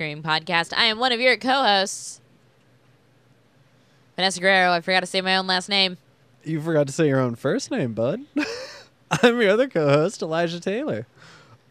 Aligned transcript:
listening 0.00 0.22
to 0.22 0.24
the 0.24 0.32
Kicking 0.32 0.44
and 0.44 0.46
Screaming 0.46 0.46
podcast. 0.72 0.72
I 0.76 0.84
am 0.86 0.98
one 0.98 1.12
of 1.12 1.20
your 1.20 1.36
co-hosts, 1.36 2.20
Vanessa 4.16 4.40
Guerrero. 4.40 4.72
I 4.72 4.80
forgot 4.80 5.00
to 5.00 5.06
say 5.06 5.20
my 5.20 5.36
own 5.36 5.46
last 5.46 5.68
name. 5.68 5.98
You 6.44 6.60
forgot 6.60 6.86
to 6.88 6.92
say 6.92 7.08
your 7.08 7.20
own 7.20 7.34
first 7.36 7.70
name, 7.70 7.94
bud. 7.94 8.20
I'm 9.22 9.40
your 9.40 9.50
other 9.50 9.68
co-host, 9.68 10.22
Elijah 10.22 10.60
Taylor. 10.60 11.06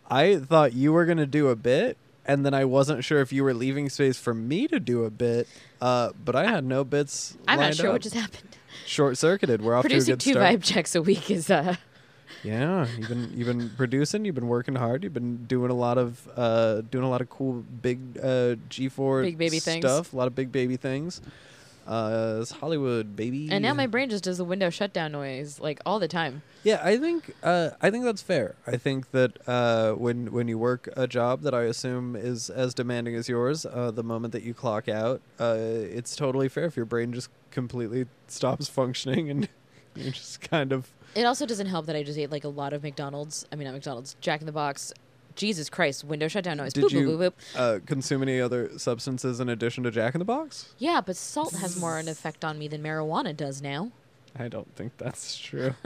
I 0.10 0.38
thought 0.38 0.74
you 0.74 0.94
were 0.94 1.06
gonna 1.06 1.26
do 1.26 1.50
a 1.50 1.56
bit, 1.56 1.98
and 2.26 2.46
then 2.46 2.54
I 2.54 2.66
wasn't 2.66 3.04
sure 3.04 3.22
if 3.22 3.32
you 3.34 3.44
were 3.44 3.54
leaving 3.54 3.90
space 3.90 4.18
for 4.18 4.34
me 4.34 4.68
to 4.68 4.80
do 4.80 5.04
a 5.06 5.10
bit. 5.10 5.48
Uh, 5.82 6.12
but 6.24 6.36
I 6.36 6.46
had 6.48 6.64
no 6.66 6.84
bits. 6.84 7.38
I'm 7.48 7.60
not 7.60 7.76
sure 7.76 7.88
up. 7.88 7.94
what 7.94 8.02
just 8.02 8.16
happened. 8.16 8.58
Short 8.86 9.18
circuited. 9.18 9.62
We're 9.62 9.76
off 9.76 9.84
to 9.84 9.88
a 9.88 9.90
Producing 9.90 10.14
good 10.14 10.20
two 10.20 10.32
start. 10.34 10.56
vibe 10.56 10.64
checks 10.64 10.96
a 10.96 11.02
week 11.02 11.32
is 11.32 11.50
uh 11.50 11.76
Yeah, 12.44 12.88
you've 12.98 13.08
been 13.10 13.32
you've 13.36 13.48
been 13.48 13.70
producing. 13.72 14.26
You've 14.26 14.36
been 14.36 14.48
working 14.48 14.76
hard. 14.76 15.04
You've 15.04 15.14
been 15.14 15.46
doing 15.46 15.70
a 15.72 15.76
lot 15.76 15.98
of 15.98 16.28
uh, 16.36 16.82
doing 16.82 17.04
a 17.04 17.10
lot 17.10 17.22
of 17.22 17.30
cool 17.30 17.64
big 17.82 18.18
uh, 18.18 18.56
G4 18.70 19.24
Big 19.24 19.38
baby 19.38 19.60
things. 19.60 19.86
stuff. 19.86 20.14
A 20.14 20.18
lot 20.18 20.28
of 20.28 20.36
big 20.36 20.52
baby 20.52 20.78
things. 20.78 21.22
Uh, 21.88 22.38
it's 22.42 22.52
Hollywood 22.52 23.16
baby. 23.16 23.50
and 23.52 23.64
now 23.64 23.74
my 23.74 23.88
brain 23.88 24.08
just 24.10 24.24
does 24.24 24.38
the 24.38 24.46
window 24.46 24.70
shutdown 24.70 25.12
noise 25.12 25.60
like 25.60 25.80
all 25.86 25.98
the 26.00 26.08
time. 26.08 26.44
Yeah, 26.64 26.80
I 26.84 26.98
think 26.98 27.34
uh, 27.44 27.72
I 27.82 27.90
think 27.90 28.06
that's 28.06 28.22
fair. 28.22 28.56
I 28.68 28.78
think 28.78 29.12
that 29.12 29.38
uh, 29.48 29.94
when 29.94 30.32
when 30.32 30.48
you 30.48 30.58
work 30.60 30.88
a 30.96 31.08
job 31.08 31.42
that 31.42 31.56
I 31.56 31.64
assume 31.64 32.16
is 32.16 32.50
as 32.52 32.74
demanding 32.76 33.16
as 33.16 33.28
yours, 33.28 33.66
uh, 33.66 33.90
the 33.92 34.04
moment 34.04 34.32
that 34.34 34.44
you 34.44 34.54
clock 34.54 34.88
out, 34.88 35.22
uh, 35.40 35.56
it's 35.58 36.16
totally 36.16 36.50
fair 36.50 36.66
if 36.66 36.76
your 36.78 36.86
brain 36.86 37.14
just 37.14 37.30
completely 37.50 38.06
stops 38.28 38.68
functioning 38.68 39.30
and 39.32 39.50
you 39.96 40.12
just 40.12 40.40
kind 40.40 40.72
of 40.72 40.92
It 41.16 41.26
also 41.26 41.46
doesn't 41.46 41.68
help 41.68 41.86
that 41.88 41.96
I 41.96 42.04
just 42.04 42.18
ate 42.18 42.32
like 42.32 42.44
a 42.44 42.50
lot 42.50 42.74
of 42.74 42.84
McDonald's. 42.84 43.46
I 43.52 43.56
mean, 43.56 43.66
not 43.66 43.74
McDonald's, 43.74 44.16
Jack 44.22 44.40
in 44.42 44.46
the 44.46 44.52
Box. 44.52 44.94
Jesus 45.36 45.70
Christ, 45.70 46.04
window 46.04 46.28
shutdown 46.28 46.58
noise. 46.58 46.74
Did 46.74 46.86
boop, 46.86 46.92
you- 46.92 47.08
boop, 47.08 47.18
boop, 47.18 47.32
boop. 47.32 47.34
uh, 47.56 47.80
consume 47.86 48.22
any 48.22 48.40
other 48.42 48.78
substances 48.78 49.40
in 49.40 49.48
addition 49.48 49.84
to 49.86 49.92
Jack 49.92 50.14
in 50.14 50.20
the 50.20 50.26
Box. 50.26 50.74
Yeah, 50.78 51.00
but 51.00 51.16
salt 51.16 51.54
has 51.54 51.80
more 51.80 51.98
of 51.98 52.06
an 52.06 52.12
effect 52.12 52.44
on 52.44 52.60
me 52.60 52.68
than 52.68 52.84
marijuana 52.84 53.36
does 53.36 53.62
now. 53.62 53.92
I 54.38 54.50
don't 54.50 54.74
think 54.76 54.98
that's 54.98 55.38
true. 55.38 55.76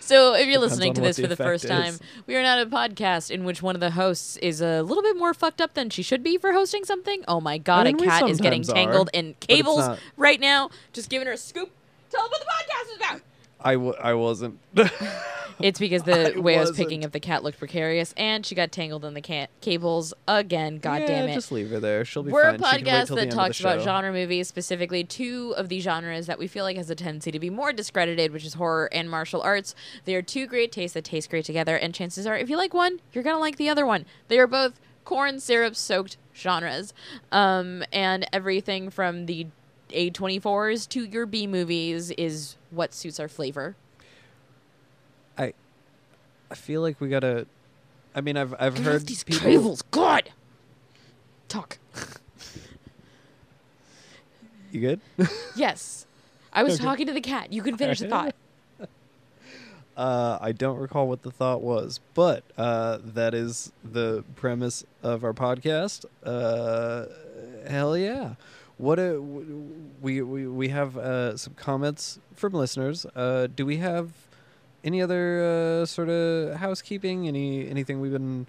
So, 0.00 0.34
if 0.34 0.46
you're 0.46 0.54
Depends 0.54 0.72
listening 0.72 0.94
to 0.94 1.00
this 1.00 1.16
the 1.16 1.22
for 1.22 1.28
the 1.28 1.36
first 1.36 1.66
time, 1.66 1.98
we 2.26 2.36
are 2.36 2.42
not 2.42 2.60
a 2.60 2.66
podcast 2.66 3.30
in 3.30 3.44
which 3.44 3.62
one 3.62 3.74
of 3.74 3.80
the 3.80 3.90
hosts 3.90 4.36
is 4.38 4.60
a 4.60 4.82
little 4.82 5.02
bit 5.02 5.16
more 5.16 5.34
fucked 5.34 5.60
up 5.60 5.74
than 5.74 5.90
she 5.90 6.02
should 6.02 6.22
be 6.22 6.38
for 6.38 6.52
hosting 6.52 6.84
something. 6.84 7.24
Oh 7.26 7.40
my 7.40 7.58
god, 7.58 7.86
mean, 7.86 8.00
a 8.00 8.04
cat 8.04 8.28
is 8.28 8.40
getting 8.40 8.62
are, 8.62 8.74
tangled 8.74 9.10
in 9.12 9.34
cables 9.40 9.98
right 10.16 10.40
now. 10.40 10.70
Just 10.92 11.10
giving 11.10 11.26
her 11.26 11.32
a 11.32 11.36
scoop. 11.36 11.70
Tell 12.10 12.22
them 12.22 12.30
what 12.30 12.40
the 12.40 12.46
podcast 12.46 12.90
is 12.92 12.96
about. 12.96 13.20
I, 13.60 13.74
w- 13.74 13.94
I 14.00 14.14
wasn't. 14.14 14.58
It's 15.58 15.78
because 15.78 16.02
the 16.02 16.34
I 16.36 16.38
way 16.38 16.56
I 16.56 16.60
was 16.60 16.70
wasn't. 16.70 16.88
picking 16.88 17.04
up 17.04 17.12
the 17.12 17.20
cat 17.20 17.42
looked 17.42 17.58
precarious, 17.58 18.12
and 18.16 18.44
she 18.44 18.54
got 18.54 18.72
tangled 18.72 19.04
in 19.04 19.14
the 19.14 19.20
cat 19.22 19.48
cables 19.60 20.12
again. 20.28 20.78
God 20.78 21.00
yeah, 21.00 21.06
damn 21.06 21.28
it! 21.28 21.34
Just 21.34 21.50
leave 21.50 21.70
her 21.70 21.80
there. 21.80 22.04
She'll 22.04 22.22
be 22.22 22.30
We're 22.30 22.42
a 22.50 22.58
fine. 22.58 22.78
She 22.80 22.84
can 22.84 22.92
wait 22.92 22.92
podcast 22.92 23.06
till 23.06 23.16
the 23.16 23.22
that 23.22 23.22
end 23.22 23.32
of 23.32 23.38
talks 23.38 23.60
about 23.60 23.78
show. 23.78 23.84
genre 23.84 24.12
movies, 24.12 24.48
specifically 24.48 25.04
two 25.04 25.54
of 25.56 25.68
the 25.68 25.80
genres 25.80 26.26
that 26.26 26.38
we 26.38 26.46
feel 26.46 26.64
like 26.64 26.76
has 26.76 26.90
a 26.90 26.94
tendency 26.94 27.30
to 27.30 27.40
be 27.40 27.48
more 27.50 27.72
discredited, 27.72 28.32
which 28.32 28.44
is 28.44 28.54
horror 28.54 28.90
and 28.92 29.08
martial 29.10 29.40
arts. 29.40 29.74
They 30.04 30.14
are 30.14 30.22
two 30.22 30.46
great 30.46 30.72
tastes 30.72 30.92
that 30.94 31.04
taste 31.04 31.30
great 31.30 31.44
together, 31.46 31.76
and 31.76 31.94
chances 31.94 32.26
are, 32.26 32.36
if 32.36 32.50
you 32.50 32.56
like 32.56 32.74
one, 32.74 33.00
you're 33.12 33.24
gonna 33.24 33.38
like 33.40 33.56
the 33.56 33.68
other 33.70 33.86
one. 33.86 34.04
They 34.28 34.38
are 34.38 34.46
both 34.46 34.78
corn 35.04 35.40
syrup 35.40 35.74
soaked 35.74 36.18
genres, 36.34 36.92
um, 37.32 37.82
and 37.92 38.26
everything 38.32 38.90
from 38.90 39.24
the 39.26 39.46
A24s 39.90 40.88
to 40.90 41.04
your 41.04 41.26
B 41.26 41.46
movies 41.46 42.10
is 42.12 42.56
what 42.70 42.92
suits 42.94 43.18
our 43.20 43.28
flavor. 43.28 43.76
I, 45.38 45.52
I 46.50 46.54
feel 46.54 46.80
like 46.82 47.00
we 47.00 47.08
gotta. 47.08 47.46
I 48.14 48.20
mean, 48.22 48.36
I've 48.36 48.54
I've 48.58 48.78
heard 48.78 49.06
these 49.06 49.22
people. 49.24 49.46
cables, 49.50 49.82
God. 49.90 50.30
Talk. 51.48 51.78
You 54.72 54.80
good? 54.80 55.00
Yes, 55.54 56.06
I 56.52 56.62
was 56.62 56.74
Okay. 56.74 56.84
talking 56.84 57.06
to 57.06 57.12
the 57.14 57.20
cat. 57.20 57.50
You 57.52 57.62
can 57.62 57.76
finish 57.76 58.00
the 58.00 58.08
thought. 58.08 58.34
Uh, 59.96 60.36
I 60.42 60.52
don't 60.52 60.76
recall 60.76 61.08
what 61.08 61.22
the 61.22 61.30
thought 61.30 61.62
was, 61.62 62.00
but 62.12 62.44
uh, 62.58 62.98
that 63.02 63.32
is 63.32 63.72
the 63.82 64.24
premise 64.34 64.84
of 65.02 65.24
our 65.24 65.32
podcast. 65.32 66.04
Uh, 66.22 67.06
hell 67.66 67.96
yeah! 67.96 68.34
What 68.78 68.98
a 68.98 69.14
w- 69.14 69.72
we 70.02 70.20
we 70.22 70.46
we 70.46 70.68
have 70.68 70.96
uh, 70.98 71.36
some 71.36 71.54
comments 71.54 72.18
from 72.34 72.52
listeners. 72.52 73.06
Uh, 73.14 73.46
do 73.46 73.64
we 73.64 73.78
have 73.78 74.10
any 74.84 75.00
other 75.00 75.82
uh, 75.82 75.86
sort 75.86 76.10
of 76.10 76.56
housekeeping? 76.56 77.26
Any 77.26 77.68
anything 77.68 78.00
we've 78.00 78.12
been 78.12 78.46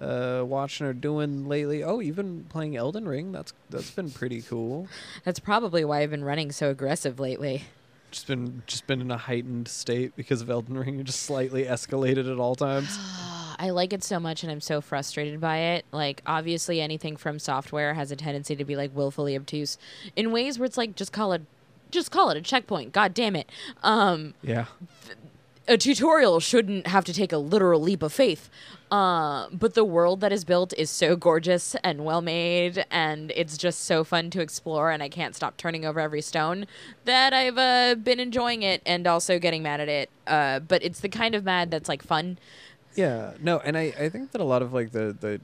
uh, 0.00 0.42
watching 0.46 0.86
or 0.86 0.94
doing 0.94 1.46
lately? 1.46 1.84
Oh, 1.84 2.00
you've 2.00 2.16
been 2.16 2.44
playing 2.48 2.76
Elden 2.76 3.06
Ring. 3.06 3.30
That's 3.32 3.52
that's 3.68 3.90
been 3.90 4.10
pretty 4.10 4.40
cool. 4.40 4.88
That's 5.24 5.38
probably 5.38 5.84
why 5.84 6.00
I've 6.00 6.10
been 6.10 6.24
running 6.24 6.50
so 6.50 6.70
aggressive 6.70 7.20
lately. 7.20 7.64
Just 8.10 8.26
been 8.26 8.62
just 8.66 8.86
been 8.86 9.02
in 9.02 9.10
a 9.10 9.18
heightened 9.18 9.68
state 9.68 10.16
because 10.16 10.40
of 10.40 10.48
Elden 10.48 10.78
Ring. 10.78 10.96
You 10.96 11.04
Just 11.04 11.24
slightly 11.24 11.64
escalated 11.64 12.30
at 12.30 12.38
all 12.38 12.54
times. 12.54 12.98
I 13.58 13.70
like 13.70 13.92
it 13.92 14.04
so 14.04 14.20
much 14.20 14.42
and 14.42 14.52
I'm 14.52 14.60
so 14.60 14.80
frustrated 14.80 15.40
by 15.40 15.58
it. 15.58 15.84
Like, 15.92 16.22
obviously, 16.26 16.80
anything 16.80 17.16
FromSoftware 17.16 17.94
has 17.94 18.10
a 18.12 18.16
tendency 18.16 18.54
to 18.56 18.64
be 18.64 18.76
like 18.76 18.94
willfully 18.94 19.34
obtuse 19.36 19.78
in 20.14 20.30
ways 20.32 20.58
where 20.58 20.66
it's 20.66 20.76
like, 20.76 20.94
just 20.94 21.12
call 21.12 21.32
it. 21.32 21.42
Just 21.90 22.10
call 22.10 22.28
it 22.30 22.36
a 22.36 22.42
checkpoint. 22.42 22.92
God 22.92 23.14
damn 23.14 23.34
it. 23.34 23.48
Um, 23.82 24.34
Yeah. 24.42 24.66
a 25.66 25.78
tutorial 25.78 26.38
shouldn't 26.38 26.86
have 26.86 27.04
to 27.06 27.14
take 27.14 27.32
a 27.32 27.38
literal 27.38 27.80
leap 27.80 28.02
of 28.02 28.12
faith. 28.12 28.50
Uh, 28.90 29.48
but 29.52 29.74
the 29.74 29.84
world 29.84 30.20
that 30.20 30.32
is 30.32 30.44
built 30.44 30.72
is 30.78 30.88
so 30.90 31.14
gorgeous 31.16 31.74
and 31.84 32.04
well 32.04 32.20
made, 32.22 32.84
and 32.90 33.32
it's 33.36 33.58
just 33.58 33.80
so 33.84 34.02
fun 34.04 34.30
to 34.30 34.40
explore, 34.40 34.90
and 34.90 35.02
I 35.02 35.08
can't 35.10 35.34
stop 35.34 35.56
turning 35.58 35.84
over 35.84 36.00
every 36.00 36.22
stone 36.22 36.66
that 37.04 37.32
I've 37.34 37.58
uh, 37.58 37.94
been 37.96 38.18
enjoying 38.20 38.62
it 38.62 38.80
and 38.86 39.06
also 39.06 39.38
getting 39.38 39.62
mad 39.62 39.80
at 39.80 39.88
it. 39.90 40.10
Uh, 40.26 40.60
but 40.60 40.82
it's 40.82 41.00
the 41.00 41.08
kind 41.10 41.34
of 41.34 41.44
mad 41.44 41.70
that's 41.70 41.88
like 41.88 42.02
fun. 42.02 42.38
Yeah, 42.98 43.34
no, 43.40 43.60
and 43.60 43.78
I, 43.78 43.94
I 43.96 44.08
think 44.08 44.32
that 44.32 44.40
a 44.40 44.44
lot 44.44 44.60
of 44.60 44.72
like 44.72 44.90
the 44.90 45.16
the 45.18 45.40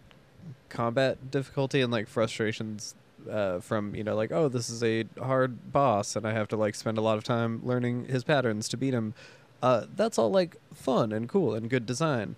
combat 0.69 1.31
difficulty 1.31 1.83
and 1.83 1.93
like 1.93 2.09
frustrations 2.09 2.97
uh, 3.31 3.61
from 3.61 3.95
you 3.95 4.03
know 4.03 4.17
like 4.17 4.33
oh 4.33 4.49
this 4.49 4.69
is 4.69 4.83
a 4.83 5.05
hard 5.23 5.73
boss 5.73 6.17
and 6.17 6.27
I 6.27 6.33
have 6.33 6.49
to 6.49 6.57
like 6.57 6.75
spend 6.75 6.99
a 6.99 7.01
lot 7.01 7.17
of 7.17 7.23
time 7.23 7.61
learning 7.63 8.07
his 8.07 8.25
patterns 8.25 8.69
to 8.71 8.77
beat 8.77 8.93
him. 8.93 9.15
Uh, 9.63 9.85
that's 9.95 10.19
all 10.19 10.33
like 10.33 10.57
fun 10.75 11.13
and 11.13 11.29
cool 11.29 11.55
and 11.55 11.71
good 11.71 11.87
design. 11.87 12.35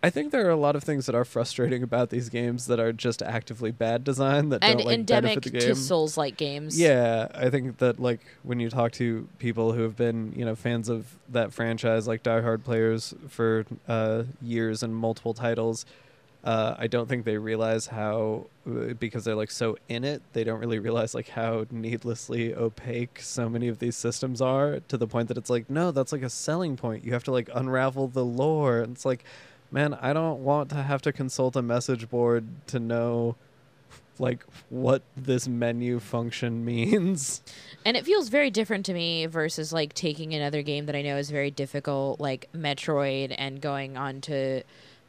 I 0.00 0.10
think 0.10 0.30
there 0.30 0.46
are 0.46 0.50
a 0.50 0.56
lot 0.56 0.76
of 0.76 0.84
things 0.84 1.06
that 1.06 1.14
are 1.16 1.24
frustrating 1.24 1.82
about 1.82 2.10
these 2.10 2.28
games 2.28 2.66
that 2.66 2.78
are 2.78 2.92
just 2.92 3.20
actively 3.20 3.72
bad 3.72 4.04
design 4.04 4.50
that 4.50 4.62
and 4.62 4.78
don't 4.78 4.86
like 4.86 4.94
endemic 4.94 5.22
benefit 5.30 5.42
the 5.42 5.58
game. 5.58 5.60
to. 5.60 5.74
Souls 5.74 6.16
like 6.16 6.36
games. 6.36 6.78
Yeah, 6.78 7.28
I 7.34 7.50
think 7.50 7.78
that 7.78 7.98
like 7.98 8.20
when 8.44 8.60
you 8.60 8.70
talk 8.70 8.92
to 8.92 9.28
people 9.38 9.72
who 9.72 9.82
have 9.82 9.96
been, 9.96 10.32
you 10.36 10.44
know, 10.44 10.54
fans 10.54 10.88
of 10.88 11.16
that 11.28 11.52
franchise, 11.52 12.06
like 12.06 12.22
diehard 12.22 12.62
players 12.62 13.12
for 13.28 13.66
uh, 13.88 14.22
years 14.40 14.84
and 14.84 14.94
multiple 14.94 15.34
titles, 15.34 15.84
uh, 16.44 16.76
I 16.78 16.86
don't 16.86 17.08
think 17.08 17.24
they 17.24 17.36
realize 17.36 17.88
how 17.88 18.46
uh, 18.68 18.94
because 18.94 19.24
they're 19.24 19.34
like 19.34 19.50
so 19.50 19.76
in 19.88 20.04
it, 20.04 20.22
they 20.32 20.44
don't 20.44 20.60
really 20.60 20.78
realize 20.78 21.12
like 21.12 21.30
how 21.30 21.66
needlessly 21.72 22.54
opaque 22.54 23.20
so 23.20 23.48
many 23.48 23.66
of 23.66 23.80
these 23.80 23.96
systems 23.96 24.40
are 24.40 24.78
to 24.86 24.96
the 24.96 25.08
point 25.08 25.26
that 25.28 25.36
it's 25.36 25.50
like, 25.50 25.68
no, 25.68 25.90
that's 25.90 26.12
like 26.12 26.22
a 26.22 26.30
selling 26.30 26.76
point. 26.76 27.04
You 27.04 27.12
have 27.14 27.24
to 27.24 27.32
like 27.32 27.50
unravel 27.52 28.06
the 28.06 28.24
lore. 28.24 28.78
And 28.78 28.94
it's 28.94 29.04
like, 29.04 29.24
man, 29.70 29.94
I 29.94 30.12
don't 30.12 30.42
want 30.44 30.70
to 30.70 30.82
have 30.82 31.02
to 31.02 31.12
consult 31.12 31.56
a 31.56 31.62
message 31.62 32.08
board 32.08 32.46
to 32.68 32.78
know 32.78 33.36
like 34.20 34.44
what 34.68 35.02
this 35.16 35.46
menu 35.46 36.00
function 36.00 36.64
means. 36.64 37.42
And 37.84 37.96
it 37.96 38.04
feels 38.04 38.28
very 38.28 38.50
different 38.50 38.86
to 38.86 38.94
me 38.94 39.26
versus 39.26 39.72
like 39.72 39.94
taking 39.94 40.34
another 40.34 40.62
game 40.62 40.86
that 40.86 40.96
I 40.96 41.02
know 41.02 41.16
is 41.16 41.30
very 41.30 41.50
difficult, 41.50 42.20
like 42.20 42.48
Metroid, 42.54 43.34
and 43.36 43.60
going 43.60 43.96
on 43.96 44.20
to 44.22 44.62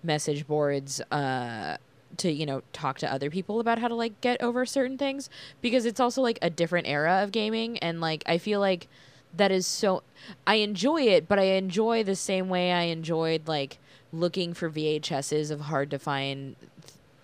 message 0.04 0.48
boards 0.48 1.02
uh, 1.12 1.78
to, 2.18 2.32
you 2.32 2.46
know, 2.46 2.62
talk 2.74 3.00
to 3.00 3.12
other 3.12 3.30
people 3.30 3.60
about 3.60 3.80
how 3.80 3.88
to 3.88 3.96
like 3.96 4.20
get 4.22 4.42
over 4.42 4.66
certain 4.66 4.98
things 4.98 5.30
because 5.62 5.86
it's 5.86 6.00
also 6.00 6.22
like 6.22 6.40
a 6.42 6.50
different 6.50 6.88
era 6.88 7.24
of 7.24 7.32
gaming. 7.32 7.78
And 7.80 8.02
like, 8.02 8.24
I 8.26 8.38
feel 8.38 8.60
like 8.60 8.88
that 9.36 9.52
is 9.52 9.68
so. 9.68 10.04
I 10.48 10.56
enjoy 10.56 11.04
it, 11.04 11.28
but 11.28 11.40
I 11.40 11.44
enjoy 11.44 12.04
the 12.04 12.16
same 12.16 12.50
way 12.50 12.72
I 12.72 12.84
enjoyed 12.84 13.48
like 13.48 13.80
looking 14.12 14.54
for 14.54 14.70
VHSs 14.70 15.52
of 15.52 15.62
hard 15.62 15.92
to 15.92 16.00
find. 16.00 16.56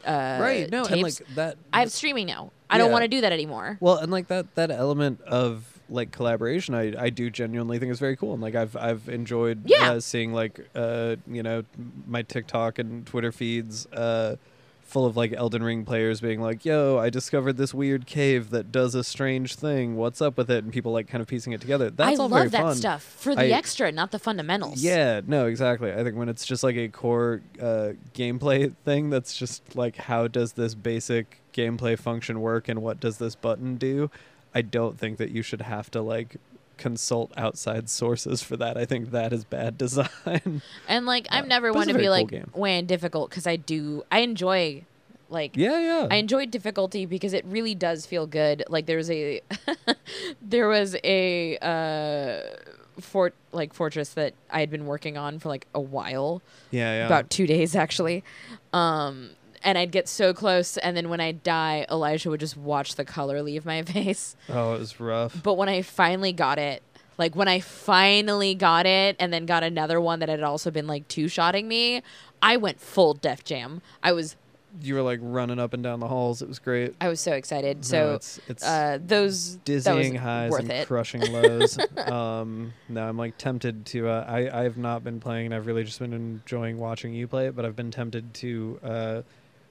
Uh, 0.06 0.38
right. 0.40 0.70
No, 0.70 0.86
and 0.86 1.02
like 1.02 1.16
that 1.36 1.58
I 1.74 1.80
have 1.80 1.92
streaming 1.92 2.28
now. 2.28 2.52
I 2.70 2.78
don't 2.78 2.92
want 2.92 3.04
to 3.04 3.08
do 3.08 3.22
that 3.22 3.32
anymore. 3.32 3.78
Well, 3.80 3.98
and 3.98 4.12
like 4.12 4.28
that 4.28 4.54
that 4.56 4.70
element 4.72 5.22
of 5.22 5.80
like 5.90 6.12
collaboration, 6.12 6.74
I 6.76 6.94
I 7.06 7.10
do 7.10 7.30
genuinely 7.30 7.80
think 7.80 7.92
is 7.92 8.00
very 8.00 8.16
cool, 8.16 8.34
and 8.34 8.42
like 8.42 8.56
I've 8.56 8.76
I've 8.76 9.08
enjoyed 9.10 9.64
Yeah. 9.66 9.94
uh, 9.94 10.00
seeing 10.00 10.34
like 10.34 10.60
uh 10.76 11.16
you 11.28 11.42
know 11.44 11.64
my 12.08 12.22
TikTok 12.22 12.80
and 12.80 13.06
Twitter 13.06 13.32
feeds 13.32 13.86
uh 13.88 14.36
full 14.86 15.06
of 15.06 15.18
like 15.18 15.34
Elden 15.34 15.62
Ring 15.64 15.84
players 15.84 16.22
being 16.22 16.40
like, 16.40 16.64
"Yo, 16.64 16.98
I 16.98 17.10
discovered 17.10 17.58
this 17.58 17.74
weird 17.74 18.06
cave 18.06 18.52
that 18.52 18.72
does 18.72 18.96
a 18.96 19.04
strange 19.04 19.56
thing. 19.56 19.98
What's 19.98 20.22
up 20.22 20.38
with 20.38 20.50
it?" 20.50 20.64
and 20.64 20.72
people 20.72 20.94
like 20.94 21.08
kind 21.08 21.22
of 21.22 21.28
piecing 21.28 21.52
it 21.54 21.60
together. 21.60 21.90
That's 21.90 22.18
I 22.18 22.22
all 22.24 22.30
love 22.30 22.40
very 22.40 22.50
that 22.50 22.62
fun. 22.62 22.76
stuff 22.76 23.04
for 23.04 23.36
the 23.36 23.42
I- 23.42 23.48
extra, 23.58 23.92
not 23.92 24.12
the 24.12 24.20
fundamentals. 24.20 24.82
Yeah, 24.82 25.22
no, 25.28 25.48
exactly. 25.48 25.92
I 25.92 26.04
think 26.04 26.16
when 26.16 26.30
it's 26.30 26.46
just 26.46 26.64
like 26.64 26.76
a 26.78 26.88
core 26.88 27.42
uh, 27.62 27.94
gameplay 28.14 28.74
thing 28.86 29.10
that's 29.10 29.36
just 29.36 29.76
like 29.76 29.98
how 29.98 30.28
does 30.28 30.54
this 30.54 30.76
basic 30.76 31.42
gameplay 31.54 31.98
function 32.00 32.40
work 32.42 32.68
and 32.70 32.82
what 32.82 33.00
does 33.00 33.18
this 33.18 33.36
button 33.36 33.76
do, 33.76 34.10
I 34.54 34.62
don't 34.62 34.98
think 34.98 35.18
that 35.18 35.32
you 35.32 35.42
should 35.42 35.62
have 35.64 35.90
to 35.92 36.02
like 36.02 36.38
consult 36.78 37.32
outside 37.38 37.90
sources 37.90 38.42
for 38.42 38.58
that. 38.58 38.78
I 38.78 38.86
think 38.86 39.12
that 39.12 39.34
is 39.34 39.44
bad 39.44 39.78
design. 39.80 40.62
And 40.88 41.06
like, 41.06 41.28
I'm 41.30 41.48
never 41.48 41.72
one 41.72 41.88
to 41.88 41.94
be 41.94 42.00
very 42.00 42.10
like 42.10 42.30
cool 42.30 42.40
game. 42.40 42.52
weighing 42.54 42.86
difficult 42.86 43.30
because 43.30 43.48
I 43.48 43.56
do. 43.56 44.04
I 44.12 44.20
enjoy, 44.20 44.84
like, 45.30 45.56
yeah, 45.56 45.80
yeah. 45.80 46.08
I 46.10 46.16
enjoyed 46.16 46.52
difficulty 46.52 47.06
because 47.06 47.34
it 47.34 47.46
really 47.46 47.76
does 47.76 48.06
feel 48.06 48.28
good. 48.28 48.64
Like 48.70 48.86
there 48.86 48.98
was 48.98 49.10
a, 49.10 49.42
there 50.42 50.68
was 50.68 50.96
a 51.04 51.58
uh, 51.58 52.42
fort 53.02 53.34
like 53.52 53.74
fortress 53.74 54.10
that 54.14 54.34
I 54.50 54.60
had 54.60 54.70
been 54.70 54.86
working 54.86 55.18
on 55.18 55.40
for 55.40 55.50
like 55.50 55.68
a 55.74 55.82
while, 55.82 56.42
yeah, 56.72 57.00
yeah. 57.00 57.06
about 57.06 57.30
two 57.30 57.48
days 57.48 57.76
actually. 57.76 58.24
Um, 58.74 59.32
and 59.66 59.78
I'd 59.78 59.92
get 59.92 60.08
so 60.08 60.34
close, 60.34 60.78
and 60.78 60.96
then 60.96 61.10
when 61.10 61.20
I 61.20 61.34
die, 61.34 61.86
Elijah 61.92 62.30
would 62.30 62.40
just 62.40 62.56
watch 62.56 62.96
the 62.96 63.04
color 63.04 63.42
leave 63.42 63.66
my 63.66 63.82
face. 63.96 64.36
oh, 64.50 64.76
it 64.76 64.80
was 64.80 65.00
rough. 65.00 65.42
But 65.44 65.56
when 65.56 65.68
I 65.68 65.82
finally 65.82 66.32
got 66.32 66.58
it, 66.60 66.82
like 67.18 67.36
when 67.36 67.48
I 67.50 67.60
finally 67.60 68.56
got 68.56 68.86
it, 68.86 69.16
and 69.20 69.34
then 69.34 69.46
got 69.46 69.64
another 69.64 70.00
one 70.00 70.20
that 70.20 70.30
had 70.30 70.44
also 70.44 70.72
been 70.72 70.88
like 70.88 71.08
two 71.08 71.28
shotting 71.28 71.68
me, 71.68 72.02
I 72.42 72.58
went 72.58 72.80
full 72.80 73.14
Def 73.16 73.44
Jam. 73.44 73.82
I 74.04 74.12
was 74.12 74.36
You 74.82 74.96
were 74.96 75.02
like 75.02 75.20
running 75.22 75.58
up 75.58 75.74
and 75.74 75.82
down 75.82 76.02
the 76.02 76.10
halls. 76.10 76.42
It 76.42 76.50
was 76.50 76.60
great. 76.60 76.94
I 77.00 77.08
was 77.08 77.22
so 77.22 77.32
excited. 77.32 77.78
No, 77.78 77.82
So 77.84 78.14
it's 78.16 78.40
it's 78.50 78.64
uh, 78.66 79.00
those 79.02 79.56
dizzying 79.64 80.16
highs 80.16 80.54
and 80.56 80.70
it. 80.70 80.88
crushing 80.88 81.22
lows. 81.32 81.80
um, 81.98 82.74
no, 82.90 83.08
I'm 83.08 83.18
like 83.18 83.38
tempted 83.38 83.86
to. 83.88 84.10
Uh, 84.10 84.26
I 84.28 84.60
I 84.60 84.64
have 84.64 84.76
not 84.78 85.04
been 85.06 85.22
playing, 85.22 85.46
and 85.48 85.56
I've 85.56 85.66
really 85.68 85.86
just 85.86 86.00
been 86.00 86.12
enjoying 86.14 86.78
watching 86.78 87.14
you 87.14 87.28
play 87.30 87.48
it. 87.48 87.56
But 87.56 87.64
I've 87.64 87.78
been 87.78 87.92
tempted 87.92 88.34
to 88.36 88.80
uh, 88.84 89.22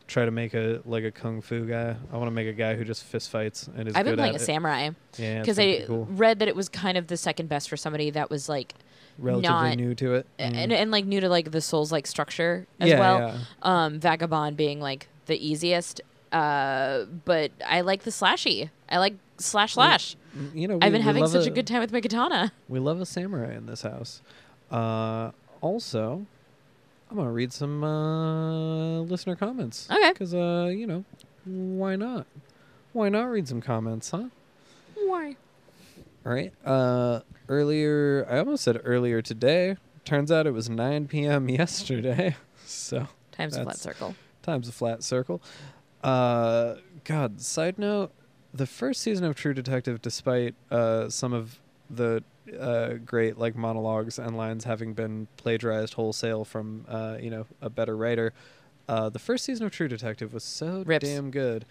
try 0.07 0.25
to 0.25 0.31
make 0.31 0.55
a 0.55 0.81
like 0.85 1.05
a 1.05 1.11
kung 1.11 1.41
fu 1.41 1.65
guy. 1.67 1.97
I 2.13 2.17
want 2.17 2.27
to 2.27 2.31
make 2.35 2.47
a 2.49 2.53
guy 2.53 2.75
who 2.77 2.85
just 2.85 3.05
fist 3.05 3.31
fights 3.31 3.69
and 3.77 3.89
is 3.89 3.95
I've 3.95 4.05
been 4.05 4.17
playing 4.17 4.35
a 4.35 4.37
it. 4.37 4.41
samurai 4.41 4.91
Yeah, 5.17 5.41
because 5.41 5.59
I 5.59 5.85
cool. 5.87 6.07
read 6.11 6.39
that 6.41 6.49
it 6.49 6.57
was 6.57 6.69
kind 6.69 6.99
of 6.99 7.07
the 7.07 7.17
second 7.17 7.49
best 7.49 7.69
for 7.69 7.77
somebody 7.77 8.11
that 8.11 8.29
was 8.31 8.49
like 8.49 8.75
relatively 9.19 9.51
not- 9.71 9.77
new 9.77 9.95
to 9.95 10.15
it. 10.15 10.27
Mm. 10.39 10.55
and 10.55 10.73
and 10.73 10.91
like 10.91 11.07
new 11.07 11.21
to 11.21 11.29
like 11.29 11.51
the 11.53 11.61
souls 11.61 11.91
like 11.93 12.07
structure 12.07 12.67
as 12.81 12.91
yeah, 12.91 12.99
well. 13.01 13.19
yeah. 13.19 13.39
Um, 13.63 13.99
Vagabond 14.01 14.57
being 14.57 14.81
like 14.81 15.09
the 15.27 15.37
easiest. 15.37 16.01
Uh, 16.33 17.05
but 17.25 17.53
I 17.65 17.83
like 17.83 18.03
the 18.03 18.11
slashy. 18.11 18.71
I 18.89 18.99
like 18.99 19.15
slash 19.39 19.75
slash. 19.75 20.17
Mm, 20.37 20.51
You 20.55 20.67
know, 20.69 20.75
I've 20.83 20.91
been 20.93 21.01
we 21.03 21.07
having 21.07 21.27
such 21.29 21.47
a 21.47 21.51
good 21.51 21.67
time 21.67 21.79
with 21.81 21.93
my 21.93 22.01
katana. 22.01 22.53
We 22.69 22.81
love 22.81 23.01
a 23.01 23.07
samurai 23.07 23.55
in 23.55 23.67
this 23.67 23.83
house. 23.83 24.21
Uh, 24.71 25.31
also, 25.61 26.27
I'm 27.15 27.19
gonna 27.19 27.31
read 27.31 27.53
some 27.53 27.85
uh, 27.85 28.99
listener 29.03 29.37
comments. 29.37 29.89
Okay. 29.89 30.11
Because 30.11 30.35
uh, 30.35 30.69
you 30.75 30.85
know, 30.85 31.05
why 31.45 31.95
not? 31.95 32.27
Why 32.93 33.09
not 33.09 33.27
read 33.27 33.47
some 33.47 33.61
comments, 33.61 34.11
huh? 34.11 34.31
Why? 34.97 35.37
All 36.27 36.33
right. 36.33 36.53
Uh, 36.65 37.21
earlier, 37.49 38.27
I 38.29 38.39
almost 38.39 38.65
said 38.65 38.81
earlier 38.83 39.23
today. 39.23 39.77
Turns 40.05 40.33
out 40.33 40.49
it 40.49 40.51
was 40.51 40.69
9 40.69 41.07
p.m. 41.07 41.49
yesterday. 41.61 42.35
So 42.67 43.07
Times 43.31 43.57
a 43.57 43.63
flat 43.63 43.77
circle. 43.79 44.17
times 44.43 44.69
a 44.69 44.73
flat 44.73 45.05
circle. 45.05 45.41
Uh, 46.03 46.75
God. 47.05 47.41
Side 47.41 47.79
note: 47.79 48.11
the 48.53 48.67
first 48.67 49.01
season 49.03 49.25
of 49.25 49.37
True 49.37 49.55
Detective, 49.55 50.03
despite 50.03 50.57
uh, 50.69 51.09
some 51.11 51.33
of 51.33 51.61
the 51.97 52.23
uh, 52.61 52.95
great 53.05 53.39
like 53.39 53.57
monologues 53.57 54.19
and 54.19 54.37
lines 54.37 54.65
having 54.65 54.93
been 54.95 55.29
plagiarized 55.37 55.95
wholesale 55.95 56.45
from 56.45 56.85
uh, 56.89 57.17
you 57.21 57.31
know 57.31 57.47
a 57.63 57.71
better 57.71 57.97
writer, 57.97 58.33
uh, 58.89 59.09
the 59.09 59.19
first 59.19 59.45
season 59.45 59.65
of 59.67 59.73
True 59.73 59.89
Detective 59.89 60.33
was 60.35 60.45
so 60.45 60.83
Rips. 60.87 61.07
damn 61.07 61.31
good. 61.31 61.65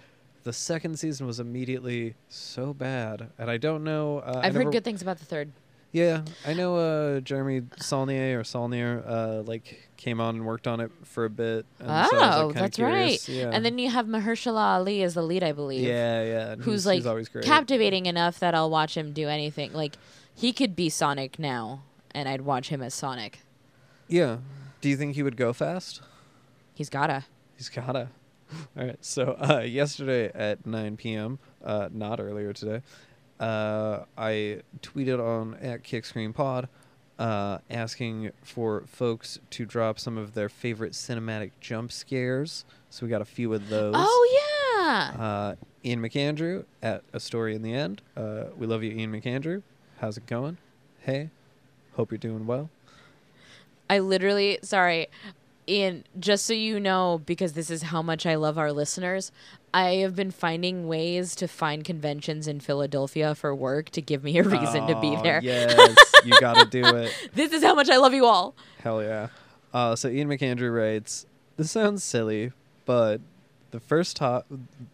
The 0.44 0.54
second 0.54 1.00
season 1.00 1.26
was 1.26 1.40
immediately 1.40 2.16
so 2.28 2.74
bad, 2.74 3.30
and 3.38 3.50
I 3.50 3.58
don't 3.58 3.84
know. 3.84 4.20
Uh, 4.20 4.42
I 4.44 4.48
I've 4.48 4.56
heard 4.56 4.72
good 4.72 4.84
things 4.84 5.02
about 5.02 5.20
the 5.20 5.26
third. 5.26 5.52
yeah, 5.94 6.24
I 6.46 6.54
know 6.54 6.76
uh, 6.76 7.20
Jeremy 7.22 7.62
Saulnier 7.78 8.40
or 8.40 8.44
Saulnier 8.44 9.04
uh, 9.08 9.44
like 9.44 9.90
came 10.04 10.20
on 10.20 10.36
and 10.36 10.46
worked 10.46 10.68
on 10.68 10.80
it 10.82 10.92
for 11.04 11.24
a 11.26 11.30
bit. 11.30 11.66
And 11.80 12.08
so 12.10 12.18
Oh, 12.18 12.48
like, 12.48 12.56
that's 12.56 12.76
curious. 12.76 13.30
right. 13.30 13.36
Yeah. 13.38 13.50
And 13.54 13.64
then 13.64 13.78
you 13.78 13.90
have 13.90 14.06
Mahershala 14.06 14.76
Ali 14.78 15.02
as 15.02 15.14
the 15.14 15.22
lead, 15.24 15.44
I 15.44 15.54
believe. 15.54 15.88
yeah, 15.88 16.24
yeah, 16.24 16.52
and 16.52 16.64
Who's 16.64 16.74
he's, 16.82 16.86
like 16.86 16.96
he's 16.98 17.06
always 17.06 17.30
great. 17.30 17.46
captivating 17.46 18.06
enough 18.06 18.40
that 18.40 18.54
I'll 18.54 18.70
watch 18.70 18.98
him 18.98 19.14
do 19.14 19.30
anything. 19.30 19.72
Like 19.74 19.96
he 20.36 20.52
could 20.52 20.76
be 20.76 20.90
Sonic 20.90 21.40
now, 21.40 21.84
and 22.12 22.28
I'd 22.28 22.42
watch 22.42 22.70
him 22.70 22.82
as 22.82 22.94
Sonic. 22.94 23.40
Yeah. 24.08 24.38
Do 24.82 24.90
you 24.90 24.98
think 24.98 25.16
he 25.16 25.24
would 25.24 25.38
go 25.38 25.54
fast? 25.54 26.02
He's 26.74 26.90
gotta. 26.90 27.24
He's 27.56 27.70
gotta. 27.70 28.10
All 28.78 28.86
right. 28.86 28.98
So 29.00 29.38
uh, 29.40 29.60
yesterday 29.62 30.30
at 30.36 30.66
9 30.66 30.98
p.m., 30.98 31.40
uh, 31.64 31.88
not 31.92 32.20
earlier 32.20 32.52
today, 32.52 32.82
uh, 33.40 34.00
I 34.18 34.62
tweeted 34.82 35.20
on 35.20 35.56
at 35.56 35.84
KickScreenPod 35.84 36.68
uh, 37.20 37.60
asking 37.70 38.32
for 38.44 38.84
folks 38.88 39.40
to 39.52 39.66
drop 39.66 40.00
some 40.00 40.18
of 40.18 40.34
their 40.34 40.50
favorite 40.50 40.94
cinematic 40.94 41.52
jump 41.62 41.92
scares. 41.92 42.66
So 42.90 43.06
we 43.06 43.10
got 43.10 43.22
a 43.22 43.26
few 43.26 43.54
of 43.54 43.70
those. 43.70 43.96
Oh 43.98 44.42
yeah. 44.80 45.12
Uh, 45.18 45.56
Ian 45.86 46.02
McAndrew 46.02 46.66
at 46.82 47.04
A 47.14 47.20
Story 47.20 47.56
in 47.56 47.62
the 47.62 47.74
End. 47.74 48.02
Uh, 48.16 48.46
we 48.58 48.68
love 48.68 48.84
you, 48.84 48.92
Ian 48.92 49.12
McAndrew. 49.12 49.62
How's 50.00 50.18
it 50.18 50.26
going? 50.26 50.58
Hey, 51.02 51.30
hope 51.94 52.12
you're 52.12 52.18
doing 52.18 52.46
well. 52.46 52.70
I 53.90 54.00
literally, 54.00 54.60
sorry, 54.62 55.08
Ian, 55.68 56.04
just 56.20 56.46
so 56.46 56.54
you 56.54 56.80
know, 56.80 57.22
because 57.26 57.54
this 57.54 57.70
is 57.70 57.84
how 57.84 58.02
much 58.02 58.26
I 58.26 58.36
love 58.36 58.58
our 58.58 58.72
listeners, 58.72 59.32
I 59.74 59.96
have 59.96 60.16
been 60.16 60.32
finding 60.32 60.88
ways 60.88 61.36
to 61.38 61.48
find 61.48 61.84
conventions 61.84 62.48
in 62.48 62.60
Philadelphia 62.60 63.34
for 63.34 63.56
work 63.56 63.90
to 63.92 64.02
give 64.02 64.24
me 64.24 64.38
a 64.38 64.44
reason 64.44 64.86
to 64.88 65.00
be 65.00 65.16
Oh, 65.18 65.22
there. 65.24 65.40
Yes, 65.44 65.98
you 66.24 66.34
got 66.40 66.58
to 66.58 66.66
do 66.66 66.86
it. 66.96 67.12
This 67.34 67.52
is 67.54 67.64
how 67.64 67.74
much 67.74 67.90
I 67.90 67.98
love 67.98 68.14
you 68.14 68.26
all. 68.26 68.54
Hell 68.84 69.02
yeah. 69.02 69.30
Uh, 69.74 69.96
so 69.96 70.08
Ian 70.10 70.30
McAndrew 70.30 70.74
writes, 70.76 71.26
"This 71.58 71.72
sounds 71.72 72.04
silly, 72.04 72.52
but 72.86 73.20
the 73.72 73.80
first 73.80 74.18
to- 74.18 74.46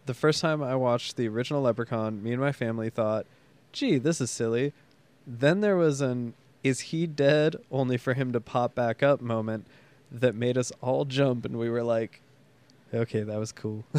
the 0.06 0.14
first 0.14 0.40
time 0.40 0.62
I 0.62 0.74
watched 0.76 1.16
the 1.16 1.28
original 1.28 1.60
Leprechaun, 1.62 2.22
me 2.22 2.32
and 2.32 2.40
my 2.40 2.52
family 2.52 2.88
thought, 2.88 3.26
gee, 3.72 3.98
this 3.98 4.20
is 4.22 4.30
silly. 4.30 4.72
Then 5.26 5.60
there 5.60 5.76
was 5.76 6.00
an 6.00 6.32
is 6.64 6.80
he 6.80 7.06
dead 7.06 7.56
only 7.70 7.96
for 7.98 8.14
him 8.14 8.32
to 8.32 8.40
pop 8.40 8.74
back 8.74 9.02
up 9.02 9.20
moment 9.20 9.66
that 10.10 10.34
made 10.34 10.56
us 10.58 10.72
all 10.82 11.04
jump 11.04 11.44
and 11.44 11.58
we 11.58 11.68
were 11.70 11.82
like, 11.82 12.20
okay, 12.92 13.22
that 13.22 13.38
was 13.38 13.52
cool. 13.52 13.84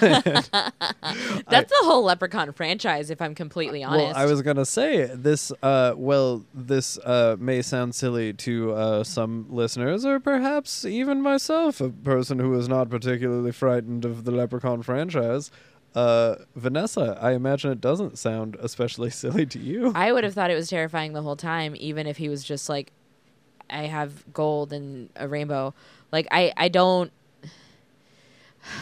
That's 0.00 0.48
the 0.50 1.82
whole 1.82 2.04
Leprechaun 2.04 2.52
franchise, 2.52 3.10
if 3.10 3.20
I'm 3.20 3.34
completely 3.34 3.84
honest. 3.84 4.14
Well, 4.14 4.16
I 4.16 4.26
was 4.26 4.42
gonna 4.42 4.64
say 4.64 5.06
this. 5.06 5.52
Uh, 5.62 5.94
well, 5.96 6.44
this 6.54 6.98
uh, 6.98 7.36
may 7.38 7.62
sound 7.62 7.94
silly 7.94 8.32
to 8.34 8.72
uh, 8.72 9.04
some 9.04 9.46
listeners, 9.50 10.04
or 10.04 10.18
perhaps 10.20 10.84
even 10.84 11.20
myself, 11.20 11.80
a 11.80 11.90
person 11.90 12.38
who 12.38 12.54
is 12.58 12.68
not 12.68 12.88
particularly 12.88 13.52
frightened 13.52 14.04
of 14.04 14.24
the 14.24 14.30
Leprechaun 14.30 14.82
franchise. 14.82 15.50
Uh, 15.94 16.36
Vanessa, 16.56 17.18
I 17.20 17.32
imagine 17.32 17.70
it 17.70 17.80
doesn't 17.80 18.18
sound 18.18 18.56
especially 18.60 19.10
silly 19.22 19.46
to 19.46 19.58
you. 19.58 19.92
I 19.94 20.12
would 20.12 20.24
have 20.24 20.34
thought 20.34 20.50
it 20.50 20.54
was 20.54 20.68
terrifying 20.68 21.12
the 21.12 21.22
whole 21.22 21.36
time, 21.36 21.74
even 21.78 22.06
if 22.06 22.16
he 22.16 22.28
was 22.28 22.42
just 22.44 22.68
like, 22.68 22.92
I 23.68 23.84
have 23.84 24.32
gold 24.32 24.72
and 24.72 25.10
a 25.16 25.28
rainbow. 25.28 25.74
Like, 26.10 26.28
I, 26.30 26.52
I 26.56 26.68
don't. 26.68 27.12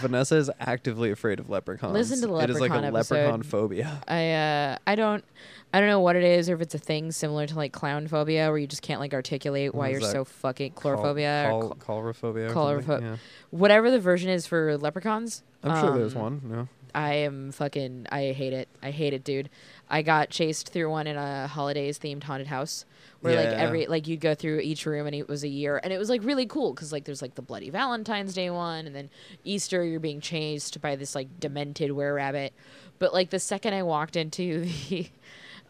Vanessa 0.00 0.36
is 0.36 0.50
actively 0.60 1.10
afraid 1.10 1.40
of 1.40 1.48
leprechauns. 1.50 1.92
Listen 1.94 2.20
to 2.20 2.26
the 2.26 2.32
leprechaun 2.32 2.50
It 2.50 2.54
is 2.54 2.60
like 2.60 2.70
a 2.70 2.74
leprechaun 2.74 2.96
episode. 2.96 3.14
leprechaun 3.16 3.42
phobia. 3.42 4.00
I 4.08 4.32
uh 4.32 4.76
I 4.86 4.94
don't 4.94 5.24
I 5.72 5.80
don't 5.80 5.88
know 5.88 6.00
what 6.00 6.16
it 6.16 6.24
is 6.24 6.50
or 6.50 6.54
if 6.54 6.60
it's 6.60 6.74
a 6.74 6.78
thing 6.78 7.12
similar 7.12 7.46
to 7.46 7.54
like 7.54 7.72
clown 7.72 8.06
phobia 8.08 8.48
where 8.48 8.58
you 8.58 8.66
just 8.66 8.82
can't 8.82 9.00
like 9.00 9.14
articulate 9.14 9.74
why 9.74 9.88
you're 9.88 10.00
so 10.00 10.24
fucking 10.24 10.72
chlorophobia 10.72 11.48
Col- 11.48 11.62
or 11.62 11.74
col- 11.74 12.02
chlorophobia. 12.02 12.52
Chlorophobia. 12.52 13.00
Yeah. 13.02 13.16
whatever 13.50 13.90
the 13.90 14.00
version 14.00 14.30
is 14.30 14.46
for 14.46 14.76
leprechauns. 14.76 15.42
I'm 15.62 15.80
sure 15.80 15.96
there's 15.96 16.14
um, 16.16 16.22
one. 16.22 16.40
No. 16.44 16.68
I 16.94 17.14
am 17.14 17.52
fucking 17.52 18.06
I 18.10 18.32
hate 18.32 18.52
it. 18.52 18.68
I 18.82 18.90
hate 18.90 19.12
it, 19.12 19.22
dude. 19.22 19.48
I 19.88 20.02
got 20.02 20.30
chased 20.30 20.70
through 20.70 20.90
one 20.90 21.06
in 21.06 21.16
a 21.16 21.46
holidays 21.46 21.98
themed 21.98 22.24
haunted 22.24 22.48
house 22.48 22.84
where 23.20 23.36
like 23.36 23.58
every 23.58 23.86
like 23.86 24.06
you'd 24.08 24.20
go 24.20 24.34
through 24.34 24.60
each 24.60 24.86
room 24.86 25.06
and 25.06 25.14
it 25.14 25.28
was 25.28 25.44
a 25.44 25.48
year 25.48 25.80
and 25.82 25.92
it 25.92 25.98
was 25.98 26.08
like 26.08 26.24
really 26.24 26.46
cool 26.46 26.74
cuz 26.74 26.92
like 26.92 27.04
there's 27.04 27.22
like 27.22 27.34
the 27.34 27.42
bloody 27.42 27.70
Valentine's 27.70 28.34
Day 28.34 28.50
one 28.50 28.86
and 28.86 28.96
then 28.96 29.10
Easter 29.44 29.84
you're 29.84 30.00
being 30.00 30.20
chased 30.20 30.80
by 30.80 30.96
this 30.96 31.14
like 31.14 31.38
demented 31.38 31.92
were-rabbit. 31.92 32.52
But 32.98 33.12
like 33.12 33.30
the 33.30 33.38
second 33.38 33.74
I 33.74 33.82
walked 33.82 34.16
into 34.16 34.64
the 34.88 35.08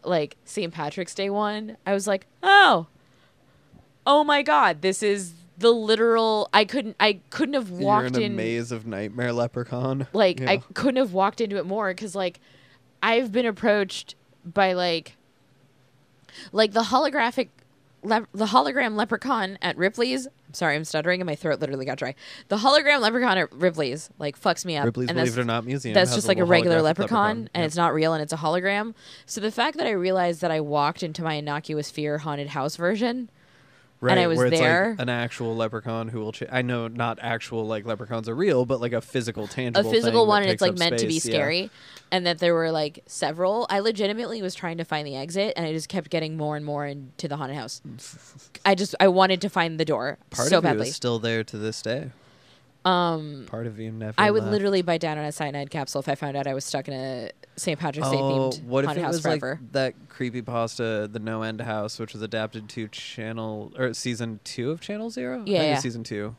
like 0.03 0.37
St. 0.45 0.73
Patrick's 0.73 1.13
Day 1.13 1.29
one, 1.29 1.77
I 1.85 1.93
was 1.93 2.07
like, 2.07 2.25
"Oh. 2.41 2.87
Oh 4.05 4.23
my 4.23 4.41
god, 4.41 4.81
this 4.81 5.03
is 5.03 5.33
the 5.57 5.71
literal 5.71 6.49
I 6.53 6.65
couldn't 6.65 6.95
I 6.99 7.19
couldn't 7.29 7.53
have 7.53 7.69
walked 7.69 8.15
in 8.15 8.21
a 8.21 8.25
in 8.25 8.35
maze 8.35 8.71
of 8.71 8.85
nightmare 8.87 9.31
leprechaun. 9.31 10.07
like 10.13 10.39
Yeah. 10.39 10.51
I 10.51 10.57
couldn't 10.57 10.97
have 10.97 11.13
walked 11.13 11.39
into 11.39 11.57
it 11.57 11.65
more 11.65 11.93
cuz 11.93 12.15
like 12.15 12.39
I've 13.03 13.31
been 13.31 13.45
approached 13.45 14.15
by 14.43 14.73
like 14.73 15.17
like 16.51 16.71
the 16.73 16.83
holographic 16.83 17.49
le- 18.03 18.27
the 18.33 18.47
hologram 18.47 18.95
leprechaun 18.95 19.57
at 19.61 19.77
Ripley's. 19.77 20.27
I'm 20.27 20.53
sorry, 20.53 20.75
I'm 20.75 20.83
stuttering 20.83 21.21
and 21.21 21.25
my 21.27 21.35
throat 21.35 21.59
literally 21.59 21.85
got 21.85 21.97
dry. 21.97 22.15
The 22.49 22.57
hologram 22.57 22.99
leprechaun 22.99 23.37
at 23.37 23.51
Ripley's 23.53 24.09
like 24.19 24.39
fucks 24.39 24.65
me 24.65 24.75
up. 24.77 24.85
Ripley's 24.85 25.09
and 25.09 25.17
Believe 25.17 25.37
It 25.37 25.41
or 25.41 25.45
Not 25.45 25.65
museum. 25.65 25.93
that's 25.93 26.13
just 26.13 26.27
like 26.27 26.39
a 26.39 26.45
regular 26.45 26.77
holographic 26.79 26.83
leprechaun, 26.83 27.49
and 27.53 27.63
it's 27.63 27.75
not 27.75 27.93
real 27.93 28.13
and 28.13 28.21
it's 28.21 28.33
a 28.33 28.37
hologram. 28.37 28.93
So 29.25 29.39
the 29.41 29.51
fact 29.51 29.77
that 29.77 29.87
I 29.87 29.91
realized 29.91 30.41
that 30.41 30.51
I 30.51 30.59
walked 30.59 31.03
into 31.03 31.23
my 31.23 31.35
innocuous 31.35 31.89
fear 31.89 32.19
haunted 32.19 32.49
house 32.49 32.75
version, 32.75 33.29
right, 34.01 34.17
I 34.17 34.27
was 34.27 34.37
where 34.37 34.47
it's 34.47 34.59
there. 34.59 34.89
like 34.91 34.99
an 34.99 35.09
actual 35.09 35.55
leprechaun 35.55 36.07
who 36.07 36.19
will. 36.19 36.31
Ch- 36.31 36.43
I 36.51 36.61
know 36.61 36.87
not 36.87 37.19
actual 37.21 37.67
like 37.67 37.85
leprechauns 37.85 38.27
are 38.27 38.35
real, 38.35 38.65
but 38.65 38.81
like 38.81 38.93
a 38.93 39.01
physical, 39.01 39.47
tangible, 39.47 39.87
a 39.87 39.93
physical 39.93 40.25
one, 40.25 40.41
and 40.41 40.51
it's 40.51 40.61
like 40.61 40.77
meant 40.77 40.97
to 40.99 41.07
be 41.07 41.19
space, 41.19 41.31
yeah. 41.31 41.37
scary, 41.37 41.69
and 42.11 42.25
that 42.25 42.39
there 42.39 42.53
were 42.53 42.71
like 42.71 43.03
several. 43.05 43.67
I 43.69 43.79
legitimately 43.79 44.41
was 44.41 44.55
trying 44.55 44.77
to 44.77 44.83
find 44.83 45.07
the 45.07 45.15
exit, 45.15 45.53
and 45.55 45.65
I 45.65 45.71
just 45.71 45.87
kept 45.87 46.09
getting 46.09 46.35
more 46.35 46.55
and 46.55 46.65
more 46.65 46.85
into 46.85 47.27
the 47.27 47.37
haunted 47.37 47.57
house. 47.57 47.81
I 48.65 48.75
just 48.75 48.95
I 48.99 49.07
wanted 49.07 49.41
to 49.41 49.49
find 49.49 49.79
the 49.79 49.85
door 49.85 50.17
Part 50.31 50.49
so 50.49 50.57
of 50.57 50.63
you 50.63 50.69
badly. 50.69 50.89
is 50.89 50.95
still 50.95 51.19
there 51.19 51.43
to 51.43 51.57
this 51.57 51.81
day. 51.81 52.11
Um, 52.85 53.45
Part 53.47 53.67
of 53.67 53.79
you 53.79 53.91
never. 53.91 54.13
I 54.17 54.31
would 54.31 54.43
left. 54.43 54.51
literally 54.53 54.81
bite 54.81 55.01
down 55.01 55.17
on 55.17 55.25
a 55.25 55.31
cyanide 55.31 55.69
capsule 55.69 55.99
if 55.99 56.09
I 56.09 56.15
found 56.15 56.35
out 56.35 56.47
I 56.47 56.53
was 56.53 56.65
stuck 56.65 56.87
in 56.87 56.93
a 56.95 57.31
St. 57.55 57.77
Patrick's 57.79 58.09
Day 58.09 58.17
Oh, 58.17 58.49
themed 58.51 58.63
what 58.63 58.83
if 58.83 58.87
haunted 58.87 59.01
it 59.01 59.05
house 59.05 59.13
was 59.15 59.21
forever. 59.21 59.59
like 59.61 59.71
that 59.73 59.93
creepy 60.09 60.41
pasta, 60.41 61.07
The 61.11 61.19
No 61.19 61.43
End 61.43 61.61
House, 61.61 61.99
which 61.99 62.13
was 62.13 62.21
adapted 62.21 62.69
to 62.69 62.87
channel 62.87 63.71
or 63.77 63.93
season 63.93 64.39
two 64.43 64.71
of 64.71 64.81
Channel 64.81 65.09
Zero? 65.11 65.39
Yeah, 65.39 65.43
think 65.43 65.49
it 65.49 65.59
was 65.59 65.65
yeah. 65.67 65.79
season 65.79 66.03
two. 66.03 66.35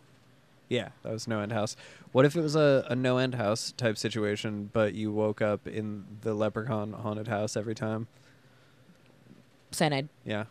Yeah, 0.69 0.89
that 1.03 1.13
was 1.13 1.29
No 1.29 1.41
End 1.41 1.53
House. 1.53 1.77
What 2.13 2.25
if 2.25 2.35
it 2.35 2.41
was 2.41 2.57
a, 2.57 2.87
a 2.89 2.97
No 2.97 3.19
End 3.19 3.35
House 3.37 3.73
type 3.73 3.97
situation, 3.99 4.71
but 4.73 4.95
you 4.95 5.13
woke 5.13 5.41
up 5.43 5.67
in 5.69 6.05
the 6.23 6.35
Leprechaun 6.35 6.93
haunted 6.95 7.29
house 7.29 7.57
every 7.57 7.75
time? 7.75 8.09
Cyanide 9.71 10.09
Yeah, 10.25 10.45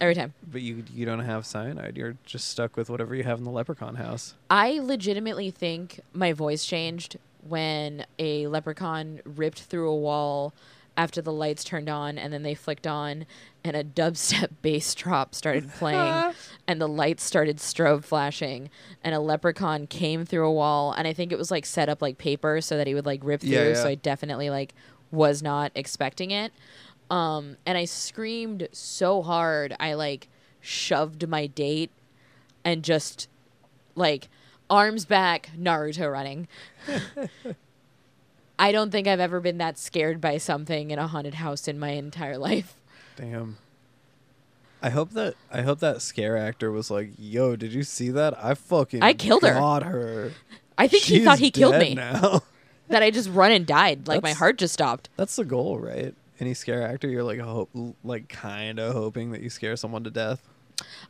every 0.00 0.14
time. 0.14 0.34
but 0.50 0.62
you 0.62 0.84
you 0.94 1.06
don't 1.06 1.20
have 1.20 1.46
cyanide. 1.46 1.96
You're 1.96 2.16
just 2.24 2.48
stuck 2.48 2.76
with 2.76 2.90
whatever 2.90 3.14
you 3.14 3.22
have 3.24 3.38
in 3.38 3.44
the 3.44 3.50
Leprechaun 3.50 3.96
house. 3.96 4.34
I 4.50 4.78
legitimately 4.80 5.50
think 5.50 6.00
my 6.12 6.32
voice 6.32 6.64
changed 6.64 7.16
when 7.46 8.04
a 8.18 8.46
leprechaun 8.48 9.20
ripped 9.24 9.62
through 9.62 9.88
a 9.88 9.96
wall 9.96 10.52
after 10.96 11.20
the 11.20 11.32
lights 11.32 11.62
turned 11.62 11.88
on 11.88 12.18
and 12.18 12.32
then 12.32 12.42
they 12.42 12.54
flicked 12.54 12.86
on 12.86 13.24
and 13.62 13.76
a 13.76 13.84
dubstep 13.84 14.48
bass 14.62 14.94
drop 14.94 15.32
started 15.34 15.70
playing 15.78 16.32
and 16.66 16.80
the 16.80 16.88
lights 16.88 17.22
started 17.22 17.58
strobe 17.58 18.02
flashing 18.02 18.68
and 19.04 19.14
a 19.14 19.20
leprechaun 19.20 19.86
came 19.86 20.24
through 20.24 20.44
a 20.46 20.52
wall 20.52 20.90
and 20.92 21.06
I 21.06 21.12
think 21.12 21.30
it 21.30 21.38
was 21.38 21.50
like 21.52 21.66
set 21.66 21.88
up 21.88 22.02
like 22.02 22.18
paper 22.18 22.60
so 22.60 22.76
that 22.78 22.86
he 22.88 22.94
would 22.94 23.06
like 23.06 23.20
rip 23.22 23.42
through 23.42 23.50
Yeah, 23.50 23.68
yeah. 23.68 23.74
so 23.74 23.88
I 23.88 23.94
definitely 23.94 24.50
like 24.50 24.74
was 25.12 25.40
not 25.42 25.70
expecting 25.76 26.32
it. 26.32 26.52
Um 27.10 27.56
and 27.64 27.78
I 27.78 27.84
screamed 27.84 28.68
so 28.72 29.22
hard 29.22 29.74
I 29.78 29.94
like 29.94 30.28
shoved 30.60 31.28
my 31.28 31.46
date 31.46 31.90
and 32.64 32.82
just 32.82 33.28
like 33.94 34.28
arms 34.68 35.04
back 35.04 35.50
Naruto 35.56 36.10
running. 36.10 36.48
I 38.58 38.72
don't 38.72 38.90
think 38.90 39.06
I've 39.06 39.20
ever 39.20 39.40
been 39.40 39.58
that 39.58 39.78
scared 39.78 40.20
by 40.20 40.38
something 40.38 40.90
in 40.90 40.98
a 40.98 41.06
haunted 41.06 41.34
house 41.34 41.68
in 41.68 41.78
my 41.78 41.90
entire 41.90 42.38
life. 42.38 42.74
Damn. 43.16 43.58
I 44.82 44.90
hope 44.90 45.10
that 45.10 45.34
I 45.52 45.62
hope 45.62 45.80
that 45.80 46.02
scare 46.02 46.36
actor 46.36 46.70
was 46.70 46.90
like, 46.90 47.10
"Yo, 47.18 47.56
did 47.56 47.72
you 47.72 47.82
see 47.82 48.10
that? 48.10 48.36
I 48.42 48.54
fucking 48.54 49.02
I 49.02 49.14
killed 49.14 49.42
her." 49.42 49.54
got 49.54 49.82
her. 49.82 50.32
I 50.78 50.86
think 50.86 51.04
he 51.04 51.24
thought 51.24 51.38
She's 51.38 51.46
he 51.46 51.50
killed 51.50 51.78
me. 51.78 51.94
now." 51.94 52.42
That 52.88 53.02
I 53.02 53.10
just 53.10 53.28
run 53.30 53.50
and 53.50 53.66
died. 53.66 54.06
Like 54.06 54.22
my 54.22 54.32
heart 54.32 54.58
just 54.58 54.72
stopped. 54.72 55.08
That's 55.16 55.34
the 55.34 55.44
goal, 55.44 55.78
right? 55.80 56.14
Any 56.38 56.54
scare 56.54 56.82
actor, 56.82 57.08
you're 57.08 57.22
like 57.22 57.40
hope, 57.40 57.70
like 58.04 58.28
kind 58.28 58.78
of 58.78 58.92
hoping 58.92 59.32
that 59.32 59.40
you 59.42 59.48
scare 59.50 59.76
someone 59.76 60.04
to 60.04 60.10
death. 60.10 60.42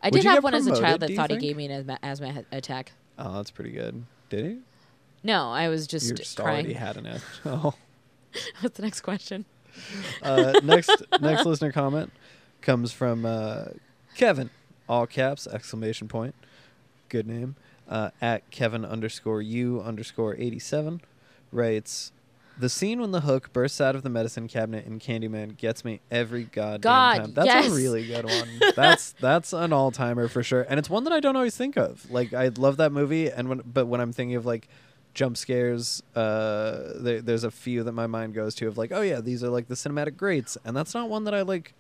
I 0.03 0.07
Would 0.11 0.23
did 0.23 0.25
have 0.25 0.45
one 0.45 0.55
as 0.55 0.67
a 0.67 0.81
child 0.81 1.01
that 1.01 1.11
thought 1.13 1.29
think? 1.31 1.41
he 1.43 1.49
gave 1.49 1.57
me 1.57 1.67
an 1.67 1.73
asthma, 1.73 1.99
asthma 2.03 2.45
attack. 2.53 2.93
Oh, 3.19 3.35
that's 3.37 3.51
pretty 3.51 3.73
good. 3.73 4.05
Did 4.29 4.45
he? 4.45 4.59
No, 5.25 5.51
I 5.51 5.69
was 5.69 5.87
just, 5.89 6.09
you 6.09 6.15
just 6.15 6.37
crying. 6.37 6.67
already 6.67 6.75
had 6.75 6.97
an. 6.97 7.07
ass- 7.09 7.25
Oh. 7.45 7.75
What's 8.61 8.77
the 8.77 8.83
next 8.83 9.01
question? 9.01 9.45
Uh, 10.23 10.61
next 10.63 10.91
next 11.21 11.45
listener 11.45 11.73
comment 11.73 12.13
comes 12.61 12.93
from 12.93 13.25
uh, 13.27 13.65
Kevin, 14.15 14.51
all 14.89 15.07
caps 15.07 15.47
exclamation 15.47 16.07
point, 16.09 16.35
good 17.09 17.27
name. 17.27 17.57
Uh, 17.89 18.11
at 18.21 18.49
Kevin 18.51 18.85
underscore 18.85 19.41
U 19.43 19.81
underscore 19.81 20.35
eighty 20.39 20.59
seven, 20.59 21.01
writes. 21.51 22.13
The 22.59 22.69
scene 22.69 23.01
when 23.01 23.11
the 23.11 23.21
hook 23.21 23.53
bursts 23.53 23.81
out 23.81 23.95
of 23.95 24.03
the 24.03 24.09
medicine 24.09 24.49
cabinet 24.49 24.87
in 24.87 24.99
Candyman 24.99 25.57
gets 25.57 25.85
me 25.85 26.01
every 26.11 26.45
goddamn 26.45 26.81
God, 26.81 27.17
time. 27.19 27.35
That's 27.35 27.47
yes. 27.47 27.67
a 27.69 27.75
really 27.75 28.07
good 28.07 28.25
one. 28.31 28.61
that's 28.75 29.13
that's 29.13 29.53
an 29.53 29.73
all 29.73 29.91
timer 29.91 30.29
for 30.29 30.43
sure, 30.43 30.63
and 30.69 30.79
it's 30.79 30.89
one 30.89 31.05
that 31.05 31.13
I 31.13 31.21
don't 31.21 31.37
always 31.37 31.57
think 31.57 31.77
of. 31.77 32.11
Like 32.11 32.33
I 32.33 32.49
love 32.57 32.79
that 32.79 32.93
movie, 32.93 33.31
and 33.31 33.49
when 33.49 33.63
but 33.67 33.87
when 33.87 34.01
I'm 34.01 34.13
thinking 34.13 34.37
of 34.37 34.47
like 34.47 34.69
jump 35.13 35.37
scares, 35.37 36.03
uh, 36.15 36.93
there, 36.97 37.21
there's 37.21 37.45
a 37.45 37.51
few 37.51 37.83
that 37.83 37.93
my 37.93 38.07
mind 38.07 38.35
goes 38.35 38.55
to 38.57 38.69
of 38.69 38.79
like, 38.79 38.93
oh 38.93 39.01
yeah, 39.03 39.21
these 39.21 39.43
are 39.45 39.49
like 39.51 39.69
the 39.69 39.75
cinematic 39.75 40.17
greats, 40.17 40.57
and 40.65 40.77
that's 40.77 40.95
not 40.95 41.09
one 41.11 41.25
that 41.25 41.35
I 41.35 41.43
like 41.43 41.75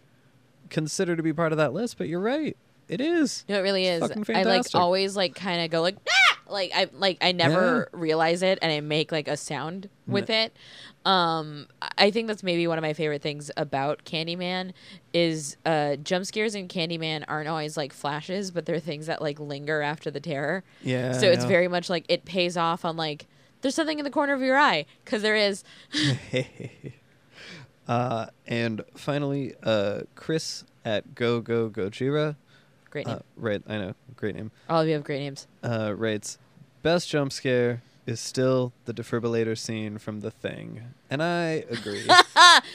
consider 0.68 1.16
to 1.16 1.22
be 1.22 1.32
part 1.32 1.52
of 1.52 1.58
that 1.58 1.72
list. 1.72 1.96
But 1.96 2.08
you're 2.08 2.20
right, 2.20 2.56
it 2.88 3.00
is. 3.00 3.44
No, 3.48 3.58
it 3.58 3.62
really 3.62 3.86
It's 3.86 4.04
is. 4.04 4.28
I 4.28 4.42
like 4.42 4.66
always 4.74 5.16
like 5.16 5.34
kind 5.34 5.62
of 5.62 5.70
go 5.70 5.80
like 5.80 5.96
ah! 6.08 6.25
Like 6.48 6.72
I 6.74 6.88
like 6.92 7.18
I 7.20 7.32
never 7.32 7.88
realize 7.92 8.42
it 8.42 8.58
and 8.62 8.72
I 8.72 8.80
make 8.80 9.12
like 9.12 9.28
a 9.28 9.36
sound 9.36 9.88
with 10.06 10.30
it. 10.30 10.56
Um 11.04 11.66
I- 11.98 12.10
think 12.10 12.28
that's 12.28 12.42
maybe 12.42 12.66
one 12.66 12.78
of 12.78 12.82
my 12.82 12.92
favorite 12.92 13.22
things 13.22 13.50
about 13.56 14.04
Candyman 14.04 14.72
is 15.12 15.56
uh 15.66 15.96
jump 15.96 16.24
scares 16.26 16.54
in 16.54 16.68
Candyman 16.68 17.24
aren't 17.28 17.48
always 17.48 17.76
like 17.76 17.92
flashes, 17.92 18.50
but 18.50 18.66
they're 18.66 18.80
things 18.80 19.06
that 19.06 19.20
like 19.20 19.38
linger 19.40 19.82
after 19.82 20.10
the 20.10 20.20
terror. 20.20 20.64
Yeah. 20.82 21.12
so 21.12 21.26
it's 21.26 21.44
yeah. 21.44 21.48
very 21.48 21.68
much 21.68 21.90
like 21.90 22.04
it 22.08 22.24
pays 22.24 22.56
off 22.56 22.84
on 22.84 22.96
like 22.96 23.26
there's 23.60 23.74
something 23.74 23.98
in 23.98 24.04
the 24.04 24.10
corner 24.10 24.32
of 24.32 24.40
your 24.42 24.56
eye 24.56 24.86
because 25.04 25.22
there 25.22 25.36
is. 25.36 25.64
uh, 27.88 28.26
and 28.46 28.84
finally, 28.94 29.54
uh, 29.62 30.02
Chris 30.14 30.64
at 30.84 31.14
Go 31.14 31.40
Go 31.40 31.68
Gojira. 31.68 32.36
Great 32.96 33.06
name. 33.08 33.16
Uh, 33.16 33.20
right, 33.36 33.62
I 33.68 33.76
know, 33.76 33.94
great 34.16 34.34
name. 34.36 34.50
All 34.70 34.80
of 34.80 34.88
you 34.88 34.94
have 34.94 35.04
great 35.04 35.18
names. 35.18 35.46
Uh, 35.62 35.92
writes, 35.94 36.38
best 36.80 37.10
jump 37.10 37.30
scare 37.30 37.82
is 38.06 38.20
still 38.20 38.72
the 38.86 38.94
defibrillator 38.94 39.58
scene 39.58 39.98
from 39.98 40.20
The 40.20 40.30
Thing, 40.30 40.80
and 41.10 41.22
I 41.22 41.64
agree. 41.68 42.06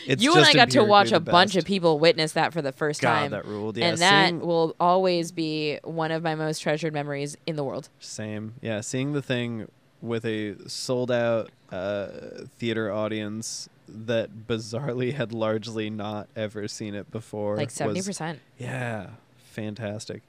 It's 0.05 0.21
you 0.21 0.35
and 0.35 0.45
I 0.45 0.53
got 0.53 0.69
to 0.71 0.83
watch 0.83 1.11
a 1.11 1.19
bunch 1.19 1.55
of 1.55 1.65
people 1.65 1.97
witness 1.97 2.33
that 2.33 2.53
for 2.53 2.61
the 2.61 2.71
first 2.71 3.01
God, 3.01 3.19
time. 3.19 3.31
that 3.31 3.45
ruled. 3.45 3.77
Yeah, 3.77 3.87
and 3.87 3.97
that 3.97 4.27
seeing- 4.29 4.39
will 4.41 4.75
always 4.79 5.31
be 5.31 5.79
one 5.83 6.11
of 6.11 6.21
my 6.21 6.35
most 6.35 6.59
treasured 6.59 6.93
memories 6.93 7.35
in 7.47 7.55
the 7.55 7.63
world. 7.63 7.89
Same. 7.99 8.53
Yeah, 8.61 8.81
seeing 8.81 9.13
the 9.13 9.21
thing 9.23 9.69
with 10.01 10.23
a 10.25 10.55
sold 10.69 11.09
out 11.11 11.49
uh, 11.71 12.07
theater 12.59 12.91
audience 12.91 13.69
that 13.87 14.47
bizarrely 14.47 15.13
had 15.13 15.33
largely 15.33 15.89
not 15.89 16.27
ever 16.35 16.67
seen 16.67 16.93
it 16.93 17.09
before. 17.11 17.57
Like 17.57 17.71
seventy 17.71 18.03
percent. 18.03 18.39
Yeah, 18.59 19.07
fantastic. 19.51 20.23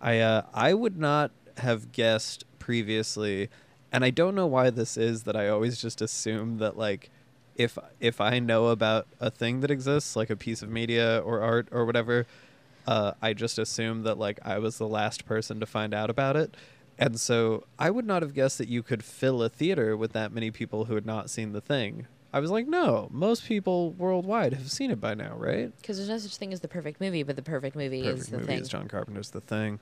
I 0.00 0.18
uh, 0.18 0.42
I 0.52 0.74
would 0.74 0.98
not 0.98 1.30
have 1.58 1.92
guessed 1.92 2.44
previously, 2.58 3.48
and 3.92 4.04
I 4.04 4.10
don't 4.10 4.34
know 4.34 4.46
why 4.46 4.70
this 4.70 4.96
is 4.96 5.22
that 5.24 5.36
I 5.36 5.48
always 5.48 5.80
just 5.80 6.00
assume 6.00 6.58
that 6.58 6.76
like 6.76 7.10
if 7.56 7.78
if 8.00 8.20
I 8.20 8.38
know 8.38 8.68
about 8.68 9.06
a 9.20 9.30
thing 9.30 9.60
that 9.60 9.70
exists, 9.70 10.16
like 10.16 10.30
a 10.30 10.36
piece 10.36 10.62
of 10.62 10.70
media 10.70 11.18
or 11.24 11.40
art 11.40 11.68
or 11.70 11.84
whatever, 11.84 12.26
uh, 12.86 13.12
I 13.20 13.34
just 13.34 13.58
assume 13.58 14.02
that 14.04 14.18
like 14.18 14.38
I 14.44 14.58
was 14.58 14.78
the 14.78 14.88
last 14.88 15.26
person 15.26 15.60
to 15.60 15.66
find 15.66 15.94
out 15.94 16.10
about 16.10 16.36
it. 16.36 16.56
And 16.98 17.18
so 17.18 17.64
I 17.78 17.90
would 17.90 18.06
not 18.06 18.22
have 18.22 18.34
guessed 18.34 18.58
that 18.58 18.68
you 18.68 18.82
could 18.82 19.02
fill 19.02 19.42
a 19.42 19.48
theater 19.48 19.96
with 19.96 20.12
that 20.12 20.32
many 20.32 20.50
people 20.50 20.84
who 20.86 20.94
had 20.94 21.06
not 21.06 21.30
seen 21.30 21.52
the 21.52 21.60
thing. 21.60 22.06
I 22.32 22.40
was 22.40 22.50
like, 22.50 22.68
no, 22.68 23.08
most 23.10 23.44
people 23.44 23.90
worldwide 23.92 24.52
have 24.52 24.70
seen 24.70 24.90
it 24.90 25.00
by 25.00 25.14
now, 25.14 25.34
right? 25.36 25.72
Because 25.80 25.96
there's 25.96 26.08
no 26.08 26.18
such 26.18 26.36
thing 26.36 26.52
as 26.52 26.60
the 26.60 26.68
perfect 26.68 27.00
movie, 27.00 27.22
but 27.22 27.36
the 27.36 27.42
perfect 27.42 27.74
movie 27.74 28.02
perfect 28.02 28.18
is 28.18 28.26
the 28.28 28.36
movie 28.38 28.46
thing. 28.46 28.58
is 28.60 28.68
John 28.68 28.88
Carpenter's 28.88 29.30
The 29.30 29.40
Thing. 29.40 29.80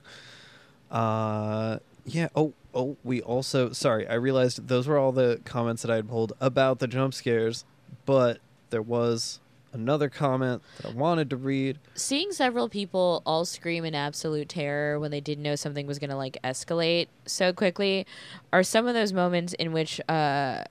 Uh, 0.89 1.77
yeah. 2.05 2.29
Oh, 2.35 2.53
oh. 2.73 2.97
We 3.03 3.21
also 3.21 3.71
sorry. 3.71 4.07
I 4.07 4.15
realized 4.15 4.67
those 4.67 4.87
were 4.87 4.97
all 4.97 5.11
the 5.11 5.39
comments 5.45 5.83
that 5.83 5.91
I 5.91 5.95
had 5.95 6.09
pulled 6.09 6.33
about 6.41 6.79
the 6.79 6.87
jump 6.87 7.13
scares, 7.13 7.65
but 8.05 8.39
there 8.71 8.81
was 8.81 9.39
another 9.71 10.09
comment 10.09 10.63
that 10.77 10.87
I 10.87 10.93
wanted 10.93 11.29
to 11.29 11.37
read. 11.37 11.77
Seeing 11.93 12.31
several 12.31 12.69
people 12.69 13.21
all 13.25 13.45
scream 13.45 13.85
in 13.85 13.93
absolute 13.93 14.49
terror 14.49 14.99
when 14.99 15.11
they 15.11 15.21
didn't 15.21 15.43
know 15.43 15.55
something 15.55 15.85
was 15.85 15.99
going 15.99 16.09
to 16.09 16.15
like 16.15 16.37
escalate 16.43 17.07
so 17.25 17.53
quickly 17.53 18.07
are 18.51 18.63
some 18.63 18.87
of 18.87 18.95
those 18.95 19.13
moments 19.13 19.53
in 19.53 19.71
which 19.71 20.01
uh, 20.09 20.63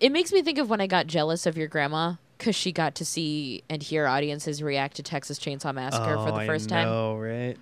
it 0.00 0.10
makes 0.12 0.32
me 0.32 0.42
think 0.42 0.58
of 0.58 0.70
when 0.70 0.80
I 0.80 0.86
got 0.86 1.06
jealous 1.06 1.46
of 1.46 1.56
your 1.56 1.68
grandma 1.68 2.14
because 2.38 2.56
she 2.56 2.72
got 2.72 2.94
to 2.96 3.04
see 3.04 3.62
and 3.68 3.82
hear 3.82 4.06
audiences 4.06 4.62
react 4.62 4.96
to 4.96 5.02
Texas 5.02 5.38
Chainsaw 5.38 5.74
Massacre 5.74 6.16
for 6.16 6.32
the 6.32 6.46
first 6.46 6.68
time. 6.68 6.88
Oh, 6.88 7.16
right. 7.16 7.56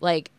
like 0.00 0.30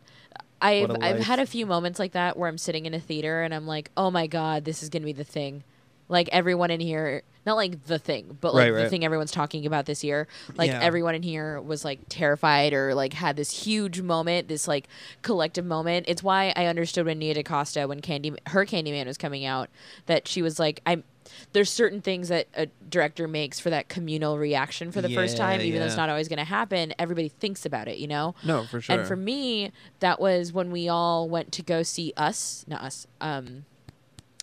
I've 0.62 0.90
I've 1.00 1.20
had 1.20 1.38
a 1.38 1.46
few 1.46 1.64
moments 1.66 1.98
like 1.98 2.12
that 2.12 2.36
where 2.36 2.48
I'm 2.48 2.58
sitting 2.58 2.84
in 2.86 2.92
a 2.94 3.00
theater 3.00 3.42
and 3.42 3.54
I'm 3.54 3.66
like, 3.66 3.90
oh 3.96 4.10
my 4.10 4.26
god, 4.26 4.64
this 4.64 4.82
is 4.82 4.88
gonna 4.90 5.06
be 5.06 5.12
the 5.14 5.24
thing. 5.24 5.64
Like 6.08 6.28
everyone 6.32 6.70
in 6.70 6.80
here, 6.80 7.22
not 7.46 7.54
like 7.54 7.86
the 7.86 7.98
thing, 7.98 8.36
but 8.40 8.52
like 8.52 8.72
Right, 8.72 8.82
the 8.82 8.90
thing 8.90 9.04
everyone's 9.04 9.30
talking 9.30 9.64
about 9.64 9.86
this 9.86 10.04
year. 10.04 10.26
Like 10.56 10.70
Yeah. 10.70 10.80
everyone 10.82 11.14
in 11.14 11.22
here 11.22 11.60
was 11.60 11.84
like 11.84 12.00
terrified 12.08 12.72
or 12.74 12.94
like 12.94 13.14
had 13.14 13.36
this 13.36 13.64
huge 13.64 14.00
moment, 14.02 14.48
this 14.48 14.68
like 14.68 14.86
collective 15.22 15.64
moment. 15.64 16.06
It's 16.08 16.22
why 16.22 16.52
I 16.56 16.66
understood 16.66 17.06
when 17.06 17.20
Nia 17.20 17.34
DaCosta, 17.34 17.86
when 17.86 18.00
Candy, 18.00 18.34
her 18.48 18.66
Candyman 18.66 19.06
was 19.06 19.16
coming 19.16 19.44
out, 19.46 19.70
that 20.06 20.28
she 20.28 20.42
was 20.42 20.58
like, 20.58 20.80
I'm. 20.84 21.04
There's 21.52 21.70
certain 21.70 22.00
things 22.00 22.28
that 22.28 22.46
a 22.54 22.66
director 22.88 23.26
makes 23.28 23.58
for 23.60 23.70
that 23.70 23.88
communal 23.88 24.38
reaction 24.38 24.92
for 24.92 25.00
the 25.02 25.14
first 25.14 25.36
time, 25.36 25.60
even 25.60 25.80
though 25.80 25.86
it's 25.86 25.96
not 25.96 26.08
always 26.10 26.28
going 26.28 26.38
to 26.38 26.44
happen. 26.44 26.94
Everybody 26.98 27.28
thinks 27.28 27.64
about 27.66 27.88
it, 27.88 27.98
you 27.98 28.06
know. 28.08 28.34
No, 28.44 28.64
for 28.66 28.80
sure. 28.80 28.98
And 28.98 29.06
for 29.08 29.16
me, 29.16 29.72
that 30.00 30.20
was 30.20 30.52
when 30.52 30.70
we 30.70 30.88
all 30.88 31.28
went 31.28 31.52
to 31.52 31.62
go 31.62 31.82
see 31.82 32.12
us, 32.16 32.64
not 32.68 32.82
us, 32.82 33.06
um, 33.20 33.64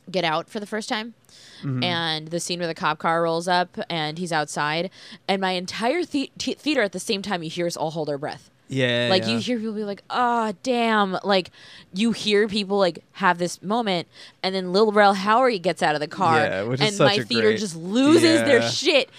Get 0.10 0.24
Out 0.24 0.50
for 0.50 0.62
the 0.62 0.66
first 0.66 0.88
time. 0.88 1.16
Mhm. 1.64 1.84
And 1.84 2.28
the 2.30 2.40
scene 2.40 2.60
where 2.60 2.68
the 2.68 2.74
cop 2.74 2.98
car 2.98 3.24
rolls 3.24 3.48
up 3.50 3.78
and 3.90 4.18
he's 4.18 4.32
outside, 4.32 4.90
and 5.28 5.42
my 5.42 5.52
entire 5.52 6.06
the- 6.06 6.32
t- 6.38 6.54
theater 6.54 6.82
at 6.82 6.94
the 6.94 7.00
same 7.00 7.22
time, 7.22 7.44
you 7.44 7.50
hear 7.50 7.68
us 7.68 7.76
all 7.76 7.92
hold 7.92 8.10
our 8.10 8.18
breath. 8.18 8.50
Yeah, 8.70 9.08
Like 9.10 9.24
yeah. 9.24 9.30
you 9.30 9.38
hear 9.40 9.58
people 9.58 9.74
be 9.74 9.84
like, 9.84 10.04
"Oh, 10.10 10.54
damn!" 10.64 11.18
Like 11.24 11.52
you 11.94 12.12
hear 12.12 12.48
people 12.48 12.78
like 12.78 13.04
have 13.14 13.38
this 13.38 13.62
moment, 13.64 14.08
and 14.44 14.54
then 14.54 14.74
Lil 14.74 14.92
Rel 14.92 15.16
Howery 15.16 15.62
gets 15.62 15.82
out 15.82 15.96
of 15.96 16.02
the 16.02 16.08
car, 16.08 16.38
Yeah, 16.38 16.76
and 16.80 16.98
my 17.00 17.20
theater 17.20 17.50
great- 17.50 17.60
just 17.60 17.76
loses 17.76 18.42
their 18.42 18.62
shit. 18.62 19.10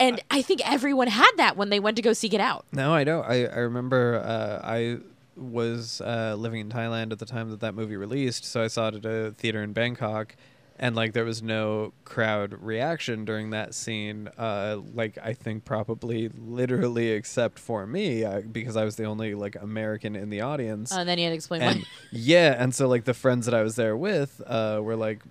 And 0.00 0.22
I 0.30 0.42
think 0.42 0.60
everyone 0.70 1.08
had 1.08 1.32
that 1.38 1.56
when 1.56 1.70
they 1.70 1.80
went 1.80 1.96
to 1.96 2.02
go 2.02 2.12
see 2.12 2.28
it 2.28 2.40
Out. 2.40 2.64
No, 2.72 2.94
I 2.94 3.02
don't. 3.04 3.24
I, 3.26 3.46
I 3.46 3.58
remember 3.58 4.22
uh, 4.24 4.60
I 4.64 4.98
was 5.36 6.00
uh, 6.00 6.36
living 6.38 6.60
in 6.60 6.68
Thailand 6.68 7.10
at 7.12 7.18
the 7.18 7.26
time 7.26 7.50
that 7.50 7.60
that 7.60 7.74
movie 7.74 7.96
released, 7.96 8.44
so 8.44 8.62
I 8.62 8.68
saw 8.68 8.88
it 8.88 8.94
at 8.94 9.04
a 9.04 9.32
theater 9.32 9.62
in 9.62 9.72
Bangkok, 9.72 10.36
and 10.78 10.94
like 10.94 11.12
there 11.12 11.24
was 11.24 11.42
no 11.42 11.92
crowd 12.04 12.54
reaction 12.60 13.24
during 13.24 13.50
that 13.50 13.74
scene. 13.74 14.28
Uh, 14.38 14.78
like 14.94 15.18
I 15.22 15.32
think 15.32 15.64
probably 15.64 16.28
literally 16.28 17.08
except 17.10 17.58
for 17.58 17.86
me, 17.86 18.24
uh, 18.24 18.40
because 18.40 18.76
I 18.76 18.84
was 18.84 18.96
the 18.96 19.04
only 19.04 19.34
like 19.34 19.56
American 19.56 20.14
in 20.14 20.30
the 20.30 20.40
audience. 20.40 20.92
and 20.92 21.08
then 21.08 21.18
you 21.18 21.24
had 21.24 21.30
to 21.30 21.36
explain 21.36 21.62
and 21.62 21.80
why. 21.80 21.86
yeah, 22.12 22.54
and 22.58 22.74
so 22.74 22.88
like 22.88 23.04
the 23.04 23.14
friends 23.14 23.46
that 23.46 23.54
I 23.54 23.62
was 23.62 23.76
there 23.76 23.96
with 23.96 24.40
uh, 24.46 24.80
were 24.82 24.96
like 24.96 25.22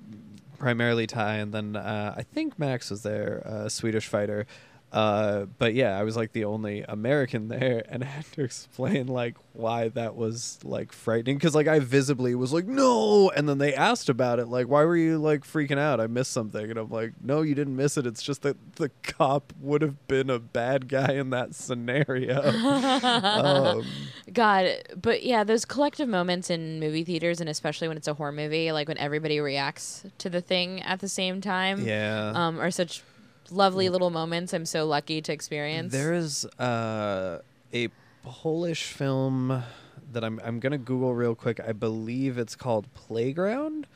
primarily 0.57 1.07
Thai, 1.07 1.35
and 1.35 1.53
then 1.53 1.75
uh, 1.75 2.13
I 2.17 2.23
think 2.23 2.59
Max 2.59 2.89
was 2.89 3.03
there, 3.03 3.41
a 3.45 3.69
Swedish 3.69 4.07
fighter. 4.07 4.45
Uh, 4.91 5.45
but 5.57 5.73
yeah, 5.73 5.99
I 5.99 6.03
was 6.03 6.15
like 6.15 6.31
the 6.31 6.45
only 6.45 6.81
American 6.87 7.47
there, 7.49 7.83
and 7.89 8.03
I 8.03 8.07
had 8.07 8.31
to 8.33 8.43
explain 8.43 9.07
like 9.07 9.35
why 9.53 9.89
that 9.89 10.15
was 10.15 10.59
like 10.63 10.91
frightening 10.91 11.35
because 11.35 11.55
like 11.55 11.67
I 11.67 11.79
visibly 11.79 12.35
was 12.35 12.53
like 12.53 12.65
no, 12.65 13.29
and 13.31 13.49
then 13.49 13.57
they 13.57 13.73
asked 13.73 14.07
about 14.07 14.39
it, 14.39 14.47
like 14.47 14.67
why 14.67 14.85
were 14.85 14.95
you 14.95 15.17
like 15.17 15.43
freaking 15.43 15.77
out? 15.77 15.99
I 15.99 16.07
missed 16.07 16.31
something, 16.31 16.69
and 16.69 16.79
I'm 16.79 16.89
like 16.89 17.13
no, 17.21 17.41
you 17.41 17.53
didn't 17.53 17.75
miss 17.75 17.97
it. 17.97 18.07
It's 18.07 18.23
just 18.23 18.43
that 18.43 18.75
the 18.75 18.89
cop 19.03 19.51
would 19.59 19.81
have 19.81 20.07
been 20.07 20.29
a 20.29 20.39
bad 20.39 20.87
guy 20.87 21.13
in 21.13 21.31
that 21.31 21.53
scenario. 21.53 22.41
um, 22.43 23.85
God, 24.31 24.69
but 25.01 25.23
yeah, 25.23 25.43
those 25.43 25.65
collective 25.65 26.07
moments 26.07 26.49
in 26.49 26.79
movie 26.79 27.03
theaters, 27.03 27.41
and 27.41 27.49
especially 27.49 27.89
when 27.89 27.97
it's 27.97 28.07
a 28.07 28.13
horror 28.13 28.31
movie, 28.31 28.71
like 28.71 28.87
when 28.87 28.97
everybody 28.97 29.41
reacts 29.41 30.05
to 30.19 30.29
the 30.29 30.41
thing 30.41 30.81
at 30.83 30.99
the 31.01 31.09
same 31.09 31.41
time, 31.41 31.85
yeah. 31.85 32.31
um, 32.33 32.59
are 32.59 32.71
such 32.71 33.03
lovely 33.51 33.89
little 33.89 34.09
moments. 34.09 34.53
I'm 34.53 34.65
so 34.65 34.85
lucky 34.85 35.21
to 35.21 35.31
experience. 35.31 35.91
There 35.93 36.13
is 36.13 36.45
uh, 36.59 37.39
a 37.73 37.89
Polish 38.23 38.83
film 38.83 39.63
that 40.11 40.23
I'm 40.23 40.39
I'm 40.43 40.59
gonna 40.59 40.77
Google 40.77 41.13
real 41.13 41.35
quick. 41.35 41.59
I 41.59 41.71
believe 41.71 42.37
it's 42.37 42.55
called 42.55 42.93
Playground, 42.93 43.87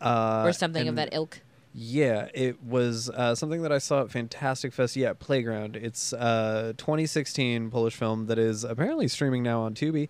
uh, 0.00 0.44
or 0.46 0.52
something 0.52 0.88
of 0.88 0.96
that 0.96 1.10
ilk. 1.12 1.40
Yeah, 1.74 2.28
it 2.34 2.62
was 2.62 3.10
uh, 3.10 3.34
something 3.34 3.62
that 3.62 3.70
I 3.70 3.78
saw 3.78 4.02
at 4.02 4.10
Fantastic 4.10 4.72
Fest. 4.72 4.96
Yeah, 4.96 5.12
Playground. 5.12 5.76
It's 5.76 6.12
uh, 6.12 6.72
2016 6.76 7.70
Polish 7.70 7.94
film 7.94 8.26
that 8.26 8.38
is 8.38 8.64
apparently 8.64 9.06
streaming 9.06 9.42
now 9.42 9.60
on 9.60 9.74
Tubi. 9.74 10.08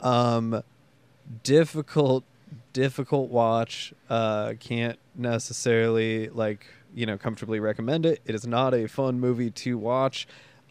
Um, 0.00 0.62
difficult, 1.44 2.24
difficult 2.72 3.30
watch. 3.30 3.94
Uh, 4.10 4.54
can't 4.60 4.98
necessarily 5.14 6.28
like 6.28 6.66
you 6.98 7.06
know 7.06 7.16
comfortably 7.16 7.60
recommend 7.60 8.04
it. 8.04 8.20
It 8.26 8.34
is 8.34 8.46
not 8.46 8.74
a 8.74 8.88
fun 8.88 9.20
movie 9.20 9.50
to 9.52 9.78
watch. 9.78 10.26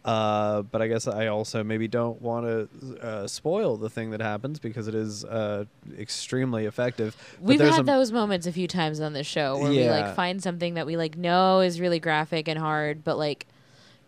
Uh, 0.06 0.62
but 0.62 0.82
I 0.82 0.88
guess 0.88 1.06
I 1.06 1.28
also 1.28 1.64
maybe 1.66 1.88
don't 1.90 2.22
want 2.22 2.46
to 2.46 3.00
uh, 3.06 3.28
spoil 3.28 3.76
the 3.76 3.90
thing 3.90 4.12
that 4.12 4.22
happens 4.22 4.58
because 4.58 4.88
it 4.88 4.96
is 4.96 5.26
uh, 5.26 5.66
extremely 6.00 6.66
effective. 6.66 7.16
But 7.40 7.44
We've 7.44 7.60
had 7.60 7.82
a- 7.82 7.84
those 7.84 8.14
moments 8.14 8.48
a 8.48 8.54
few 8.54 8.68
times 8.70 9.02
on 9.02 9.12
this 9.12 9.28
show 9.28 9.58
where 9.58 9.72
we 9.72 9.90
like 9.90 10.16
find 10.16 10.42
something 10.42 10.76
that 10.76 10.86
we 10.86 10.96
like 10.96 11.18
know 11.18 11.60
is 11.60 11.82
really 11.82 12.00
graphic 12.00 12.48
and 12.48 12.58
hard, 12.58 13.04
but 13.04 13.18
like 13.18 13.48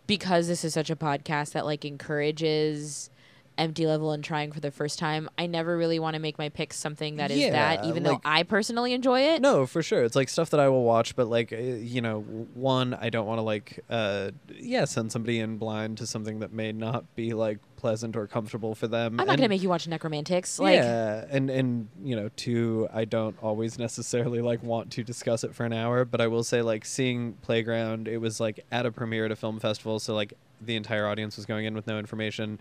because 0.08 0.48
this 0.48 0.64
is 0.64 0.74
such 0.74 0.90
a 0.90 0.96
podcast 0.96 1.52
that 1.52 1.66
like 1.66 1.84
encourages 1.84 3.10
empty 3.60 3.86
level 3.86 4.12
and 4.12 4.24
trying 4.24 4.52
for 4.52 4.60
the 4.60 4.72
first 4.72 4.98
time, 4.98 5.30
I 5.38 5.46
never 5.46 5.78
really 5.78 6.00
want 6.00 6.16
to 6.16 6.20
make 6.20 6.38
my 6.38 6.50
picks 6.50 6.78
something 6.78 7.18
that 7.18 7.30
is 7.32 7.52
that, 7.52 7.86
even 7.86 8.04
like- 8.04 8.22
though 8.24 8.30
I 8.30 8.44
personally 8.44 8.94
enjoy 8.94 9.22
it. 9.22 9.42
No, 9.42 9.66
for 9.66 9.84
sure. 9.84 10.04
It's 10.04 10.16
like 10.16 10.30
stuff 10.30 10.50
that 10.52 10.60
I 10.60 10.70
will 10.70 10.84
watch, 10.84 11.16
but 11.16 11.28
like 11.28 11.52
uh, 11.54 11.58
you 11.58 12.02
know, 12.02 12.22
one 12.54 12.94
I 12.94 13.10
don't 13.10 13.28
want 13.28 13.40
to 13.40 13.44
like 13.44 13.84
uh 13.90 14.32
yeah, 14.58 14.86
send 14.86 15.12
somebody 15.12 15.40
in 15.40 15.58
blind 15.58 15.98
to 16.00 16.08
something 16.08 16.40
that 16.40 16.52
may 16.54 16.72
not 16.72 17.16
be 17.16 17.34
like 17.34 17.60
pleasant 17.76 18.18
or 18.18 18.28
comfortable 18.28 18.76
for 18.76 18.88
them. 18.88 19.14
I'm 19.20 19.26
not 19.26 19.30
And- 19.34 19.38
gonna 19.40 19.50
make 19.50 19.62
you 19.64 19.70
watch 19.70 19.88
Necromantics. 19.88 20.60
Like, 20.60 20.76
yeah, 20.76 21.26
and 21.30 21.50
and 21.50 21.88
you 22.04 22.16
know, 22.16 22.30
two, 22.36 22.88
I 22.94 23.06
don't 23.06 23.36
always 23.42 23.78
necessarily 23.80 24.42
like 24.42 24.64
want 24.64 24.92
to 24.94 25.04
discuss 25.04 25.44
it 25.44 25.54
for 25.56 25.66
an 25.66 25.74
hour, 25.74 26.06
but 26.06 26.22
I 26.22 26.28
will 26.28 26.44
say 26.44 26.62
like 26.62 26.86
seeing 26.86 27.34
Playground, 27.42 28.08
it 28.08 28.18
was 28.18 28.40
like 28.40 28.66
at 28.72 28.86
a 28.86 28.92
premiere 28.92 29.26
at 29.26 29.32
a 29.32 29.36
film 29.36 29.60
festival, 29.60 30.00
so 30.00 30.14
like 30.16 30.34
the 30.62 30.76
entire 30.76 31.08
audience 31.08 31.38
was 31.38 31.46
going 31.46 31.66
in 31.66 31.74
with 31.74 31.88
no 31.88 31.98
information, 31.98 32.60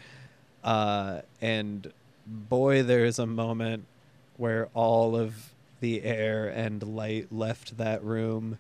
uh, 0.69 1.23
and 1.41 1.93
boy, 2.27 2.83
there 2.83 3.05
is 3.05 3.19
a 3.19 3.27
moment 3.27 3.85
where 4.37 4.69
all 4.75 5.17
of 5.17 5.53
the 5.81 6.03
air 6.03 6.47
and 6.49 6.83
light 6.83 7.33
left 7.33 7.79
that 7.79 8.03
room. 8.05 8.59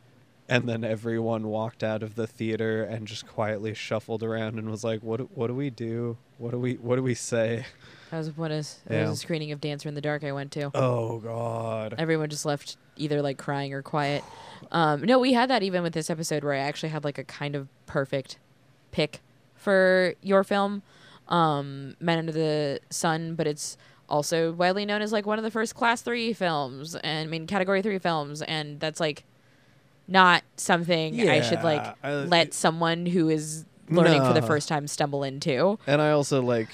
And 0.50 0.66
then 0.66 0.82
everyone 0.82 1.48
walked 1.48 1.84
out 1.84 2.02
of 2.02 2.14
the 2.14 2.26
theater 2.26 2.82
and 2.82 3.06
just 3.06 3.26
quietly 3.26 3.74
shuffled 3.74 4.22
around 4.22 4.58
and 4.58 4.70
was 4.70 4.82
like, 4.82 5.02
"What? 5.02 5.18
do- 5.18 5.28
What 5.34 5.48
do 5.48 5.54
we 5.54 5.68
do? 5.68 6.16
What 6.38 6.52
do 6.52 6.58
we? 6.58 6.74
What 6.76 6.96
do 6.96 7.02
we 7.02 7.14
say?" 7.14 7.66
that 8.10 8.16
was 8.16 8.34
what 8.34 8.50
is 8.50 8.80
that 8.86 8.94
Yeah. 8.94 9.02
was 9.02 9.10
a 9.10 9.16
screening 9.16 9.52
of 9.52 9.60
Dancer 9.60 9.90
in 9.90 9.94
the 9.94 10.00
Dark 10.00 10.24
I 10.24 10.32
went 10.32 10.50
to. 10.52 10.70
Oh 10.74 11.18
God. 11.18 11.94
Everyone 11.98 12.30
just 12.30 12.46
left 12.46 12.78
either 12.96 13.20
like 13.20 13.36
crying 13.36 13.74
or 13.74 13.82
quiet. 13.82 14.24
Um, 14.72 15.02
no, 15.02 15.18
we 15.18 15.34
had 15.34 15.50
that 15.50 15.62
even 15.62 15.82
with 15.82 15.92
this 15.92 16.08
episode 16.08 16.42
where 16.42 16.54
I 16.54 16.58
actually 16.60 16.88
had 16.88 17.04
like 17.04 17.18
a 17.18 17.24
kind 17.24 17.54
of 17.54 17.68
perfect 17.84 18.38
pick 18.90 19.20
for 19.54 20.14
your 20.22 20.44
film, 20.44 20.82
um, 21.28 21.94
Men 22.00 22.18
Under 22.18 22.32
the 22.32 22.80
Sun, 22.90 23.34
but 23.34 23.46
it's 23.46 23.76
also 24.08 24.52
widely 24.52 24.86
known 24.86 25.02
as 25.02 25.12
like 25.12 25.26
one 25.26 25.38
of 25.38 25.44
the 25.44 25.50
first 25.50 25.74
class 25.74 26.00
three 26.00 26.32
films 26.32 26.94
and 26.96 27.28
I 27.28 27.30
mean 27.30 27.46
category 27.46 27.82
three 27.82 27.98
films, 27.98 28.42
and 28.42 28.80
that's 28.80 29.00
like 29.00 29.24
not 30.06 30.42
something 30.56 31.28
I 31.28 31.40
should 31.42 31.62
like 31.62 31.84
I- 32.02 32.14
let 32.24 32.54
someone 32.54 33.04
who 33.06 33.28
is 33.28 33.64
learning 33.90 34.22
for 34.24 34.32
the 34.32 34.42
first 34.42 34.68
time 34.68 34.86
stumble 34.86 35.22
into. 35.24 35.78
And 35.86 36.00
I 36.00 36.10
also 36.10 36.40
like, 36.42 36.68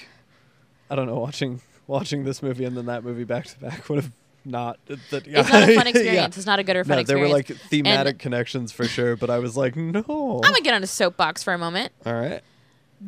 I 0.89 0.95
don't 0.95 1.07
know, 1.07 1.19
watching 1.19 1.61
watching 1.87 2.23
this 2.23 2.41
movie 2.41 2.65
and 2.65 2.75
then 2.75 2.85
that 2.87 3.03
movie 3.03 3.23
back 3.25 3.45
to 3.47 3.59
back 3.59 3.87
would 3.89 4.03
have 4.03 4.11
not. 4.45 4.79
That, 5.09 5.27
yeah. 5.27 5.41
It's 5.41 5.49
not 5.51 5.63
a 5.63 5.75
fun 5.75 5.75
Yeah. 5.85 5.89
experience. 5.89 6.37
It's 6.37 6.45
not 6.45 6.59
a 6.59 6.63
good 6.63 6.75
or 6.77 6.83
fun 6.85 6.97
No, 6.97 7.03
there 7.03 7.17
were 7.19 7.27
like 7.27 7.47
thematic 7.47 8.19
connections 8.19 8.71
for 8.71 8.85
sure, 8.85 9.15
but 9.15 9.29
I 9.29 9.39
was 9.39 9.57
like, 9.57 9.75
no. 9.75 10.01
I'm 10.43 10.51
gonna 10.51 10.61
get 10.61 10.73
on 10.73 10.83
a 10.83 10.87
soapbox 10.87 11.43
for 11.43 11.53
a 11.53 11.57
moment. 11.57 11.91
All 12.05 12.13
right. 12.13 12.41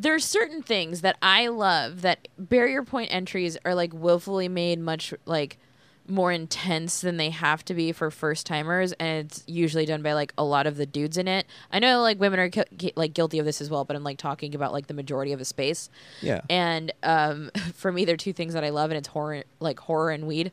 There's 0.00 0.24
certain 0.24 0.62
things 0.62 1.00
that 1.00 1.16
I 1.20 1.48
love 1.48 2.02
that 2.02 2.28
barrier 2.38 2.82
point 2.84 3.12
entries 3.12 3.58
are 3.64 3.74
like 3.74 3.92
willfully 3.92 4.48
made 4.48 4.78
much 4.78 5.12
like 5.26 5.58
more 6.06 6.30
intense 6.32 7.00
than 7.00 7.16
they 7.16 7.30
have 7.30 7.64
to 7.66 7.74
be 7.74 7.90
for 7.92 8.10
first 8.10 8.46
timers 8.46 8.92
and 8.94 9.26
it's 9.26 9.42
usually 9.46 9.84
done 9.84 10.00
by 10.00 10.12
like 10.14 10.32
a 10.38 10.44
lot 10.44 10.66
of 10.66 10.76
the 10.76 10.86
dudes 10.86 11.18
in 11.18 11.26
it. 11.28 11.46
I 11.72 11.80
know 11.80 12.00
like 12.00 12.18
women 12.20 12.38
are 12.40 12.48
ki- 12.48 12.92
like 12.96 13.12
guilty 13.12 13.38
of 13.40 13.44
this 13.44 13.60
as 13.60 13.68
well, 13.70 13.84
but 13.84 13.96
I'm 13.96 14.04
like 14.04 14.18
talking 14.18 14.54
about 14.54 14.72
like 14.72 14.86
the 14.86 14.94
majority 14.94 15.32
of 15.32 15.38
the 15.38 15.44
space. 15.44 15.90
Yeah. 16.22 16.40
And 16.48 16.92
um 17.02 17.50
for 17.74 17.90
me 17.92 18.04
there 18.04 18.14
are 18.14 18.18
two 18.18 18.32
things 18.32 18.54
that 18.54 18.64
I 18.64 18.70
love 18.70 18.90
and 18.90 18.96
it's 18.98 19.08
horror 19.08 19.42
like 19.60 19.80
horror 19.80 20.10
and 20.12 20.26
weed. 20.26 20.52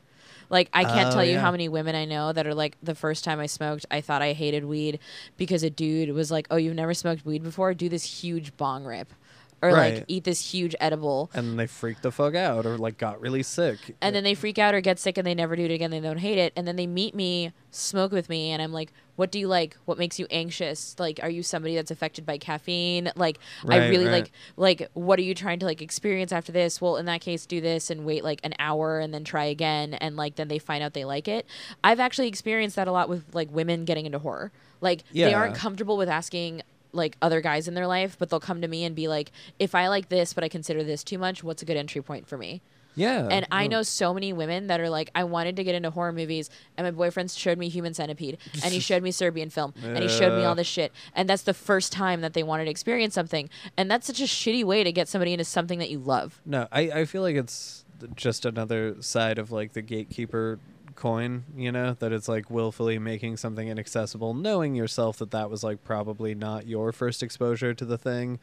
Like 0.50 0.68
I 0.72 0.84
can't 0.84 1.08
Oh, 1.08 1.12
tell 1.12 1.24
you 1.24 1.34
yeah. 1.34 1.40
how 1.40 1.50
many 1.52 1.68
women 1.68 1.94
I 1.94 2.04
know 2.04 2.32
that 2.32 2.46
are 2.46 2.54
like 2.54 2.76
the 2.82 2.94
first 2.94 3.24
time 3.24 3.40
I 3.40 3.46
smoked, 3.46 3.86
I 3.90 4.00
thought 4.00 4.22
I 4.22 4.32
hated 4.32 4.64
weed 4.64 4.98
because 5.36 5.62
a 5.62 5.70
dude 5.70 6.10
was 6.14 6.30
like, 6.30 6.46
"Oh, 6.50 6.56
you've 6.56 6.74
never 6.76 6.94
smoked 6.94 7.24
weed 7.24 7.42
before? 7.42 7.74
Do 7.74 7.88
this 7.88 8.22
huge 8.22 8.56
bong 8.56 8.84
rip." 8.84 9.12
Or 9.62 9.72
like 9.72 10.04
eat 10.08 10.24
this 10.24 10.52
huge 10.52 10.74
edible. 10.80 11.30
and 11.34 11.48
then 11.48 11.56
they 11.56 11.66
freak 11.66 12.00
the 12.02 12.12
fuck 12.12 12.34
out 12.34 12.66
or 12.66 12.76
like 12.76 12.98
got 12.98 13.20
really 13.20 13.42
sick. 13.42 13.78
And 14.00 14.14
then 14.14 14.24
they 14.24 14.34
freak 14.34 14.58
out 14.58 14.74
or 14.74 14.80
get 14.80 14.98
sick 14.98 15.18
and 15.18 15.26
they 15.26 15.34
never 15.34 15.56
do 15.56 15.64
it 15.64 15.70
again. 15.70 15.90
They 15.90 16.00
don't 16.00 16.18
hate 16.18 16.38
it. 16.38 16.52
And 16.56 16.66
then 16.68 16.76
they 16.76 16.86
meet 16.86 17.14
me, 17.14 17.52
smoke 17.70 18.12
with 18.12 18.28
me, 18.28 18.50
and 18.50 18.60
I'm 18.60 18.72
like, 18.72 18.92
what 19.16 19.32
do 19.32 19.38
you 19.38 19.48
like? 19.48 19.76
What 19.86 19.96
makes 19.96 20.18
you 20.18 20.26
anxious? 20.30 20.94
Like, 20.98 21.20
are 21.22 21.30
you 21.30 21.42
somebody 21.42 21.74
that's 21.74 21.90
affected 21.90 22.26
by 22.26 22.36
caffeine? 22.36 23.10
Like, 23.16 23.38
I 23.66 23.88
really 23.88 24.04
right. 24.04 24.12
like, 24.12 24.32
like, 24.56 24.90
what 24.92 25.18
are 25.18 25.22
you 25.22 25.34
trying 25.34 25.58
to 25.60 25.66
like 25.66 25.80
experience 25.80 26.32
after 26.32 26.52
this? 26.52 26.80
Well, 26.80 26.96
in 26.96 27.06
that 27.06 27.22
case, 27.22 27.46
do 27.46 27.60
this 27.62 27.88
and 27.88 28.04
wait 28.04 28.24
like 28.24 28.40
an 28.44 28.54
hour 28.58 29.00
and 29.00 29.14
then 29.14 29.24
try 29.24 29.44
again. 29.46 29.94
And 29.94 30.16
like, 30.16 30.36
then 30.36 30.48
they 30.48 30.58
find 30.58 30.84
out 30.84 30.92
they 30.92 31.06
like 31.06 31.28
it. 31.28 31.46
I've 31.82 32.00
actually 32.00 32.28
experienced 32.28 32.76
that 32.76 32.88
a 32.88 32.92
lot 32.92 33.08
with 33.08 33.34
like 33.34 33.50
women 33.50 33.86
getting 33.86 34.04
into 34.04 34.18
horror. 34.18 34.52
Like, 34.82 35.02
they 35.12 35.32
aren't 35.32 35.54
comfortable 35.54 35.96
with 35.96 36.10
asking 36.10 36.60
like 36.96 37.16
other 37.22 37.40
guys 37.40 37.68
in 37.68 37.74
their 37.74 37.86
life, 37.86 38.16
but 38.18 38.30
they'll 38.30 38.40
come 38.40 38.60
to 38.62 38.68
me 38.68 38.84
and 38.84 38.96
be 38.96 39.08
like, 39.08 39.30
if 39.58 39.74
I 39.74 39.88
like 39.88 40.08
this, 40.08 40.32
but 40.32 40.42
I 40.42 40.48
consider 40.48 40.82
this 40.82 41.04
too 41.04 41.18
much, 41.18 41.44
what's 41.44 41.62
a 41.62 41.66
good 41.66 41.76
entry 41.76 42.02
point 42.02 42.26
for 42.26 42.36
me? 42.36 42.62
yeah. 42.96 43.28
And 43.30 43.46
I 43.52 43.66
know 43.66 43.82
so 43.82 44.12
many 44.12 44.32
women 44.32 44.66
that 44.68 44.80
are 44.80 44.88
like, 44.88 45.10
I 45.14 45.24
wanted 45.24 45.56
to 45.56 45.64
get 45.64 45.74
into 45.74 45.90
horror 45.90 46.12
movies, 46.12 46.50
and 46.76 46.86
my 46.86 46.90
boyfriend 46.90 47.30
showed 47.30 47.58
me 47.58 47.68
Human 47.68 47.94
Centipede, 47.94 48.38
and 48.64 48.72
he 48.72 48.80
showed 48.88 49.02
me 49.02 49.10
Serbian 49.10 49.50
film, 49.50 49.74
and 49.82 49.98
he 49.98 50.08
showed 50.08 50.36
me 50.36 50.44
all 50.44 50.54
this 50.54 50.66
shit. 50.66 50.92
And 51.14 51.28
that's 51.28 51.42
the 51.42 51.54
first 51.54 51.92
time 51.92 52.22
that 52.22 52.32
they 52.32 52.42
wanted 52.42 52.64
to 52.64 52.70
experience 52.70 53.14
something. 53.14 53.50
And 53.76 53.90
that's 53.90 54.06
such 54.06 54.20
a 54.20 54.24
shitty 54.24 54.64
way 54.64 54.82
to 54.82 54.90
get 54.90 55.08
somebody 55.08 55.32
into 55.32 55.44
something 55.44 55.78
that 55.78 55.90
you 55.90 55.98
love. 55.98 56.40
No, 56.46 56.66
I, 56.72 56.80
I 56.80 57.04
feel 57.04 57.22
like 57.22 57.36
it's 57.36 57.84
just 58.14 58.44
another 58.44 58.96
side 59.00 59.38
of 59.38 59.52
like 59.52 59.74
the 59.74 59.82
gatekeeper 59.82 60.58
coin, 60.96 61.44
you 61.56 61.70
know, 61.70 61.94
that 61.98 62.12
it's 62.12 62.28
like 62.28 62.50
willfully 62.50 62.98
making 62.98 63.36
something 63.36 63.68
inaccessible, 63.68 64.34
knowing 64.34 64.74
yourself 64.74 65.18
that 65.18 65.30
that 65.30 65.50
was 65.50 65.62
like 65.62 65.84
probably 65.84 66.34
not 66.34 66.66
your 66.66 66.92
first 66.92 67.22
exposure 67.22 67.74
to 67.74 67.84
the 67.84 67.98
thing. 67.98 68.38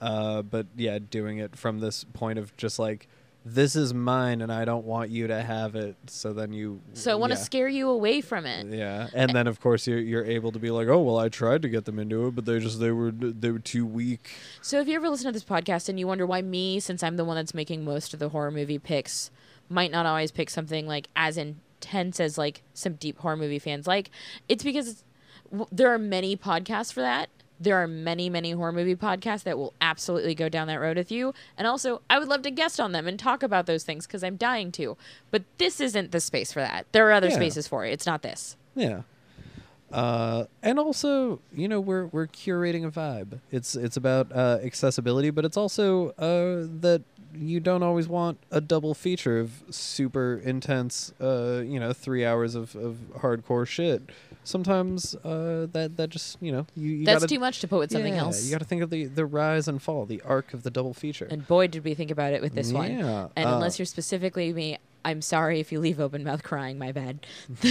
Uh, 0.00 0.42
but 0.42 0.66
yeah, 0.76 0.98
doing 0.98 1.38
it 1.38 1.56
from 1.56 1.78
this 1.78 2.04
point 2.12 2.38
of 2.38 2.56
just 2.56 2.78
like, 2.78 3.08
this 3.44 3.74
is 3.74 3.92
mine 3.92 4.40
and 4.40 4.52
I 4.52 4.64
don't 4.64 4.84
want 4.84 5.10
you 5.10 5.26
to 5.26 5.42
have 5.42 5.74
it. 5.74 5.96
So 6.06 6.32
then 6.32 6.52
you. 6.52 6.80
So 6.94 7.10
I 7.10 7.14
want 7.14 7.32
to 7.32 7.38
yeah. 7.38 7.44
scare 7.44 7.68
you 7.68 7.88
away 7.88 8.20
from 8.20 8.46
it. 8.46 8.66
Yeah, 8.66 9.08
and 9.14 9.34
then 9.34 9.46
of 9.46 9.60
course 9.60 9.86
you're 9.86 9.98
you're 9.98 10.24
able 10.24 10.52
to 10.52 10.58
be 10.58 10.70
like, 10.70 10.88
oh 10.88 11.00
well, 11.00 11.18
I 11.18 11.28
tried 11.28 11.62
to 11.62 11.68
get 11.68 11.84
them 11.84 11.98
into 11.98 12.26
it, 12.26 12.34
but 12.34 12.44
they 12.44 12.58
just 12.60 12.78
they 12.78 12.90
were 12.90 13.10
they 13.10 13.50
were 13.50 13.58
too 13.58 13.84
weak. 13.84 14.30
So 14.60 14.80
if 14.80 14.88
you 14.88 14.96
ever 14.96 15.08
listen 15.08 15.26
to 15.26 15.32
this 15.32 15.44
podcast 15.44 15.88
and 15.88 15.98
you 15.98 16.06
wonder 16.06 16.26
why 16.26 16.42
me, 16.42 16.78
since 16.80 17.02
I'm 17.02 17.16
the 17.16 17.24
one 17.24 17.36
that's 17.36 17.54
making 17.54 17.84
most 17.84 18.14
of 18.14 18.20
the 18.20 18.28
horror 18.28 18.50
movie 18.50 18.78
picks, 18.78 19.30
might 19.68 19.90
not 19.90 20.06
always 20.06 20.30
pick 20.30 20.50
something 20.50 20.86
like 20.86 21.08
as 21.16 21.36
intense 21.82 22.20
as 22.20 22.38
like 22.38 22.62
some 22.74 22.94
deep 22.94 23.18
horror 23.18 23.36
movie 23.36 23.58
fans 23.58 23.86
like, 23.86 24.10
it's 24.48 24.62
because 24.64 25.04
w- 25.50 25.66
there 25.72 25.92
are 25.92 25.98
many 25.98 26.36
podcasts 26.36 26.92
for 26.92 27.00
that. 27.00 27.28
There 27.60 27.76
are 27.80 27.86
many, 27.86 28.28
many 28.28 28.50
horror 28.52 28.72
movie 28.72 28.96
podcasts 28.96 29.44
that 29.44 29.56
will 29.56 29.72
absolutely 29.80 30.34
go 30.34 30.48
down 30.48 30.66
that 30.66 30.80
road 30.80 30.96
with 30.96 31.12
you. 31.12 31.32
And 31.56 31.66
also, 31.66 32.02
I 32.10 32.18
would 32.18 32.26
love 32.28 32.42
to 32.42 32.50
guest 32.50 32.80
on 32.80 32.90
them 32.92 33.06
and 33.06 33.18
talk 33.18 33.42
about 33.44 33.66
those 33.66 33.84
things 33.84 34.04
because 34.06 34.24
I'm 34.24 34.36
dying 34.36 34.72
to. 34.72 34.96
But 35.30 35.44
this 35.58 35.80
isn't 35.80 36.10
the 36.10 36.20
space 36.20 36.52
for 36.52 36.60
that. 36.60 36.86
There 36.92 37.06
are 37.08 37.12
other 37.12 37.28
Yeah. 37.28 37.36
spaces 37.36 37.68
for 37.68 37.84
it. 37.84 37.92
It's 37.92 38.06
not 38.06 38.22
this. 38.22 38.56
Yeah. 38.74 39.02
Uh, 39.92 40.46
and 40.62 40.78
also, 40.78 41.40
you 41.54 41.68
know, 41.68 41.80
we're 41.80 42.06
we're 42.06 42.26
curating 42.26 42.84
a 42.86 42.90
vibe. 42.90 43.40
It's 43.50 43.76
it's 43.76 43.96
about 43.96 44.32
uh, 44.32 44.58
accessibility, 44.62 45.30
but 45.30 45.44
it's 45.44 45.56
also 45.56 46.10
uh, 46.10 46.66
that 46.80 47.02
you 47.34 47.60
don't 47.60 47.82
always 47.82 48.08
want 48.08 48.38
a 48.50 48.60
double 48.60 48.94
feature 48.94 49.38
of 49.38 49.62
super 49.70 50.40
intense, 50.44 51.12
uh, 51.20 51.62
you 51.64 51.80
know, 51.80 51.92
three 51.92 52.24
hours 52.24 52.54
of, 52.54 52.74
of 52.76 52.96
hardcore 53.18 53.66
shit. 53.66 54.02
Sometimes 54.44 55.14
uh, 55.16 55.66
that 55.72 55.96
that 55.96 56.10
just 56.10 56.36
you 56.40 56.52
know 56.52 56.66
you, 56.74 56.90
you 56.90 57.04
That's 57.04 57.20
gotta, 57.20 57.34
too 57.34 57.38
much 57.40 57.60
to 57.60 57.68
put 57.68 57.78
with 57.78 57.92
something 57.92 58.14
yeah, 58.14 58.22
else. 58.22 58.44
You 58.44 58.50
got 58.50 58.58
to 58.58 58.64
think 58.64 58.82
of 58.82 58.90
the 58.90 59.04
the 59.04 59.24
rise 59.24 59.68
and 59.68 59.80
fall, 59.80 60.04
the 60.04 60.20
arc 60.22 60.52
of 60.52 60.62
the 60.62 60.70
double 60.70 60.94
feature. 60.94 61.28
And 61.30 61.46
boy, 61.46 61.68
did 61.68 61.84
we 61.84 61.94
think 61.94 62.10
about 62.10 62.32
it 62.32 62.42
with 62.42 62.54
this 62.54 62.72
one. 62.72 62.90
Yeah, 62.90 63.28
And 63.36 63.48
uh, 63.48 63.54
unless 63.54 63.78
you're 63.78 63.86
specifically 63.86 64.52
me, 64.52 64.78
I'm 65.04 65.20
sorry 65.22 65.58
if 65.60 65.72
you 65.72 65.80
leave 65.80 65.98
open 66.00 66.22
mouth 66.24 66.42
crying. 66.42 66.78
My 66.78 66.92
bad. 66.92 67.26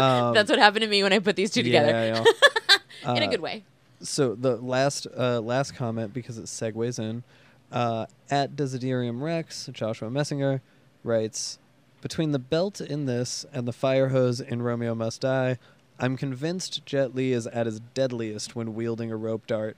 um, 0.00 0.34
That's 0.34 0.50
what 0.50 0.58
happened 0.58 0.82
to 0.82 0.88
me 0.88 1.02
when 1.02 1.12
I 1.12 1.18
put 1.18 1.36
these 1.36 1.50
two 1.50 1.62
together 1.62 1.90
yeah, 1.90 2.24
yeah. 3.04 3.14
in 3.16 3.22
a 3.22 3.26
Uh, 3.26 3.30
good 3.30 3.40
way. 3.40 3.64
so 4.00 4.34
the 4.34 4.56
last 4.56 5.06
uh, 5.16 5.40
last 5.40 5.74
comment 5.74 6.12
because 6.14 6.38
it 6.38 6.44
segues 6.46 6.98
in 6.98 7.22
uh, 7.72 8.06
at 8.30 8.56
Desiderium 8.56 9.20
Rex, 9.20 9.68
Joshua 9.72 10.08
Messinger 10.08 10.60
writes, 11.04 11.58
between 12.00 12.32
the 12.32 12.38
belt 12.38 12.80
in 12.80 13.06
this 13.06 13.44
and 13.52 13.66
the 13.68 13.72
fire 13.72 14.08
hose 14.08 14.40
in 14.40 14.62
Romeo 14.62 14.94
Must 14.94 15.20
Die, 15.20 15.58
I'm 15.98 16.16
convinced 16.16 16.86
Jet 16.86 17.14
Li 17.14 17.32
is 17.32 17.46
at 17.48 17.66
his 17.66 17.80
deadliest 17.92 18.54
when 18.56 18.74
wielding 18.74 19.10
a 19.10 19.16
rope 19.16 19.46
dart. 19.46 19.76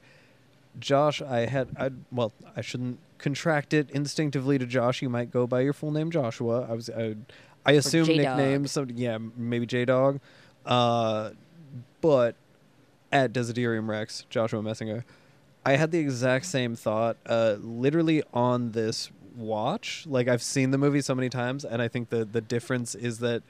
Josh, 0.79 1.21
I 1.21 1.47
had, 1.47 1.69
I 1.79 1.91
well, 2.13 2.33
I 2.57 2.61
shouldn't 2.61 2.99
contract 3.21 3.73
it 3.73 3.91
instinctively 3.91 4.59
to 4.59 4.67
Josh. 4.67 5.03
You 5.03 5.09
might 5.09 5.31
go 5.31 5.47
by 5.47 5.61
your 5.61 5.73
full 5.73 5.91
name, 5.91 6.11
Joshua. 6.11 6.67
I 6.69 6.73
was, 6.75 6.91
I, 6.91 7.17
I 7.65 7.73
assume 7.73 8.07
nicknames. 8.09 8.73
So 8.73 8.87
yeah, 8.95 9.19
maybe 9.37 9.67
J 9.67 9.85
Dog. 9.85 10.21
Uh, 10.65 11.31
but 12.01 12.35
at 13.13 13.33
Desiderium 13.33 13.89
Rex, 13.89 14.25
Joshua 14.31 14.63
Messinger, 14.63 15.05
I 15.65 15.77
had 15.77 15.91
the 15.91 15.99
exact 15.99 16.47
same 16.47 16.75
thought, 16.75 17.17
uh, 17.27 17.57
literally 17.61 18.23
on 18.33 18.73
this 18.73 19.11
watch. 19.37 20.05
Like 20.07 20.29
I've 20.29 20.43
seen 20.43 20.71
the 20.71 20.79
movie 20.79 21.01
so 21.01 21.15
many 21.15 21.29
times, 21.29 21.65
and 21.65 21.83
I 21.83 21.89
think 21.89 22.11
the 22.11 22.25
the 22.25 22.41
difference 22.41 22.95
is 22.95 23.19
that 23.19 23.43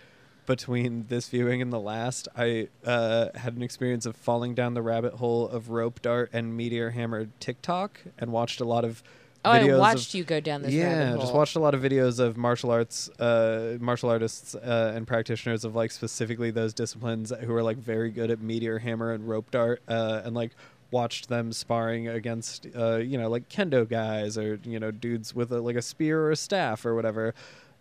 between 0.46 1.06
this 1.08 1.28
viewing 1.28 1.62
and 1.62 1.72
the 1.72 1.78
last, 1.78 2.26
I 2.36 2.68
uh, 2.84 3.28
had 3.36 3.54
an 3.54 3.62
experience 3.62 4.06
of 4.06 4.16
falling 4.16 4.54
down 4.54 4.74
the 4.74 4.82
rabbit 4.82 5.14
hole 5.14 5.46
of 5.48 5.70
rope 5.70 6.02
dart 6.02 6.30
and 6.32 6.56
meteor 6.56 6.90
hammer 6.90 7.28
TikTok, 7.38 8.00
and 8.18 8.32
watched 8.32 8.60
a 8.60 8.64
lot 8.64 8.84
of. 8.84 9.02
Oh, 9.44 9.50
I 9.50 9.76
watched 9.78 10.10
of, 10.10 10.14
you 10.16 10.24
go 10.24 10.38
down 10.38 10.62
this 10.62 10.72
yeah, 10.72 11.16
just 11.16 11.32
watched 11.32 11.56
a 11.56 11.60
lot 11.60 11.74
of 11.74 11.80
videos 11.80 12.18
of 12.18 12.36
martial 12.36 12.70
arts, 12.70 13.08
uh, 13.18 13.78
martial 13.80 14.10
artists 14.10 14.54
uh, 14.54 14.92
and 14.94 15.06
practitioners 15.06 15.64
of 15.64 15.74
like 15.74 15.90
specifically 15.90 16.50
those 16.50 16.74
disciplines 16.74 17.32
who 17.40 17.54
are 17.54 17.62
like 17.62 17.78
very 17.78 18.10
good 18.10 18.30
at 18.30 18.40
meteor 18.40 18.78
hammer 18.78 19.12
and 19.12 19.26
rope 19.26 19.50
dart, 19.50 19.80
uh, 19.88 20.20
and 20.24 20.34
like 20.34 20.50
watched 20.90 21.28
them 21.28 21.52
sparring 21.52 22.06
against, 22.08 22.66
uh, 22.76 22.96
you 22.96 23.16
know, 23.16 23.30
like 23.30 23.48
kendo 23.48 23.88
guys 23.88 24.36
or 24.36 24.60
you 24.64 24.78
know 24.78 24.90
dudes 24.90 25.34
with 25.34 25.52
a, 25.52 25.60
like 25.60 25.76
a 25.76 25.82
spear 25.82 26.20
or 26.20 26.32
a 26.32 26.36
staff 26.36 26.84
or 26.84 26.94
whatever, 26.94 27.34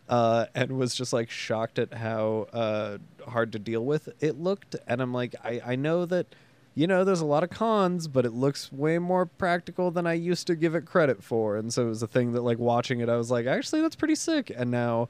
uh, 0.07 0.45
and 0.55 0.77
was 0.77 0.95
just 0.95 1.11
like 1.11 1.29
shocked 1.29 1.77
at 1.77 1.93
how 1.93 2.47
uh, 2.53 2.97
hard 3.27 3.51
to 3.51 3.59
deal 3.59 3.83
with 3.83 4.07
it 4.21 4.39
looked, 4.39 4.77
and 4.87 5.01
I'm 5.01 5.13
like, 5.13 5.35
I 5.43 5.61
I 5.65 5.75
know 5.75 6.05
that 6.05 6.27
you 6.75 6.87
know, 6.87 7.03
there's 7.03 7.21
a 7.21 7.25
lot 7.25 7.43
of 7.43 7.49
cons, 7.49 8.07
but 8.07 8.25
it 8.25 8.33
looks 8.33 8.71
way 8.71 8.99
more 8.99 9.25
practical 9.25 9.91
than 9.91 10.07
I 10.07 10.13
used 10.13 10.47
to 10.47 10.55
give 10.55 10.75
it 10.75 10.85
credit 10.85 11.23
for. 11.23 11.57
And 11.57 11.73
so 11.73 11.85
it 11.85 11.89
was 11.89 12.03
a 12.03 12.07
thing 12.07 12.33
that, 12.33 12.41
like, 12.41 12.59
watching 12.59 12.99
it, 12.99 13.09
I 13.09 13.17
was 13.17 13.31
like, 13.31 13.45
actually, 13.45 13.81
that's 13.81 13.95
pretty 13.95 14.15
sick. 14.15 14.51
And 14.55 14.71
now, 14.71 15.09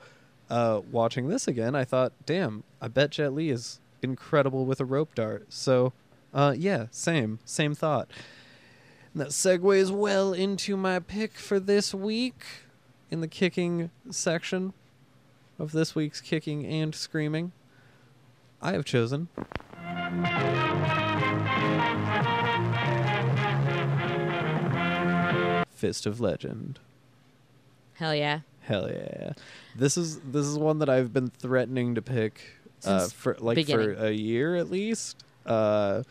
uh, 0.50 0.82
watching 0.92 1.28
this 1.28 1.48
again, 1.48 1.76
I 1.76 1.84
thought, 1.84 2.14
damn, 2.26 2.64
I 2.82 2.88
bet 2.88 3.12
Jet 3.12 3.34
Li 3.34 3.50
is 3.50 3.80
incredible 4.02 4.66
with 4.66 4.80
a 4.80 4.86
rope 4.86 5.14
dart. 5.14 5.46
So, 5.50 5.94
uh, 6.34 6.56
yeah, 6.58 6.88
same, 6.92 7.40
same 7.46 7.76
thought. 7.76 8.10
And 9.14 9.22
that 9.22 9.30
segues 9.30 9.92
well 9.92 10.34
into 10.34 10.78
my 10.78 11.00
pick 11.00 11.34
for 11.34 11.60
this 11.60 11.94
week 11.94 12.44
in 13.12 13.22
the 13.22 13.28
kicking 13.28 13.90
section 14.10 14.74
of 15.58 15.72
this 15.72 15.94
week's 15.96 16.22
kicking 16.22 16.66
and 16.66 16.96
screaming. 16.96 17.52
I 18.62 18.74
have 18.74 18.86
chosen 18.86 19.30
Fist 25.80 26.06
of 26.06 26.20
Legend. 26.20 26.78
Hell 27.94 28.14
yeah. 28.14 28.42
Hell 28.62 28.90
yeah! 28.90 29.32
This 29.76 29.98
is 29.98 30.20
this 30.20 30.46
is 30.46 30.58
one 30.58 30.80
that 30.80 30.90
I've 30.90 31.14
been 31.14 31.30
threatening 31.30 31.96
to 31.96 32.02
pick 32.02 32.42
uh, 32.86 33.08
for 33.08 33.36
like 33.40 33.56
beginning. 33.56 33.96
for 33.96 34.06
a 34.06 34.12
year 34.12 34.58
at 34.58 34.70
least, 34.70 35.24
uh, 35.46 36.04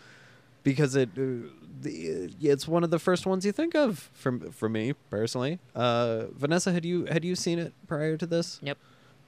because 0.65 0.97
it 0.97 1.11
uh, 1.17 1.49
the, 1.83 2.31
it's 2.41 2.67
one 2.67 2.83
of 2.83 2.91
the 2.91 2.99
first 2.99 3.27
ones 3.27 3.45
you 3.45 3.53
think 3.53 3.75
of 3.75 4.11
from 4.15 4.51
for 4.51 4.69
me 4.69 4.95
personally. 5.11 5.59
Uh, 5.75 6.25
Vanessa, 6.35 6.73
had 6.73 6.85
you 6.85 7.05
had 7.05 7.25
you 7.25 7.37
seen 7.37 7.59
it 7.59 7.75
prior 7.87 8.17
to 8.17 8.27
this? 8.27 8.59
Nope. 8.63 8.79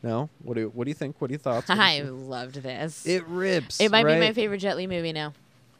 No. 0.02 0.30
What 0.42 0.54
do 0.54 0.62
you, 0.62 0.68
what 0.74 0.84
do 0.84 0.90
you 0.90 0.94
think? 0.94 1.20
What 1.20 1.30
are 1.30 1.34
your 1.34 1.38
thoughts? 1.38 1.66
Do 1.68 1.74
you 1.74 1.80
I 1.80 2.00
loved 2.00 2.62
this. 2.62 3.06
It 3.06 3.26
rips. 3.26 3.80
It 3.80 3.90
might 3.90 4.06
be 4.06 4.18
my 4.18 4.32
favorite 4.32 4.58
Jet 4.58 4.78
Li 4.78 4.86
movie 4.86 5.12
now. 5.12 5.34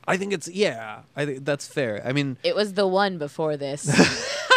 I 0.07 0.19
think 0.19 0.33
it's 0.35 0.47
yeah. 0.47 1.01
I 1.17 1.25
think 1.25 1.45
that's 1.45 1.67
fair. 1.67 2.03
I 2.05 2.13
mean, 2.13 2.37
It 2.43 2.55
was 2.55 2.75
the 2.75 2.87
one 2.87 3.17
before 3.19 3.57
this. 3.57 3.89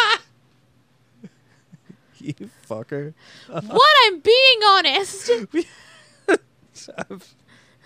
you 2.40 2.50
fucker. 2.70 3.14
what? 3.48 3.92
I'm 4.06 4.20
being 4.20 4.60
honest. 4.66 5.32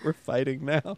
We're 0.04 0.12
fighting 0.12 0.64
now. 0.64 0.96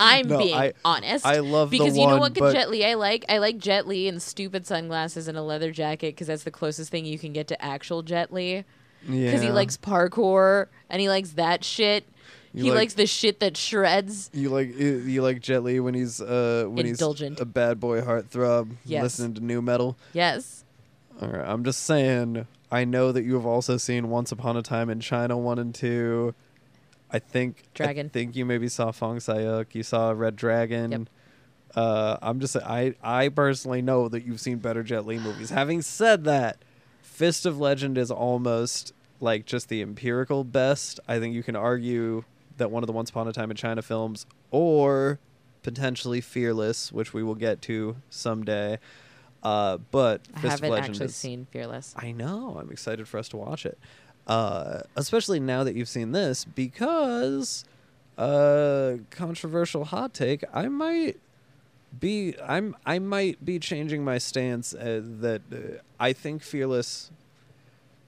I'm 0.00 0.26
No, 0.26 0.38
being 0.38 0.54
I- 0.54 0.72
honest. 0.82 1.26
I 1.26 1.40
love 1.40 1.70
the 1.70 1.78
because 1.78 1.96
you 1.98 2.04
know 2.06 2.12
one, 2.12 2.20
what 2.20 2.34
but- 2.34 2.52
Jet 2.54 2.70
Li 2.70 2.82
I 2.84 2.94
like? 2.94 3.26
I 3.28 3.38
like 3.38 3.58
Jet 3.58 3.86
Li 3.86 4.08
in 4.08 4.20
stupid 4.20 4.66
sunglasses 4.66 5.28
and 5.28 5.36
a 5.36 5.42
leather 5.42 5.70
jacket 5.70 6.14
because 6.14 6.28
that's 6.28 6.44
the 6.44 6.50
closest 6.50 6.90
thing 6.90 7.04
you 7.04 7.18
can 7.18 7.34
get 7.34 7.46
to 7.48 7.62
actual 7.62 8.02
Jet 8.02 8.32
Li. 8.32 8.64
Yeah. 9.06 9.24
Because 9.26 9.42
he 9.42 9.50
likes 9.50 9.76
parkour 9.76 10.68
and 10.88 11.00
he 11.00 11.10
likes 11.10 11.32
that 11.32 11.62
shit. 11.62 12.04
You 12.54 12.64
he 12.64 12.70
like- 12.70 12.78
likes 12.78 12.94
the 12.94 13.06
shit 13.06 13.40
that 13.40 13.58
shreds. 13.58 14.30
You 14.32 14.48
like 14.48 14.74
you 14.78 14.96
you 14.96 15.22
like 15.22 15.40
Jet 15.40 15.62
Li 15.62 15.78
when 15.80 15.92
he's 15.92 16.18
uh 16.22 16.64
when 16.68 16.86
Indulgent. 16.86 17.36
he's 17.36 17.42
a 17.42 17.46
bad 17.46 17.78
boy 17.78 18.00
heartthrob 18.00 18.70
Yes. 18.86 19.02
listening 19.02 19.34
to 19.34 19.44
nu 19.44 19.60
metal. 19.60 19.98
Yes. 20.14 20.64
All 21.20 21.28
right, 21.28 21.46
I'm 21.48 21.64
just 21.64 21.80
saying. 21.84 22.46
I 22.70 22.84
know 22.84 23.12
that 23.12 23.24
you 23.24 23.34
have 23.34 23.46
also 23.46 23.76
seen 23.76 24.10
Once 24.10 24.30
Upon 24.30 24.56
a 24.56 24.62
Time 24.62 24.90
in 24.90 25.00
China 25.00 25.36
one 25.36 25.58
and 25.58 25.74
two. 25.74 26.34
I 27.10 27.18
think 27.18 27.64
Dragon. 27.74 28.06
I 28.06 28.08
think 28.08 28.36
you 28.36 28.44
maybe 28.44 28.68
saw 28.68 28.90
Fong 28.92 29.18
Sai-yuk. 29.18 29.74
You 29.74 29.82
saw 29.82 30.10
Red 30.10 30.36
Dragon. 30.36 30.92
Yep. 30.92 31.00
Uh, 31.74 32.16
I'm 32.22 32.40
just 32.40 32.56
I 32.56 32.94
I 33.02 33.30
personally 33.30 33.82
know 33.82 34.08
that 34.08 34.24
you've 34.24 34.40
seen 34.40 34.58
better 34.58 34.82
Jet 34.82 35.06
Li 35.06 35.18
movies. 35.18 35.50
Having 35.50 35.82
said 35.82 36.24
that, 36.24 36.58
Fist 37.02 37.46
of 37.46 37.58
Legend 37.58 37.98
is 37.98 38.10
almost 38.10 38.92
like 39.20 39.46
just 39.46 39.68
the 39.68 39.82
empirical 39.82 40.44
best. 40.44 41.00
I 41.08 41.18
think 41.18 41.34
you 41.34 41.42
can 41.42 41.56
argue 41.56 42.24
that 42.58 42.70
one 42.70 42.82
of 42.82 42.86
the 42.86 42.92
Once 42.92 43.10
Upon 43.10 43.26
a 43.26 43.32
Time 43.32 43.50
in 43.50 43.56
China 43.56 43.82
films, 43.82 44.26
or 44.50 45.18
potentially 45.62 46.20
Fearless, 46.20 46.92
which 46.92 47.12
we 47.12 47.22
will 47.22 47.34
get 47.34 47.60
to 47.62 47.96
someday. 48.10 48.78
Uh, 49.48 49.78
but 49.90 50.20
I 50.34 50.40
Fist 50.40 50.60
haven't 50.60 50.78
actually 50.78 51.06
is, 51.06 51.16
seen 51.16 51.46
Fearless. 51.50 51.94
I 51.96 52.12
know. 52.12 52.58
I'm 52.60 52.70
excited 52.70 53.08
for 53.08 53.16
us 53.16 53.30
to 53.30 53.38
watch 53.38 53.64
it. 53.64 53.78
Uh, 54.26 54.82
especially 54.94 55.40
now 55.40 55.64
that 55.64 55.74
you've 55.74 55.88
seen 55.88 56.12
this, 56.12 56.44
because 56.44 57.64
uh, 58.18 58.96
controversial 59.08 59.86
hot 59.86 60.12
take. 60.12 60.44
I 60.52 60.68
might 60.68 61.18
be. 61.98 62.34
I'm. 62.46 62.76
I 62.84 62.98
might 62.98 63.42
be 63.42 63.58
changing 63.58 64.04
my 64.04 64.18
stance. 64.18 64.74
Uh, 64.74 65.00
that 65.20 65.40
uh, 65.50 65.80
I 65.98 66.12
think 66.12 66.42
Fearless. 66.42 67.10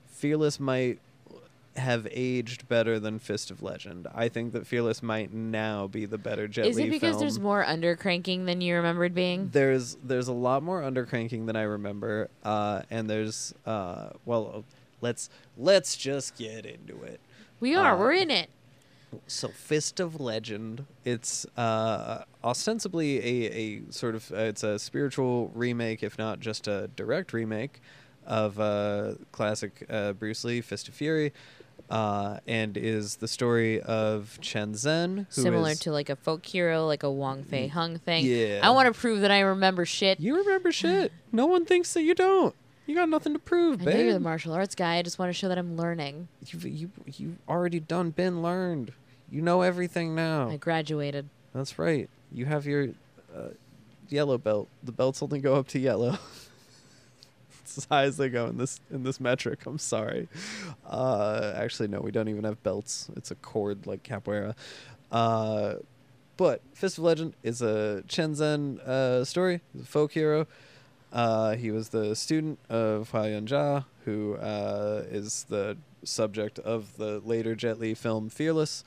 Fearless 0.08 0.60
might 0.60 0.98
have 1.76 2.06
aged 2.10 2.68
better 2.68 2.98
than 2.98 3.18
Fist 3.18 3.50
of 3.50 3.62
Legend. 3.62 4.08
I 4.14 4.28
think 4.28 4.52
that 4.52 4.66
Fearless 4.66 5.02
might 5.02 5.32
now 5.32 5.86
be 5.86 6.04
the 6.04 6.18
better 6.18 6.48
Jet 6.48 6.66
Is 6.66 6.76
Li 6.76 6.84
it 6.84 6.90
because 6.90 7.12
film 7.12 7.20
there's 7.20 7.38
more 7.38 7.64
undercranking 7.64 8.46
than 8.46 8.60
you 8.60 8.74
remembered 8.74 9.14
being? 9.14 9.50
there's 9.52 9.96
there's 10.02 10.28
a 10.28 10.32
lot 10.32 10.62
more 10.62 10.82
undercranking 10.82 11.46
than 11.46 11.56
I 11.56 11.62
remember, 11.62 12.28
uh, 12.44 12.82
and 12.90 13.08
there's 13.08 13.54
uh, 13.66 14.10
well, 14.24 14.64
let's 15.00 15.30
let's 15.56 15.96
just 15.96 16.36
get 16.36 16.66
into 16.66 17.02
it. 17.02 17.20
We 17.60 17.74
are. 17.74 17.94
uh, 17.94 17.98
we're 17.98 18.12
in 18.12 18.30
it. 18.30 18.50
So, 19.26 19.48
Fist 19.48 19.98
of 19.98 20.20
Legend, 20.20 20.86
it's 21.04 21.44
uh, 21.56 22.22
ostensibly 22.44 23.18
a, 23.18 23.50
a 23.52 23.92
sort 23.92 24.14
of 24.14 24.30
uh, 24.32 24.36
it's 24.36 24.62
a 24.62 24.78
spiritual 24.78 25.50
remake, 25.54 26.02
if 26.02 26.16
not 26.16 26.38
just 26.40 26.68
a 26.68 26.88
direct 26.94 27.32
remake, 27.32 27.80
of 28.24 28.60
uh, 28.60 29.14
classic 29.32 29.84
uh, 29.90 30.12
Bruce 30.12 30.44
Lee, 30.44 30.60
Fist 30.60 30.88
of 30.88 30.94
Fury, 30.94 31.32
uh, 31.90 32.38
and 32.46 32.76
is 32.76 33.16
the 33.16 33.28
story 33.28 33.80
of 33.80 34.38
Chen 34.40 34.74
Zhen, 34.74 35.26
who 35.34 35.42
Similar 35.42 35.74
to 35.74 35.90
like 35.92 36.08
a 36.08 36.16
folk 36.16 36.46
hero, 36.46 36.86
like 36.86 37.02
a 37.02 37.10
Wong 37.10 37.42
Fei 37.42 37.66
Hung 37.66 37.98
thing. 37.98 38.24
Yeah. 38.24 38.60
I 38.62 38.70
want 38.70 38.92
to 38.92 38.98
prove 38.98 39.20
that 39.22 39.30
I 39.30 39.40
remember 39.40 39.84
shit. 39.84 40.20
You 40.20 40.36
remember 40.38 40.70
shit. 40.72 41.12
No 41.32 41.46
one 41.46 41.64
thinks 41.66 41.92
that 41.94 42.02
you 42.02 42.14
don't. 42.14 42.54
You 42.86 42.94
got 42.94 43.08
nothing 43.08 43.34
to 43.34 43.38
prove, 43.38 43.82
I 43.82 43.84
babe. 43.84 43.94
know 43.94 44.00
you're 44.00 44.12
the 44.14 44.20
martial 44.20 44.52
arts 44.52 44.74
guy. 44.74 44.96
I 44.96 45.02
just 45.02 45.18
want 45.18 45.28
to 45.28 45.32
show 45.32 45.48
that 45.48 45.58
I'm 45.58 45.76
learning. 45.76 46.28
You've 46.46 46.64
you 46.66 46.90
you 47.06 47.36
already 47.48 47.78
done 47.78 48.10
been 48.10 48.42
learned. 48.42 48.92
You 49.30 49.42
know 49.42 49.62
everything 49.62 50.14
now. 50.14 50.48
I 50.48 50.56
graduated. 50.56 51.28
That's 51.54 51.78
right. 51.78 52.08
You 52.32 52.46
have 52.46 52.66
your 52.66 52.88
uh, 53.36 53.50
yellow 54.08 54.38
belt. 54.38 54.68
The 54.82 54.90
belts 54.92 55.22
only 55.22 55.38
go 55.40 55.54
up 55.54 55.68
to 55.68 55.78
yellow. 55.78 56.18
as 57.78 57.84
high 57.86 58.04
as 58.04 58.16
they 58.16 58.28
go 58.28 58.46
in 58.46 58.58
this 58.58 58.80
in 58.90 59.02
this 59.02 59.20
metric. 59.20 59.66
I'm 59.66 59.78
sorry. 59.78 60.28
Uh, 60.86 61.52
actually, 61.56 61.88
no, 61.88 62.00
we 62.00 62.10
don't 62.10 62.28
even 62.28 62.44
have 62.44 62.62
belts. 62.62 63.08
It's 63.16 63.30
a 63.30 63.34
cord 63.36 63.86
like 63.86 64.02
capoeira. 64.02 64.54
Uh, 65.10 65.74
but 66.36 66.62
Fist 66.72 66.98
of 66.98 67.04
Legend 67.04 67.34
is 67.42 67.60
a 67.60 68.02
Chen 68.08 68.34
Zhen 68.34 68.78
uh, 68.80 69.24
story. 69.24 69.60
He's 69.72 69.82
a 69.82 69.86
folk 69.86 70.12
hero. 70.12 70.46
Uh, 71.12 71.56
he 71.56 71.70
was 71.70 71.88
the 71.88 72.14
student 72.14 72.58
of 72.68 73.10
Huo 73.12 73.84
who 74.04 74.34
uh, 74.36 75.04
is 75.10 75.44
the 75.48 75.76
subject 76.04 76.58
of 76.60 76.96
the 76.96 77.20
later 77.24 77.54
Jet 77.54 77.78
Li 77.78 77.94
film 77.94 78.30
Fearless, 78.30 78.84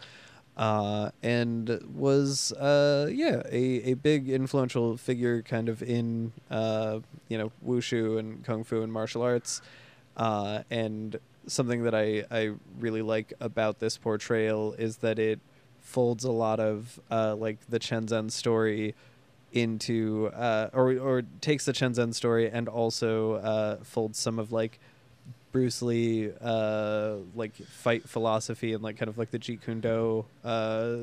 uh, 0.55 1.09
and 1.23 1.79
was 1.95 2.51
uh, 2.53 3.07
yeah 3.11 3.41
a, 3.51 3.91
a 3.91 3.93
big 3.95 4.29
influential 4.29 4.97
figure 4.97 5.41
kind 5.41 5.67
of 5.67 5.81
in 5.81 6.31
uh, 6.51 6.99
you 7.27 7.37
know 7.37 7.51
wushu 7.65 8.19
and 8.19 8.43
kung 8.43 8.63
fu 8.63 8.81
and 8.81 8.93
martial 8.93 9.21
arts, 9.21 9.61
uh, 10.17 10.61
and 10.69 11.19
something 11.47 11.83
that 11.83 11.95
I 11.95 12.25
I 12.29 12.51
really 12.79 13.01
like 13.01 13.33
about 13.39 13.79
this 13.79 13.97
portrayal 13.97 14.73
is 14.73 14.97
that 14.97 15.17
it 15.17 15.39
folds 15.81 16.23
a 16.23 16.31
lot 16.31 16.59
of 16.59 16.99
uh, 17.09 17.35
like 17.35 17.57
the 17.67 17.79
Chen 17.79 18.05
Zhen 18.05 18.31
story 18.31 18.93
into 19.53 20.29
uh, 20.35 20.69
or 20.71 20.91
or 20.99 21.23
takes 21.41 21.65
the 21.65 21.73
Chen 21.73 21.93
Zhen 21.93 22.13
story 22.13 22.49
and 22.49 22.67
also 22.67 23.79
folds 23.83 24.19
some 24.19 24.37
of 24.37 24.51
like 24.51 24.79
Bruce 25.53 25.83
Lee 25.83 26.31
uh, 26.41 27.17
like 27.35 27.55
fight 27.55 28.09
philosophy 28.09 28.73
and 28.73 28.83
like 28.83 28.97
kind 28.97 29.07
of 29.07 29.17
like 29.17 29.31
the 29.31 29.39
Jeet 29.39 29.61
Kune 29.63 29.79
Do 29.79 30.25
uh, 30.43 30.95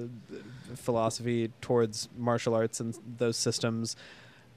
philosophy 0.74 1.52
towards 1.62 2.08
martial 2.18 2.54
arts 2.54 2.80
and 2.80 2.98
those 3.16 3.36
systems 3.36 3.96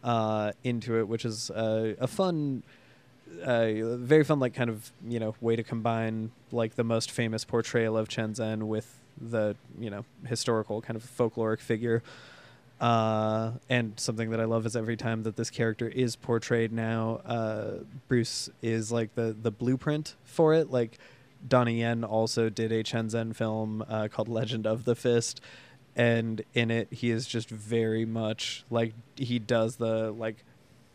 uh, 0.04 0.52
into 0.64 1.00
it, 1.00 1.08
which 1.08 1.24
is 1.24 1.50
a 1.56 2.08
fun. 2.08 2.64
Very 3.28 4.24
fun, 4.24 4.40
like 4.40 4.56
kind 4.56 4.70
of 4.70 4.92
you 5.08 5.20
know 5.20 5.36
way 5.40 5.56
to 5.56 5.64
combine 5.64 6.32
like 6.52 6.76
the 6.76 6.84
most 6.84 7.12
famous 7.12 7.46
portrayal 7.46 7.96
of 7.96 8.10
Chen 8.10 8.34
Zhen 8.34 8.64
with 8.64 9.00
the 9.22 9.56
you 9.80 9.92
know 9.92 10.06
historical 10.28 10.82
kind 10.82 10.98
of 10.98 11.04
folkloric 11.04 11.60
figure. 11.60 12.02
Uh, 12.84 13.54
and 13.70 13.98
something 13.98 14.32
that 14.32 14.42
I 14.42 14.44
love 14.44 14.66
is 14.66 14.76
every 14.76 14.98
time 14.98 15.24
that 15.24 15.38
this 15.38 15.50
character 15.50 15.88
is 15.88 16.18
portrayed 16.18 16.74
now, 16.74 17.22
uh, 17.26 17.76
Bruce 18.10 18.50
is 18.62 18.92
like 18.92 19.16
the 19.16 19.34
the 19.42 19.52
blueprint 19.52 20.18
for 20.26 20.54
it. 20.54 20.70
Like 20.70 20.98
Donnie 21.48 21.80
Yen 21.80 22.04
also 22.04 22.50
did 22.50 22.74
a 22.74 22.84
Chen 22.84 23.08
Zhen 23.08 23.34
film 23.34 23.86
uh, 23.88 24.10
called 24.10 24.28
Legend 24.28 24.68
of 24.68 24.84
the 24.84 24.96
Fist, 24.96 25.40
and 25.96 26.44
in 26.54 26.70
it 26.72 26.92
he 26.92 27.10
is 27.10 27.26
just 27.26 27.50
very 27.50 28.04
much 28.04 28.66
like 28.70 28.94
he 29.16 29.40
does 29.40 29.78
the 29.78 30.12
like 30.12 30.44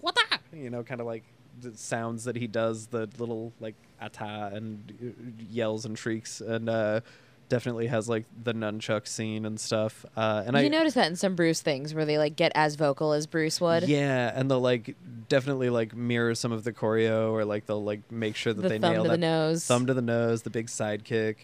what 0.02 0.14
the 0.14 0.58
you 0.58 0.68
know 0.68 0.82
kind 0.82 1.00
of 1.00 1.06
like 1.06 1.24
the 1.62 1.74
sounds 1.74 2.24
that 2.24 2.36
he 2.36 2.46
does 2.46 2.88
the 2.88 3.08
little 3.16 3.54
like 3.60 3.76
ata 3.98 4.50
and 4.52 4.92
uh, 5.02 5.42
yells 5.50 5.86
and 5.86 5.98
shrieks. 5.98 6.42
And 6.42 6.68
uh 6.68 7.00
definitely 7.48 7.86
has 7.86 8.08
like 8.08 8.24
the 8.42 8.52
nunchuck 8.52 9.06
scene 9.06 9.44
and 9.44 9.58
stuff 9.58 10.04
uh 10.16 10.42
and 10.46 10.54
you 10.56 10.62
i 10.64 10.68
notice 10.68 10.94
that 10.94 11.06
in 11.06 11.16
some 11.16 11.34
Bruce 11.34 11.60
things 11.62 11.94
where 11.94 12.04
they 12.04 12.18
like 12.18 12.36
get 12.36 12.52
as 12.54 12.74
vocal 12.76 13.12
as 13.12 13.26
Bruce 13.26 13.60
would. 13.60 13.88
yeah 13.88 14.32
and 14.34 14.50
they'll 14.50 14.60
like 14.60 14.94
definitely 15.28 15.70
like 15.70 15.94
mirror 15.94 16.34
some 16.34 16.52
of 16.52 16.64
the 16.64 16.72
choreo 16.72 17.32
or 17.32 17.44
like 17.44 17.66
they'll 17.66 17.82
like 17.82 18.10
make 18.10 18.36
sure 18.36 18.52
that 18.52 18.62
the 18.62 18.68
they 18.68 18.78
thumb 18.78 18.92
nail 18.92 19.02
to 19.04 19.08
that 19.10 19.14
the 19.14 19.18
nose. 19.18 19.64
thumb 19.66 19.86
to 19.86 19.94
the 19.94 20.02
nose, 20.02 20.42
the 20.42 20.50
big 20.50 20.66
sidekick. 20.66 21.36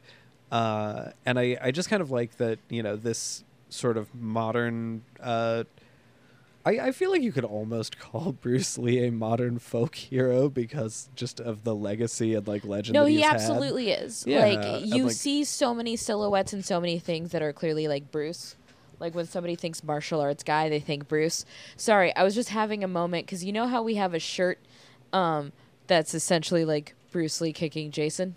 Uh, 0.51 1.11
and 1.27 1.39
I, 1.39 1.59
I 1.61 1.71
just 1.71 1.91
kind 1.91 2.01
of 2.01 2.11
like 2.11 2.37
that, 2.37 2.59
you 2.69 2.83
know, 2.83 2.97
this 2.97 3.45
sort 3.71 3.97
of 3.97 4.15
modern. 4.15 5.03
Uh, 5.21 5.65
I, 6.67 6.71
I 6.79 6.93
feel 6.93 7.11
like 7.11 7.23
you 7.23 7.33
could 7.33 7.45
almost 7.45 7.99
call 8.01 8.33
Bruce 8.33 8.79
Lee 8.79 9.07
a 9.07 9.13
modern 9.13 9.59
folk 9.59 9.95
hero 9.95 10.49
because 10.49 11.09
just 11.15 11.41
of 11.41 11.65
the 11.65 11.75
legacy 11.75 12.35
and 12.35 12.47
like 12.47 12.65
legend. 12.65 12.95
No, 12.95 13.05
he 13.05 13.17
he's 13.17 13.25
had. 13.25 13.35
absolutely 13.35 13.91
is. 13.91 14.25
Yeah, 14.27 14.47
like 14.47 14.87
you 14.87 15.05
like- 15.05 15.13
see 15.13 15.45
so 15.45 15.75
many 15.75 15.97
silhouettes 15.97 16.53
and 16.53 16.65
so 16.65 16.81
many 16.81 16.99
things 16.99 17.33
that 17.33 17.43
are 17.43 17.53
clearly 17.53 17.87
like 17.89 18.11
Bruce. 18.11 18.57
Like 19.01 19.15
when 19.15 19.27
somebody 19.27 19.57
thinks 19.57 19.83
martial 19.85 20.21
arts 20.21 20.43
guy, 20.45 20.69
they 20.69 20.81
think 20.81 21.09
Bruce. 21.09 21.45
Sorry, 21.77 22.15
I 22.17 22.23
was 22.23 22.35
just 22.35 22.49
having 22.51 22.83
a 22.85 22.89
moment 22.89 23.27
because 23.27 23.45
you 23.45 23.53
know 23.53 23.67
how 23.67 23.83
we 23.83 23.97
have 23.97 24.15
a 24.15 24.19
shirt 24.21 24.59
um, 25.13 25.53
that's 25.87 26.15
essentially 26.15 26.65
like 26.65 26.95
Bruce 27.11 27.41
Lee 27.41 27.53
kicking 27.53 27.91
Jason. 27.91 28.37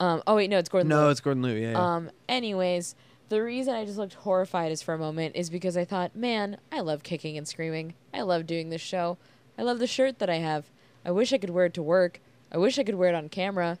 Um, 0.00 0.22
oh 0.26 0.34
wait, 0.34 0.50
no, 0.50 0.58
it's 0.58 0.68
Gordon. 0.68 0.88
No, 0.88 1.02
Liu. 1.02 1.10
it's 1.10 1.20
Gordon 1.20 1.42
Liu. 1.42 1.54
Yeah. 1.54 1.70
yeah. 1.72 1.94
Um, 1.94 2.10
anyways, 2.28 2.96
the 3.32 3.42
reason 3.42 3.74
I 3.74 3.86
just 3.86 3.96
looked 3.96 4.12
horrified 4.12 4.72
is 4.72 4.82
for 4.82 4.92
a 4.92 4.98
moment 4.98 5.36
is 5.36 5.48
because 5.48 5.74
I 5.74 5.86
thought, 5.86 6.14
man, 6.14 6.58
I 6.70 6.80
love 6.80 7.02
kicking 7.02 7.38
and 7.38 7.48
screaming. 7.48 7.94
I 8.12 8.20
love 8.20 8.46
doing 8.46 8.68
this 8.68 8.82
show. 8.82 9.16
I 9.56 9.62
love 9.62 9.78
the 9.78 9.86
shirt 9.86 10.18
that 10.18 10.28
I 10.28 10.34
have. 10.34 10.66
I 11.02 11.12
wish 11.12 11.32
I 11.32 11.38
could 11.38 11.48
wear 11.48 11.64
it 11.64 11.72
to 11.74 11.82
work. 11.82 12.20
I 12.52 12.58
wish 12.58 12.78
I 12.78 12.84
could 12.84 12.96
wear 12.96 13.08
it 13.08 13.14
on 13.14 13.30
camera. 13.30 13.78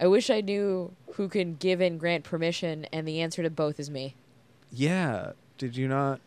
I 0.00 0.08
wish 0.08 0.30
I 0.30 0.40
knew 0.40 0.90
who 1.14 1.28
can 1.28 1.54
give 1.54 1.80
and 1.80 2.00
grant 2.00 2.24
permission, 2.24 2.86
and 2.92 3.06
the 3.06 3.20
answer 3.20 3.44
to 3.44 3.50
both 3.50 3.78
is 3.78 3.88
me. 3.88 4.16
yeah. 4.72 5.32
Did 5.56 5.76
you 5.76 5.86
not? 5.86 6.20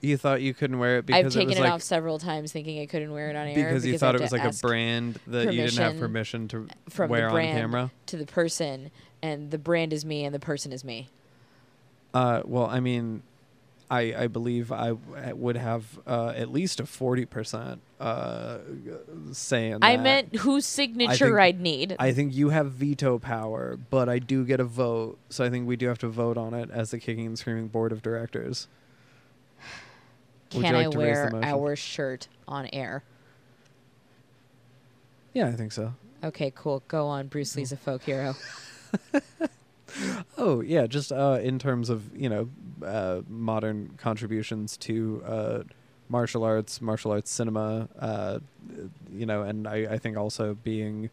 You 0.00 0.16
thought 0.16 0.40
you 0.40 0.54
couldn't 0.54 0.78
wear 0.78 0.98
it 0.98 1.06
because 1.06 1.20
I've 1.20 1.26
it 1.26 1.34
taken 1.34 1.48
was 1.50 1.58
it, 1.58 1.60
like 1.60 1.72
off 1.72 1.82
several 1.82 2.18
times, 2.18 2.50
thinking 2.50 2.80
I 2.80 2.86
couldn't 2.86 3.12
wear 3.12 3.28
it 3.28 3.36
on 3.36 3.46
air 3.46 3.54
because 3.54 3.84
you 3.84 3.98
thought 3.98 4.14
it 4.14 4.22
was 4.22 4.32
like 4.32 4.42
a 4.42 4.54
brand 4.60 5.20
that 5.26 5.52
you 5.52 5.62
didn't 5.62 5.76
have 5.76 5.98
permission 5.98 6.48
to 6.48 6.66
from 6.88 7.10
wear 7.10 7.28
the 7.28 7.36
on 7.36 7.42
camera. 7.42 7.90
to 8.06 8.16
the 8.16 8.24
person, 8.26 8.90
and 9.22 9.50
the 9.50 9.58
brand 9.58 9.92
is 9.92 10.04
me, 10.04 10.24
and 10.24 10.34
the 10.34 10.40
person 10.40 10.72
is 10.72 10.82
me. 10.82 11.10
Uh, 12.14 12.42
well, 12.44 12.66
I 12.66 12.78
mean, 12.80 13.22
I, 13.90 14.14
I 14.16 14.26
believe 14.28 14.72
I 14.72 14.88
w- 14.90 15.34
would 15.34 15.56
have 15.56 15.98
uh, 16.06 16.28
at 16.36 16.50
least 16.50 16.80
a 16.80 16.86
forty 16.86 17.24
percent 17.26 17.80
uh, 18.00 18.58
saying. 19.32 19.78
I 19.82 19.96
that. 19.96 20.02
meant 20.02 20.36
whose 20.36 20.64
signature 20.64 21.26
think- 21.26 21.38
I'd 21.38 21.60
need. 21.60 21.96
I 21.98 22.12
think 22.12 22.34
you 22.34 22.48
have 22.50 22.70
veto 22.72 23.18
power, 23.18 23.76
but 23.90 24.08
I 24.08 24.20
do 24.20 24.44
get 24.44 24.60
a 24.60 24.64
vote, 24.64 25.18
so 25.28 25.44
I 25.44 25.50
think 25.50 25.66
we 25.66 25.76
do 25.76 25.88
have 25.88 25.98
to 25.98 26.08
vote 26.08 26.38
on 26.38 26.54
it 26.54 26.70
as 26.70 26.92
the 26.92 26.98
Kicking 26.98 27.26
and 27.26 27.38
Screaming 27.38 27.68
Board 27.68 27.92
of 27.92 28.00
Directors. 28.00 28.68
Would 30.54 30.62
Can 30.64 30.74
I 30.74 30.84
like 30.86 30.92
the 30.92 30.98
wear 30.98 31.30
our 31.42 31.74
shirt 31.74 32.28
on 32.46 32.68
air? 32.72 33.02
Yeah, 35.32 35.48
I 35.48 35.52
think 35.52 35.72
so. 35.72 35.94
Okay, 36.22 36.52
cool. 36.54 36.84
Go 36.86 37.08
on. 37.08 37.26
Bruce 37.26 37.56
Lee's 37.56 37.72
a 37.72 37.76
folk 37.76 38.02
hero. 38.04 38.36
Oh 40.38 40.60
yeah, 40.60 40.86
just 40.86 41.12
uh, 41.12 41.38
in 41.42 41.58
terms 41.58 41.90
of 41.90 42.16
you 42.16 42.28
know 42.28 42.48
uh, 42.84 43.22
modern 43.28 43.94
contributions 43.96 44.76
to 44.78 45.22
uh, 45.26 45.62
martial 46.08 46.44
arts, 46.44 46.80
martial 46.80 47.12
arts 47.12 47.30
cinema, 47.30 47.88
uh, 47.98 48.38
you 49.12 49.26
know, 49.26 49.42
and 49.42 49.66
I, 49.66 49.86
I 49.90 49.98
think 49.98 50.16
also 50.16 50.54
being 50.54 51.10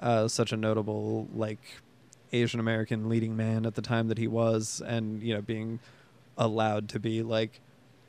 uh, 0.00 0.28
such 0.28 0.52
a 0.52 0.56
notable 0.56 1.28
like 1.34 1.60
Asian 2.32 2.60
American 2.60 3.08
leading 3.08 3.36
man 3.36 3.66
at 3.66 3.74
the 3.74 3.82
time 3.82 4.08
that 4.08 4.18
he 4.18 4.26
was, 4.26 4.82
and 4.84 5.22
you 5.22 5.34
know 5.34 5.42
being 5.42 5.80
allowed 6.38 6.88
to 6.90 6.98
be 6.98 7.22
like 7.22 7.60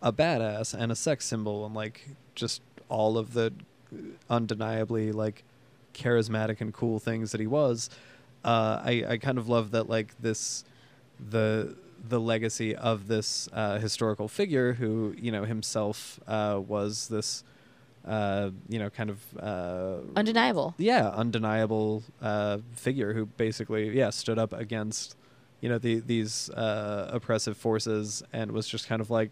a 0.02 0.12
badass 0.12 0.74
and 0.74 0.92
a 0.92 0.96
sex 0.96 1.26
symbol 1.26 1.66
and 1.66 1.76
like 1.76 2.10
just 2.36 2.62
all 2.90 3.18
of 3.18 3.34
the 3.34 3.54
undeniably 4.30 5.12
like 5.12 5.44
charismatic 5.94 6.60
and 6.62 6.74
cool 6.74 7.00
things 7.00 7.32
that 7.32 7.40
he 7.40 7.48
was 7.48 7.90
uh, 8.44 8.82
I, 8.84 9.06
I 9.10 9.18
kind 9.18 9.38
of 9.38 9.48
love 9.50 9.72
that 9.72 9.90
like 9.90 10.20
this 10.20 10.64
the 11.20 11.76
the 12.06 12.20
legacy 12.20 12.76
of 12.76 13.08
this 13.08 13.48
uh, 13.54 13.80
historical 13.80 14.28
figure 14.28 14.74
who 14.74 15.16
you 15.18 15.32
know 15.32 15.46
himself 15.46 16.20
uh, 16.28 16.60
was 16.66 17.08
this 17.08 17.44
uh, 18.06 18.50
you 18.68 18.80
know 18.80 18.90
kind 18.90 19.10
of 19.10 19.20
uh, 19.40 20.00
Undeniable. 20.16 20.76
yeah 20.78 21.08
undeniable 21.10 22.04
uh, 22.22 22.58
figure 22.74 23.14
who 23.14 23.26
basically 23.26 23.96
yeah 23.98 24.10
stood 24.10 24.38
up 24.38 24.52
against 24.52 25.16
you 25.62 25.70
know 25.70 25.78
the, 25.78 26.02
these 26.02 26.50
uh, 26.50 27.10
oppressive 27.14 27.56
forces 27.56 28.22
and 28.34 28.52
was 28.52 28.68
just 28.68 28.88
kind 28.90 29.00
of 29.02 29.10
like 29.10 29.32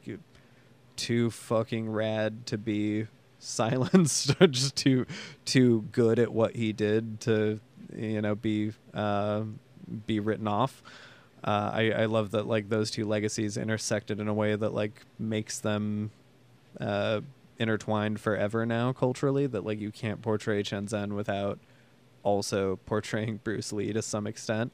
too 0.95 1.29
fucking 1.29 1.89
rad 1.89 2.45
to 2.45 2.57
be 2.57 3.07
silenced 3.39 4.33
just 4.51 4.75
too 4.77 5.05
too 5.43 5.81
good 5.91 6.19
at 6.19 6.31
what 6.31 6.55
he 6.55 6.71
did 6.71 7.19
to 7.19 7.59
you 7.95 8.21
know 8.21 8.35
be 8.35 8.71
uh, 8.93 9.43
be 10.05 10.19
written 10.19 10.47
off 10.47 10.81
uh, 11.43 11.71
I, 11.73 11.91
I 11.91 12.05
love 12.05 12.31
that 12.31 12.45
like 12.45 12.69
those 12.69 12.91
two 12.91 13.05
legacies 13.05 13.57
intersected 13.57 14.19
in 14.19 14.27
a 14.27 14.33
way 14.33 14.55
that 14.55 14.73
like 14.73 15.01
makes 15.17 15.59
them 15.59 16.11
uh, 16.79 17.21
intertwined 17.57 18.19
forever 18.19 18.65
now 18.65 18.93
culturally 18.93 19.47
that 19.47 19.65
like 19.65 19.79
you 19.79 19.91
can't 19.91 20.21
portray 20.21 20.61
Chen 20.61 20.87
Zhen 20.87 21.13
without 21.13 21.59
also 22.23 22.77
portraying 22.85 23.37
Bruce 23.43 23.73
Lee 23.73 23.91
to 23.93 24.01
some 24.01 24.27
extent. 24.27 24.71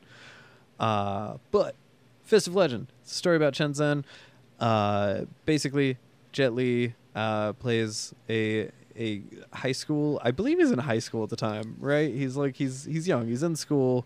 Uh, 0.80 1.36
but 1.52 1.76
Fist 2.24 2.48
of 2.48 2.56
Legend, 2.56 2.88
it's 3.02 3.12
a 3.14 3.16
story 3.16 3.38
about 3.38 3.54
Chen 3.54 3.74
Zhen. 3.74 4.04
Uh, 4.60 5.22
basically, 5.46 5.98
Jet 6.34 6.54
Li 6.54 6.94
uh, 7.16 7.54
plays 7.54 8.14
a 8.30 8.70
a 8.98 9.22
high 9.54 9.72
school. 9.72 10.20
I 10.24 10.32
believe 10.32 10.60
he's 10.60 10.72
in 10.72 10.80
high 10.80 11.00
school 11.00 11.24
at 11.24 11.30
the 11.30 11.36
time, 11.36 11.76
right? 11.80 12.14
He's 12.14 12.36
like 12.36 12.56
he's 12.56 12.86
he's 12.86 13.08
young. 13.08 13.28
He's 13.28 13.44
in 13.44 13.56
school. 13.56 14.06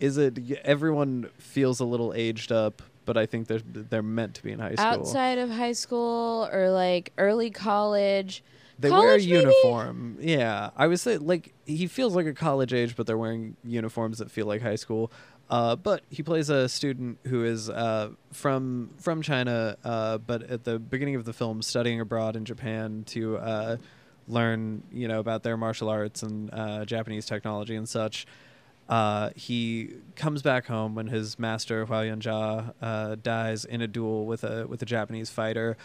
Is 0.00 0.16
it 0.18 0.38
everyone 0.64 1.30
feels 1.38 1.80
a 1.80 1.84
little 1.84 2.12
aged 2.14 2.52
up, 2.52 2.82
but 3.04 3.16
I 3.16 3.26
think 3.26 3.46
they're 3.48 3.62
they're 3.64 4.02
meant 4.02 4.34
to 4.34 4.42
be 4.42 4.52
in 4.52 4.58
high 4.58 4.74
school. 4.74 4.86
Outside 4.86 5.38
of 5.38 5.50
high 5.50 5.72
school 5.72 6.48
or 6.52 6.70
like 6.70 7.12
early 7.18 7.50
college. 7.50 8.42
They 8.78 8.90
wear 8.90 8.98
a 8.98 9.02
College, 9.04 9.26
maybe? 9.26 9.38
uniform. 9.38 10.18
Yeah, 10.20 10.68
I 10.76 10.86
would 10.86 11.00
say 11.00 11.16
like 11.16 11.54
he 11.64 11.86
feels 11.86 12.14
like 12.14 12.26
a 12.26 12.34
college 12.34 12.74
age, 12.74 12.94
but 12.94 13.06
they're 13.06 13.16
wearing 13.16 13.56
uniforms 13.64 14.18
that 14.18 14.30
feel 14.30 14.44
like 14.46 14.60
high 14.60 14.76
school. 14.76 15.10
Uh, 15.48 15.76
but 15.76 16.02
he 16.10 16.22
plays 16.22 16.50
a 16.50 16.68
student 16.68 17.18
who 17.24 17.44
is 17.44 17.70
uh, 17.70 18.10
from 18.32 18.90
from 18.98 19.22
China, 19.22 19.76
uh, 19.84 20.18
but 20.18 20.42
at 20.50 20.64
the 20.64 20.78
beginning 20.78 21.14
of 21.14 21.24
the 21.24 21.32
film, 21.32 21.62
studying 21.62 22.00
abroad 22.00 22.34
in 22.34 22.44
Japan 22.44 23.04
to 23.06 23.36
uh, 23.38 23.76
learn, 24.26 24.82
you 24.92 25.06
know, 25.06 25.20
about 25.20 25.44
their 25.44 25.56
martial 25.56 25.88
arts 25.88 26.22
and 26.22 26.52
uh, 26.52 26.84
Japanese 26.84 27.26
technology 27.26 27.76
and 27.76 27.88
such. 27.88 28.26
Uh, 28.88 29.30
he 29.36 29.94
comes 30.14 30.42
back 30.42 30.66
home 30.66 30.94
when 30.94 31.08
his 31.08 31.38
master 31.38 31.86
Huo 31.86 32.04
Yuanjia 32.08 33.22
dies 33.22 33.64
in 33.64 33.80
a 33.80 33.86
duel 33.86 34.26
with 34.26 34.42
a 34.42 34.66
with 34.66 34.82
a 34.82 34.86
Japanese 34.86 35.30
fighter. 35.30 35.76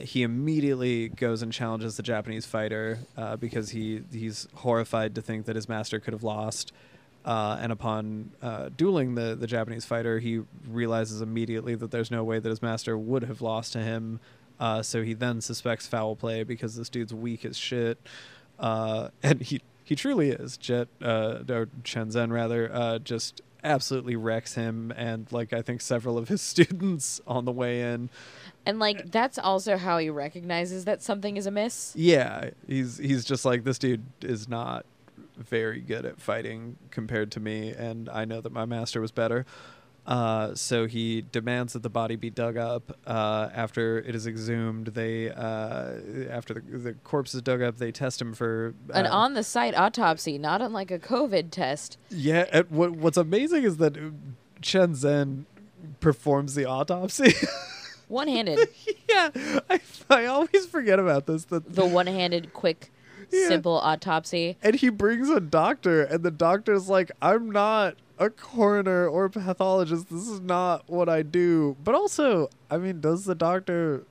He 0.00 0.22
immediately 0.22 1.08
goes 1.08 1.40
and 1.40 1.50
challenges 1.50 1.96
the 1.96 2.02
Japanese 2.02 2.44
fighter 2.44 2.98
because 3.40 3.70
he 3.70 4.02
he's 4.12 4.46
horrified 4.56 5.14
to 5.14 5.22
think 5.22 5.46
that 5.46 5.56
his 5.56 5.70
master 5.70 6.00
could 6.00 6.12
have 6.12 6.22
lost. 6.22 6.70
Uh, 7.28 7.58
and 7.60 7.70
upon 7.70 8.30
uh, 8.40 8.70
dueling 8.74 9.14
the 9.14 9.36
the 9.38 9.46
Japanese 9.46 9.84
fighter, 9.84 10.18
he 10.18 10.40
realizes 10.66 11.20
immediately 11.20 11.74
that 11.74 11.90
there's 11.90 12.10
no 12.10 12.24
way 12.24 12.38
that 12.38 12.48
his 12.48 12.62
master 12.62 12.96
would 12.96 13.22
have 13.24 13.42
lost 13.42 13.74
to 13.74 13.80
him. 13.80 14.18
Uh, 14.58 14.82
so 14.82 15.02
he 15.02 15.12
then 15.12 15.42
suspects 15.42 15.86
foul 15.86 16.16
play 16.16 16.42
because 16.42 16.74
this 16.74 16.88
dude's 16.88 17.12
weak 17.12 17.44
as 17.44 17.54
shit, 17.54 17.98
uh, 18.58 19.10
and 19.22 19.42
he 19.42 19.60
he 19.84 19.94
truly 19.94 20.30
is. 20.30 20.56
Jet 20.56 20.88
uh, 21.02 21.40
or 21.50 21.68
Chen 21.84 22.08
Zhen 22.08 22.32
rather 22.32 22.72
uh, 22.72 22.98
just 22.98 23.42
absolutely 23.62 24.16
wrecks 24.16 24.54
him, 24.54 24.90
and 24.96 25.30
like 25.30 25.52
I 25.52 25.60
think 25.60 25.82
several 25.82 26.16
of 26.16 26.28
his 26.28 26.40
students 26.54 27.20
on 27.26 27.44
the 27.44 27.52
way 27.52 27.82
in. 27.82 28.08
And 28.64 28.78
like 28.78 29.10
that's 29.10 29.38
also 29.38 29.76
how 29.76 29.98
he 29.98 30.08
recognizes 30.08 30.86
that 30.86 31.02
something 31.02 31.36
is 31.36 31.44
amiss. 31.44 31.92
Yeah, 31.94 32.52
he's 32.66 32.96
he's 32.96 33.26
just 33.26 33.44
like 33.44 33.64
this 33.64 33.78
dude 33.78 34.06
is 34.22 34.48
not 34.48 34.86
very 35.38 35.80
good 35.80 36.04
at 36.04 36.20
fighting 36.20 36.76
compared 36.90 37.30
to 37.32 37.40
me, 37.40 37.70
and 37.70 38.08
I 38.08 38.24
know 38.24 38.40
that 38.40 38.52
my 38.52 38.64
master 38.64 39.00
was 39.00 39.12
better. 39.12 39.46
Uh, 40.06 40.54
so 40.54 40.86
he 40.86 41.20
demands 41.20 41.74
that 41.74 41.82
the 41.82 41.90
body 41.90 42.16
be 42.16 42.30
dug 42.30 42.56
up. 42.56 42.96
Uh, 43.06 43.50
after 43.54 43.98
it 43.98 44.14
is 44.14 44.26
exhumed, 44.26 44.88
they 44.88 45.30
uh, 45.30 45.92
after 46.30 46.54
the, 46.54 46.60
the 46.60 46.92
corpse 47.04 47.34
is 47.34 47.42
dug 47.42 47.60
up, 47.60 47.76
they 47.76 47.92
test 47.92 48.20
him 48.20 48.32
for 48.32 48.74
An 48.94 49.04
uh, 49.04 49.10
on 49.10 49.34
the 49.34 49.42
site 49.42 49.76
autopsy, 49.76 50.38
not 50.38 50.62
unlike 50.62 50.90
a 50.90 50.98
COVID 50.98 51.50
test. 51.50 51.98
Yeah, 52.08 52.62
what 52.70 52.92
what's 52.92 53.18
amazing 53.18 53.64
is 53.64 53.76
that 53.76 53.96
Chen 54.62 54.94
Zhen 54.94 55.44
performs 56.00 56.54
the 56.54 56.64
autopsy. 56.64 57.34
One 58.08 58.28
handed. 58.28 58.66
yeah, 59.08 59.28
I, 59.68 59.80
I 60.08 60.24
always 60.24 60.64
forget 60.64 60.98
about 60.98 61.26
this. 61.26 61.44
That 61.44 61.74
the 61.74 61.84
one 61.84 62.06
handed, 62.06 62.54
quick, 62.54 62.90
Yeah. 63.30 63.48
simple 63.48 63.74
autopsy. 63.78 64.56
and 64.62 64.76
he 64.76 64.88
brings 64.88 65.28
a 65.30 65.40
doctor, 65.40 66.02
and 66.02 66.22
the 66.22 66.30
doctor's 66.30 66.88
like, 66.88 67.10
"I'm 67.20 67.50
not 67.50 67.96
a 68.18 68.30
coroner 68.30 69.06
or 69.06 69.26
a 69.26 69.30
pathologist. 69.30 70.08
This 70.10 70.26
is 70.28 70.40
not 70.40 70.84
what 70.88 71.08
I 71.08 71.22
do." 71.22 71.76
But 71.84 71.94
also, 71.94 72.48
I 72.70 72.78
mean, 72.78 73.00
does 73.00 73.24
the 73.24 73.34
doctor 73.34 74.02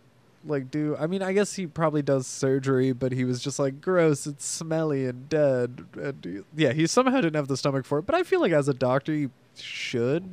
like 0.45 0.69
do? 0.71 0.95
I 0.99 1.07
mean, 1.07 1.21
I 1.21 1.33
guess 1.33 1.55
he 1.55 1.67
probably 1.67 2.01
does 2.01 2.25
surgery, 2.27 2.91
but 2.93 3.11
he 3.11 3.25
was 3.25 3.41
just 3.41 3.59
like, 3.59 3.81
"Gross, 3.81 4.27
it's 4.27 4.45
smelly 4.45 5.05
and 5.05 5.27
dead." 5.27 5.85
And 6.01 6.45
yeah, 6.55 6.73
he 6.73 6.85
somehow 6.87 7.15
didn't 7.21 7.35
have 7.35 7.47
the 7.47 7.57
stomach 7.57 7.85
for 7.85 7.99
it. 7.99 8.05
But 8.05 8.15
I 8.15 8.23
feel 8.23 8.39
like 8.39 8.51
as 8.51 8.67
a 8.67 8.73
doctor, 8.73 9.13
you 9.13 9.31
should. 9.57 10.29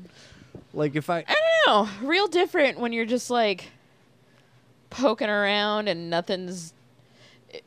Like 0.72 0.94
if 0.94 1.08
I 1.10 1.24
I 1.26 1.34
don't 1.66 1.90
know. 2.02 2.06
Real 2.08 2.26
different 2.28 2.78
when 2.78 2.92
you're 2.92 3.06
just 3.06 3.30
like 3.30 3.70
poking 4.90 5.28
around 5.28 5.88
and 5.88 6.10
nothing's. 6.10 6.72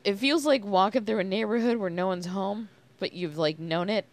It- 0.04 0.18
feels 0.18 0.44
like 0.46 0.64
walking 0.64 1.04
through 1.04 1.18
a 1.20 1.24
neighborhood 1.24 1.76
where 1.78 1.90
no 1.90 2.06
one's 2.06 2.26
home, 2.26 2.68
but 2.98 3.12
you've 3.12 3.38
like 3.38 3.58
known 3.58 3.88
it. 3.88 4.06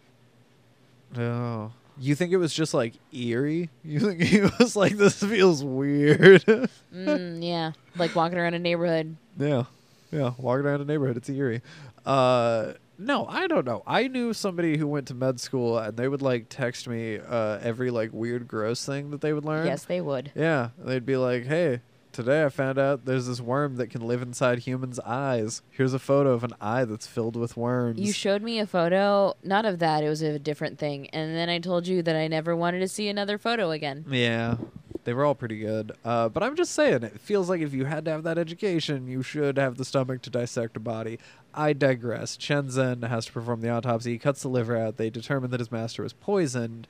Oh. 1.16 1.72
You 1.98 2.14
think 2.14 2.32
it 2.32 2.36
was 2.36 2.52
just 2.52 2.74
like 2.74 2.94
eerie? 3.12 3.70
You 3.82 4.00
think 4.00 4.20
it 4.32 4.58
was 4.58 4.76
like, 4.76 4.96
this 4.96 5.22
feels 5.22 5.64
weird? 5.64 6.44
Mm, 6.94 7.44
yeah, 7.46 7.72
like 7.98 8.14
walking 8.16 8.38
around 8.38 8.54
a 8.54 8.58
neighborhood. 8.58 9.16
yeah. 9.38 9.64
Yeah. 10.10 10.32
Walking 10.38 10.64
around 10.64 10.80
a 10.80 10.84
neighborhood, 10.86 11.18
it's 11.18 11.28
eerie. 11.28 11.60
Uh, 12.06 12.72
no, 12.98 13.26
I 13.26 13.48
don't 13.48 13.66
know. 13.66 13.82
I 13.86 14.08
knew 14.08 14.32
somebody 14.32 14.78
who 14.78 14.86
went 14.86 15.08
to 15.08 15.14
med 15.14 15.38
school 15.40 15.76
and 15.78 15.94
they 15.94 16.08
would 16.08 16.22
like 16.22 16.46
text 16.48 16.88
me 16.88 17.18
uh, 17.18 17.58
every 17.60 17.90
like 17.90 18.10
weird, 18.14 18.48
gross 18.48 18.86
thing 18.86 19.10
that 19.10 19.20
they 19.20 19.34
would 19.34 19.44
learn. 19.44 19.66
Yes, 19.66 19.84
they 19.84 20.00
would. 20.00 20.30
Yeah. 20.34 20.70
They'd 20.78 21.04
be 21.04 21.18
like, 21.18 21.44
hey, 21.44 21.80
today 22.16 22.44
I 22.44 22.48
found 22.48 22.78
out 22.78 23.04
there's 23.04 23.26
this 23.26 23.42
worm 23.42 23.76
that 23.76 23.90
can 23.90 24.00
live 24.00 24.22
inside 24.22 24.60
humans' 24.60 24.98
eyes. 25.00 25.60
Here's 25.70 25.92
a 25.92 25.98
photo 25.98 26.32
of 26.32 26.42
an 26.44 26.54
eye 26.62 26.86
that's 26.86 27.06
filled 27.06 27.36
with 27.36 27.58
worms. 27.58 28.00
You 28.00 28.12
showed 28.12 28.42
me 28.42 28.58
a 28.58 28.66
photo, 28.66 29.34
not 29.44 29.66
of 29.66 29.78
that, 29.80 30.02
it 30.02 30.08
was 30.08 30.22
a 30.22 30.38
different 30.38 30.78
thing. 30.78 31.10
And 31.10 31.36
then 31.36 31.50
I 31.50 31.58
told 31.58 31.86
you 31.86 32.02
that 32.02 32.16
I 32.16 32.26
never 32.26 32.56
wanted 32.56 32.80
to 32.80 32.88
see 32.88 33.08
another 33.08 33.36
photo 33.36 33.70
again. 33.70 34.06
Yeah, 34.08 34.56
they 35.04 35.12
were 35.12 35.26
all 35.26 35.34
pretty 35.34 35.58
good. 35.58 35.92
Uh, 36.06 36.30
but 36.30 36.42
I'm 36.42 36.56
just 36.56 36.72
saying, 36.72 37.02
it 37.02 37.20
feels 37.20 37.50
like 37.50 37.60
if 37.60 37.74
you 37.74 37.84
had 37.84 38.06
to 38.06 38.10
have 38.12 38.22
that 38.22 38.38
education, 38.38 39.06
you 39.06 39.22
should 39.22 39.58
have 39.58 39.76
the 39.76 39.84
stomach 39.84 40.22
to 40.22 40.30
dissect 40.30 40.74
a 40.78 40.80
body. 40.80 41.18
I 41.52 41.74
digress. 41.74 42.38
Chen 42.38 42.68
Zhen 42.68 43.06
has 43.06 43.26
to 43.26 43.32
perform 43.32 43.60
the 43.60 43.68
autopsy. 43.68 44.12
He 44.12 44.18
cuts 44.18 44.40
the 44.40 44.48
liver 44.48 44.74
out. 44.74 44.96
They 44.96 45.10
determine 45.10 45.50
that 45.50 45.60
his 45.60 45.70
master 45.70 46.02
was 46.02 46.14
poisoned. 46.14 46.88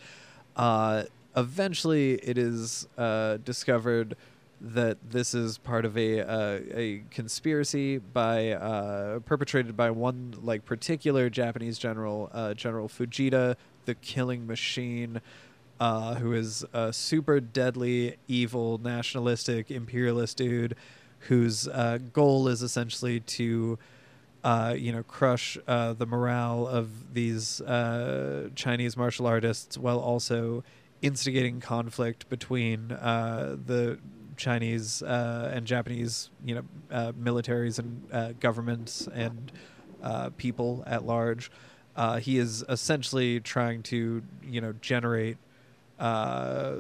Uh, 0.55 1.05
eventually, 1.37 2.15
it 2.15 2.39
is 2.39 2.87
uh, 2.97 3.39
discovered 3.39 4.17
that 4.61 5.11
this 5.11 5.35
is 5.35 5.59
part 5.59 5.85
of 5.85 5.97
a 5.99 6.21
uh, 6.21 6.61
a 6.75 7.03
conspiracy 7.11 7.99
by 7.99 8.53
uh, 8.53 9.19
perpetrated 9.21 9.77
by 9.77 9.91
one 9.91 10.35
like 10.41 10.65
particular 10.65 11.29
Japanese 11.29 11.79
general, 11.79 12.31
uh, 12.33 12.55
General 12.55 12.89
Fujita, 12.89 13.57
the 13.85 13.95
Killing 13.95 14.47
Machine, 14.47 15.21
uh, 15.79 16.15
who 16.15 16.33
is 16.33 16.65
a 16.73 16.93
super 16.93 17.41
deadly, 17.41 18.17
evil, 18.29 18.79
nationalistic, 18.79 19.71
imperialist 19.71 20.39
dude, 20.39 20.75
whose 21.21 21.69
uh, 21.69 21.99
goal 22.13 22.49
is 22.49 22.63
essentially 22.63 23.21
to. 23.21 23.79
Uh, 24.45 24.77
you 24.79 24.93
know, 24.93 25.03
crush 25.03 25.59
the 25.67 26.07
morale 26.09 26.69
of 26.69 27.13
these 27.15 27.61
Chinese 28.55 28.97
martial 28.97 29.27
artists 29.27 29.77
while 29.77 29.99
also 29.99 30.63
instigating 31.03 31.61
conflict 31.61 32.29
between 32.29 32.93
uh, 32.93 33.57
the 33.67 33.99
Chinese 34.37 35.03
uh, 35.03 35.53
and 35.55 35.67
Japanese, 35.67 36.31
you 36.45 36.55
know, 36.55 36.63
uh, 36.91 37.13
militaries 37.13 37.79
and 37.79 38.03
uh, 38.13 38.33
governments 38.41 39.09
and 39.13 39.53
uh, 40.03 40.31
people 40.37 40.85
at 40.87 41.05
large. 41.05 41.51
Uh, 41.97 42.19
he 42.19 42.39
is 42.39 42.65
essentially 42.69 43.41
trying 43.41 43.83
to, 43.83 44.23
you 44.45 44.61
know, 44.61 44.75
generate 44.81 45.39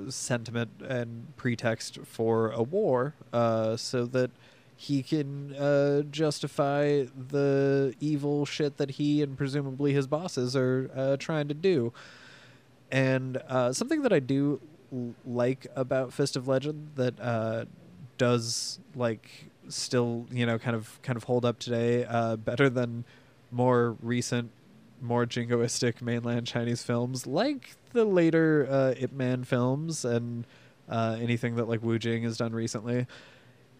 sentiment 0.08 0.70
and 0.86 1.34
pretext 1.36 1.98
for 2.04 2.50
a 2.50 2.62
war, 2.62 3.14
so 3.76 4.06
that 4.06 4.30
he 4.76 5.02
can 5.02 5.54
uh, 5.54 6.02
justify 6.10 7.04
the 7.30 7.94
evil 7.98 8.44
shit 8.44 8.76
that 8.76 8.90
he 8.90 9.22
and 9.22 9.38
presumably 9.38 9.94
his 9.94 10.06
bosses 10.06 10.54
are 10.54 10.90
uh, 10.94 11.16
trying 11.16 11.48
to 11.48 11.54
do. 11.54 11.94
And 12.92 13.38
uh, 13.48 13.72
something 13.72 14.02
that 14.02 14.12
I 14.12 14.20
do 14.20 14.60
like 15.24 15.66
about 15.74 16.12
Fist 16.12 16.36
of 16.36 16.48
Legend 16.48 16.90
that 16.96 17.20
uh, 17.20 17.64
does 18.18 18.78
like 18.94 19.50
still 19.68 20.26
you 20.30 20.46
know 20.46 20.58
kind 20.58 20.76
of 20.76 21.00
kind 21.02 21.16
of 21.16 21.24
hold 21.24 21.44
up 21.44 21.58
today 21.58 22.04
uh, 22.04 22.36
better 22.36 22.68
than 22.68 23.04
more 23.50 23.96
recent, 24.02 24.50
more 25.00 25.26
jingoistic 25.26 26.02
mainland 26.02 26.46
Chinese 26.46 26.82
films 26.82 27.26
like 27.26 27.76
the 27.92 28.04
later 28.04 28.66
uh, 28.70 28.94
Ip 28.98 29.12
Man 29.12 29.44
films 29.44 30.04
and 30.04 30.46
uh, 30.88 31.16
anything 31.20 31.56
that 31.56 31.68
like 31.68 31.82
Wu 31.82 31.98
Jing 31.98 32.22
has 32.22 32.36
done 32.36 32.52
recently 32.52 33.06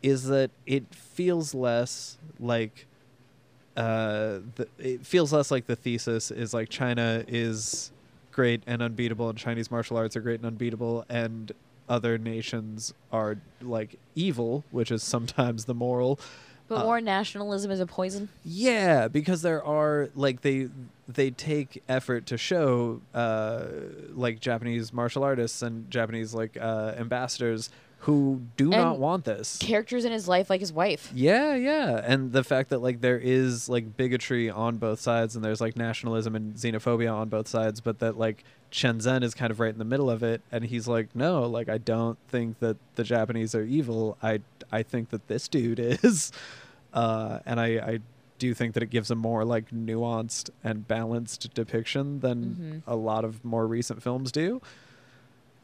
is 0.02 0.24
that 0.24 0.50
it 0.66 0.94
feels 0.94 1.54
less 1.54 2.18
like 2.38 2.86
uh, 3.76 4.40
the, 4.54 4.68
it 4.78 5.04
feels 5.04 5.32
less 5.32 5.50
like 5.50 5.66
the 5.66 5.76
thesis 5.76 6.30
is 6.30 6.54
like 6.54 6.68
China 6.68 7.24
is 7.28 7.90
great 8.36 8.62
and 8.66 8.82
unbeatable 8.82 9.28
and 9.30 9.36
Chinese 9.38 9.70
martial 9.70 9.96
arts 9.96 10.14
are 10.14 10.20
great 10.20 10.38
and 10.40 10.46
unbeatable 10.46 11.04
and 11.08 11.50
other 11.88 12.18
nations 12.18 12.92
are 13.10 13.38
like 13.62 13.98
evil, 14.14 14.62
which 14.70 14.90
is 14.92 15.02
sometimes 15.02 15.64
the 15.64 15.74
moral. 15.74 16.20
But 16.68 16.80
Uh, 16.80 16.84
more 16.84 17.00
nationalism 17.00 17.70
is 17.70 17.80
a 17.80 17.86
poison. 17.86 18.28
Yeah, 18.44 19.06
because 19.08 19.42
there 19.42 19.64
are 19.64 20.10
like 20.14 20.42
they 20.42 20.68
they 21.08 21.30
take 21.30 21.82
effort 21.88 22.26
to 22.26 22.36
show 22.36 23.00
uh, 23.14 23.66
like 24.12 24.40
Japanese 24.40 24.92
martial 24.92 25.22
artists 25.22 25.62
and 25.62 25.88
Japanese 25.90 26.34
like 26.34 26.56
uh, 26.60 26.92
ambassadors 26.98 27.70
who 28.00 28.42
do 28.56 28.68
not 28.68 28.98
want 28.98 29.24
this. 29.24 29.56
Characters 29.58 30.04
in 30.04 30.12
his 30.12 30.28
life, 30.28 30.48
like 30.50 30.60
his 30.60 30.72
wife. 30.72 31.10
Yeah, 31.14 31.54
yeah, 31.56 32.00
and 32.04 32.32
the 32.32 32.44
fact 32.44 32.70
that 32.70 32.78
like 32.80 33.00
there 33.00 33.18
is 33.18 33.68
like 33.68 33.96
bigotry 33.96 34.48
on 34.50 34.76
both 34.76 35.00
sides, 35.00 35.34
and 35.34 35.44
there's 35.44 35.60
like 35.60 35.76
nationalism 35.76 36.36
and 36.36 36.54
xenophobia 36.54 37.12
on 37.12 37.28
both 37.28 37.48
sides, 37.48 37.80
but 37.80 37.98
that 37.98 38.16
like 38.18 38.44
Chen 38.70 38.98
Zhen 38.98 39.22
is 39.24 39.34
kind 39.34 39.50
of 39.50 39.58
right 39.60 39.72
in 39.72 39.78
the 39.78 39.84
middle 39.84 40.08
of 40.10 40.22
it, 40.22 40.40
and 40.52 40.64
he's 40.64 40.86
like, 40.86 41.08
no, 41.16 41.42
like 41.42 41.68
I 41.68 41.78
don't 41.78 42.18
think 42.28 42.58
that 42.60 42.76
the 42.94 43.02
Japanese 43.04 43.54
are 43.54 43.64
evil. 43.64 44.16
I 44.22 44.40
I 44.70 44.82
think 44.82 45.10
that 45.10 45.26
this 45.28 45.48
dude 45.48 45.78
is, 46.04 46.30
uh, 46.92 47.40
and 47.46 47.58
I 47.58 47.66
I 47.66 47.98
do 48.38 48.52
think 48.52 48.74
that 48.74 48.82
it 48.82 48.90
gives 48.90 49.10
a 49.10 49.14
more 49.14 49.44
like 49.46 49.70
nuanced 49.70 50.50
and 50.62 50.86
balanced 50.86 51.54
depiction 51.54 52.20
than 52.20 52.82
Mhm. 52.86 52.92
a 52.92 52.94
lot 52.94 53.24
of 53.24 53.42
more 53.44 53.66
recent 53.66 54.02
films 54.02 54.30
do. 54.30 54.60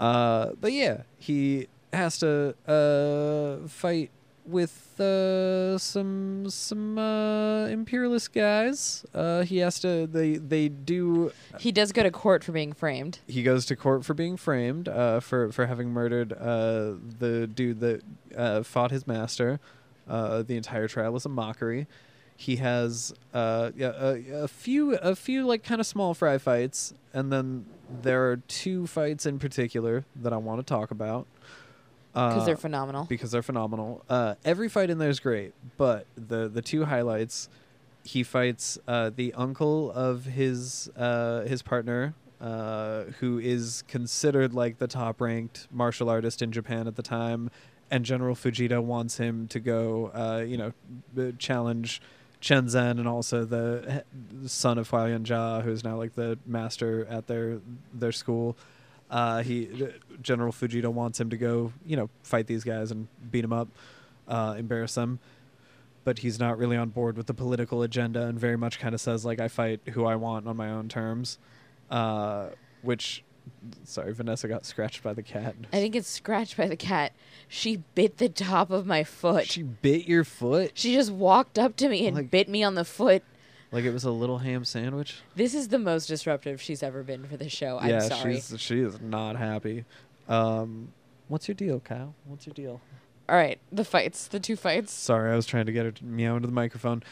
Uh, 0.00 0.52
but 0.60 0.72
yeah, 0.72 1.02
he 1.18 1.68
has 1.92 2.18
to 2.18 2.54
uh, 2.66 3.66
fight 3.68 4.10
with 4.44 4.98
uh, 5.00 5.78
some 5.78 6.48
some 6.48 6.98
uh, 6.98 7.66
imperialist 7.66 8.32
guys. 8.32 9.04
Uh, 9.14 9.42
he 9.42 9.58
has 9.58 9.78
to. 9.80 10.06
They 10.06 10.36
they 10.36 10.68
do. 10.68 11.32
He 11.58 11.72
does 11.72 11.92
go 11.92 12.02
to 12.02 12.10
court 12.10 12.44
for 12.44 12.52
being 12.52 12.72
framed. 12.72 13.20
He 13.26 13.42
goes 13.42 13.66
to 13.66 13.76
court 13.76 14.04
for 14.04 14.14
being 14.14 14.36
framed 14.36 14.88
uh, 14.88 15.20
for 15.20 15.52
for 15.52 15.66
having 15.66 15.90
murdered 15.90 16.32
uh, 16.32 16.94
the 17.18 17.46
dude 17.52 17.80
that 17.80 18.02
uh, 18.36 18.62
fought 18.62 18.90
his 18.90 19.06
master. 19.06 19.60
Uh, 20.08 20.42
the 20.42 20.56
entire 20.56 20.88
trial 20.88 21.14
is 21.16 21.24
a 21.24 21.28
mockery. 21.28 21.86
He 22.36 22.56
has 22.56 23.14
uh, 23.32 23.70
yeah, 23.76 23.92
a, 23.96 24.42
a 24.44 24.48
few 24.48 24.94
a 24.96 25.14
few 25.14 25.46
like 25.46 25.62
kind 25.62 25.80
of 25.80 25.86
small 25.86 26.14
fry 26.14 26.38
fights, 26.38 26.92
and 27.14 27.32
then 27.32 27.66
there 28.02 28.30
are 28.30 28.36
two 28.36 28.86
fights 28.86 29.26
in 29.26 29.38
particular 29.38 30.04
that 30.16 30.32
I 30.32 30.38
want 30.38 30.58
to 30.58 30.64
talk 30.64 30.90
about 30.90 31.26
Because 32.12 32.42
Uh, 32.42 32.44
they're 32.46 32.56
phenomenal. 32.56 33.04
because 33.08 33.30
they're 33.30 33.42
phenomenal. 33.42 34.02
Uh, 34.08 34.34
every 34.44 34.68
fight 34.68 34.90
in 34.90 34.98
there 34.98 35.08
is 35.08 35.18
great, 35.20 35.54
but 35.78 36.06
the 36.16 36.48
the 36.48 36.60
two 36.62 36.84
highlights, 36.84 37.48
he 38.04 38.22
fights 38.22 38.78
uh, 38.86 39.10
the 39.14 39.32
uncle 39.34 39.90
of 39.92 40.24
his 40.26 40.90
uh, 40.96 41.40
his 41.42 41.62
partner, 41.62 42.12
uh, 42.40 43.04
who 43.20 43.38
is 43.38 43.82
considered 43.88 44.52
like 44.52 44.78
the 44.78 44.88
top 44.88 45.20
ranked 45.20 45.68
martial 45.70 46.10
artist 46.10 46.42
in 46.42 46.52
Japan 46.52 46.86
at 46.86 46.96
the 46.96 47.02
time, 47.02 47.50
and 47.90 48.04
General 48.04 48.34
Fujita 48.34 48.82
wants 48.82 49.16
him 49.16 49.48
to 49.48 49.58
go, 49.60 50.10
uh, 50.14 50.44
you 50.46 50.56
know, 50.58 50.72
challenge. 51.38 52.00
Chen 52.40 52.66
Zhen 52.66 52.98
and 52.98 53.06
also 53.06 53.44
the 53.44 54.02
he- 54.42 54.48
son 54.48 54.76
of 54.76 54.90
Huo 54.90 55.06
Yuanjia, 55.16 55.62
who's 55.62 55.84
now 55.84 55.96
like 55.96 56.16
the 56.16 56.36
master 56.44 57.06
at 57.08 57.28
their 57.28 57.60
their 57.94 58.10
school. 58.10 58.56
Uh, 59.12 59.42
he 59.42 59.68
General 60.22 60.52
Fujita 60.52 60.88
wants 60.90 61.20
him 61.20 61.28
to 61.30 61.36
go, 61.36 61.72
you 61.86 61.96
know, 61.96 62.08
fight 62.22 62.46
these 62.46 62.64
guys 62.64 62.90
and 62.90 63.06
beat 63.30 63.42
them 63.42 63.52
up, 63.52 63.68
uh, 64.26 64.54
embarrass 64.58 64.94
them. 64.94 65.18
But 66.04 66.20
he's 66.20 66.38
not 66.40 66.56
really 66.58 66.78
on 66.78 66.88
board 66.88 67.18
with 67.18 67.26
the 67.26 67.34
political 67.34 67.82
agenda 67.82 68.22
and 68.22 68.40
very 68.40 68.56
much 68.56 68.80
kind 68.80 68.94
of 68.94 69.00
says 69.02 69.24
like 69.26 69.38
I 69.38 69.48
fight 69.48 69.80
who 69.90 70.06
I 70.06 70.16
want 70.16 70.48
on 70.48 70.56
my 70.56 70.70
own 70.70 70.88
terms, 70.88 71.38
uh, 71.90 72.48
which. 72.80 73.22
Sorry, 73.84 74.14
Vanessa 74.14 74.46
got 74.46 74.64
scratched 74.64 75.02
by 75.02 75.14
the 75.14 75.22
cat. 75.22 75.56
I 75.72 75.76
think 75.78 75.96
it's 75.96 76.06
scratched 76.08 76.56
by 76.56 76.68
the 76.68 76.76
cat. 76.76 77.12
She 77.48 77.78
bit 77.96 78.18
the 78.18 78.28
top 78.28 78.70
of 78.70 78.86
my 78.86 79.02
foot. 79.02 79.48
She 79.48 79.64
bit 79.64 80.06
your 80.06 80.22
foot 80.22 80.70
She 80.74 80.94
just 80.94 81.10
walked 81.10 81.58
up 81.58 81.74
to 81.78 81.88
me 81.88 82.06
and 82.06 82.16
Like- 82.16 82.30
bit 82.30 82.48
me 82.48 82.62
on 82.62 82.76
the 82.76 82.84
foot. 82.84 83.24
Like 83.72 83.84
it 83.84 83.92
was 83.92 84.04
a 84.04 84.10
little 84.10 84.38
ham 84.38 84.64
sandwich. 84.64 85.20
This 85.34 85.54
is 85.54 85.68
the 85.68 85.78
most 85.78 86.06
disruptive 86.06 86.60
she's 86.60 86.82
ever 86.82 87.02
been 87.02 87.26
for 87.26 87.36
the 87.36 87.48
show. 87.48 87.78
I'm 87.78 87.88
yeah, 87.88 88.00
sorry. 88.00 88.34
she's 88.34 88.60
she 88.60 88.80
is 88.80 89.00
not 89.00 89.36
happy. 89.36 89.84
Um, 90.28 90.92
what's 91.28 91.48
your 91.48 91.54
deal, 91.54 91.80
Kyle? 91.80 92.14
What's 92.26 92.46
your 92.46 92.54
deal? 92.54 92.80
All 93.28 93.36
right, 93.36 93.58
the 93.72 93.84
fights, 93.84 94.28
the 94.28 94.40
two 94.40 94.56
fights. 94.56 94.92
Sorry, 94.92 95.32
I 95.32 95.36
was 95.36 95.46
trying 95.46 95.66
to 95.66 95.72
get 95.72 95.86
her 95.86 95.92
to 95.92 96.04
meow 96.04 96.36
into 96.36 96.46
the 96.48 96.54
microphone. 96.54 97.02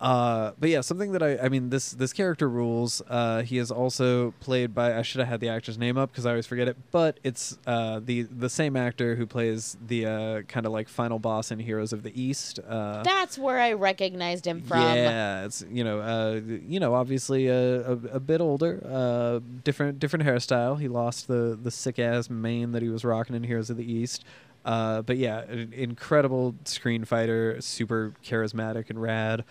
Uh, 0.00 0.52
but 0.60 0.70
yeah, 0.70 0.80
something 0.80 1.10
that 1.12 1.22
I 1.24 1.38
I 1.38 1.48
mean 1.48 1.70
this 1.70 1.90
this 1.90 2.12
character 2.12 2.48
rules. 2.48 3.02
Uh, 3.08 3.42
he 3.42 3.58
is 3.58 3.70
also 3.72 4.32
played 4.38 4.72
by 4.72 4.96
I 4.96 5.02
should 5.02 5.18
have 5.18 5.28
had 5.28 5.40
the 5.40 5.48
actor's 5.48 5.76
name 5.76 5.98
up 5.98 6.12
because 6.12 6.24
I 6.24 6.30
always 6.30 6.46
forget 6.46 6.68
it, 6.68 6.76
but 6.92 7.18
it's 7.24 7.58
uh 7.66 8.00
the 8.04 8.22
the 8.22 8.48
same 8.48 8.76
actor 8.76 9.16
who 9.16 9.26
plays 9.26 9.76
the 9.84 10.06
uh 10.06 10.42
kind 10.42 10.66
of 10.66 10.72
like 10.72 10.88
final 10.88 11.18
boss 11.18 11.50
in 11.50 11.58
Heroes 11.58 11.92
of 11.92 12.04
the 12.04 12.12
East. 12.20 12.60
Uh, 12.60 13.02
That's 13.02 13.36
where 13.38 13.58
I 13.58 13.72
recognized 13.72 14.46
him 14.46 14.62
from. 14.62 14.82
yeah, 14.82 15.44
it's 15.46 15.64
you 15.68 15.82
know, 15.82 15.98
uh, 15.98 16.40
you 16.44 16.78
know, 16.78 16.94
obviously 16.94 17.48
a, 17.48 17.80
a, 17.90 17.92
a 17.92 18.20
bit 18.20 18.40
older, 18.40 18.80
uh, 18.88 19.40
different 19.64 19.98
different 19.98 20.24
hairstyle. 20.24 20.78
He 20.80 20.86
lost 20.86 21.26
the 21.26 21.58
the 21.60 21.72
sick 21.72 21.98
ass 21.98 22.30
mane 22.30 22.70
that 22.70 22.82
he 22.82 22.88
was 22.88 23.04
rocking 23.04 23.34
in 23.34 23.42
Heroes 23.42 23.68
of 23.68 23.76
the 23.76 23.92
East. 23.92 24.24
Uh, 24.64 25.02
but 25.02 25.16
yeah, 25.16 25.40
an 25.42 25.72
incredible 25.72 26.54
screen 26.64 27.04
fighter, 27.04 27.60
super 27.60 28.12
charismatic 28.24 28.90
and 28.90 29.00
rad. 29.00 29.44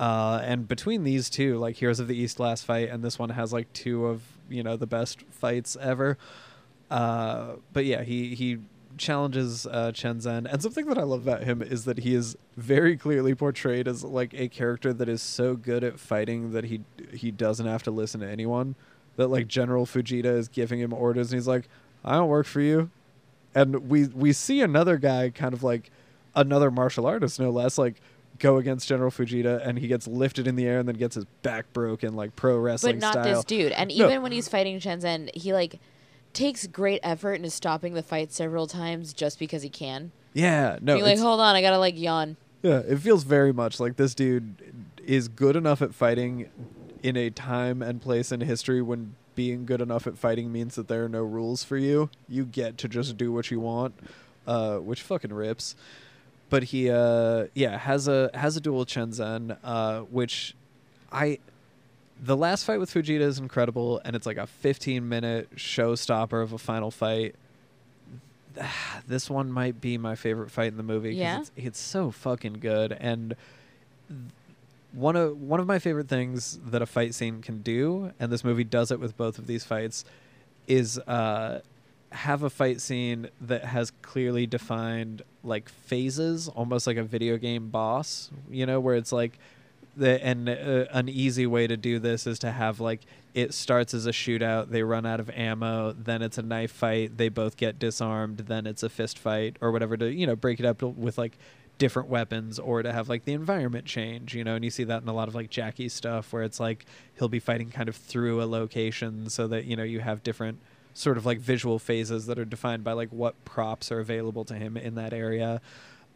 Uh, 0.00 0.40
and 0.44 0.66
between 0.66 1.04
these 1.04 1.28
two, 1.28 1.58
like 1.58 1.76
Heroes 1.76 2.00
of 2.00 2.08
the 2.08 2.16
East 2.16 2.40
last 2.40 2.64
fight 2.64 2.88
and 2.88 3.04
this 3.04 3.18
one 3.18 3.28
has 3.28 3.52
like 3.52 3.70
two 3.74 4.06
of 4.06 4.22
you 4.48 4.62
know 4.62 4.74
the 4.78 4.86
best 4.86 5.22
fights 5.30 5.76
ever. 5.78 6.16
Uh, 6.90 7.56
but 7.74 7.84
yeah, 7.84 8.02
he 8.02 8.34
he 8.34 8.60
challenges 8.96 9.66
uh, 9.66 9.92
Chen 9.92 10.18
Zhen, 10.18 10.50
and 10.50 10.62
something 10.62 10.86
that 10.86 10.96
I 10.96 11.02
love 11.02 11.28
about 11.28 11.44
him 11.44 11.60
is 11.60 11.84
that 11.84 11.98
he 11.98 12.14
is 12.14 12.34
very 12.56 12.96
clearly 12.96 13.34
portrayed 13.34 13.86
as 13.86 14.02
like 14.02 14.32
a 14.32 14.48
character 14.48 14.94
that 14.94 15.06
is 15.06 15.20
so 15.20 15.54
good 15.54 15.84
at 15.84 16.00
fighting 16.00 16.52
that 16.52 16.64
he 16.64 16.80
he 17.12 17.30
doesn't 17.30 17.66
have 17.66 17.82
to 17.82 17.90
listen 17.90 18.20
to 18.20 18.26
anyone. 18.26 18.76
That 19.16 19.28
like 19.28 19.48
General 19.48 19.84
Fujita 19.84 20.24
is 20.24 20.48
giving 20.48 20.80
him 20.80 20.94
orders, 20.94 21.30
and 21.30 21.38
he's 21.38 21.46
like, 21.46 21.68
"I 22.02 22.14
don't 22.16 22.28
work 22.28 22.46
for 22.46 22.62
you." 22.62 22.90
And 23.54 23.90
we 23.90 24.06
we 24.06 24.32
see 24.32 24.62
another 24.62 24.96
guy, 24.96 25.28
kind 25.28 25.52
of 25.52 25.62
like 25.62 25.90
another 26.34 26.70
martial 26.70 27.04
artist, 27.04 27.38
no 27.38 27.50
less, 27.50 27.76
like 27.76 28.00
go 28.40 28.56
against 28.56 28.88
General 28.88 29.10
Fujita, 29.12 29.64
and 29.64 29.78
he 29.78 29.86
gets 29.86 30.08
lifted 30.08 30.48
in 30.48 30.56
the 30.56 30.66
air 30.66 30.80
and 30.80 30.88
then 30.88 30.96
gets 30.96 31.14
his 31.14 31.24
back 31.42 31.72
broken, 31.72 32.14
like 32.14 32.34
pro 32.34 32.58
wrestling 32.58 32.96
but 32.96 33.00
not 33.00 33.12
style. 33.12 33.24
this 33.36 33.44
dude. 33.44 33.70
And 33.72 33.88
No. 33.96 34.06
even 34.06 34.22
when 34.22 34.32
he's 34.32 34.48
fighting 34.48 34.80
Chen 34.80 35.00
Zhen, 35.00 35.34
he 35.36 35.52
like 35.52 35.78
takes 36.32 36.66
great 36.66 37.00
effort 37.02 37.34
and 37.34 37.44
is 37.44 37.54
stopping 37.54 37.94
the 37.94 38.02
fight 38.02 38.32
several 38.32 38.66
times 38.66 39.12
just 39.12 39.38
because 39.38 39.62
he 39.62 39.68
can. 39.68 40.10
Yeah, 40.32 40.78
no, 40.80 40.96
You're 40.96 41.06
like, 41.06 41.18
hold 41.18 41.40
on, 41.40 41.54
I 41.54 41.62
gotta 41.62 41.78
like 41.78 41.98
yawn. 41.98 42.36
Yeah, 42.62 42.80
it 42.86 42.98
feels 42.98 43.24
very 43.24 43.52
much 43.52 43.80
like 43.80 43.96
this 43.96 44.14
dude 44.14 44.54
is 45.04 45.28
good 45.28 45.56
enough 45.56 45.80
at 45.82 45.94
fighting 45.94 46.50
in 47.02 47.16
a 47.16 47.30
time 47.30 47.80
and 47.82 48.00
place 48.02 48.30
in 48.30 48.40
history 48.42 48.82
when 48.82 49.14
being 49.34 49.64
good 49.64 49.80
enough 49.80 50.06
at 50.06 50.18
fighting 50.18 50.52
means 50.52 50.74
that 50.74 50.86
there 50.86 51.04
are 51.04 51.08
no 51.08 51.22
rules 51.22 51.64
for 51.64 51.76
you. 51.78 52.10
You 52.28 52.44
get 52.44 52.76
to 52.78 52.88
just 52.88 53.16
do 53.16 53.32
what 53.32 53.50
you 53.50 53.58
want, 53.58 53.94
uh, 54.46 54.76
which 54.76 55.00
fucking 55.02 55.32
rips. 55.32 55.74
But 56.50 56.64
he, 56.64 56.90
uh, 56.90 57.46
yeah, 57.54 57.78
has 57.78 58.08
a 58.08 58.30
has 58.34 58.56
a 58.56 58.60
duel 58.60 58.80
with 58.80 58.88
Chen 58.88 59.10
Zhen, 59.10 59.56
uh, 59.64 60.00
which 60.00 60.54
I. 61.10 61.38
The 62.22 62.36
last 62.36 62.64
fight 62.64 62.78
with 62.78 62.92
Fujita 62.92 63.20
is 63.20 63.38
incredible, 63.38 64.02
and 64.04 64.14
it's 64.14 64.26
like 64.26 64.36
a 64.36 64.46
15 64.46 65.08
minute 65.08 65.56
showstopper 65.56 66.42
of 66.42 66.52
a 66.52 66.58
final 66.58 66.90
fight 66.90 67.34
this 69.06 69.30
one 69.30 69.50
might 69.50 69.80
be 69.80 69.98
my 69.98 70.14
favorite 70.14 70.50
fight 70.50 70.68
in 70.68 70.76
the 70.76 70.82
movie. 70.82 71.14
Yeah? 71.14 71.40
it's, 71.40 71.52
it's 71.56 71.80
so 71.80 72.10
fucking 72.10 72.54
good, 72.54 72.92
and 72.92 73.34
one 74.92 75.16
of 75.16 75.40
one 75.40 75.60
of 75.60 75.66
my 75.66 75.78
favorite 75.78 76.08
things 76.08 76.58
that 76.64 76.82
a 76.82 76.86
fight 76.86 77.14
scene 77.14 77.42
can 77.42 77.62
do, 77.62 78.12
and 78.18 78.32
this 78.32 78.44
movie 78.44 78.64
does 78.64 78.90
it 78.90 79.00
with 79.00 79.16
both 79.16 79.38
of 79.38 79.46
these 79.46 79.64
fights, 79.64 80.04
is 80.66 80.98
uh, 80.98 81.60
have 82.12 82.42
a 82.42 82.50
fight 82.50 82.80
scene 82.80 83.28
that 83.40 83.64
has 83.64 83.92
clearly 84.02 84.46
defined 84.46 85.22
like 85.44 85.68
phases, 85.68 86.48
almost 86.48 86.86
like 86.86 86.96
a 86.96 87.04
video 87.04 87.36
game 87.36 87.70
boss. 87.70 88.30
You 88.50 88.66
know, 88.66 88.80
where 88.80 88.96
it's 88.96 89.12
like 89.12 89.38
the 89.96 90.24
and 90.24 90.48
uh, 90.48 90.86
an 90.92 91.08
easy 91.08 91.46
way 91.46 91.66
to 91.66 91.76
do 91.76 91.98
this 91.98 92.26
is 92.26 92.38
to 92.40 92.50
have 92.50 92.80
like 92.80 93.00
it 93.34 93.54
starts 93.54 93.94
as 93.94 94.06
a 94.06 94.10
shootout 94.10 94.70
they 94.70 94.82
run 94.82 95.04
out 95.04 95.20
of 95.20 95.28
ammo 95.30 95.92
then 95.92 96.22
it's 96.22 96.38
a 96.38 96.42
knife 96.42 96.72
fight 96.72 97.16
they 97.16 97.28
both 97.28 97.56
get 97.56 97.78
disarmed 97.78 98.38
then 98.38 98.66
it's 98.66 98.82
a 98.82 98.88
fist 98.88 99.18
fight 99.18 99.56
or 99.60 99.72
whatever 99.72 99.96
to 99.96 100.12
you 100.12 100.26
know 100.26 100.36
break 100.36 100.60
it 100.60 100.66
up 100.66 100.82
with 100.82 101.18
like 101.18 101.36
different 101.78 102.08
weapons 102.08 102.58
or 102.58 102.82
to 102.82 102.92
have 102.92 103.08
like 103.08 103.24
the 103.24 103.32
environment 103.32 103.84
change 103.84 104.34
you 104.34 104.44
know 104.44 104.54
and 104.54 104.64
you 104.64 104.70
see 104.70 104.84
that 104.84 105.02
in 105.02 105.08
a 105.08 105.12
lot 105.12 105.28
of 105.28 105.34
like 105.34 105.50
Jackie's 105.50 105.92
stuff 105.92 106.32
where 106.32 106.42
it's 106.42 106.60
like 106.60 106.84
he'll 107.18 107.28
be 107.28 107.40
fighting 107.40 107.70
kind 107.70 107.88
of 107.88 107.96
through 107.96 108.42
a 108.42 108.44
location 108.44 109.28
so 109.28 109.46
that 109.48 109.64
you 109.64 109.76
know 109.76 109.82
you 109.82 110.00
have 110.00 110.22
different 110.22 110.58
sort 111.00 111.16
of 111.16 111.24
like 111.24 111.38
visual 111.38 111.78
phases 111.78 112.26
that 112.26 112.38
are 112.38 112.44
defined 112.44 112.84
by 112.84 112.92
like 112.92 113.08
what 113.10 113.44
props 113.44 113.90
are 113.90 114.00
available 114.00 114.44
to 114.44 114.54
him 114.54 114.76
in 114.76 114.94
that 114.94 115.12
area 115.12 115.60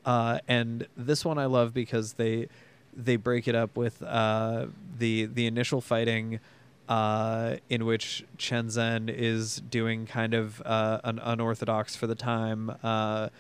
uh, 0.05 0.39
and 0.47 0.87
this 0.97 1.25
one 1.25 1.39
I 1.39 1.47
love 1.47 1.73
because 1.73 2.15
they 2.15 2.49
they 2.97 3.17
break 3.17 3.49
it 3.49 3.55
up 3.55 3.77
with 3.77 4.03
uh, 4.03 4.67
the 4.99 5.27
the 5.27 5.47
initial 5.47 5.81
fighting 5.81 6.41
uh, 6.89 7.57
in 7.71 7.87
which 7.87 8.25
Chen 8.37 8.67
Zhen 8.67 9.09
is 9.09 9.57
doing 9.57 10.07
kind 10.07 10.35
of 10.35 10.61
uh, 10.63 11.01
an 11.05 11.19
unorthodox 11.19 11.97
for 11.97 12.07
the 12.07 12.15
time 12.15 12.71
uh, 12.83 13.31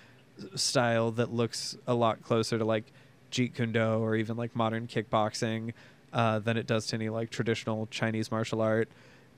style 0.54 1.10
that 1.12 1.32
looks 1.32 1.76
a 1.86 1.94
lot 1.94 2.22
closer 2.22 2.58
to 2.58 2.64
like 2.64 2.84
Jeet 3.30 3.54
Kune 3.54 3.72
Do 3.72 3.80
or 3.80 4.16
even 4.16 4.36
like 4.36 4.56
modern 4.56 4.86
kickboxing 4.86 5.72
uh, 6.12 6.38
than 6.38 6.56
it 6.56 6.66
does 6.66 6.86
to 6.88 6.96
any 6.96 7.10
like 7.10 7.30
traditional 7.30 7.86
Chinese 7.90 8.30
martial 8.30 8.62
art. 8.62 8.88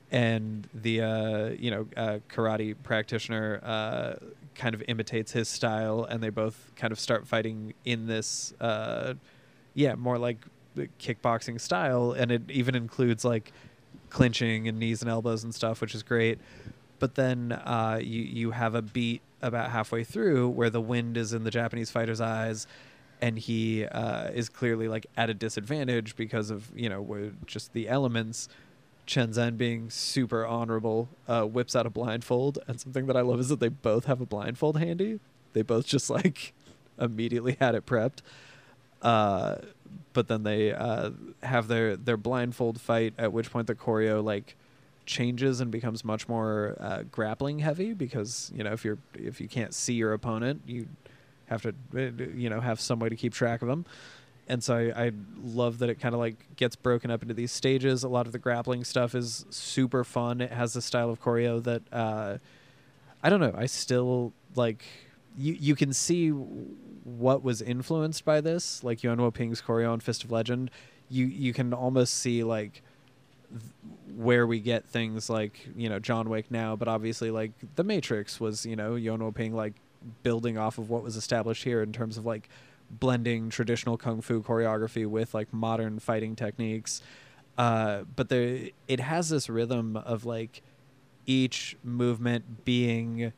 And 0.09 0.67
the 0.73 1.01
uh, 1.01 1.49
you 1.59 1.71
know 1.71 1.87
uh, 1.97 2.19
karate 2.29 2.75
practitioner 2.81 3.59
uh, 3.63 4.13
kind 4.55 4.73
of 4.73 4.83
imitates 4.87 5.31
his 5.31 5.49
style, 5.49 6.05
and 6.05 6.23
they 6.23 6.29
both 6.29 6.71
kind 6.75 6.93
of 6.93 6.99
start 6.99 7.27
fighting 7.27 7.73
in 7.83 8.07
this 8.07 8.53
uh, 8.61 9.15
yeah, 9.73 9.95
more 9.95 10.17
like 10.17 10.45
kickboxing 10.99 11.59
style, 11.59 12.11
and 12.11 12.31
it 12.31 12.43
even 12.49 12.75
includes 12.75 13.25
like 13.25 13.51
clinching 14.09 14.67
and 14.67 14.79
knees 14.79 15.01
and 15.01 15.11
elbows 15.11 15.43
and 15.43 15.53
stuff, 15.53 15.81
which 15.81 15.93
is 15.93 16.03
great. 16.03 16.39
But 16.99 17.15
then 17.15 17.51
uh, 17.51 17.99
you 18.01 18.23
you 18.23 18.51
have 18.51 18.75
a 18.75 18.81
beat 18.81 19.21
about 19.41 19.69
halfway 19.69 20.03
through 20.03 20.49
where 20.49 20.69
the 20.69 20.81
wind 20.81 21.17
is 21.17 21.33
in 21.33 21.43
the 21.43 21.51
Japanese 21.51 21.91
fighter's 21.91 22.21
eyes, 22.21 22.65
and 23.21 23.37
he 23.37 23.85
uh, 23.85 24.29
is 24.29 24.49
clearly 24.49 24.87
like 24.87 25.05
at 25.15 25.29
a 25.29 25.33
disadvantage 25.33 26.15
because 26.15 26.49
of 26.49 26.71
you 26.75 26.89
know 26.89 27.31
just 27.45 27.73
the 27.73 27.87
elements. 27.87 28.49
Chen 29.07 29.31
Zhen 29.31 29.57
being 29.57 29.89
super 29.89 30.45
honorable 30.45 31.09
uh, 31.27 31.43
whips 31.43 31.75
out 31.75 31.87
a 31.87 31.89
blindfold, 31.89 32.59
and 32.67 32.79
something 32.79 33.07
that 33.07 33.17
I 33.17 33.21
love 33.21 33.39
is 33.39 33.49
that 33.49 33.59
they 33.59 33.69
both 33.69 34.05
have 34.05 34.21
a 34.21 34.25
blindfold 34.25 34.77
handy. 34.77 35.19
They 35.53 35.63
both 35.63 35.87
just 35.87 36.09
like 36.09 36.53
immediately 36.99 37.57
had 37.59 37.73
it 37.73 37.85
prepped 37.85 38.19
uh, 39.01 39.55
but 40.13 40.27
then 40.27 40.43
they 40.43 40.73
uh, 40.73 41.11
have 41.43 41.67
their 41.67 41.95
their 41.95 42.17
blindfold 42.17 42.81
fight. 42.81 43.13
At 43.17 43.31
which 43.31 43.51
point 43.51 43.67
the 43.67 43.75
choreo 43.75 44.23
like 44.23 44.55
changes 45.05 45.61
and 45.61 45.71
becomes 45.71 46.03
much 46.03 46.27
more 46.27 46.75
uh, 46.79 47.03
grappling 47.11 47.59
heavy 47.59 47.93
because 47.93 48.51
you 48.53 48.63
know 48.63 48.73
if 48.73 48.83
you're 48.83 48.97
if 49.13 49.39
you 49.39 49.47
can't 49.47 49.73
see 49.73 49.93
your 49.93 50.13
opponent, 50.13 50.61
you 50.65 50.87
have 51.47 51.61
to 51.61 51.69
uh, 51.95 52.23
you 52.35 52.49
know 52.49 52.59
have 52.59 52.79
some 52.79 52.99
way 52.99 53.09
to 53.09 53.15
keep 53.15 53.33
track 53.33 53.61
of 53.61 53.67
them. 53.67 53.85
And 54.47 54.63
so 54.63 54.75
I, 54.75 55.07
I 55.07 55.11
love 55.43 55.79
that 55.79 55.89
it 55.89 55.99
kind 55.99 56.15
of 56.15 56.19
like 56.19 56.55
gets 56.55 56.75
broken 56.75 57.11
up 57.11 57.21
into 57.21 57.33
these 57.33 57.51
stages. 57.51 58.03
A 58.03 58.07
lot 58.07 58.25
of 58.25 58.31
the 58.31 58.39
grappling 58.39 58.83
stuff 58.83 59.13
is 59.13 59.45
super 59.49 60.03
fun. 60.03 60.41
It 60.41 60.51
has 60.51 60.75
a 60.75 60.81
style 60.81 61.09
of 61.09 61.21
choreo 61.21 61.61
that 61.63 61.81
uh, 61.91 62.37
I 63.21 63.29
don't 63.29 63.39
know. 63.39 63.53
I 63.55 63.65
still 63.65 64.33
like 64.55 64.83
you. 65.37 65.53
You 65.53 65.75
can 65.75 65.91
see 65.93 66.29
what 66.29 67.43
was 67.43 67.61
influenced 67.61 68.25
by 68.25 68.41
this, 68.41 68.83
like 68.83 69.03
Yuan 69.03 69.31
Ping's 69.31 69.61
choreo 69.61 69.91
on 69.91 69.99
Fist 69.99 70.23
of 70.23 70.31
Legend. 70.31 70.71
You 71.09 71.25
you 71.25 71.53
can 71.53 71.73
almost 71.73 72.13
see 72.15 72.43
like 72.43 72.81
where 74.15 74.45
we 74.45 74.59
get 74.59 74.85
things 74.85 75.29
like 75.29 75.67
you 75.75 75.89
know 75.89 75.99
John 75.99 76.29
Wick 76.29 76.51
now, 76.51 76.75
but 76.75 76.87
obviously 76.87 77.31
like 77.31 77.51
The 77.75 77.83
Matrix 77.83 78.39
was 78.39 78.65
you 78.65 78.75
know 78.75 78.95
Yuen 78.95 79.23
Woo-ping 79.23 79.53
like 79.53 79.73
building 80.23 80.57
off 80.57 80.77
of 80.77 80.89
what 80.89 81.03
was 81.03 81.15
established 81.15 81.63
here 81.63 81.81
in 81.81 81.91
terms 81.91 82.17
of 82.17 82.25
like 82.25 82.49
blending 82.89 83.49
traditional 83.49 83.97
kung 83.97 84.21
fu 84.21 84.41
choreography 84.41 85.05
with 85.05 85.33
like 85.33 85.53
modern 85.53 85.99
fighting 85.99 86.35
techniques. 86.35 87.01
Uh, 87.57 88.03
but 88.15 88.29
there, 88.29 88.69
it 88.87 88.99
has 88.99 89.29
this 89.29 89.49
rhythm 89.49 89.97
of 89.97 90.25
like 90.25 90.61
each 91.25 91.75
movement 91.83 92.65
being 92.65 93.33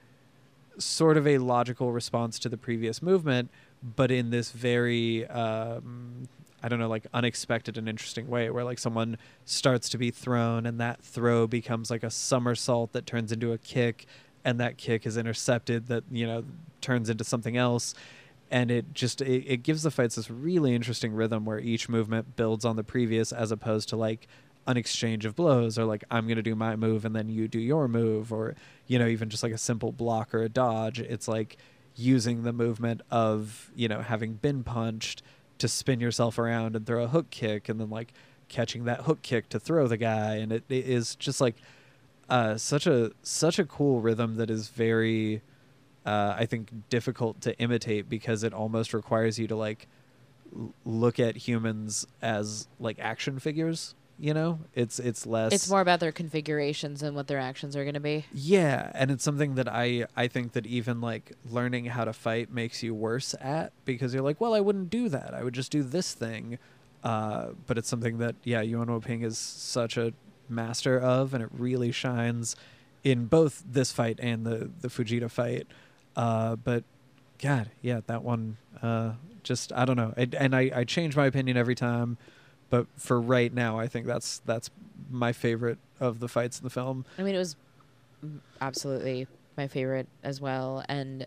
sort 0.78 1.18
of 1.18 1.28
a 1.28 1.38
logical 1.38 1.92
response 1.92 2.40
to 2.40 2.50
the 2.50 2.58
previous 2.58 3.02
movement, 3.02 3.50
but 3.82 4.12
in 4.12 4.30
this 4.30 4.52
very 4.52 5.26
um, 5.28 6.28
I 6.62 6.68
don't 6.68 6.80
know, 6.80 6.90
like 6.90 7.08
unexpected 7.14 7.78
and 7.78 7.88
interesting 7.88 8.28
way, 8.28 8.50
where 8.50 8.64
like 8.64 8.80
someone 8.80 9.18
starts 9.46 9.90
to 9.90 9.98
be 9.98 10.12
thrown, 10.12 10.66
and 10.66 10.80
that 10.80 11.02
throw 11.02 11.48
becomes 11.48 11.90
like 11.90 12.04
a 12.04 12.10
somersault 12.10 12.92
that 12.94 13.06
turns 13.06 13.32
into 13.32 13.54
a 13.54 13.58
kick, 13.58 14.06
and 14.44 14.60
that 14.60 14.78
kick 14.78 15.06
is 15.06 15.18
intercepted, 15.18 15.88
that 15.88 16.04
you 16.12 16.28
know 16.28 16.44
turns 16.82 17.10
into 17.10 17.24
something 17.24 17.56
else, 17.56 17.94
and 18.52 18.72
it 18.72 18.94
just 18.94 19.22
it, 19.22 19.46
it 19.48 19.64
gives 19.64 19.84
the 19.84 19.92
fights 19.92 20.16
this 20.16 20.30
really 20.30 20.74
interesting 20.74 21.14
rhythm 21.14 21.46
where 21.46 21.60
each 21.60 21.90
movement 21.90 22.36
builds 22.36 22.66
on 22.66 22.76
the 22.76 22.84
previous, 22.84 23.32
as 23.32 23.52
opposed 23.52 23.90
to 23.90 23.96
like 23.96 24.28
an 24.68 24.78
exchange 24.78 25.26
of 25.26 25.36
blows 25.36 25.80
or 25.80 25.86
like 25.86 26.04
I'm 26.12 26.28
gonna 26.28 26.42
do 26.42 26.56
my 26.56 26.76
move 26.76 27.06
and 27.06 27.16
then 27.16 27.30
you 27.30 27.48
do 27.48 27.60
your 27.60 27.88
move 27.88 28.32
or 28.32 28.56
you 28.88 29.00
know 29.00 29.08
even 29.08 29.30
just 29.30 29.44
like 29.44 29.54
a 29.54 29.58
simple 29.58 29.92
block 29.92 30.34
or 30.34 30.44
a 30.44 30.50
dodge. 30.50 31.00
It's 31.00 31.28
like 31.28 31.58
using 31.96 32.44
the 32.44 32.54
movement 32.54 33.02
of 33.12 33.72
you 33.76 33.88
know 33.88 34.02
having 34.02 34.34
been 34.34 34.64
punched 34.64 35.22
to 35.60 35.68
spin 35.68 36.00
yourself 36.00 36.40
around 36.40 36.76
and 36.76 36.86
throw 36.86 37.04
a 37.04 37.08
hook 37.08 37.30
kick 37.30 37.70
and 37.70 37.80
then 37.80 37.90
like 37.90 38.14
catching 38.48 38.86
that 38.86 39.02
hook 39.02 39.22
kick 39.22 39.50
to 39.50 39.60
throw 39.60 39.88
the 39.88 39.98
guy 39.98 40.36
and 40.36 40.52
it, 40.52 40.64
it 40.70 40.86
is 40.86 41.16
just 41.16 41.40
like 41.40 41.56
uh, 42.30 42.58
such 42.58 42.88
a 42.88 43.12
such 43.24 43.60
a 43.60 43.66
cool 43.66 44.02
rhythm 44.02 44.36
that 44.36 44.50
is 44.50 44.70
very 44.70 45.42
uh, 46.06 46.36
I 46.38 46.46
think 46.46 46.72
difficult 46.90 47.42
to 47.42 47.58
imitate 47.60 48.10
because 48.10 48.44
it 48.44 48.54
almost 48.54 48.94
requires 48.94 49.38
you 49.40 49.48
to 49.48 49.56
like 49.56 49.88
l- 50.56 50.74
look 50.86 51.20
at 51.20 51.36
humans 51.38 52.08
as 52.22 52.68
like 52.80 52.98
action 53.00 53.40
figures 53.40 53.96
you 54.22 54.34
know 54.34 54.60
it's 54.74 55.00
it's 55.00 55.26
less 55.26 55.54
It's 55.54 55.70
more 55.70 55.80
about 55.80 56.02
their 56.02 56.12
configurations 56.12 57.02
and 57.04 57.16
what 57.16 57.28
their 57.28 57.40
actions 57.40 57.76
are 57.78 57.84
going 57.86 57.94
to 57.94 58.00
be. 58.02 58.26
yeah, 58.34 58.92
and 58.94 59.12
it's 59.12 59.24
something 59.24 59.56
that 59.56 59.68
I 59.70 60.08
I 60.16 60.28
think 60.28 60.52
that 60.54 60.66
even 60.66 61.00
like 61.00 61.32
learning 61.50 61.86
how 61.86 62.04
to 62.04 62.12
fight 62.12 62.52
makes 62.52 62.84
you 62.84 62.94
worse 62.94 63.34
at 63.40 63.72
because 63.86 64.14
you're 64.14 64.24
like, 64.24 64.42
well, 64.42 64.54
I 64.54 64.60
wouldn't 64.60 64.90
do 64.90 65.08
that. 65.10 65.34
I 65.34 65.44
would 65.44 65.54
just 65.54 65.72
do 65.72 65.84
this 65.84 66.14
thing. 66.14 66.58
Uh, 67.02 67.52
but 67.66 67.78
it's 67.78 67.88
something 67.88 68.18
that 68.18 68.36
yeah, 68.44 68.60
Yuen 68.60 68.92
Woo-ping 68.92 69.22
is 69.22 69.38
such 69.38 69.96
a 69.96 70.12
master 70.50 71.00
of, 71.00 71.34
and 71.34 71.42
it 71.42 71.50
really 71.54 71.94
shines 71.94 72.58
in 73.06 73.26
both 73.28 73.64
this 73.66 73.94
fight 73.94 74.20
and 74.22 74.46
the 74.46 74.70
the 74.82 74.90
Fujita 74.90 75.32
fight. 75.32 75.66
Uh, 76.20 76.58
but 76.58 76.84
God, 77.42 77.72
yeah, 77.82 78.02
that 78.08 78.24
one 78.24 78.58
uh, 78.82 79.14
just 79.42 79.72
I 79.72 79.86
don't 79.86 79.96
know, 79.96 80.14
I, 80.18 80.28
and 80.38 80.54
I 80.54 80.70
I 80.76 80.84
change 80.84 81.16
my 81.16 81.26
opinion 81.26 81.56
every 81.56 81.76
time. 81.76 82.18
But 82.70 82.88
for 82.98 83.20
right 83.20 83.54
now, 83.54 83.80
I 83.80 83.88
think 83.88 84.06
that's 84.06 84.42
that's 84.46 84.70
my 85.10 85.32
favorite 85.32 85.80
of 86.00 86.20
the 86.20 86.28
fights 86.28 86.60
in 86.60 86.66
the 86.66 86.70
film. 86.70 87.06
I 87.18 87.24
mean, 87.24 87.36
it 87.36 87.38
was 87.38 87.56
absolutely 88.60 89.28
my 89.56 89.70
favorite 89.70 90.08
as 90.22 90.42
well. 90.42 90.84
And 90.90 91.26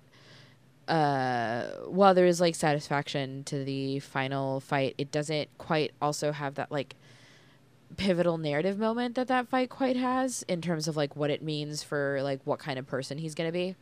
uh, 0.89 1.69
while 1.87 2.13
there 2.13 2.27
is 2.27 2.39
like 2.39 2.55
satisfaction 2.55 3.45
to 3.45 3.65
the 3.65 3.99
final 4.01 4.61
fight, 4.61 4.95
it 4.99 5.11
doesn't 5.11 5.49
quite 5.57 5.93
also 6.03 6.33
have 6.33 6.57
that 6.57 6.71
like 6.71 6.97
pivotal 7.97 8.37
narrative 8.37 8.79
moment 8.79 9.15
that 9.15 9.29
that 9.29 9.49
fight 9.49 9.71
quite 9.71 9.97
has 9.97 10.45
in 10.49 10.61
terms 10.61 10.87
of 10.87 10.97
like 10.99 11.17
what 11.17 11.31
it 11.31 11.43
means 11.43 11.83
for 11.83 12.21
like 12.23 12.41
what 12.45 12.59
kind 12.59 12.79
of 12.79 12.87
person 12.87 13.17
he's 13.17 13.35
gonna 13.35 13.51
be. 13.51 13.75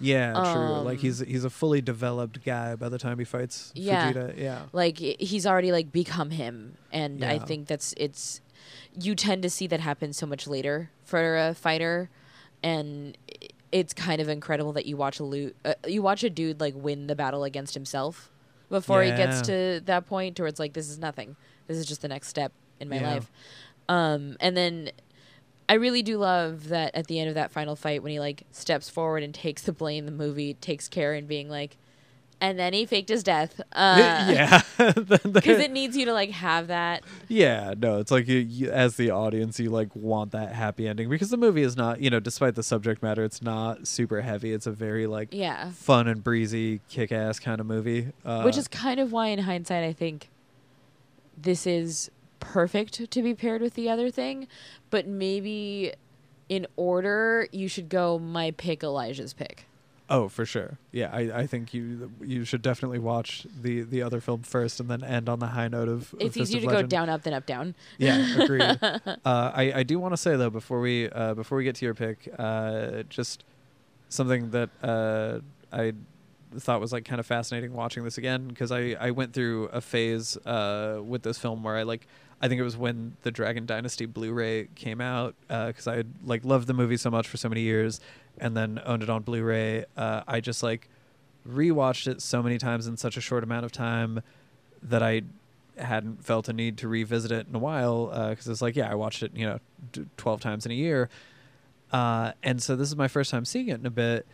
Yeah, 0.00 0.32
true. 0.32 0.80
Like 0.82 0.98
Um, 0.98 1.02
he's 1.02 1.18
he's 1.20 1.44
a 1.44 1.50
fully 1.50 1.80
developed 1.80 2.44
guy 2.44 2.74
by 2.76 2.88
the 2.88 2.98
time 2.98 3.18
he 3.18 3.24
fights 3.24 3.72
Yeah. 3.74 4.12
Vegeta. 4.12 4.38
Yeah. 4.38 4.62
like 4.72 4.98
he's 4.98 5.46
already 5.46 5.72
like 5.72 5.90
become 5.92 6.30
him 6.30 6.76
and 6.92 7.24
i 7.24 7.38
think 7.38 7.66
that's 7.68 7.94
it's 7.96 8.40
you 9.00 9.14
tend 9.14 9.42
to 9.42 9.50
see 9.50 9.66
that 9.66 9.80
happen 9.80 10.12
so 10.12 10.26
much 10.26 10.46
later 10.46 10.90
for 11.04 11.36
a 11.36 11.54
fighter 11.54 12.08
and 12.62 13.16
it's 13.72 13.92
kind 13.92 14.20
of 14.20 14.28
incredible 14.28 14.72
that 14.72 14.86
you 14.86 14.96
watch 14.96 15.18
a 15.20 15.24
lo- 15.24 15.50
uh, 15.64 15.74
you 15.86 16.00
watch 16.02 16.24
a 16.24 16.30
dude 16.30 16.60
like 16.60 16.74
win 16.76 17.06
the 17.06 17.14
battle 17.14 17.44
against 17.44 17.74
himself 17.74 18.30
before 18.70 19.02
he 19.02 19.10
gets 19.10 19.42
to 19.42 19.80
that 19.84 20.06
point 20.06 20.38
where 20.38 20.48
it's 20.48 20.58
like 20.60 20.72
this 20.72 20.88
is 20.88 20.98
nothing 20.98 21.36
this 21.66 21.76
is 21.76 21.86
just 21.86 22.00
the 22.02 22.08
next 22.08 22.28
step 22.28 22.52
in 22.80 22.88
my 22.88 22.96
Yeah. 22.98 23.14
life 23.14 23.30
um 23.88 24.36
and 24.40 24.56
then 24.56 24.90
I 25.68 25.74
really 25.74 26.02
do 26.02 26.18
love 26.18 26.68
that 26.68 26.94
at 26.94 27.06
the 27.08 27.18
end 27.18 27.28
of 27.28 27.34
that 27.34 27.50
final 27.50 27.76
fight 27.76 28.02
when 28.02 28.12
he 28.12 28.20
like 28.20 28.44
steps 28.52 28.88
forward 28.88 29.22
and 29.22 29.34
takes 29.34 29.62
the 29.62 29.72
blame 29.72 30.06
the 30.06 30.12
movie 30.12 30.54
takes 30.54 30.88
care 30.88 31.14
in 31.14 31.26
being 31.26 31.48
like 31.48 31.76
and 32.40 32.58
then 32.58 32.72
he 32.74 32.84
faked 32.84 33.08
his 33.08 33.22
death 33.22 33.60
uh 33.72 33.96
yeah. 34.30 34.62
because 34.76 35.58
it 35.58 35.70
needs 35.70 35.96
you 35.96 36.04
to 36.04 36.12
like 36.12 36.30
have 36.30 36.66
that. 36.68 37.02
Yeah, 37.28 37.72
no, 37.78 37.98
it's 37.98 38.10
like 38.10 38.28
you, 38.28 38.38
you, 38.38 38.70
as 38.70 38.96
the 38.96 39.10
audience, 39.10 39.58
you 39.58 39.70
like 39.70 39.94
want 39.96 40.32
that 40.32 40.52
happy 40.52 40.86
ending 40.86 41.08
because 41.08 41.30
the 41.30 41.38
movie 41.38 41.62
is 41.62 41.76
not, 41.76 42.00
you 42.00 42.10
know, 42.10 42.20
despite 42.20 42.54
the 42.54 42.62
subject 42.62 43.02
matter, 43.02 43.24
it's 43.24 43.40
not 43.40 43.88
super 43.88 44.20
heavy. 44.20 44.52
It's 44.52 44.66
a 44.66 44.70
very 44.70 45.06
like 45.06 45.28
Yeah, 45.32 45.70
fun 45.70 46.08
and 46.08 46.22
breezy, 46.22 46.80
kick-ass 46.90 47.38
kind 47.38 47.58
of 47.58 47.66
movie. 47.66 48.12
Uh, 48.24 48.42
which 48.42 48.58
is 48.58 48.68
kind 48.68 49.00
of 49.00 49.12
why, 49.12 49.28
in 49.28 49.38
hindsight, 49.40 49.82
I 49.82 49.94
think 49.94 50.28
this 51.36 51.66
is 51.66 52.10
perfect 52.40 53.10
to 53.10 53.22
be 53.22 53.34
paired 53.34 53.60
with 53.62 53.74
the 53.74 53.88
other 53.88 54.10
thing. 54.10 54.46
But 54.90 55.06
maybe 55.06 55.92
in 56.48 56.66
order, 56.76 57.48
you 57.52 57.68
should 57.68 57.88
go 57.88 58.18
my 58.18 58.52
pick, 58.52 58.82
Elijah's 58.82 59.32
pick. 59.32 59.66
oh, 60.08 60.28
for 60.28 60.46
sure. 60.46 60.78
Yeah, 60.92 61.10
I, 61.12 61.40
I 61.40 61.46
think 61.48 61.74
you 61.74 62.12
you 62.22 62.44
should 62.44 62.62
definitely 62.62 63.00
watch 63.00 63.46
the 63.60 63.82
the 63.82 64.02
other 64.02 64.20
film 64.20 64.42
first 64.42 64.78
and 64.78 64.88
then 64.88 65.02
end 65.02 65.28
on 65.28 65.40
the 65.40 65.48
high 65.48 65.66
note 65.68 65.88
of. 65.88 66.12
of 66.14 66.20
It's 66.20 66.36
Fist 66.36 66.52
easier 66.52 66.58
of 66.58 66.76
to 66.76 66.82
go 66.82 66.86
down, 66.86 67.08
up 67.08 67.22
than 67.22 67.34
up, 67.34 67.46
down. 67.46 67.74
Yeah, 67.98 68.40
agreed. 68.40 68.62
uh, 68.82 69.16
I 69.24 69.72
I 69.76 69.82
do 69.82 69.98
want 69.98 70.12
to 70.12 70.16
say 70.16 70.36
though 70.36 70.50
before 70.50 70.80
we 70.80 71.10
uh, 71.10 71.34
before 71.34 71.58
we 71.58 71.64
get 71.64 71.74
to 71.76 71.84
your 71.84 71.94
pick, 71.94 72.28
uh, 72.38 73.02
just 73.08 73.42
something 74.08 74.50
that 74.50 74.70
uh, 74.82 75.40
I 75.72 75.94
thought 76.56 76.80
was 76.80 76.92
like 76.92 77.04
kind 77.04 77.18
of 77.18 77.26
fascinating 77.26 77.72
watching 77.72 78.04
this 78.04 78.18
again 78.18 78.46
because 78.46 78.70
I 78.70 78.96
I 79.00 79.10
went 79.10 79.32
through 79.32 79.64
a 79.72 79.80
phase 79.80 80.36
uh, 80.46 81.00
with 81.04 81.22
this 81.22 81.38
film 81.38 81.64
where 81.64 81.76
I 81.76 81.82
like 81.82 82.06
I 82.40 82.48
think 82.48 82.60
it 82.60 82.64
was 82.64 82.76
when 82.76 83.16
the 83.22 83.30
Dragon 83.30 83.64
Dynasty 83.66 84.06
Blu-ray 84.06 84.68
came 84.74 85.00
out 85.00 85.34
because 85.48 85.86
I 85.86 85.96
had 85.96 86.12
like 86.24 86.44
loved 86.44 86.66
the 86.66 86.74
movie 86.74 86.96
so 86.96 87.10
much 87.10 87.26
for 87.28 87.36
so 87.36 87.48
many 87.48 87.62
years 87.62 88.00
and 88.38 88.56
then 88.56 88.80
owned 88.84 89.02
it 89.02 89.10
on 89.10 89.22
Blu-ray. 89.22 89.86
Uh, 89.96 90.22
I 90.26 90.40
just 90.40 90.62
like 90.62 90.88
rewatched 91.48 92.06
it 92.08 92.20
so 92.20 92.42
many 92.42 92.58
times 92.58 92.86
in 92.86 92.96
such 92.96 93.16
a 93.16 93.20
short 93.20 93.42
amount 93.44 93.64
of 93.64 93.72
time 93.72 94.22
that 94.82 95.02
I 95.02 95.22
hadn't 95.78 96.24
felt 96.24 96.48
a 96.48 96.52
need 96.52 96.78
to 96.78 96.88
revisit 96.88 97.30
it 97.30 97.46
in 97.48 97.54
a 97.54 97.58
while 97.58 98.06
because 98.30 98.48
it's 98.48 98.62
like 98.62 98.76
yeah 98.76 98.90
I 98.90 98.94
watched 98.94 99.22
it 99.22 99.32
you 99.34 99.46
know 99.46 99.58
d- 99.92 100.06
twelve 100.16 100.40
times 100.40 100.64
in 100.66 100.72
a 100.72 100.74
year, 100.74 101.08
uh, 101.92 102.32
and 102.42 102.62
so 102.62 102.76
this 102.76 102.88
is 102.88 102.96
my 102.96 103.08
first 103.08 103.30
time 103.30 103.44
seeing 103.44 103.68
it 103.68 103.78
in 103.78 103.86
a 103.86 103.90
bit, 103.90 104.26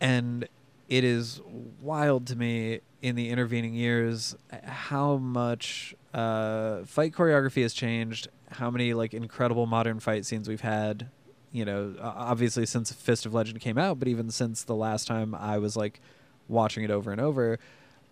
and 0.00 0.48
it 0.88 1.04
is 1.04 1.40
wild 1.80 2.26
to 2.28 2.36
me 2.36 2.80
in 3.02 3.14
the 3.16 3.28
intervening 3.28 3.74
years 3.74 4.34
how 4.64 5.16
much 5.16 5.94
uh, 6.14 6.84
fight 6.84 7.12
choreography 7.12 7.62
has 7.62 7.72
changed, 7.72 8.28
how 8.50 8.70
many 8.70 8.94
like 8.94 9.14
incredible 9.14 9.66
modern 9.66 10.00
fight 10.00 10.24
scenes 10.24 10.48
we've 10.48 10.60
had. 10.60 11.08
You 11.52 11.64
know, 11.64 11.94
obviously 12.00 12.66
since 12.66 12.92
Fist 12.92 13.24
of 13.24 13.32
Legend 13.32 13.60
came 13.60 13.78
out, 13.78 13.98
but 13.98 14.06
even 14.08 14.30
since 14.30 14.64
the 14.64 14.74
last 14.74 15.06
time 15.06 15.34
I 15.34 15.58
was 15.58 15.76
like 15.76 16.00
watching 16.46 16.84
it 16.84 16.90
over 16.90 17.10
and 17.10 17.20
over, 17.20 17.58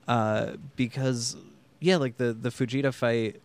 uh, 0.09 0.53
because 0.75 1.37
yeah, 1.81 1.97
like 1.97 2.17
the 2.17 2.33
the 2.33 2.49
Fujita 2.49 2.95
fight 2.95 3.41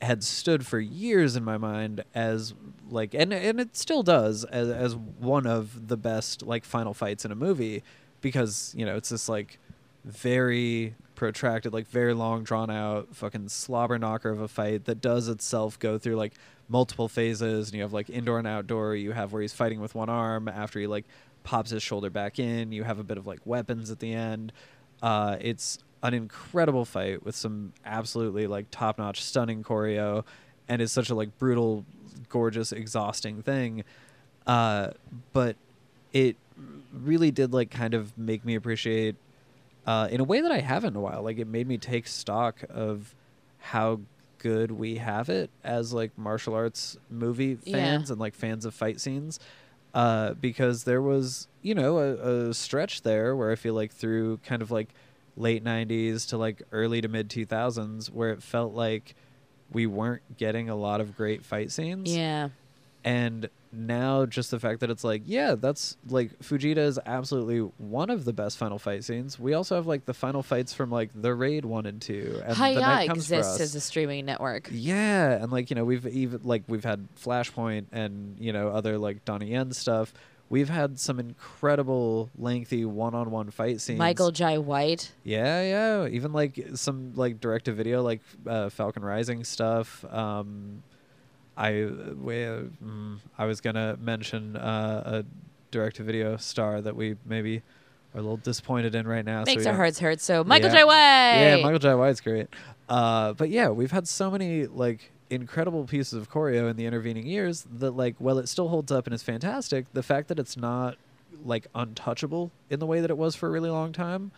had 0.00 0.24
stood 0.24 0.66
for 0.66 0.80
years 0.80 1.36
in 1.36 1.44
my 1.44 1.56
mind 1.56 2.02
as 2.14 2.54
like 2.90 3.14
and 3.14 3.32
and 3.32 3.60
it 3.60 3.76
still 3.76 4.02
does 4.02 4.44
as 4.44 4.68
as 4.68 4.96
one 4.96 5.46
of 5.46 5.88
the 5.88 5.96
best 5.96 6.42
like 6.42 6.64
final 6.64 6.92
fights 6.92 7.24
in 7.24 7.30
a 7.30 7.36
movie 7.36 7.84
because 8.20 8.74
you 8.76 8.84
know 8.84 8.96
it's 8.96 9.10
this 9.10 9.28
like 9.28 9.58
very 10.04 10.94
protracted 11.22 11.72
like 11.72 11.86
very 11.86 12.14
long 12.14 12.42
drawn 12.42 12.68
out 12.68 13.14
fucking 13.14 13.48
slobber 13.48 13.96
knocker 13.96 14.28
of 14.28 14.40
a 14.40 14.48
fight 14.48 14.86
that 14.86 15.00
does 15.00 15.28
itself 15.28 15.78
go 15.78 15.96
through 15.96 16.16
like 16.16 16.32
multiple 16.68 17.06
phases 17.06 17.68
and 17.68 17.76
you 17.76 17.82
have 17.82 17.92
like 17.92 18.10
indoor 18.10 18.40
and 18.40 18.48
outdoor. 18.48 18.96
You 18.96 19.12
have 19.12 19.32
where 19.32 19.40
he's 19.40 19.52
fighting 19.52 19.80
with 19.80 19.94
one 19.94 20.08
arm 20.08 20.48
after 20.48 20.80
he 20.80 20.88
like 20.88 21.04
pops 21.44 21.70
his 21.70 21.80
shoulder 21.80 22.10
back 22.10 22.40
in. 22.40 22.72
You 22.72 22.82
have 22.82 22.98
a 22.98 23.04
bit 23.04 23.18
of 23.18 23.26
like 23.28 23.38
weapons 23.44 23.88
at 23.92 24.00
the 24.00 24.12
end. 24.12 24.52
Uh, 25.00 25.36
it's 25.40 25.78
an 26.02 26.12
incredible 26.12 26.84
fight 26.84 27.24
with 27.24 27.36
some 27.36 27.72
absolutely 27.86 28.48
like 28.48 28.66
top 28.72 28.98
notch, 28.98 29.22
stunning 29.22 29.62
choreo, 29.62 30.24
and 30.68 30.82
it's 30.82 30.92
such 30.92 31.08
a 31.08 31.14
like 31.14 31.38
brutal, 31.38 31.84
gorgeous, 32.30 32.72
exhausting 32.72 33.42
thing. 33.42 33.84
Uh, 34.44 34.88
but 35.32 35.54
it 36.12 36.34
really 36.92 37.30
did 37.30 37.52
like 37.52 37.70
kind 37.70 37.94
of 37.94 38.18
make 38.18 38.44
me 38.44 38.56
appreciate 38.56 39.14
uh, 39.86 40.08
in 40.10 40.20
a 40.20 40.24
way 40.24 40.40
that 40.40 40.52
I 40.52 40.60
haven't 40.60 40.90
in 40.90 40.96
a 40.96 41.00
while. 41.00 41.22
Like 41.22 41.38
it 41.38 41.46
made 41.46 41.66
me 41.66 41.78
take 41.78 42.06
stock 42.06 42.62
of 42.70 43.14
how 43.58 44.00
good 44.38 44.70
we 44.72 44.96
have 44.96 45.28
it 45.28 45.50
as 45.62 45.92
like 45.92 46.16
martial 46.18 46.54
arts 46.54 46.96
movie 47.10 47.56
Yeah. 47.64 47.72
fans 47.72 48.10
and 48.10 48.20
like 48.20 48.34
fans 48.34 48.64
of 48.64 48.74
fight 48.74 49.00
scenes. 49.00 49.38
Uh, 49.94 50.32
because 50.34 50.84
there 50.84 51.02
was, 51.02 51.48
you 51.60 51.74
know, 51.74 51.98
a, 51.98 52.48
a 52.48 52.54
stretch 52.54 53.02
there 53.02 53.36
where 53.36 53.50
I 53.50 53.56
feel 53.56 53.74
like 53.74 53.92
through 53.92 54.38
kind 54.38 54.62
of 54.62 54.70
like 54.70 54.88
late 55.36 55.62
90s 55.62 56.26
to 56.26 56.38
like 56.38 56.62
early 56.72 57.00
to 57.02 57.08
mid 57.08 57.28
2000s 57.28 58.10
where 58.10 58.30
it 58.30 58.42
felt 58.42 58.72
like 58.74 59.14
we 59.70 59.86
weren't 59.86 60.22
getting 60.36 60.68
a 60.70 60.74
lot 60.76 61.00
of 61.00 61.14
great 61.16 61.44
fight 61.44 61.70
scenes 61.72 62.14
Yeah, 62.14 62.48
and 63.04 63.48
now 63.72 64.26
just 64.26 64.50
the 64.50 64.60
fact 64.60 64.80
that 64.80 64.90
it's 64.90 65.02
like 65.04 65.22
yeah 65.24 65.54
that's 65.54 65.96
like 66.08 66.38
fujita 66.40 66.76
is 66.76 66.98
absolutely 67.06 67.58
one 67.78 68.10
of 68.10 68.24
the 68.24 68.32
best 68.32 68.58
final 68.58 68.78
fight 68.78 69.02
scenes 69.02 69.38
we 69.38 69.54
also 69.54 69.74
have 69.76 69.86
like 69.86 70.04
the 70.04 70.14
final 70.14 70.42
fights 70.42 70.74
from 70.74 70.90
like 70.90 71.10
the 71.14 71.34
raid 71.34 71.64
1 71.64 71.86
and 71.86 72.02
2 72.02 72.42
and 72.44 72.50
the 72.50 72.54
Hiya 72.54 72.80
night 72.80 73.08
comes 73.08 73.30
exists 73.30 73.60
as 73.60 73.74
a 73.74 73.80
streaming 73.80 74.26
network. 74.26 74.68
Yeah, 74.70 75.32
and 75.42 75.50
like 75.50 75.70
you 75.70 75.76
know, 75.76 75.84
we've 75.84 76.06
even 76.06 76.40
like 76.42 76.64
we've 76.68 76.84
had 76.84 77.08
Flashpoint 77.16 77.86
and 77.92 78.36
you 78.38 78.52
know 78.52 78.68
other 78.68 78.98
like 78.98 79.24
Donnie 79.24 79.50
Yen 79.50 79.72
stuff. 79.72 80.12
We've 80.48 80.68
had 80.68 81.00
some 81.00 81.18
incredible 81.18 82.28
lengthy 82.36 82.84
one-on-one 82.84 83.50
fight 83.52 83.80
scenes. 83.80 83.98
Michael 83.98 84.30
Jai 84.32 84.58
White. 84.58 85.10
Yeah, 85.24 85.62
yeah. 85.62 86.06
Even 86.08 86.32
like 86.32 86.62
some 86.74 87.14
like 87.14 87.40
direct 87.40 87.64
to 87.66 87.72
video, 87.72 88.02
like 88.02 88.20
uh, 88.46 88.68
Falcon 88.68 89.02
Rising 89.02 89.44
stuff. 89.44 90.04
Um, 90.12 90.82
I 91.56 91.70
we, 91.72 92.34
mm, 92.34 93.18
I 93.38 93.44
was 93.44 93.60
gonna 93.60 93.96
mention 94.00 94.56
uh, 94.56 95.22
a 95.22 95.24
direct 95.70 95.96
to 95.96 96.02
video 96.02 96.36
star 96.36 96.80
that 96.80 96.96
we 96.96 97.16
maybe 97.26 97.58
are 98.14 98.18
a 98.18 98.22
little 98.22 98.36
disappointed 98.38 98.94
in 98.94 99.06
right 99.06 99.24
now. 99.24 99.44
Makes 99.44 99.64
we 99.64 99.70
our 99.70 99.76
hearts 99.76 99.98
hurt. 99.98 100.20
So 100.20 100.44
Michael 100.44 100.68
Yeah. 100.68 100.74
Jai 100.74 100.84
White. 100.84 101.40
yeah, 101.40 101.56
Michael 101.62 101.78
Jai 101.78 101.94
White's 101.94 102.20
great. 102.20 102.48
Uh, 102.88 103.32
but 103.34 103.48
yeah, 103.50 103.68
we've 103.68 103.90
had 103.92 104.06
so 104.08 104.30
many 104.30 104.66
like 104.66 105.10
incredible 105.30 105.84
pieces 105.84 106.12
of 106.14 106.30
choreo 106.30 106.70
in 106.70 106.76
the 106.76 106.84
intervening 106.84 107.26
years 107.26 107.66
that 107.78 107.92
like 107.92 108.14
while 108.18 108.38
it 108.38 108.48
still 108.48 108.68
holds 108.68 108.92
up 108.92 109.06
and 109.06 109.14
is 109.14 109.22
fantastic, 109.22 109.86
the 109.94 110.02
fact 110.02 110.28
that 110.28 110.38
it's 110.38 110.56
not 110.56 110.96
like 111.44 111.66
untouchable 111.74 112.50
in 112.70 112.78
the 112.80 112.86
way 112.86 113.00
that 113.00 113.10
it 113.10 113.16
was 113.16 113.34
for 113.34 113.46
a 113.48 113.50
really 113.50 113.70
long 113.70 113.92
time, 113.92 114.30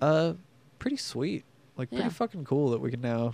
uh, 0.00 0.34
pretty 0.78 0.96
sweet. 0.98 1.44
Like 1.76 1.88
pretty 1.88 2.04
Yeah. 2.04 2.10
fucking 2.10 2.44
cool 2.44 2.70
that 2.70 2.80
we 2.80 2.90
can 2.90 3.00
now 3.00 3.32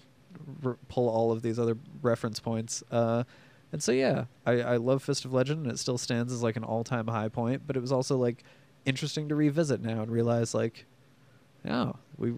r- 0.64 0.76
pull 0.88 1.08
all 1.08 1.32
of 1.32 1.42
these 1.42 1.58
other 1.58 1.76
reference 2.02 2.40
points. 2.40 2.82
Uh, 2.90 3.24
and 3.72 3.82
so 3.82 3.92
yeah, 3.92 4.24
I, 4.46 4.60
I 4.62 4.76
love 4.76 5.02
Fist 5.02 5.24
of 5.24 5.32
Legend 5.32 5.64
and 5.64 5.72
it 5.72 5.78
still 5.78 5.98
stands 5.98 6.32
as 6.32 6.42
like 6.42 6.56
an 6.56 6.64
all 6.64 6.84
time 6.84 7.06
high 7.06 7.28
point. 7.28 7.62
But 7.66 7.76
it 7.76 7.80
was 7.80 7.92
also 7.92 8.16
like 8.16 8.44
interesting 8.84 9.28
to 9.28 9.34
revisit 9.34 9.82
now 9.82 10.02
and 10.02 10.10
realize 10.10 10.54
like, 10.54 10.86
oh, 11.68 11.96
we're 12.16 12.34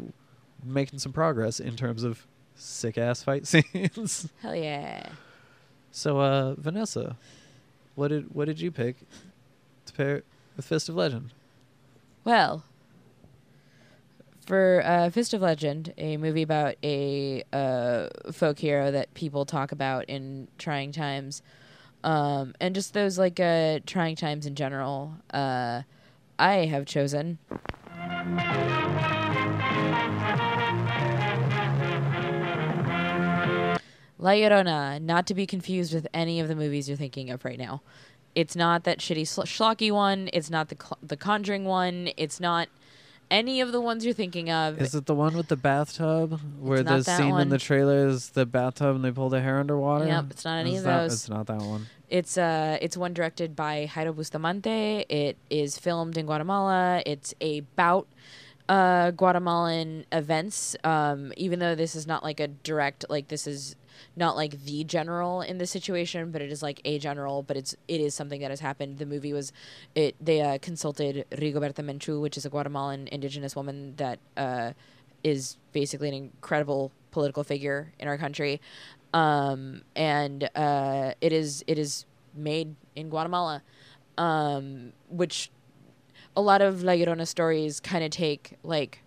making 0.64 0.98
some 0.98 1.12
progress 1.12 1.60
in 1.60 1.76
terms 1.76 2.02
of 2.02 2.26
sick 2.54 2.98
ass 2.98 3.22
fight 3.22 3.46
scenes. 3.46 4.28
Hell 4.42 4.54
yeah. 4.56 5.08
so 5.90 6.18
uh 6.20 6.54
Vanessa, 6.54 7.16
what 7.94 8.08
did 8.08 8.34
what 8.34 8.46
did 8.46 8.60
you 8.60 8.70
pick 8.70 8.96
to 9.86 9.92
pair 9.92 10.22
with 10.56 10.64
Fist 10.66 10.88
of 10.88 10.96
Legend? 10.96 11.32
Well, 12.24 12.64
for 14.50 14.82
uh, 14.84 15.08
Fist 15.10 15.32
of 15.32 15.42
Legend, 15.42 15.94
a 15.96 16.16
movie 16.16 16.42
about 16.42 16.74
a 16.82 17.44
uh, 17.52 18.08
folk 18.32 18.58
hero 18.58 18.90
that 18.90 19.14
people 19.14 19.44
talk 19.44 19.70
about 19.70 20.06
in 20.06 20.48
trying 20.58 20.90
times, 20.90 21.40
um, 22.02 22.52
and 22.60 22.74
just 22.74 22.92
those 22.92 23.16
like 23.16 23.38
uh, 23.38 23.78
trying 23.86 24.16
times 24.16 24.46
in 24.46 24.56
general, 24.56 25.14
uh, 25.32 25.82
I 26.36 26.52
have 26.66 26.84
chosen. 26.84 27.38
La 34.18 34.32
Llorona, 34.32 35.00
not 35.00 35.28
to 35.28 35.34
be 35.34 35.46
confused 35.46 35.94
with 35.94 36.08
any 36.12 36.40
of 36.40 36.48
the 36.48 36.56
movies 36.56 36.88
you're 36.88 36.98
thinking 36.98 37.30
of 37.30 37.44
right 37.44 37.56
now. 37.56 37.82
It's 38.34 38.56
not 38.56 38.82
that 38.82 38.98
shitty 38.98 39.28
sl- 39.28 39.42
schlocky 39.42 39.92
one. 39.92 40.28
It's 40.32 40.50
not 40.50 40.70
the 40.70 40.76
cl- 40.76 40.98
the 41.00 41.16
Conjuring 41.16 41.66
one. 41.66 42.10
It's 42.16 42.40
not 42.40 42.68
any 43.30 43.60
of 43.60 43.72
the 43.72 43.80
ones 43.80 44.04
you're 44.04 44.14
thinking 44.14 44.50
of. 44.50 44.80
Is 44.80 44.94
it 44.94 45.06
the 45.06 45.14
one 45.14 45.36
with 45.36 45.48
the 45.48 45.56
bathtub 45.56 46.40
where 46.58 46.82
the 46.82 47.02
scene 47.02 47.38
in 47.38 47.48
the 47.48 47.58
trailer 47.58 48.06
is 48.08 48.30
the 48.30 48.46
bathtub 48.46 48.96
and 48.96 49.04
they 49.04 49.10
pull 49.12 49.28
the 49.28 49.40
hair 49.40 49.58
underwater? 49.58 50.06
Yep, 50.06 50.24
it's 50.30 50.44
not 50.44 50.58
any 50.58 50.76
of 50.76 50.84
that- 50.84 51.02
those. 51.02 51.12
It's 51.14 51.28
not 51.28 51.46
that 51.46 51.60
one. 51.62 51.86
It's 52.08 52.36
uh 52.36 52.76
it's 52.82 52.96
one 52.96 53.14
directed 53.14 53.54
by 53.54 53.88
Jairo 53.88 54.14
Bustamante. 54.14 55.04
It 55.08 55.36
is 55.48 55.78
filmed 55.78 56.16
in 56.18 56.26
Guatemala. 56.26 57.02
It's 57.06 57.32
about 57.40 58.08
uh 58.68 59.12
Guatemalan 59.12 60.06
events. 60.10 60.74
Um 60.82 61.32
even 61.36 61.60
though 61.60 61.76
this 61.76 61.94
is 61.94 62.06
not 62.08 62.24
like 62.24 62.40
a 62.40 62.48
direct 62.48 63.04
like 63.08 63.28
this 63.28 63.46
is 63.46 63.76
not 64.16 64.36
like 64.36 64.64
the 64.64 64.84
general 64.84 65.42
in 65.42 65.58
the 65.58 65.66
situation, 65.66 66.30
but 66.30 66.42
it 66.42 66.50
is 66.50 66.62
like 66.62 66.80
a 66.84 66.98
general, 66.98 67.42
but 67.42 67.56
it's 67.56 67.74
it 67.88 68.00
is 68.00 68.14
something 68.14 68.40
that 68.40 68.50
has 68.50 68.60
happened. 68.60 68.98
The 68.98 69.06
movie 69.06 69.32
was 69.32 69.52
it 69.94 70.16
they 70.20 70.40
uh, 70.40 70.58
consulted 70.58 71.26
Rigoberta 71.32 71.84
Menchu, 71.84 72.20
which 72.20 72.36
is 72.36 72.44
a 72.44 72.50
Guatemalan 72.50 73.08
indigenous 73.08 73.56
woman 73.56 73.94
that 73.96 74.18
uh 74.36 74.72
is 75.22 75.58
basically 75.72 76.08
an 76.08 76.14
incredible 76.14 76.90
political 77.10 77.44
figure 77.44 77.92
in 77.98 78.08
our 78.08 78.16
country 78.16 78.58
um, 79.12 79.82
and 79.96 80.48
uh, 80.54 81.14
it 81.20 81.32
is 81.32 81.64
it 81.66 81.78
is 81.78 82.06
made 82.34 82.76
in 82.94 83.10
Guatemala, 83.10 83.62
um, 84.18 84.92
which 85.08 85.50
a 86.36 86.40
lot 86.40 86.62
of 86.62 86.82
La 86.82 86.92
Llorona 86.92 87.26
stories 87.26 87.80
kind 87.80 88.04
of 88.04 88.10
take 88.10 88.56
like 88.62 89.02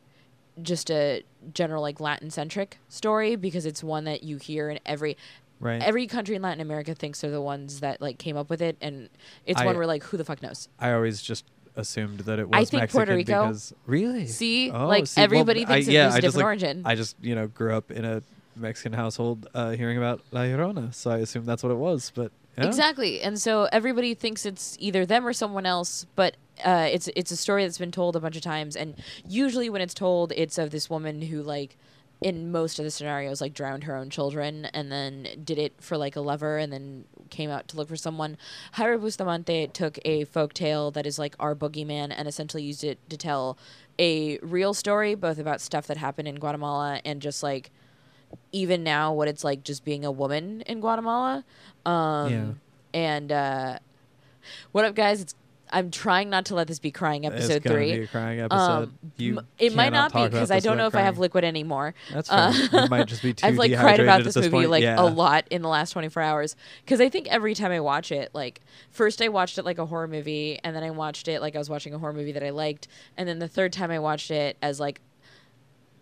just 0.61 0.89
a 0.91 1.23
general 1.53 1.81
like 1.81 1.99
Latin 1.99 2.29
centric 2.29 2.77
story 2.89 3.35
because 3.35 3.65
it's 3.65 3.83
one 3.83 4.03
that 4.05 4.23
you 4.23 4.37
hear 4.37 4.69
in 4.69 4.79
every 4.85 5.17
Right. 5.59 5.81
every 5.81 6.07
country 6.07 6.35
in 6.35 6.41
Latin 6.41 6.59
America 6.59 6.93
thinks 6.93 7.21
they're 7.21 7.31
the 7.31 7.39
ones 7.41 7.79
that 7.79 8.01
like 8.01 8.17
came 8.17 8.35
up 8.35 8.49
with 8.49 8.61
it, 8.61 8.75
and 8.81 9.07
it's 9.45 9.61
I- 9.61 9.65
one 9.65 9.77
where 9.77 9.87
like 9.87 10.03
who 10.03 10.17
the 10.17 10.25
fuck 10.25 10.41
knows? 10.41 10.67
I 10.77 10.91
always 10.91 11.21
just 11.21 11.45
assumed 11.75 12.19
that 12.21 12.37
it 12.37 12.49
was 12.49 12.53
I 12.53 12.65
think 12.65 12.81
Mexican 12.81 12.97
Puerto 12.99 13.15
Rico- 13.15 13.43
because 13.45 13.73
really 13.85 14.27
See, 14.27 14.69
Oh, 14.71 14.87
like 14.87 15.07
see, 15.07 15.19
well, 15.21 15.23
everybody 15.25 15.63
I- 15.63 15.65
thinks 15.67 15.87
yeah, 15.87 16.03
I 16.05 16.05
a 16.05 16.09
just, 16.09 16.21
different 16.21 16.35
like, 16.37 16.45
origin. 16.45 16.81
I 16.85 16.95
just 16.95 17.15
you 17.21 17.33
know 17.33 17.47
grew 17.47 17.73
up 17.73 17.91
in 17.91 18.03
a 18.03 18.21
Mexican 18.57 18.93
household 18.93 19.47
uh, 19.55 19.71
hearing 19.71 19.97
about 19.97 20.21
La 20.31 20.41
Llorona, 20.41 20.93
so 20.93 21.09
I 21.11 21.19
assumed 21.19 21.45
that's 21.47 21.63
what 21.63 21.71
it 21.71 21.77
was. 21.77 22.11
But 22.13 22.31
yeah. 22.57 22.65
Exactly, 22.67 23.21
and 23.21 23.39
so 23.39 23.67
everybody 23.71 24.13
thinks 24.13 24.45
it's 24.45 24.75
either 24.79 25.05
them 25.05 25.25
or 25.25 25.33
someone 25.33 25.65
else, 25.65 26.05
but 26.15 26.35
uh, 26.63 26.87
it's 26.91 27.09
it's 27.15 27.31
a 27.31 27.37
story 27.37 27.63
that's 27.63 27.77
been 27.77 27.91
told 27.91 28.15
a 28.15 28.19
bunch 28.19 28.35
of 28.35 28.41
times, 28.41 28.75
and 28.75 28.95
usually 29.27 29.69
when 29.69 29.81
it's 29.81 29.93
told, 29.93 30.31
it's 30.33 30.57
of 30.57 30.71
this 30.71 30.89
woman 30.89 31.21
who 31.23 31.41
like. 31.41 31.77
In 32.21 32.53
most 32.53 32.79
of 32.79 32.85
the 32.85 32.91
scenarios, 32.91 33.41
like 33.41 33.53
drowned 33.53 33.83
her 33.83 33.97
own 33.97 34.09
children 34.09 34.63
and 34.67 34.89
then 34.89 35.27
did 35.43 35.57
it 35.57 35.73
for 35.81 35.97
like 35.97 36.15
a 36.15 36.21
lover 36.21 36.57
and 36.57 36.71
then 36.71 37.03
came 37.29 37.49
out 37.49 37.67
to 37.67 37.75
look 37.75 37.89
for 37.89 37.97
someone. 37.97 38.37
Jairo 38.75 39.01
Bustamante 39.01 39.67
took 39.67 39.99
a 40.05 40.23
folk 40.23 40.53
tale 40.53 40.89
that 40.91 41.05
is 41.05 41.19
like 41.19 41.35
our 41.37 41.53
boogeyman 41.53 42.13
and 42.15 42.25
essentially 42.25 42.63
used 42.63 42.85
it 42.85 42.97
to 43.09 43.17
tell 43.17 43.57
a 43.99 44.37
real 44.37 44.73
story, 44.73 45.15
both 45.15 45.37
about 45.37 45.59
stuff 45.59 45.85
that 45.87 45.97
happened 45.97 46.29
in 46.29 46.35
Guatemala 46.35 47.01
and 47.03 47.21
just 47.21 47.43
like 47.43 47.71
even 48.53 48.85
now 48.85 49.11
what 49.11 49.27
it's 49.27 49.43
like 49.43 49.65
just 49.65 49.83
being 49.83 50.05
a 50.05 50.11
woman 50.11 50.61
in 50.61 50.79
Guatemala. 50.79 51.43
Um, 51.85 52.31
Yeah. 52.31 52.45
And 52.93 53.31
uh, 53.33 53.79
what 54.71 54.85
up, 54.85 54.95
guys? 54.95 55.19
It's 55.19 55.35
I'm 55.73 55.91
trying 55.91 56.29
not 56.29 56.45
to 56.45 56.55
let 56.55 56.67
this 56.67 56.79
be 56.79 56.91
crying 56.91 57.25
episode 57.25 57.63
gonna 57.63 57.75
three. 57.75 57.91
be 57.97 58.03
a 58.03 58.07
crying 58.07 58.39
episode. 58.39 58.57
Um, 58.59 58.99
you 59.17 59.39
it 59.57 59.75
might 59.75 59.91
not 59.91 60.13
be 60.13 60.23
because 60.23 60.51
I 60.51 60.59
don't 60.59 60.77
know 60.77 60.87
if 60.87 60.95
I 60.95 61.01
have 61.01 61.17
liquid 61.17 61.43
anymore. 61.43 61.93
That's 62.13 62.31
Uh, 62.31 62.53
fair. 62.71 62.87
might 62.87 63.07
just 63.07 63.21
be 63.23 63.33
too 63.33 63.45
I've 63.45 63.55
like 63.57 63.75
cried 63.75 63.99
about 63.99 64.23
this, 64.23 64.35
this 64.35 64.45
movie 64.45 64.57
point. 64.57 64.69
like 64.69 64.83
yeah. 64.83 65.01
a 65.01 65.03
lot 65.05 65.45
in 65.49 65.61
the 65.63 65.67
last 65.67 65.91
24 65.91 66.21
hours 66.23 66.55
because 66.85 67.01
I 67.01 67.09
think 67.09 67.27
every 67.27 67.55
time 67.55 67.71
I 67.71 67.79
watch 67.79 68.11
it, 68.11 68.29
like 68.33 68.61
first 68.91 69.21
I 69.21 69.27
watched 69.29 69.57
it 69.57 69.65
like 69.65 69.79
a 69.79 69.85
horror 69.85 70.07
movie, 70.07 70.59
and 70.63 70.75
then 70.75 70.83
I 70.83 70.91
watched 70.91 71.27
it 71.27 71.41
like 71.41 71.55
I 71.55 71.59
was 71.59 71.69
watching 71.69 71.93
a 71.93 71.97
horror 71.99 72.13
movie 72.13 72.31
that 72.33 72.43
I 72.43 72.51
liked, 72.51 72.87
and 73.17 73.27
then 73.27 73.39
the 73.39 73.47
third 73.47 73.73
time 73.73 73.89
I 73.91 73.99
watched 73.99 74.29
it 74.31 74.57
as 74.61 74.79
like 74.79 75.01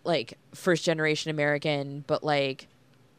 like 0.04 0.36
first 0.54 0.84
generation 0.84 1.30
American, 1.30 2.04
but 2.06 2.22
like 2.22 2.68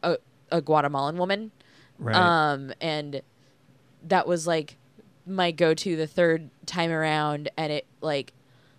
a 0.02 0.18
a 0.52 0.60
Guatemalan 0.60 1.16
woman. 1.18 1.50
Right. 1.98 2.14
Um, 2.14 2.72
and 2.80 3.22
that 4.06 4.26
was 4.26 4.46
like 4.46 4.76
my 5.26 5.50
go 5.50 5.74
to 5.74 5.96
the 5.96 6.06
third 6.06 6.50
time 6.66 6.90
around, 6.90 7.48
and 7.56 7.72
it 7.72 7.86
like 8.00 8.32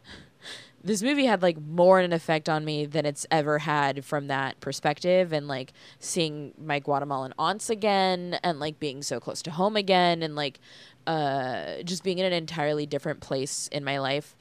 this 0.83 1.01
movie 1.01 1.25
had 1.25 1.41
like 1.41 1.59
more 1.59 1.99
of 1.99 2.05
an 2.05 2.13
effect 2.13 2.49
on 2.49 2.63
me 2.65 2.85
than 2.85 3.05
it's 3.05 3.25
ever 3.31 3.59
had 3.59 4.05
from 4.05 4.27
that 4.27 4.59
perspective 4.59 5.33
and 5.33 5.47
like 5.47 5.73
seeing 5.99 6.53
my 6.63 6.79
Guatemalan 6.79 7.33
aunts 7.39 7.69
again 7.69 8.39
and 8.43 8.59
like 8.59 8.79
being 8.79 9.01
so 9.01 9.19
close 9.19 9.41
to 9.43 9.51
home 9.51 9.75
again 9.75 10.21
and 10.21 10.35
like 10.35 10.59
uh 11.07 11.81
just 11.83 12.03
being 12.03 12.19
in 12.19 12.25
an 12.25 12.33
entirely 12.33 12.85
different 12.85 13.19
place 13.19 13.67
in 13.71 13.83
my 13.83 13.99
life 13.99 14.35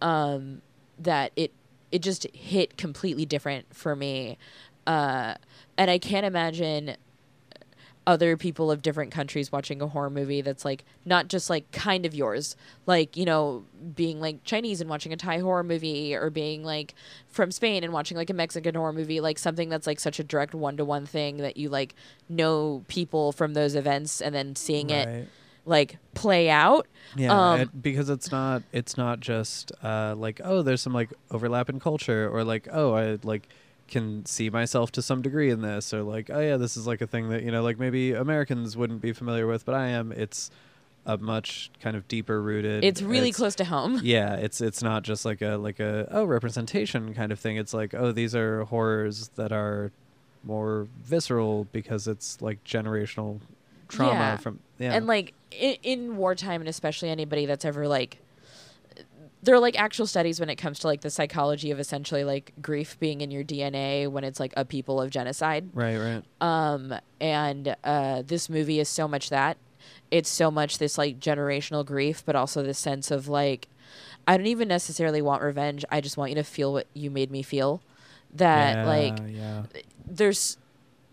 um 0.00 0.62
that 0.98 1.30
it 1.36 1.52
it 1.92 2.00
just 2.00 2.26
hit 2.34 2.76
completely 2.76 3.24
different 3.24 3.74
for 3.74 3.94
me. 3.96 4.38
Uh 4.86 5.34
and 5.78 5.90
I 5.90 5.98
can't 5.98 6.26
imagine 6.26 6.96
other 8.06 8.36
people 8.36 8.70
of 8.70 8.82
different 8.82 9.10
countries 9.10 9.50
watching 9.50 9.82
a 9.82 9.86
horror 9.88 10.10
movie 10.10 10.40
that's 10.40 10.64
like 10.64 10.84
not 11.04 11.28
just 11.28 11.50
like 11.50 11.70
kind 11.72 12.06
of 12.06 12.14
yours. 12.14 12.56
Like 12.86 13.16
you 13.16 13.24
know 13.24 13.64
being 13.94 14.20
like 14.20 14.42
chinese 14.44 14.80
and 14.80 14.88
watching 14.90 15.12
a 15.12 15.16
thai 15.16 15.38
horror 15.38 15.62
movie 15.62 16.14
or 16.14 16.30
being 16.30 16.64
like 16.64 16.94
from 17.28 17.50
spain 17.50 17.84
and 17.84 17.92
watching 17.92 18.16
like 18.16 18.30
a 18.30 18.34
mexican 18.34 18.74
horror 18.74 18.92
movie 18.92 19.20
like 19.20 19.38
something 19.38 19.68
that's 19.68 19.86
like 19.86 20.00
such 20.00 20.18
a 20.18 20.24
direct 20.24 20.54
one-to-one 20.54 21.06
thing 21.06 21.38
that 21.38 21.56
you 21.56 21.68
like 21.68 21.94
know 22.28 22.84
people 22.88 23.32
from 23.32 23.54
those 23.54 23.74
events 23.74 24.20
and 24.20 24.34
then 24.34 24.56
seeing 24.56 24.90
it 24.90 25.28
like 25.66 25.98
play 26.14 26.48
out. 26.48 26.86
Yeah, 27.16 27.32
Um, 27.32 27.60
it, 27.60 27.82
because 27.82 28.08
it's 28.08 28.30
not 28.30 28.62
it's 28.72 28.96
not 28.96 29.20
just 29.20 29.72
uh, 29.82 30.14
like 30.16 30.40
oh 30.44 30.62
there's 30.62 30.80
some 30.80 30.92
like 30.92 31.12
overlap 31.30 31.68
in 31.68 31.80
culture 31.80 32.30
or 32.32 32.44
like 32.44 32.68
oh 32.72 32.94
I 32.94 33.18
like 33.24 33.48
can 33.88 34.24
see 34.26 34.50
myself 34.50 34.90
to 34.92 35.02
some 35.02 35.22
degree 35.22 35.50
in 35.50 35.60
this 35.62 35.94
or 35.94 36.02
like 36.02 36.28
oh 36.30 36.40
yeah 36.40 36.56
this 36.56 36.76
is 36.76 36.86
like 36.86 37.00
a 37.00 37.06
thing 37.06 37.28
that 37.30 37.42
you 37.42 37.50
know 37.50 37.62
like 37.62 37.78
maybe 37.78 38.12
Americans 38.12 38.76
wouldn't 38.76 39.00
be 39.00 39.12
familiar 39.12 39.46
with 39.46 39.64
but 39.64 39.74
I 39.74 39.88
am. 39.88 40.12
It's 40.12 40.50
a 41.08 41.16
much 41.16 41.70
kind 41.80 41.96
of 41.96 42.08
deeper 42.08 42.42
rooted 42.42 42.82
it's 42.82 43.00
really 43.00 43.30
close 43.30 43.54
to 43.54 43.64
home. 43.64 44.00
Yeah 44.02 44.34
it's 44.34 44.60
it's 44.60 44.82
not 44.82 45.04
just 45.04 45.24
like 45.24 45.40
a 45.40 45.56
like 45.56 45.78
a 45.78 46.08
oh 46.10 46.24
representation 46.24 47.14
kind 47.14 47.30
of 47.30 47.38
thing. 47.38 47.56
It's 47.56 47.72
like 47.72 47.94
oh 47.94 48.10
these 48.12 48.34
are 48.34 48.64
horrors 48.64 49.28
that 49.36 49.52
are 49.52 49.92
more 50.42 50.88
visceral 51.02 51.66
because 51.72 52.06
it's 52.08 52.40
like 52.42 52.62
generational 52.64 53.40
trauma 53.88 54.12
Yeah. 54.12 54.36
from 54.36 54.60
yeah. 54.78 54.94
And 54.94 55.06
like 55.06 55.32
in, 55.52 55.76
in 55.82 56.16
wartime 56.16 56.60
and 56.60 56.68
especially 56.68 57.08
anybody 57.08 57.46
that's 57.46 57.64
ever 57.64 57.86
like 57.88 58.18
there 59.42 59.54
are 59.54 59.60
like 59.60 59.78
actual 59.78 60.06
studies 60.06 60.40
when 60.40 60.50
it 60.50 60.56
comes 60.56 60.78
to 60.80 60.86
like 60.86 61.02
the 61.02 61.10
psychology 61.10 61.70
of 61.70 61.78
essentially 61.78 62.24
like 62.24 62.52
grief 62.60 62.98
being 62.98 63.20
in 63.20 63.30
your 63.30 63.44
dna 63.44 64.08
when 64.08 64.24
it's 64.24 64.40
like 64.40 64.52
a 64.56 64.64
people 64.64 65.00
of 65.00 65.10
genocide. 65.10 65.68
Right 65.72 65.96
right. 65.96 66.22
Um 66.40 66.94
and 67.20 67.76
uh 67.84 68.22
this 68.26 68.48
movie 68.48 68.80
is 68.80 68.88
so 68.88 69.06
much 69.06 69.30
that. 69.30 69.56
It's 70.10 70.30
so 70.30 70.50
much 70.50 70.78
this 70.78 70.98
like 70.98 71.20
generational 71.20 71.84
grief 71.84 72.22
but 72.24 72.36
also 72.36 72.62
this 72.62 72.78
sense 72.78 73.10
of 73.10 73.28
like 73.28 73.68
i 74.26 74.36
don't 74.36 74.46
even 74.46 74.68
necessarily 74.68 75.22
want 75.22 75.42
revenge. 75.42 75.84
I 75.90 76.00
just 76.00 76.16
want 76.16 76.30
you 76.30 76.36
to 76.36 76.44
feel 76.44 76.72
what 76.72 76.86
you 76.94 77.10
made 77.10 77.30
me 77.30 77.42
feel. 77.42 77.82
That 78.34 78.86
like 78.86 79.18
yeah. 79.28 79.62
there's 80.06 80.58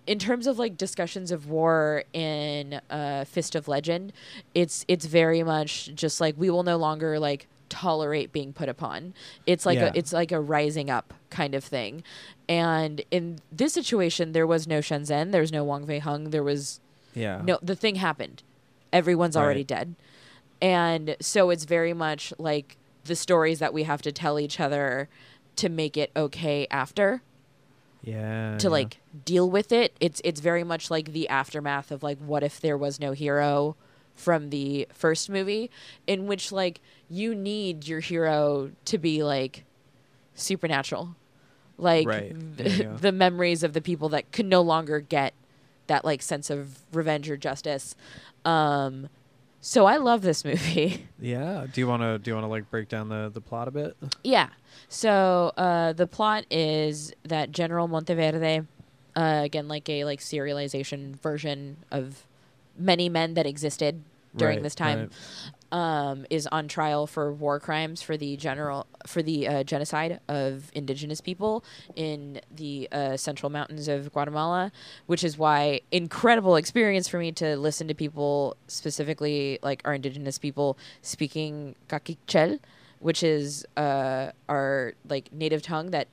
in 0.06 0.20
terms 0.20 0.48
of 0.48 0.60
like 0.60 0.78
discussions 0.78 1.32
of 1.32 1.48
war 1.50 2.04
in 2.14 2.82
uh, 2.90 3.24
Fist 3.26 3.56
of 3.56 3.68
Legend, 3.68 4.12
it's 4.54 4.84
it's 4.88 5.06
very 5.06 5.44
much 5.44 5.94
just 5.96 6.20
like 6.20 6.36
we 6.38 6.50
will 6.50 6.64
no 6.64 6.78
longer 6.78 7.20
like 7.20 7.48
tolerate 7.74 8.32
being 8.32 8.54
put 8.54 8.70
upon. 8.70 9.14
It's 9.46 9.66
like 9.66 9.80
Yeah. 9.80 9.92
a 9.94 9.98
it's 10.00 10.14
like 10.14 10.32
a 10.32 10.40
rising 10.40 10.90
up 10.90 11.14
kind 11.30 11.56
of 11.56 11.64
thing. 11.64 12.04
And 12.48 13.02
in 13.10 13.40
this 13.52 13.74
situation, 13.74 14.32
there 14.34 14.46
was 14.48 14.68
no 14.68 14.80
Chen 14.82 15.04
Zhen, 15.04 15.32
there 15.32 15.42
was 15.42 15.52
no 15.52 15.64
Wong 15.64 15.88
Fei-hung, 15.88 16.30
there 16.30 16.44
was 16.44 16.80
yeah 17.16 17.42
no 17.44 17.58
the 17.62 17.76
thing 17.76 17.96
happened. 17.96 18.44
Everyone's 18.92 19.36
already 19.36 19.62
Right. 19.62 19.68
dead. 19.76 19.96
And 20.62 21.16
so 21.20 21.50
it's 21.50 21.66
very 21.66 21.94
much 21.94 22.32
like 22.38 22.78
the 23.06 23.16
stories 23.16 23.60
that 23.60 23.74
we 23.74 23.84
have 23.84 24.02
to 24.04 24.12
tell 24.12 24.40
each 24.40 24.60
other 24.60 25.10
to 25.58 25.68
make 25.70 25.98
it 25.98 26.10
okay 26.16 26.68
after 26.72 27.22
yeah 28.04 28.58
to 28.60 28.68
yeah. 28.68 28.72
like 28.72 28.98
deal 29.26 29.50
with 29.50 29.72
it. 29.72 29.96
It's 30.00 30.22
it's 30.24 30.42
very 30.42 30.64
much 30.64 30.92
like 30.92 31.12
the 31.14 31.28
aftermath 31.30 31.92
of 31.92 32.04
like 32.04 32.20
what 32.20 32.44
if 32.44 32.60
there 32.62 32.78
was 32.78 33.00
no 33.00 33.12
hero 33.14 33.76
from 34.16 34.50
the 34.50 34.88
first 34.94 35.30
movie 35.30 35.70
in 36.08 36.28
which 36.28 36.52
like 36.52 36.80
you 37.10 37.34
need 37.36 37.88
your 37.88 38.00
hero 38.00 38.72
to 38.86 38.98
be 38.98 39.24
like 39.24 39.64
supernatural. 40.36 41.16
Like 41.78 42.08
Right. 42.08 42.36
th- 42.58 42.78
Yeah, 42.80 42.84
yeah. 42.92 42.98
the 43.00 43.12
memories 43.12 43.64
of 43.64 43.74
the 43.74 43.82
people 43.82 44.10
that 44.10 44.32
can 44.32 44.48
no 44.50 44.62
longer 44.62 45.00
get 45.00 45.34
that 45.88 46.06
like 46.06 46.22
sense 46.22 46.50
of 46.50 46.80
revenge 46.94 47.30
or 47.30 47.38
justice. 47.38 47.96
Um 48.46 49.10
so 49.66 49.86
I 49.86 49.96
love 49.96 50.22
this 50.24 50.44
movie. 50.44 51.08
Yeah. 51.20 51.68
Do 51.72 51.80
you 51.80 51.88
want 51.88 52.02
to 52.02 52.20
do 52.20 52.32
you 52.32 52.36
want 52.36 52.44
to 52.44 52.50
like 52.50 52.70
break 52.70 52.90
down 52.90 53.08
the 53.10 53.32
the 53.34 53.40
plot 53.42 53.68
a 53.70 53.72
bit? 53.72 53.96
Yeah. 54.24 54.50
So 54.90 55.54
uh, 55.56 55.94
the 55.94 56.06
plot 56.06 56.46
is 56.52 57.14
that 57.24 57.52
General 57.54 57.88
Monteverde, 57.88 58.64
uh, 59.16 59.42
again 59.46 59.70
like 59.70 59.88
a 59.88 60.04
like 60.04 60.20
serialization 60.20 61.16
version 61.22 61.78
of 61.92 62.26
many 62.78 63.10
men 63.10 63.34
that 63.36 63.46
existed 63.46 64.04
during 64.36 64.58
Right, 64.58 64.64
this 64.64 64.76
time 64.76 65.12
um, 65.72 66.26
is 66.30 66.48
on 66.48 66.68
trial 66.68 67.08
for 67.08 67.32
war 67.32 67.60
crimes 67.60 68.02
for 68.02 68.16
the 68.18 68.38
general 68.38 68.86
for 69.08 69.22
the 69.22 69.48
uh, 69.48 69.64
genocide 69.64 70.20
of 70.28 70.72
indigenous 70.74 71.22
people 71.22 71.64
in 71.96 72.42
the 72.56 72.88
uh, 72.92 73.18
central 73.18 73.50
mountains 73.50 73.88
of 73.88 74.12
Guatemala, 74.14 74.72
which 75.08 75.24
is 75.24 75.38
why 75.38 75.82
incredible 75.92 76.56
experience 76.56 77.08
for 77.08 77.20
me 77.20 77.32
to 77.34 77.58
listen 77.58 77.88
to 77.88 77.94
people 77.94 78.56
specifically 78.68 79.60
like 79.64 79.82
our 79.86 79.96
indigenous 79.96 80.38
people 80.38 80.78
speaking 81.02 81.76
Kaqchikel, 81.90 82.60
which 83.00 83.24
is 83.24 83.66
uh, 83.78 84.32
our 84.48 84.94
like 85.10 85.32
native 85.34 85.62
tongue 85.62 85.92
that 85.92 86.08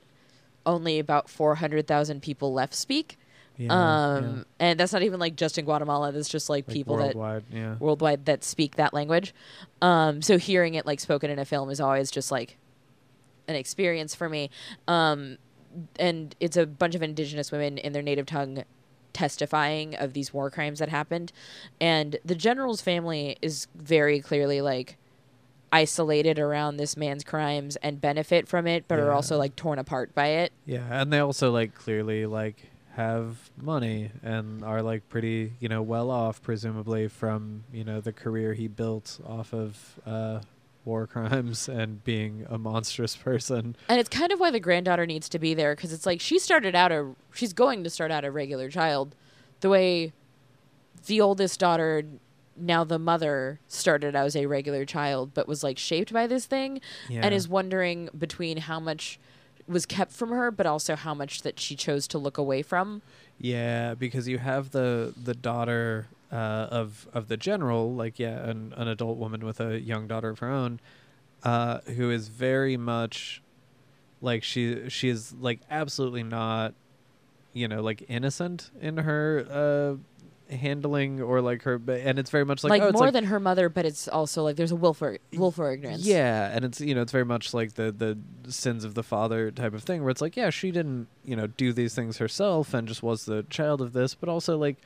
only 0.65 0.99
about 0.99 1.29
four 1.29 1.55
hundred 1.55 1.87
thousand 1.87 2.21
people 2.21 2.53
left 2.53 2.73
speak. 2.73 3.17
Yeah, 3.57 3.73
um, 3.73 4.23
yeah. 4.23 4.43
and 4.59 4.79
that's 4.79 4.93
not 4.93 5.03
even 5.03 5.19
like 5.19 5.35
just 5.35 5.57
in 5.57 5.65
Guatemala. 5.65 6.11
That's 6.11 6.29
just 6.29 6.49
like, 6.49 6.67
Like 6.67 6.73
people 6.73 6.97
that 6.97 7.15
worldwide, 7.15 7.43
yeah. 7.51 7.75
worldwide 7.79 8.25
that 8.25 8.43
speak 8.43 8.75
that 8.75 8.93
language. 8.93 9.33
Um, 9.81 10.21
so 10.21 10.37
hearing 10.37 10.73
it 10.73 10.85
like 10.85 10.99
spoken 10.99 11.29
in 11.29 11.37
a 11.37 11.45
film 11.45 11.69
is 11.69 11.79
always 11.79 12.09
just 12.09 12.31
like 12.31 12.57
an 13.47 13.55
experience 13.55 14.15
for 14.15 14.29
me. 14.29 14.49
Um, 14.87 15.37
and 15.99 16.35
it's 16.39 16.57
a 16.57 16.65
bunch 16.65 16.95
of 16.95 17.03
indigenous 17.03 17.51
women 17.51 17.77
in 17.77 17.93
their 17.93 18.01
native 18.01 18.25
tongue 18.25 18.63
testifying 19.13 19.95
of 19.95 20.13
these 20.13 20.33
war 20.33 20.49
crimes 20.49 20.79
that 20.79 20.89
happened. 20.89 21.31
And 21.79 22.17
the 22.25 22.35
general's 22.35 22.81
family 22.81 23.37
is 23.41 23.67
very 23.75 24.21
clearly 24.21 24.61
like 24.61 24.97
isolated 25.71 26.37
around 26.39 26.77
this 26.77 26.97
man's 26.97 27.23
crimes 27.23 27.77
and 27.77 28.01
benefit 28.01 28.47
from 28.47 28.67
it, 28.67 28.85
but 28.87 28.99
are 28.99 29.11
also 29.11 29.37
like 29.37 29.55
torn 29.55 29.79
apart 29.79 30.13
by 30.13 30.27
it. 30.27 30.51
Yeah, 30.65 30.85
and 30.89 31.11
they 31.13 31.19
also 31.19 31.51
like 31.51 31.73
clearly 31.75 32.25
like 32.25 32.69
have 32.95 33.49
money 33.61 34.11
and 34.23 34.63
are 34.63 34.81
like 34.81 35.07
pretty, 35.09 35.53
you 35.59 35.69
know, 35.69 35.81
well 35.81 36.09
off 36.11 36.41
presumably 36.41 37.07
from, 37.07 37.63
you 37.71 37.83
know, 37.83 38.01
the 38.01 38.11
career 38.13 38.53
he 38.53 38.67
built 38.67 39.19
off 39.25 39.53
of 39.53 39.99
uh 40.05 40.39
war 40.83 41.05
crimes 41.13 41.69
and 41.69 42.03
being 42.03 42.45
a 42.49 42.57
monstrous 42.57 43.15
person. 43.15 43.75
And 43.87 43.99
it's 43.99 44.09
kind 44.09 44.31
of 44.31 44.39
why 44.39 44.51
the 44.51 44.59
granddaughter 44.59 45.05
needs 45.05 45.29
to 45.29 45.39
be 45.39 45.53
there 45.53 45.75
because 45.75 45.93
it's 45.93 46.05
like 46.05 46.19
she 46.19 46.39
started 46.39 46.75
out 46.75 46.91
a 46.91 47.11
she's 47.33 47.53
going 47.53 47.83
to 47.83 47.89
start 47.89 48.11
out 48.11 48.25
a 48.25 48.31
regular 48.31 48.69
child, 48.69 49.15
the 49.61 49.69
way 49.69 50.11
the 51.07 51.21
oldest 51.21 51.59
daughter, 51.59 52.03
now 52.57 52.83
the 52.83 52.99
mother, 52.99 53.59
started 53.67 54.15
as 54.15 54.35
a 54.35 54.45
regular 54.47 54.85
child, 54.85 55.33
but 55.33 55.47
was 55.47 55.63
like 55.63 55.77
shaped 55.77 56.11
by 56.13 56.27
this 56.27 56.45
thing, 56.45 56.81
Yeah. 57.09 57.21
and 57.23 57.33
is 57.33 57.47
wondering 57.47 58.09
between 58.17 58.57
how 58.57 58.79
much 58.79 59.19
was 59.67 59.85
kept 59.85 60.11
from 60.11 60.29
her, 60.29 60.51
but 60.51 60.65
also 60.65 60.95
how 60.95 61.13
much 61.13 61.41
that 61.41 61.59
she 61.59 61.75
chose 61.75 62.07
to 62.09 62.17
look 62.17 62.37
away 62.37 62.61
from. 62.61 63.01
Yeah, 63.39 63.95
because 63.95 64.27
you 64.27 64.37
have 64.37 64.71
the 64.71 65.13
the 65.21 65.33
daughter 65.33 66.07
uh, 66.31 66.67
of 66.71 67.07
of 67.13 67.27
the 67.27 67.37
general, 67.37 67.93
like 67.93 68.19
yeah, 68.19 68.49
an 68.49 68.73
an 68.77 68.87
adult 68.87 69.17
woman 69.17 69.45
with 69.45 69.59
a 69.59 69.79
young 69.79 70.07
daughter 70.07 70.29
of 70.29 70.39
her 70.39 70.49
own, 70.49 70.79
uh, 71.43 71.79
who 71.81 72.11
is 72.11 72.27
very 72.27 72.77
much 72.77 73.41
like 74.21 74.43
she 74.43 74.89
she 74.89 75.09
is 75.09 75.33
like 75.33 75.59
absolutely 75.69 76.23
not, 76.23 76.73
you 77.53 77.67
know, 77.67 77.81
like 77.81 78.03
innocent 78.07 78.69
in 78.79 78.97
her 78.97 79.45
uh, 79.49 79.97
handling 80.51 81.21
or 81.21 81.41
like 81.41 81.63
her, 81.63 81.81
and 81.87 82.19
it's 82.19 82.29
very 82.29 82.45
much 82.45 82.63
like 82.63 82.71
Like, 82.71 82.81
oh, 82.81 82.91
more 82.91 83.05
like, 83.05 83.13
than 83.13 83.25
her 83.25 83.39
mother, 83.39 83.69
but 83.69 83.85
it's 83.85 84.07
also 84.07 84.43
like 84.43 84.55
there's 84.55 84.71
a 84.71 84.75
willful 84.75 85.17
willful 85.33 85.65
ignorance. 85.65 86.05
Yeah, 86.05 86.51
and 86.53 86.65
it's 86.65 86.81
you 86.81 86.93
know 86.93 87.01
it's 87.01 87.11
very 87.11 87.25
much 87.25 87.53
like 87.53 87.73
the 87.73 87.91
the 87.91 88.17
sins 88.51 88.83
of 88.83 88.93
the 88.93 89.03
father 89.03 89.51
type 89.51 89.73
of 89.73 89.83
thing 89.83 90.01
where 90.01 90.09
it's 90.09 90.21
like 90.21 90.35
yeah 90.35 90.49
she 90.49 90.71
didn't 90.71 91.07
you 91.23 91.35
know 91.35 91.47
do 91.47 91.73
these 91.73 91.95
things 91.95 92.17
herself 92.17 92.73
and 92.73 92.87
just 92.87 93.01
was 93.01 93.25
the 93.25 93.43
child 93.49 93.81
of 93.81 93.93
this, 93.93 94.15
but 94.15 94.29
also 94.29 94.57
like 94.57 94.77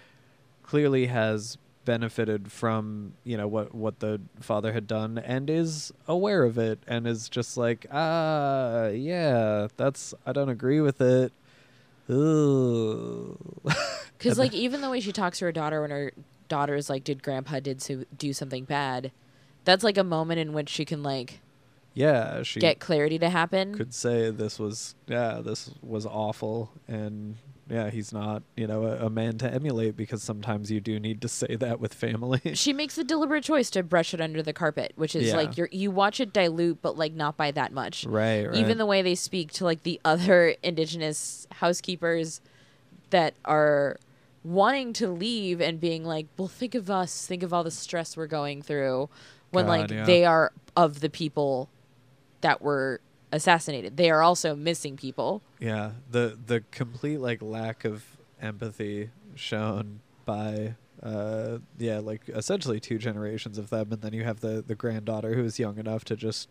clearly 0.63 1.07
has 1.07 1.57
benefited 1.85 2.51
from 2.51 3.13
you 3.23 3.37
know 3.37 3.47
what 3.47 3.73
what 3.73 3.99
the 3.99 4.19
father 4.39 4.73
had 4.73 4.87
done 4.87 5.19
and 5.19 5.49
is 5.51 5.93
aware 6.07 6.43
of 6.43 6.57
it 6.57 6.79
and 6.87 7.05
is 7.05 7.29
just 7.29 7.57
like 7.57 7.85
ah 7.91 8.87
yeah 8.87 9.67
that's 9.77 10.13
I 10.25 10.33
don't 10.33 10.49
agree 10.49 10.81
with 10.81 10.99
it. 11.01 11.31
Ooh. 12.09 13.37
Because 14.17 14.39
like 14.39 14.53
even 14.53 14.81
the 14.81 14.89
way 14.89 14.99
she 14.99 15.11
talks 15.11 15.39
to 15.39 15.45
her 15.45 15.51
daughter 15.51 15.81
when 15.81 15.91
her 15.91 16.11
daughter 16.47 16.75
is 16.75 16.89
like, 16.89 17.03
"Did 17.03 17.21
Grandpa 17.23 17.59
did 17.59 17.81
so, 17.81 18.03
do 18.17 18.33
something 18.33 18.65
bad?" 18.65 19.11
That's 19.65 19.83
like 19.83 19.97
a 19.97 20.03
moment 20.03 20.39
in 20.39 20.53
which 20.53 20.69
she 20.69 20.85
can 20.85 21.01
like 21.03 21.39
yeah, 21.93 22.43
she 22.43 22.59
get 22.59 22.79
clarity 22.79 23.17
to 23.19 23.29
happen. 23.29 23.73
could 23.73 23.93
say 23.93 24.29
this 24.29 24.59
was 24.59 24.95
yeah 25.07 25.39
this 25.43 25.71
was 25.81 26.05
awful 26.05 26.71
and 26.87 27.37
yeah 27.69 27.89
he's 27.89 28.13
not 28.13 28.43
you 28.55 28.67
know 28.67 28.83
a, 28.83 29.05
a 29.07 29.09
man 29.09 29.37
to 29.39 29.51
emulate 29.51 29.95
because 29.97 30.21
sometimes 30.21 30.69
you 30.69 30.79
do 30.79 30.99
need 30.99 31.19
to 31.21 31.27
say 31.27 31.55
that 31.55 31.79
with 31.79 31.93
family 31.95 32.39
she 32.53 32.71
makes 32.73 32.93
the 32.95 33.03
deliberate 33.03 33.43
choice 33.43 33.71
to 33.71 33.81
brush 33.81 34.13
it 34.13 34.21
under 34.21 34.43
the 34.43 34.53
carpet, 34.53 34.91
which 34.97 35.15
is 35.15 35.29
Yeah. 35.29 35.35
like 35.37 35.57
you're 35.57 35.69
you 35.71 35.89
watch 35.89 36.19
it 36.19 36.31
dilute, 36.31 36.81
but 36.81 36.97
like 36.97 37.13
not 37.13 37.37
by 37.37 37.49
that 37.51 37.71
much. 37.73 38.05
right 38.05 38.45
right 38.45 38.55
Even 38.55 38.77
the 38.77 38.85
way 38.85 39.01
they 39.01 39.15
speak 39.15 39.51
to 39.53 39.63
like 39.63 39.81
the 39.83 39.99
other 40.05 40.55
indigenous 40.63 41.47
housekeepers 41.53 42.39
that 43.09 43.33
are 43.45 43.97
wanting 44.45 44.93
to 44.93 45.07
leave 45.09 45.59
and 45.59 45.79
being 45.79 46.05
like, 46.05 46.27
"Well, 46.37 46.47
think 46.47 46.75
of 46.75 46.89
us. 46.89 47.25
Think 47.25 47.43
of 47.43 47.51
all 47.51 47.63
the 47.63 47.71
stress 47.71 48.15
we're 48.15 48.27
going 48.27 48.61
through." 48.61 49.09
When 49.51 49.67
like 49.67 49.89
yeah. 49.89 50.03
they 50.05 50.25
are 50.25 50.51
of 50.75 50.99
the 50.99 51.09
people 51.09 51.69
that 52.41 52.61
were 52.61 52.99
assassinated, 53.31 53.97
they 53.97 54.09
are 54.09 54.21
also 54.21 54.55
missing 54.55 54.97
people. 54.97 55.41
yeah 55.59 55.91
the 56.11 56.37
the 56.45 56.63
complete 56.71 57.19
like 57.19 57.41
lack 57.41 57.85
of 57.85 58.03
empathy 58.41 59.09
shown 59.35 60.01
by 60.25 60.75
uh 61.03 61.57
yeah 61.77 61.99
like 61.99 62.21
essentially 62.29 62.79
two 62.79 62.97
generations 62.97 63.57
of 63.57 63.69
them 63.69 63.91
and 63.91 64.01
then 64.01 64.13
you 64.13 64.23
have 64.23 64.39
the 64.41 64.63
the 64.65 64.75
granddaughter 64.75 65.33
who 65.35 65.43
is 65.43 65.59
young 65.59 65.77
enough 65.77 66.03
to 66.03 66.15
just 66.15 66.49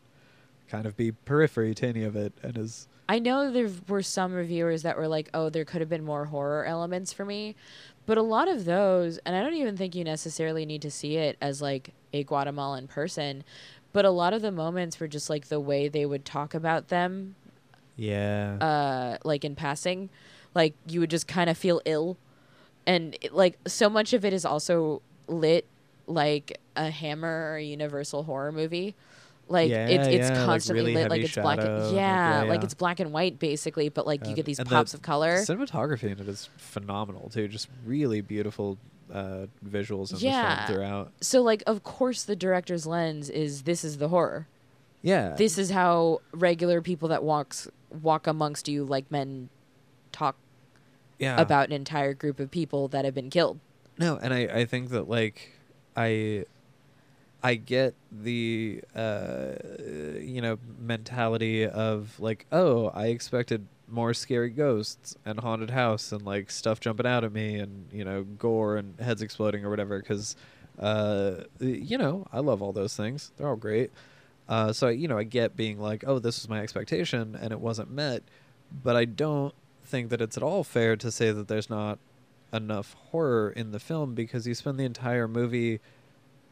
kind 0.68 0.86
of 0.86 0.96
be 0.96 1.12
periphery 1.12 1.74
to 1.74 1.86
any 1.86 2.04
of 2.04 2.16
it 2.16 2.32
and 2.42 2.56
is 2.56 2.88
I 3.08 3.18
know 3.18 3.50
there 3.50 3.70
were 3.88 4.02
some 4.02 4.32
reviewers 4.32 4.82
that 4.82 4.96
were 4.96 5.08
like, 5.08 5.28
"Oh, 5.34 5.50
there 5.50 5.64
could 5.64 5.80
have 5.80 5.90
been 5.90 6.04
more 6.04 6.26
horror 6.26 6.64
elements 6.64 7.12
for 7.12 7.24
me," 7.24 7.54
but 8.06 8.18
a 8.18 8.22
lot 8.22 8.48
of 8.48 8.64
those, 8.64 9.18
and 9.18 9.36
I 9.36 9.42
don't 9.42 9.54
even 9.54 9.76
think 9.76 9.94
you 9.94 10.04
necessarily 10.04 10.64
need 10.64 10.82
to 10.82 10.90
see 10.90 11.16
it 11.16 11.36
as 11.40 11.60
like 11.60 11.92
a 12.12 12.24
Guatemalan 12.24 12.88
person, 12.88 13.44
but 13.92 14.04
a 14.04 14.10
lot 14.10 14.32
of 14.32 14.42
the 14.42 14.50
moments 14.52 14.98
were 15.00 15.08
just 15.08 15.28
like 15.28 15.48
the 15.48 15.60
way 15.60 15.88
they 15.88 16.06
would 16.06 16.24
talk 16.24 16.54
about 16.54 16.88
them, 16.88 17.34
yeah. 17.96 18.56
uh, 18.60 19.18
like 19.24 19.44
in 19.44 19.54
passing, 19.54 20.08
like 20.54 20.74
you 20.86 21.00
would 21.00 21.10
just 21.10 21.28
kind 21.28 21.50
of 21.50 21.58
feel 21.58 21.82
ill, 21.84 22.16
and 22.86 23.16
it, 23.20 23.34
like 23.34 23.58
so 23.66 23.90
much 23.90 24.12
of 24.12 24.24
it 24.24 24.32
is 24.32 24.44
also 24.44 25.02
lit 25.28 25.66
like 26.06 26.58
a 26.76 26.90
Hammer 26.90 27.52
or 27.52 27.56
a 27.56 27.64
Universal 27.64 28.24
horror 28.24 28.52
movie. 28.52 28.94
Like 29.48 29.70
Yeah, 29.70 29.86
it's 29.88 30.06
it's 30.08 30.28
yeah, 30.30 30.36
like 30.38 30.46
constantly 30.46 30.80
really 30.82 30.94
lit, 31.02 31.10
like 31.10 31.22
it's 31.22 31.34
black. 31.34 31.60
shadow, 31.60 31.74
And, 31.74 31.84
like, 31.86 31.94
yeah, 31.94 32.42
yeah, 32.44 32.48
like 32.48 32.64
it's 32.64 32.74
black 32.74 32.98
and 33.00 33.12
white 33.12 33.38
basically, 33.38 33.88
but 33.90 34.06
like 34.06 34.26
you 34.26 34.34
get 34.34 34.46
these 34.46 34.58
and 34.58 34.66
the 34.68 34.74
pops 34.74 34.94
of 34.94 35.02
color. 35.02 35.36
cinematography 35.38 36.04
in 36.04 36.18
it 36.18 36.28
is 36.28 36.48
phenomenal 36.56 37.28
too 37.28 37.46
just 37.48 37.68
really 37.84 38.20
beautiful 38.22 38.78
uh 39.12 39.46
visuals 39.66 40.12
in 40.14 40.18
Yeah. 40.20 40.64
the 40.66 40.72
film 40.72 40.76
throughout 40.78 41.12
So 41.20 41.42
like, 41.42 41.62
of 41.66 41.82
course, 41.82 42.24
the 42.24 42.34
director's 42.36 42.86
lens 42.86 43.28
is 43.28 43.62
this 43.64 43.84
is 43.84 43.98
the 43.98 44.08
horror. 44.08 44.48
yeah 45.02 45.34
This 45.36 45.58
is 45.58 45.70
how 45.70 46.20
regular 46.32 46.80
people 46.80 47.08
that 47.08 47.22
walks 47.22 47.68
walk 48.02 48.26
amongst 48.26 48.66
you 48.66 48.84
like 48.84 49.10
men 49.10 49.50
talk 50.10 50.36
yeah 51.18 51.38
about 51.40 51.66
an 51.66 51.72
entire 51.72 52.14
group 52.14 52.40
of 52.40 52.50
people 52.50 52.88
that 52.88 53.04
have 53.04 53.14
been 53.14 53.28
killed. 53.30 53.60
No, 53.98 54.16
and 54.16 54.32
I, 54.34 54.40
I 54.60 54.64
think 54.64 54.88
that 54.90 55.08
like 55.08 55.52
I 55.96 56.44
I 57.44 57.56
get 57.56 57.94
the 58.10 58.82
uh 58.96 59.52
you 60.18 60.40
know 60.40 60.58
mentality 60.80 61.66
of 61.66 62.18
like 62.18 62.46
oh 62.50 62.88
I 62.88 63.08
expected 63.08 63.66
more 63.86 64.14
scary 64.14 64.48
ghosts 64.48 65.14
and 65.26 65.38
haunted 65.38 65.68
house 65.70 66.10
and 66.10 66.22
like 66.22 66.50
stuff 66.50 66.80
jumping 66.80 67.06
out 67.06 67.22
at 67.22 67.32
me 67.32 67.56
and 67.56 67.86
you 67.92 68.02
know 68.02 68.22
gore 68.24 68.76
and 68.76 68.98
heads 68.98 69.20
exploding 69.20 69.62
or 69.62 69.68
whatever 69.68 69.98
because 69.98 70.36
uh 70.78 71.42
you 71.60 71.98
know 71.98 72.26
I 72.32 72.40
love 72.40 72.62
all 72.62 72.72
those 72.72 72.96
things. 72.96 73.30
They're 73.36 73.48
all 73.48 73.56
great. 73.56 73.90
Uh 74.48 74.72
so 74.72 74.88
you 74.88 75.06
know 75.06 75.18
I 75.18 75.24
get 75.24 75.54
being 75.54 75.78
like 75.78 76.02
oh 76.06 76.18
this 76.18 76.40
was 76.40 76.48
my 76.48 76.60
expectation 76.60 77.36
and 77.38 77.52
it 77.52 77.60
wasn't 77.60 77.90
met 77.90 78.22
but 78.82 78.96
I 78.96 79.04
don't 79.04 79.54
think 79.84 80.08
that 80.08 80.22
it's 80.22 80.38
at 80.38 80.42
all 80.42 80.64
fair 80.64 80.96
to 80.96 81.10
say 81.10 81.30
that 81.30 81.46
there's 81.48 81.68
not 81.68 81.98
enough 82.54 82.94
horror 83.10 83.50
in 83.50 83.72
the 83.72 83.78
film 83.78 84.14
because 84.14 84.46
you 84.46 84.54
spend 84.54 84.78
the 84.80 84.84
entire 84.84 85.28
movie 85.28 85.80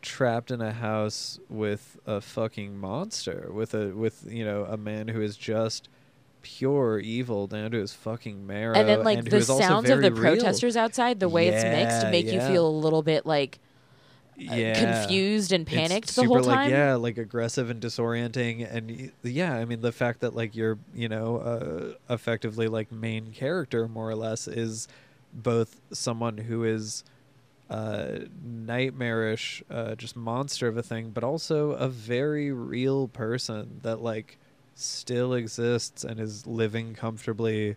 trapped 0.03 0.51
in 0.51 0.61
a 0.61 0.73
house 0.73 1.39
with 1.49 1.99
a 2.07 2.21
fucking 2.21 2.77
monster 2.77 3.49
with 3.53 3.73
a 3.75 3.89
with 3.91 4.25
you 4.29 4.45
know 4.45 4.65
a 4.65 4.77
man 4.77 5.09
who 5.09 5.23
is 5.23 5.37
just 5.37 5.89
pure 6.43 6.99
evil 6.99 7.47
down 7.47 7.71
to 7.71 7.79
his 7.79 7.93
fucking 7.95 8.45
marrow 8.47 8.75
and 8.75 8.89
then 8.89 9.05
like 9.05 9.19
who 9.25 9.31
the 9.31 9.41
sounds 9.43 9.89
of 9.89 10.03
the 10.03 10.13
real. 10.13 10.21
protesters 10.21 10.77
outside, 10.77 11.21
the 11.21 11.29
way 11.29 11.47
it's 11.49 11.63
mixed, 11.63 12.03
Yeah, 12.03 12.11
make 12.11 12.27
you 12.27 12.41
feel 12.41 12.67
a 12.67 12.69
little 12.69 13.03
bit 13.03 13.25
like 13.25 13.61
uh, 14.51 14.55
yeah 14.55 15.03
confused 15.05 15.53
and 15.53 15.69
It's 15.69 15.77
panicked 15.77 16.07
the 16.09 16.13
super, 16.15 16.27
whole 16.27 16.43
like, 16.43 16.57
time. 16.57 16.71
yeah, 16.71 16.95
like 16.97 17.17
aggressive 17.17 17.71
and 17.71 17.81
disorienting, 17.81 18.69
and 18.69 19.13
yeah, 19.23 19.55
I 19.55 19.65
mean 19.65 19.83
the 19.83 19.93
fact 19.93 20.21
that 20.21 20.35
like 20.35 20.57
your 20.57 20.79
you 20.95 21.09
know 21.09 21.37
uh, 21.37 22.13
effectively 22.13 22.67
like 22.67 22.91
main 22.91 23.33
character 23.33 23.87
more 23.87 24.11
or 24.11 24.17
less 24.17 24.49
is 24.49 24.89
both 25.33 25.81
someone 25.93 26.39
who 26.39 26.65
is 26.65 27.05
uh, 27.73 28.19
nightmarish, 28.45 29.63
uh, 29.71 29.95
just 29.95 30.17
monster 30.17 30.69
of 30.69 30.77
a 30.77 30.83
thing, 30.83 31.11
but 31.11 31.25
also 31.25 31.71
a 31.73 31.89
very 31.89 32.53
real 32.53 33.09
person 33.09 33.81
that 33.83 34.03
like 34.03 34.39
still 34.75 35.33
exists 35.35 36.05
and 36.05 36.19
is 36.21 36.47
living 36.47 36.95
comfortably 36.95 37.77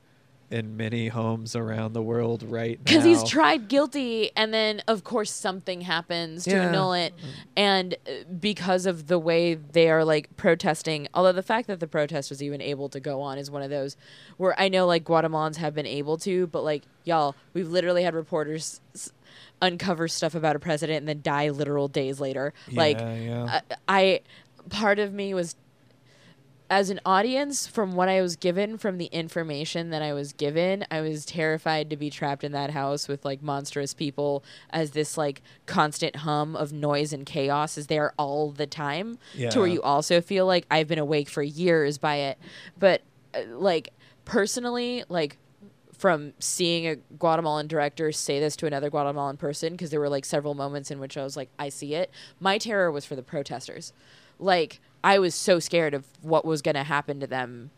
in 0.52 0.78
many 0.78 1.08
homes 1.08 1.56
around 1.56 1.94
the 1.94 2.02
world 2.04 2.44
right 2.44 2.78
now. 2.80 2.84
because 2.84 3.04
he's 3.04 3.24
tried 3.24 3.68
guilty 3.68 4.30
and 4.38 4.54
then 4.54 4.80
of 4.88 5.04
course 5.04 5.32
something 5.32 5.82
happens 5.82 6.44
to 6.44 6.52
Yeah. 6.52 6.68
annul 6.68 6.94
it 6.94 7.14
and 7.58 7.96
uh, 8.08 8.12
because 8.40 8.86
of 8.86 9.08
the 9.08 9.18
way 9.18 9.56
they 9.56 9.90
are 9.90 10.06
like 10.06 10.30
protesting 10.38 11.08
although 11.16 11.32
the 11.32 11.42
fact 11.42 11.68
that 11.68 11.80
the 11.80 11.88
protest 11.88 12.30
was 12.30 12.44
even 12.44 12.62
able 12.62 12.90
to 12.90 13.00
go 13.00 13.22
on 13.22 13.40
is 13.40 13.50
one 13.50 13.64
of 13.64 13.72
those 13.72 13.98
where 14.38 14.54
i 14.62 14.70
know 14.70 14.86
like 14.86 15.04
guatemalans 15.04 15.56
have 15.56 15.74
been 15.74 15.88
able 15.88 16.16
to 16.20 16.46
but 16.48 16.64
like 16.64 16.84
y'all 17.06 17.34
we've 17.56 17.70
literally 17.70 18.04
had 18.04 18.14
reporters 18.14 18.82
uncover 19.62 20.08
stuff 20.08 20.36
about 20.36 20.56
a 20.56 20.60
president 20.60 21.00
and 21.00 21.08
then 21.08 21.22
die 21.22 21.50
literal 21.50 21.88
days 21.88 22.20
later. 22.20 22.54
Like 22.72 22.98
Yeah, 22.98 23.16
yeah. 23.16 23.62
I, 23.88 23.88
I 23.88 24.20
part 24.70 25.00
of 25.00 25.14
me 25.14 25.34
was 25.34 25.56
as 26.68 26.90
an 26.90 27.00
audience 27.06 27.68
from 27.68 27.94
what 27.94 28.10
i 28.10 28.20
was 28.22 28.36
given 28.36 28.76
from 28.76 28.98
the 28.98 29.06
information 29.06 29.92
that 29.92 30.02
i 30.02 30.12
was 30.14 30.34
given 30.34 30.84
i 30.90 31.00
was 31.00 31.24
terrified 31.24 31.92
to 31.92 31.96
be 31.96 32.10
trapped 32.10 32.44
in 32.44 32.52
that 32.54 32.72
house 32.72 33.08
with 33.08 33.24
like 33.24 33.40
monstrous 33.44 33.94
people 33.94 34.44
as 34.72 34.90
this 34.92 35.16
like 35.16 35.44
constant 35.68 36.16
hum 36.16 36.56
of 36.56 36.74
noise 36.74 37.14
and 37.14 37.28
chaos 37.28 37.78
is 37.78 37.86
there 37.86 38.14
all 38.18 38.50
the 38.50 38.66
time 38.66 39.18
to 39.52 39.60
where 39.60 39.68
you 39.68 39.82
also 39.84 40.20
feel 40.20 40.48
like 40.48 40.66
i've 40.72 40.88
been 40.88 40.98
awake 40.98 41.30
for 41.30 41.44
years 41.44 41.98
by 42.00 42.16
it. 42.16 42.38
But 42.78 43.02
uh, 43.34 43.42
like 43.50 43.90
personally 44.26 45.04
like 45.08 45.38
from 45.98 46.34
seeing 46.40 46.88
a 46.88 46.96
Guatemalan 47.18 47.68
director 47.68 48.12
say 48.12 48.40
this 48.40 48.56
to 48.58 48.68
another 48.68 48.90
Guatemalan 48.90 49.38
person 49.38 49.74
because 49.74 49.92
there 49.92 50.00
were 50.00 50.10
like 50.10 50.26
several 50.26 50.54
moments 50.54 50.92
in 50.92 51.00
which 51.00 51.18
I 51.18 51.24
was 51.24 51.38
like, 51.38 51.50
I 51.58 51.70
see 51.70 51.96
it. 51.96 52.12
My 52.40 52.58
terror 52.58 52.92
was 52.92 53.06
for 53.06 53.16
the 53.16 53.24
protesters. 53.24 53.94
Like, 54.38 54.80
I 55.04 55.20
was 55.20 55.36
so 55.36 55.60
scared 55.60 55.94
of 55.94 56.06
what 56.22 56.46
was 56.46 56.62
going 56.62 56.76
to 56.76 56.84
happen 56.84 57.20
to 57.20 57.28
them 57.28 57.72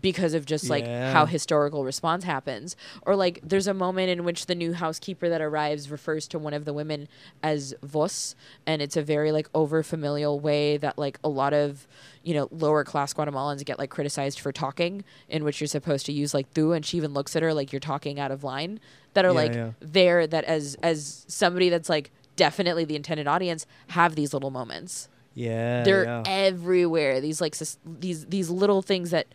because 0.00 0.34
of 0.34 0.46
just 0.46 0.70
like 0.70 0.84
Yeah. 0.84 1.12
how 1.12 1.26
historical 1.26 1.84
response 1.84 2.24
happens. 2.24 2.76
Or 3.02 3.16
like, 3.16 3.40
there's 3.42 3.66
a 3.66 3.74
moment 3.74 4.08
in 4.10 4.24
which 4.24 4.46
the 4.46 4.54
new 4.54 4.72
housekeeper 4.72 5.28
that 5.28 5.40
arrives 5.40 5.90
refers 5.90 6.28
to 6.28 6.38
one 6.38 6.54
of 6.54 6.64
the 6.64 6.72
women 6.72 7.08
as 7.42 7.74
vos, 7.82 8.34
and 8.66 8.80
it's 8.80 8.96
a 8.96 9.02
very 9.02 9.32
like 9.32 9.48
over 9.54 9.82
familial 9.82 10.38
way 10.40 10.76
that 10.76 10.96
like 10.98 11.18
a 11.24 11.28
lot 11.28 11.52
of 11.52 11.86
you 12.22 12.34
know 12.34 12.48
lower 12.50 12.84
class 12.84 13.12
Guatemalans 13.14 13.64
get 13.64 13.78
like 13.78 13.90
criticized 13.90 14.38
for 14.40 14.52
talking, 14.52 15.04
in 15.28 15.44
which 15.44 15.60
you're 15.60 15.68
supposed 15.68 16.06
to 16.06 16.12
use 16.12 16.32
like 16.34 16.52
tu, 16.54 16.72
and 16.72 16.84
she 16.86 16.96
even 16.96 17.12
looks 17.12 17.34
at 17.34 17.42
her 17.42 17.52
like 17.52 17.72
you're 17.72 17.80
talking 17.80 18.20
out 18.20 18.30
of 18.30 18.44
line. 18.44 18.80
That 19.14 19.24
are 19.24 19.28
Yeah, 19.28 19.34
like 19.34 19.54
yeah. 19.54 19.70
there 19.80 20.26
that 20.26 20.44
as 20.44 20.76
as 20.82 21.24
somebody 21.26 21.68
that's 21.68 21.88
like 21.88 22.10
definitely 22.36 22.84
the 22.84 22.96
intended 22.96 23.26
audience 23.26 23.66
have 23.88 24.14
these 24.14 24.32
little 24.32 24.50
moments. 24.50 25.08
Yeah, 25.34 25.82
They're 25.84 26.04
yeah. 26.04 26.22
everywhere. 26.26 27.20
These 27.20 27.40
like 27.40 27.54
sus- 27.54 27.78
these 27.84 28.26
these 28.26 28.50
little 28.50 28.82
things 28.82 29.10
that 29.10 29.26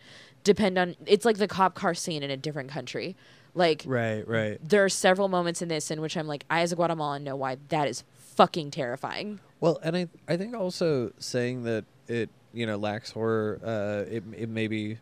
depend 0.44 0.78
on. 0.78 0.96
It's 1.06 1.24
like 1.24 1.38
the 1.38 1.48
cop 1.48 1.74
car 1.74 1.94
scene 1.94 2.22
in 2.22 2.30
a 2.30 2.36
different 2.36 2.70
country. 2.70 3.16
Like 3.54 3.84
right, 3.86 4.26
right. 4.28 4.58
there 4.62 4.84
are 4.84 4.90
several 4.90 5.28
moments 5.28 5.62
in 5.62 5.68
this 5.68 5.90
in 5.90 6.00
which 6.02 6.16
I'm 6.16 6.26
like, 6.26 6.44
I 6.50 6.60
as 6.60 6.72
a 6.72 6.76
Guatemalan 6.76 7.24
know 7.24 7.36
why 7.36 7.56
that 7.70 7.88
is 7.88 8.04
fucking 8.18 8.70
terrifying. 8.70 9.40
Well, 9.60 9.78
and 9.82 9.96
I 9.96 10.08
I 10.28 10.36
think 10.36 10.54
also 10.54 11.12
saying 11.18 11.62
that 11.64 11.84
it 12.06 12.28
you 12.52 12.66
know 12.66 12.76
lacks 12.76 13.10
horror, 13.10 13.58
uh, 13.64 14.10
it 14.10 14.22
it 14.36 14.48
maybe 14.50 14.98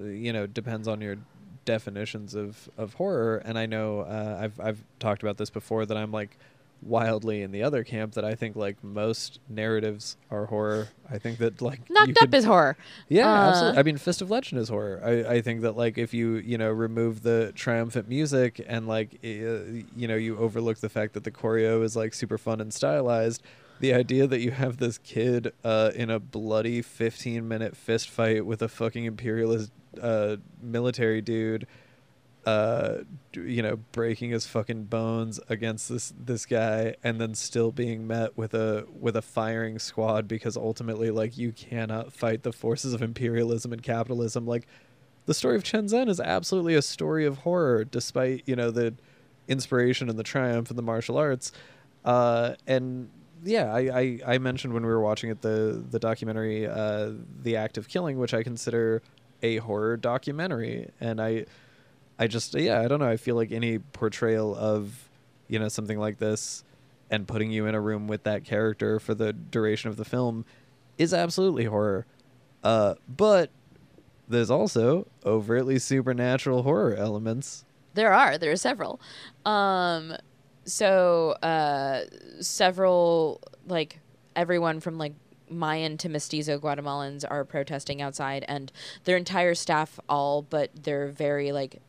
uh, 0.00 0.04
you 0.04 0.32
know 0.32 0.46
depends 0.46 0.86
on 0.86 1.00
your 1.00 1.16
definitions 1.64 2.34
of 2.34 2.68
of 2.78 2.94
horror. 2.94 3.38
And 3.44 3.58
I 3.58 3.66
know 3.66 4.00
uh, 4.00 4.38
I've 4.40 4.60
I've 4.60 4.84
talked 5.00 5.22
about 5.22 5.36
this 5.36 5.50
before 5.50 5.84
that 5.84 5.96
I'm 5.96 6.12
like 6.12 6.38
wildly 6.82 7.42
in 7.42 7.50
the 7.50 7.62
other 7.62 7.82
camp 7.84 8.14
that 8.14 8.24
I 8.24 8.34
think 8.34 8.54
like 8.56 8.82
most 8.84 9.40
narratives 9.48 10.16
are 10.30 10.46
horror. 10.46 10.88
I 11.10 11.18
think 11.18 11.38
that 11.38 11.60
like 11.60 11.88
Knocked 11.90 12.10
up 12.10 12.16
could- 12.30 12.34
is 12.34 12.44
horror. 12.44 12.76
yeah, 13.08 13.28
Uh, 13.30 13.48
absolutely. 13.48 13.78
I 13.78 13.82
mean, 13.82 13.96
Fist 13.96 14.22
of 14.22 14.30
Legend 14.30 14.60
is 14.60 14.68
horror. 14.68 15.00
I, 15.04 15.34
I 15.36 15.40
think 15.40 15.62
that 15.62 15.76
like 15.76 15.98
if 15.98 16.14
you 16.14 16.34
you 16.36 16.58
know 16.58 16.70
remove 16.70 17.22
the 17.22 17.52
triumphant 17.54 18.08
music 18.08 18.64
and 18.68 18.86
like 18.86 19.14
uh, 19.24 19.26
you 19.28 20.06
know 20.08 20.16
you 20.16 20.36
overlook 20.38 20.78
the 20.78 20.88
fact 20.88 21.14
that 21.14 21.24
the 21.24 21.30
choreo 21.30 21.82
is 21.82 21.96
like 21.96 22.14
super 22.14 22.38
fun 22.38 22.60
and 22.60 22.72
stylized, 22.72 23.42
the 23.80 23.92
idea 23.92 24.26
that 24.26 24.40
you 24.40 24.50
have 24.52 24.76
this 24.78 24.98
kid 24.98 25.52
uh, 25.64 25.90
in 25.94 26.10
a 26.10 26.18
bloody 26.20 26.82
15 26.82 27.46
minute 27.48 27.76
fist 27.76 28.08
fight 28.08 28.46
with 28.46 28.62
a 28.62 28.68
fucking 28.68 29.04
imperialist 29.04 29.72
uh, 30.00 30.36
military 30.62 31.20
dude. 31.20 31.66
Uh, 32.46 32.98
you 33.32 33.60
know, 33.60 33.74
breaking 33.90 34.30
his 34.30 34.46
fucking 34.46 34.84
bones 34.84 35.40
against 35.48 35.88
this 35.88 36.14
this 36.16 36.46
guy, 36.46 36.94
and 37.02 37.20
then 37.20 37.34
still 37.34 37.72
being 37.72 38.06
met 38.06 38.36
with 38.38 38.54
a 38.54 38.86
with 38.88 39.16
a 39.16 39.22
firing 39.22 39.80
squad 39.80 40.28
because 40.28 40.56
ultimately, 40.56 41.10
like, 41.10 41.36
you 41.36 41.50
cannot 41.50 42.12
fight 42.12 42.44
the 42.44 42.52
forces 42.52 42.94
of 42.94 43.02
imperialism 43.02 43.72
and 43.72 43.82
capitalism. 43.82 44.46
Like, 44.46 44.68
the 45.24 45.34
story 45.34 45.56
of 45.56 45.64
Chen 45.64 45.86
Zhen 45.86 46.08
is 46.08 46.20
absolutely 46.20 46.76
a 46.76 46.82
story 46.82 47.26
of 47.26 47.38
horror, 47.38 47.84
despite 47.84 48.44
you 48.46 48.54
know 48.54 48.70
the 48.70 48.94
inspiration 49.48 50.08
and 50.08 50.16
the 50.16 50.22
triumph 50.22 50.70
of 50.70 50.76
the 50.76 50.82
martial 50.82 51.18
arts. 51.18 51.50
Uh, 52.04 52.54
and 52.68 53.10
yeah, 53.42 53.74
I, 53.74 53.80
I 53.80 54.34
I 54.34 54.38
mentioned 54.38 54.72
when 54.72 54.84
we 54.84 54.88
were 54.88 55.00
watching 55.00 55.30
it 55.30 55.42
the 55.42 55.84
the 55.90 55.98
documentary, 55.98 56.68
uh, 56.68 57.10
the 57.42 57.56
act 57.56 57.76
of 57.76 57.88
killing, 57.88 58.18
which 58.18 58.34
I 58.34 58.44
consider 58.44 59.02
a 59.42 59.56
horror 59.56 59.96
documentary, 59.96 60.90
and 61.00 61.20
I. 61.20 61.46
I 62.18 62.26
just 62.26 62.54
yeah, 62.54 62.80
I 62.80 62.88
don't 62.88 63.00
know. 63.00 63.08
I 63.08 63.16
feel 63.16 63.36
like 63.36 63.52
any 63.52 63.78
portrayal 63.78 64.54
of, 64.54 65.08
you 65.48 65.58
know, 65.58 65.68
something 65.68 65.98
like 65.98 66.18
this 66.18 66.64
and 67.10 67.28
putting 67.28 67.50
you 67.50 67.66
in 67.66 67.74
a 67.74 67.80
room 67.80 68.08
with 68.08 68.24
that 68.24 68.44
character 68.44 68.98
for 68.98 69.14
the 69.14 69.32
duration 69.32 69.90
of 69.90 69.96
the 69.96 70.04
film 70.04 70.44
is 70.98 71.14
absolutely 71.14 71.64
horror. 71.64 72.06
Uh, 72.64 72.94
but 73.08 73.50
there's 74.28 74.50
also 74.50 75.06
overtly 75.24 75.78
supernatural 75.78 76.62
horror 76.62 76.94
elements. 76.94 77.64
There 77.94 78.12
are. 78.12 78.38
There 78.38 78.50
are 78.50 78.56
several. 78.56 79.00
Um, 79.44 80.16
so 80.64 81.30
uh, 81.42 82.02
several 82.40 83.40
like 83.66 84.00
everyone 84.34 84.80
from 84.80 84.98
like 84.98 85.14
Mayan 85.48 85.96
to 85.98 86.08
mestizo 86.08 86.58
Guatemalans 86.58 87.24
are 87.28 87.44
protesting 87.44 88.02
outside, 88.02 88.44
and 88.48 88.72
their 89.04 89.16
entire 89.16 89.54
staff, 89.54 90.00
all 90.08 90.42
but 90.42 90.70
their 90.84 91.06
very 91.06 91.52
like 91.52 91.80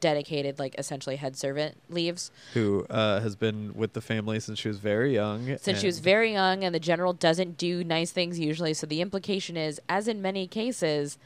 dedicated, 0.00 0.58
like 0.58 0.74
essentially 0.78 1.16
head 1.16 1.36
servant, 1.36 1.76
leaves 1.88 2.30
Who 2.54 2.86
uh, 2.90 3.20
has 3.20 3.36
been 3.36 3.74
with 3.74 3.92
the 3.92 4.00
family 4.00 4.40
since 4.40 4.58
she 4.58 4.68
was 4.68 4.78
very 4.78 5.14
young? 5.14 5.56
since 5.58 5.80
she 5.80 5.86
was 5.86 5.98
very 6.00 6.32
young, 6.32 6.64
and 6.64 6.74
the 6.74 6.80
general 6.80 7.12
doesn't 7.12 7.56
do 7.58 7.84
nice 7.84 8.10
things 8.12 8.38
usually. 8.38 8.74
So 8.74 8.86
the 8.86 9.00
implication 9.00 9.56
is, 9.56 9.80
as 9.88 10.08
in 10.08 10.22
many 10.22 10.46
cases, 10.46 11.18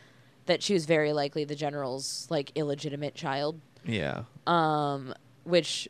that 0.47 0.63
she 0.63 0.75
was 0.75 0.87
very 0.87 1.13
likely 1.13 1.45
the 1.45 1.55
general's 1.55 2.27
like 2.31 2.51
illegitimate 2.55 3.15
child. 3.15 3.61
yeah 3.85 4.25
um, 4.47 5.15
which 5.45 5.89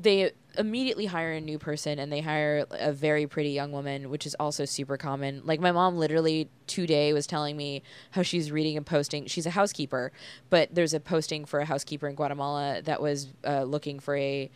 they 0.00 0.32
immediately 0.58 1.06
hire 1.06 1.32
a 1.32 1.40
new 1.40 1.58
person 1.58 1.98
and 1.98 2.12
they 2.12 2.20
hire 2.20 2.66
a 2.70 2.92
very 2.92 3.26
pretty 3.26 3.50
young 3.50 3.72
woman, 3.72 4.10
which 4.10 4.26
is 4.26 4.34
also 4.38 4.64
super 4.64 4.96
common. 4.96 5.42
Like 5.44 5.60
my 5.60 5.72
mom 5.72 5.96
literally 5.96 6.48
today 6.66 7.12
was 7.12 7.26
telling 7.26 7.56
me 7.56 7.82
how 8.12 8.22
she's 8.22 8.50
reading 8.52 8.76
and 8.76 8.84
posting. 8.86 9.26
She's 9.26 9.46
a 9.46 9.50
housekeeper, 9.50 10.12
but 10.50 10.74
there's 10.74 10.94
a 10.94 11.00
posting 11.00 11.44
for 11.44 11.60
a 11.60 11.64
housekeeper 11.64 12.08
in 12.08 12.14
Guatemala 12.14 12.82
that 12.82 13.00
was 13.00 13.32
uh, 13.46 13.62
looking 13.64 13.98
for 14.00 14.16
a. 14.16 14.50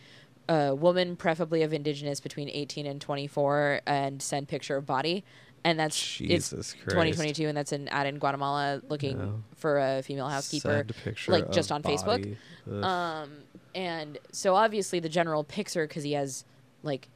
A 0.48 0.76
woman, 0.76 1.16
preferably 1.16 1.64
of 1.64 1.72
indigenous, 1.72 2.20
between 2.20 2.48
18 2.48 2.86
and 2.86 3.00
24, 3.00 3.80
and 3.84 4.22
send 4.22 4.46
picture 4.46 4.76
of 4.76 4.86
body, 4.86 5.24
and 5.64 5.76
that's 5.76 5.96
it's 5.96 6.50
Jesus 6.50 6.72
Christ 6.72 6.90
2022, 6.90 7.48
and 7.48 7.56
that's 7.58 7.72
an 7.72 7.88
ad 7.88 8.06
in 8.06 8.20
Guatemala 8.20 8.80
looking 8.88 9.18
No. 9.18 9.42
for 9.56 9.80
a 9.80 10.02
female 10.04 10.28
housekeeper. 10.28 10.68
Send 10.68 10.96
picture 11.02 11.32
like, 11.32 11.50
just 11.50 11.72
on 11.72 11.82
Facebook. 11.82 12.36
Ugh. 12.70 12.84
Um, 12.84 13.30
and 13.76 14.18
so 14.32 14.54
obviously 14.56 14.98
the 15.00 15.08
general 15.08 15.44
picks 15.44 15.74
her 15.74 15.86
because 15.86 16.02
he 16.02 16.12
has 16.12 16.44
like 16.82 17.08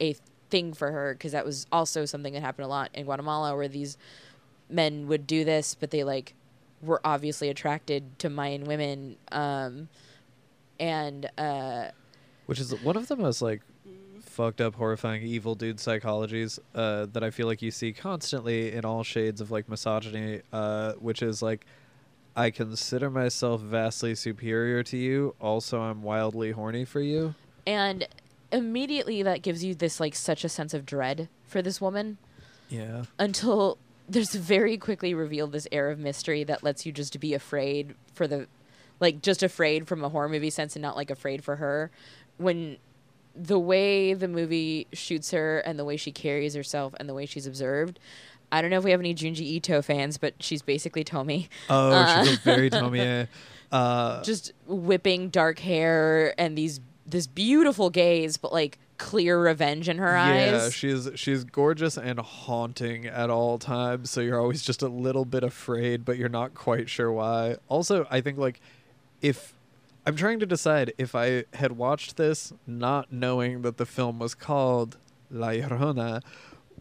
a 0.00 0.14
thing 0.48 0.72
for 0.72 0.92
her 0.92 1.12
because 1.12 1.32
that 1.32 1.44
was 1.44 1.66
also 1.72 2.04
something 2.04 2.32
that 2.32 2.40
happened 2.40 2.64
a 2.64 2.68
lot 2.68 2.90
in 2.94 3.04
Guatemala 3.04 3.54
where 3.56 3.66
these 3.66 3.98
men 4.70 5.08
would 5.08 5.26
do 5.26 5.44
this, 5.44 5.74
but 5.74 5.90
they 5.90 6.04
like 6.04 6.34
were 6.80 7.00
obviously 7.04 7.48
attracted 7.48 8.16
to 8.20 8.30
Mayan 8.30 8.64
women. 8.64 9.16
Um, 9.32 9.88
and 10.78 11.28
uh, 11.36 11.88
which 12.46 12.60
is 12.60 12.72
one 12.82 12.96
of 12.96 13.08
the 13.08 13.16
most 13.16 13.42
like 13.42 13.62
fucked 14.20 14.60
up 14.60 14.76
horrifying 14.76 15.24
evil 15.24 15.56
dude 15.56 15.78
psychologies 15.78 16.60
uh, 16.76 17.06
that 17.06 17.24
i 17.24 17.30
feel 17.30 17.48
like 17.48 17.60
you 17.60 17.72
see 17.72 17.92
constantly 17.92 18.70
in 18.72 18.84
all 18.84 19.02
shades 19.02 19.40
of 19.40 19.50
like 19.50 19.68
misogyny 19.68 20.42
uh, 20.52 20.92
which 20.92 21.22
is 21.22 21.42
like 21.42 21.66
i 22.38 22.50
consider 22.50 23.10
myself 23.10 23.60
vastly 23.60 24.14
superior 24.14 24.82
to 24.82 24.96
you 24.96 25.34
also 25.40 25.80
i'm 25.80 26.02
wildly 26.02 26.52
horny 26.52 26.84
for 26.84 27.00
you 27.00 27.34
and 27.66 28.06
immediately 28.52 29.22
that 29.22 29.42
gives 29.42 29.62
you 29.62 29.74
this 29.74 30.00
like 30.00 30.14
such 30.14 30.44
a 30.44 30.48
sense 30.48 30.72
of 30.72 30.86
dread 30.86 31.28
for 31.46 31.60
this 31.60 31.80
woman. 31.80 32.16
yeah 32.68 33.04
until 33.18 33.76
there's 34.08 34.34
very 34.34 34.78
quickly 34.78 35.12
revealed 35.12 35.52
this 35.52 35.68
air 35.70 35.90
of 35.90 35.98
mystery 35.98 36.44
that 36.44 36.62
lets 36.62 36.86
you 36.86 36.92
just 36.92 37.18
be 37.20 37.34
afraid 37.34 37.94
for 38.14 38.26
the 38.26 38.46
like 39.00 39.20
just 39.20 39.42
afraid 39.42 39.86
from 39.86 40.02
a 40.02 40.08
horror 40.08 40.28
movie 40.28 40.50
sense 40.50 40.74
and 40.74 40.82
not 40.82 40.96
like 40.96 41.10
afraid 41.10 41.44
for 41.44 41.56
her 41.56 41.90
when 42.38 42.78
the 43.38 43.58
way 43.58 44.14
the 44.14 44.28
movie 44.28 44.86
shoots 44.92 45.30
her 45.30 45.58
and 45.60 45.78
the 45.78 45.84
way 45.84 45.96
she 45.96 46.10
carries 46.10 46.54
herself 46.54 46.94
and 46.98 47.08
the 47.08 47.14
way 47.14 47.24
she's 47.24 47.46
observed. 47.46 48.00
I 48.50 48.62
don't 48.62 48.70
know 48.70 48.78
if 48.78 48.84
we 48.84 48.90
have 48.92 49.00
any 49.00 49.14
Junji 49.14 49.40
Ito 49.40 49.82
fans, 49.82 50.18
but 50.18 50.34
she's 50.40 50.62
basically 50.62 51.04
Tomie. 51.04 51.48
Oh, 51.68 51.90
Uh, 51.90 52.22
she 52.22 52.28
feels 52.28 52.38
very 52.40 52.70
Tomie. 52.70 53.28
Uh, 53.70 54.22
Just 54.22 54.52
whipping 54.66 55.28
dark 55.28 55.58
hair 55.58 56.34
and 56.38 56.56
these 56.56 56.80
this 57.06 57.26
beautiful 57.26 57.88
gaze, 57.90 58.36
but 58.36 58.52
like 58.52 58.78
clear 58.98 59.40
revenge 59.40 59.88
in 59.88 59.98
her 59.98 60.12
yeah, 60.12 60.24
eyes. 60.24 60.52
Yeah, 60.52 60.70
she's 60.70 61.08
she's 61.14 61.44
gorgeous 61.44 61.96
and 61.96 62.18
haunting 62.18 63.06
at 63.06 63.30
all 63.30 63.58
times. 63.58 64.10
So 64.10 64.20
you're 64.20 64.40
always 64.40 64.62
just 64.62 64.82
a 64.82 64.88
little 64.88 65.24
bit 65.24 65.42
afraid, 65.44 66.04
but 66.04 66.16
you're 66.18 66.28
not 66.28 66.54
quite 66.54 66.88
sure 66.88 67.10
why. 67.12 67.56
Also, 67.68 68.06
I 68.10 68.20
think 68.20 68.38
like 68.38 68.60
if 69.22 69.54
I'm 70.06 70.16
trying 70.16 70.40
to 70.40 70.46
decide 70.46 70.92
if 70.98 71.14
I 71.14 71.44
had 71.54 71.72
watched 71.72 72.16
this 72.16 72.52
not 72.66 73.12
knowing 73.12 73.62
that 73.62 73.76
the 73.76 73.86
film 73.86 74.18
was 74.18 74.34
called 74.34 74.96
La 75.30 75.48
Llorona, 75.48 76.22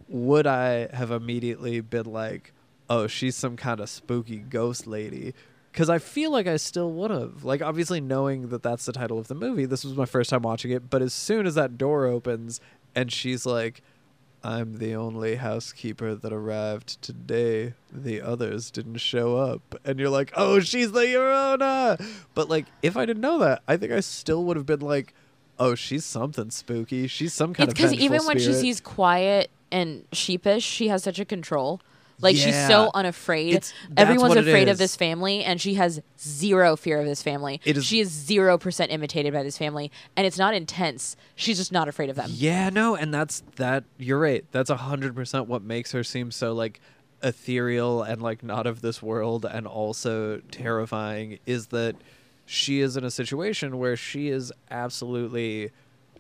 would 0.08 0.47
I 0.47 0.88
have 0.95 1.12
immediately 1.12 1.82
been 1.82 2.05
like, 2.05 2.53
"Oh, 2.89 3.08
she's 3.08 3.36
some 3.36 3.58
kind 3.58 3.80
of 3.80 3.89
spooky 3.89 4.38
ghost 4.38 4.88
lady"? 4.88 5.34
Because 5.72 5.89
I 5.91 5.99
feel 5.99 6.32
like 6.32 6.47
I 6.47 6.58
still 6.58 6.91
would 6.93 7.12
have. 7.12 7.43
Like, 7.43 7.62
obviously, 7.62 8.01
knowing 8.01 8.49
that 8.49 8.64
that's 8.64 8.86
the 8.86 8.93
title 8.93 9.20
of 9.20 9.28
the 9.28 9.36
movie, 9.36 9.66
this 9.66 9.84
was 9.84 9.95
my 9.95 10.05
first 10.05 10.32
time 10.32 10.41
watching 10.41 10.72
it. 10.72 10.89
But 10.89 11.03
as 11.03 11.14
soon 11.14 11.45
as 11.45 11.53
that 11.53 11.78
door 11.78 12.08
opens 12.08 12.60
and 12.95 13.12
she's 13.12 13.45
like, 13.45 13.84
I'm 14.43 14.78
the 14.78 14.95
only 14.95 15.36
housekeeper 15.36 16.16
that 16.16 16.34
arrived 16.34 16.99
today. 17.03 17.76
The 17.91 18.22
others 18.22 18.72
didn't 18.72 18.97
show 18.97 19.38
up. 19.38 19.80
And 19.86 19.99
you're 19.99 20.10
like, 20.10 20.32
oh, 20.36 20.60
she's 20.62 20.93
the 20.93 21.01
Llorona. 21.01 22.03
But, 22.34 22.49
like, 22.49 22.66
if 22.82 22.97
I 22.97 23.05
didn't 23.05 23.22
know 23.22 23.38
that, 23.38 23.62
I 23.68 23.78
think 23.78 23.91
I 23.91 23.99
still 23.99 24.45
would 24.45 24.58
have 24.58 24.66
been 24.66 24.80
like, 24.80 25.14
oh, 25.60 25.76
she's 25.76 26.05
something 26.05 26.49
spooky. 26.49 27.05
She's 27.05 27.36
some 27.36 27.53
kind 27.53 27.70
it's 27.70 27.80
of 27.80 27.91
because 27.91 28.01
even 28.03 28.26
when 28.26 28.39
she 28.39 28.53
sees 28.53 28.82
quiet 28.82 29.51
and 29.72 30.05
sheepish, 30.11 30.63
she 30.63 30.88
has 30.89 31.03
such 31.03 31.20
a 31.20 31.26
control. 31.26 31.82
Like 32.20 32.36
she's 32.36 32.55
so 32.68 32.89
unafraid. 32.95 33.49
It's- 33.53 33.74
Everyone's 33.95 34.34
afraid 34.49 34.70
of 34.70 34.78
this 34.80 34.95
family, 34.95 35.43
and 35.43 35.61
she 35.61 35.76
has 35.76 36.01
zero 36.20 36.76
fear 36.76 36.99
of 36.99 37.05
this 37.05 37.22
family. 37.22 37.61
It 37.63 37.78
is- 37.78 37.86
she 37.86 37.99
is 37.99 38.09
zero 38.09 38.57
percent 38.57 38.91
imitated 38.91 39.34
by 39.34 39.43
this 39.43 39.55
family, 39.55 39.91
and 40.15 40.26
it's 40.26 40.39
not 40.39 40.55
intense. 40.55 41.15
She's 41.36 41.57
just 41.57 41.72
not 41.72 41.88
afraid 41.88 42.09
of 42.09 42.15
them. 42.15 42.32
Yeah, 42.34 42.70
no, 42.72 42.95
and 42.95 43.13
that's 43.13 43.43
that. 43.57 43.84
You're 43.99 44.18
right. 44.20 44.43
That's 44.51 44.72
a 44.72 44.78
hundred 44.78 45.13
percent 45.15 45.47
what 45.47 45.61
makes 45.61 45.91
her 45.91 46.03
seem 46.03 46.32
so 46.32 46.53
like 46.53 46.80
ethereal 47.22 48.01
and 48.01 48.20
like 48.20 48.41
not 48.43 48.65
of 48.65 48.82
this 48.82 48.99
world, 49.03 49.45
and 49.45 49.68
also 49.68 50.39
terrifying. 50.49 51.38
Is 51.45 51.68
that 51.68 51.95
she 52.47 52.80
is 52.82 52.97
in 52.97 53.03
a 53.03 53.11
situation 53.11 53.78
where 53.78 53.95
she 53.95 54.30
is 54.30 54.51
absolutely 54.72 55.70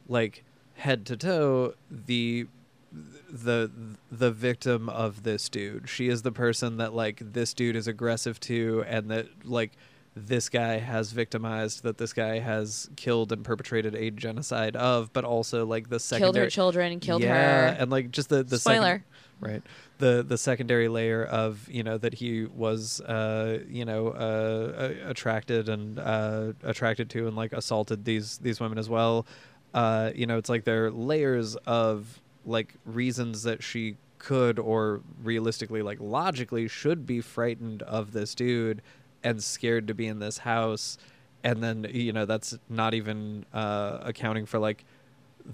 like 0.07 0.43
head 0.75 1.07
to 1.07 1.17
toe 1.17 1.73
the 1.89 2.45
the 2.91 3.71
the 4.11 4.31
victim 4.31 4.89
of 4.89 5.23
this 5.23 5.49
dude. 5.49 5.89
She 5.89 6.07
is 6.07 6.21
the 6.21 6.31
person 6.31 6.77
that 6.77 6.93
like 6.93 7.21
this 7.33 7.53
dude 7.53 7.75
is 7.75 7.87
aggressive 7.87 8.39
to 8.41 8.83
and 8.87 9.11
that 9.11 9.27
like 9.45 9.71
this 10.15 10.49
guy 10.49 10.79
has 10.79 11.11
victimized 11.11 11.83
that 11.83 11.99
this 11.99 12.11
guy 12.11 12.39
has 12.39 12.89
killed 12.95 13.31
and 13.31 13.43
perpetrated 13.43 13.93
a 13.93 14.09
genocide 14.09 14.75
of 14.75 15.13
but 15.13 15.23
also 15.23 15.65
like 15.65 15.85
the 15.85 15.97
Killed 15.97 16.01
secondary 16.01 16.45
her 16.45 16.49
children, 16.49 16.99
killed 16.99 17.21
yeah, 17.21 17.71
her. 17.71 17.77
and 17.79 17.91
like 17.91 18.09
just 18.11 18.29
the 18.29 18.43
the 18.43 18.57
second- 18.57 19.03
right 19.39 19.61
the 19.99 20.25
the 20.27 20.37
secondary 20.37 20.87
layer 20.87 21.23
of 21.23 21.69
you 21.69 21.83
know 21.83 21.97
that 21.97 22.15
he 22.15 22.45
was 22.45 23.01
uh 23.01 23.59
you 23.67 23.85
know 23.85 24.07
uh, 24.07 24.89
uh 25.03 25.09
attracted 25.09 25.69
and 25.69 25.99
uh 25.99 26.53
attracted 26.63 27.09
to 27.09 27.27
and 27.27 27.35
like 27.35 27.53
assaulted 27.53 28.03
these 28.05 28.39
these 28.39 28.59
women 28.59 28.79
as 28.79 28.89
well 28.89 29.27
uh 29.75 30.11
you 30.15 30.25
know 30.25 30.37
it's 30.39 30.49
like 30.49 30.63
there 30.63 30.85
are 30.85 30.91
layers 30.91 31.55
of 31.67 32.19
like 32.47 32.73
reasons 32.85 33.43
that 33.43 33.61
she 33.61 33.97
could 34.17 34.57
or 34.57 35.01
realistically 35.23 35.83
like 35.83 35.99
logically 36.01 36.67
should 36.67 37.05
be 37.05 37.21
frightened 37.21 37.83
of 37.83 38.13
this 38.13 38.33
dude 38.33 38.81
and 39.23 39.43
scared 39.43 39.87
to 39.87 39.93
be 39.93 40.07
in 40.07 40.17
this 40.17 40.39
house 40.39 40.97
and 41.43 41.63
then 41.63 41.85
you 41.91 42.11
know 42.11 42.25
that's 42.25 42.57
not 42.67 42.95
even 42.95 43.45
uh 43.53 43.99
accounting 44.01 44.47
for 44.47 44.57
like 44.57 44.85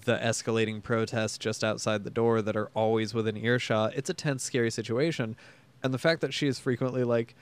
the 0.05 0.17
escalating 0.17 0.81
protests 0.81 1.37
just 1.37 1.63
outside 1.63 2.03
the 2.03 2.09
door 2.09 2.41
that 2.41 2.55
are 2.55 2.69
always 2.73 3.13
within 3.13 3.37
earshot. 3.37 3.93
It's 3.95 4.09
a 4.09 4.13
tense, 4.13 4.43
scary 4.43 4.71
situation. 4.71 5.35
And 5.83 5.93
the 5.93 5.99
fact 5.99 6.21
that 6.21 6.33
she 6.33 6.47
is 6.47 6.59
frequently 6.59 7.03
like 7.03 7.35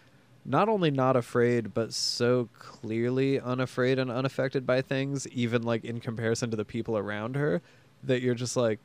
not 0.44 0.68
only 0.68 0.90
not 0.92 1.16
afraid, 1.16 1.74
but 1.74 1.94
so 1.94 2.50
clearly 2.58 3.40
unafraid 3.40 4.00
and 4.00 4.12
unaffected 4.12 4.66
by 4.66 4.82
things, 4.82 5.28
even 5.30 5.62
like 5.62 5.86
in 5.86 6.00
comparison 6.00 6.50
to 6.50 6.58
the 6.58 6.66
people 6.66 6.98
around 6.98 7.36
her, 7.36 7.62
that 8.04 8.22
you're 8.22 8.36
just 8.36 8.58
like, 8.58 8.80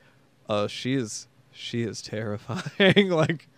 oh, 0.48 0.66
she 0.66 0.94
is 0.94 1.28
she 1.52 1.82
is 1.82 2.02
terrifying. 2.02 3.10
like 3.10 3.48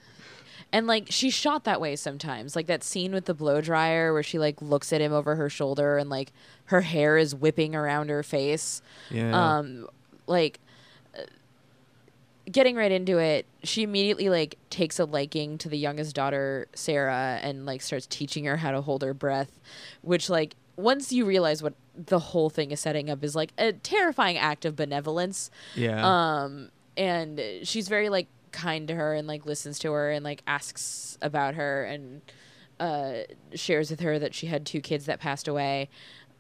And 0.73 0.87
like 0.87 1.07
she's 1.11 1.35
shot 1.35 1.65
that 1.65 1.81
way 1.81 1.97
sometimes. 1.97 2.55
Like 2.55 2.67
that 2.67 2.83
scene 2.83 3.13
with 3.13 3.25
the 3.25 3.35
blow 3.35 3.61
dryer 3.61 4.13
where 4.13 4.23
she 4.23 4.39
like 4.39 4.61
looks 4.63 4.93
at 4.93 5.01
him 5.01 5.13
over 5.13 5.37
her 5.37 5.49
shoulder 5.51 5.99
and 5.99 6.09
like 6.09 6.33
her 6.67 6.83
hair 6.83 7.17
is 7.17 7.35
whipping 7.35 7.75
around 7.75 8.11
her 8.11 8.23
face. 8.23 8.83
yeah. 9.11 9.59
Um 9.59 9.89
like 10.27 10.61
uh, 11.17 11.23
getting 12.51 12.77
right 12.77 12.93
into 12.93 13.19
it, 13.19 13.47
she 13.63 13.83
immediately 13.83 14.29
like 14.29 14.57
takes 14.71 14.99
a 14.99 15.05
liking 15.05 15.59
to 15.59 15.69
the 15.69 15.79
youngest 15.79 16.15
daughter, 16.15 16.69
Sarah, 16.75 17.41
and 17.43 17.67
like 17.67 17.83
starts 17.83 18.07
teaching 18.07 18.45
her 18.45 18.59
how 18.59 18.71
to 18.71 18.81
hold 18.83 19.03
her 19.03 19.15
breath, 19.15 19.59
which 20.03 20.29
like 20.29 20.55
once 20.77 21.13
you 21.13 21.27
realize 21.27 21.63
what 21.63 21.75
the 21.97 22.21
whole 22.21 22.49
thing 22.49 22.71
is 22.71 22.79
setting 22.79 23.11
up 23.11 23.25
is 23.25 23.35
like 23.35 23.53
a 23.59 23.73
terrifying 23.73 24.39
act 24.39 24.65
of 24.65 24.77
benevolence 24.77 25.51
yeah. 25.75 26.43
um 26.45 26.71
and 26.99 27.41
she's 27.63 27.89
very 27.89 28.09
like 28.11 28.27
kind 28.53 28.89
to 28.89 28.95
her 28.95 29.15
and 29.15 29.27
like 29.29 29.47
listens 29.47 29.79
to 29.79 29.93
her 29.93 30.11
and 30.11 30.25
like 30.25 30.43
asks 30.47 31.17
about 31.23 31.55
her 31.55 31.85
and 31.85 32.21
uh 32.81 33.13
shares 33.55 33.91
with 33.91 34.01
her 34.01 34.19
that 34.19 34.35
she 34.35 34.47
had 34.49 34.67
two 34.67 34.81
kids 34.81 35.07
that 35.07 35.21
passed 35.21 35.49
away. 35.49 35.89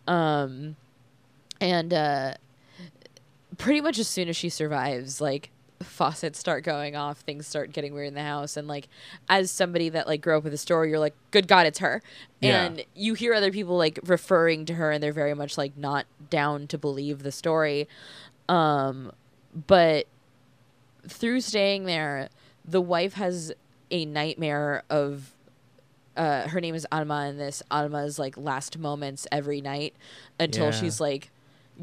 Um 0.07 0.77
and 1.61 1.95
uh 1.95 2.35
pretty 3.57 3.81
much 3.81 3.99
as 3.99 4.07
soon 4.09 4.29
as 4.29 4.37
she 4.37 4.49
survives 4.49 5.21
like 5.21 5.51
faucets 5.83 6.39
start 6.39 6.65
going 6.65 6.97
off 6.97 7.19
things 7.21 7.47
start 7.47 7.73
getting 7.73 7.95
weird 7.95 8.09
in 8.09 8.15
the 8.15 8.23
house 8.23 8.57
and 8.57 8.67
like 8.67 8.89
as 9.29 9.51
somebody 9.51 9.89
that 9.89 10.07
like 10.09 10.21
grew 10.21 10.37
up 10.37 10.43
with 10.45 10.53
a 10.53 10.59
story 10.59 10.91
you're 10.91 10.99
like 10.99 11.15
good 11.31 11.47
god 11.47 11.67
it's 11.67 11.79
her. 11.79 12.03
Yeah. 12.41 12.65
and 12.65 12.85
you 12.95 13.15
hear 13.15 13.33
other 13.35 13.53
people 13.53 13.77
like 13.77 13.99
referring 14.05 14.65
to 14.67 14.75
her 14.75 14.91
and 14.91 15.03
they're 15.03 15.13
very 15.13 15.35
much 15.35 15.57
like 15.59 15.77
not 15.77 16.07
down 16.31 16.67
to 16.69 16.79
believe 16.79 17.23
the 17.23 17.33
story. 17.33 17.89
Um 18.49 19.13
but 19.67 20.07
through 21.07 21.41
staying 21.41 21.85
there 21.85 22.29
the 22.65 22.81
wife 22.81 23.15
has 23.15 23.53
a 23.91 24.05
nightmare 24.05 24.83
of 24.91 25.33
uh, 26.17 26.49
her 26.49 26.61
name 26.61 26.75
is 26.75 26.85
Alma 26.91 27.29
in 27.29 27.39
this. 27.39 27.63
Alma's 27.71 28.19
like 28.19 28.37
last 28.37 28.77
moments 28.77 29.27
every 29.31 29.61
night 29.61 29.95
until 30.41 30.67
Yeah. 30.67 30.71
she's 30.73 31.01
like 31.01 31.31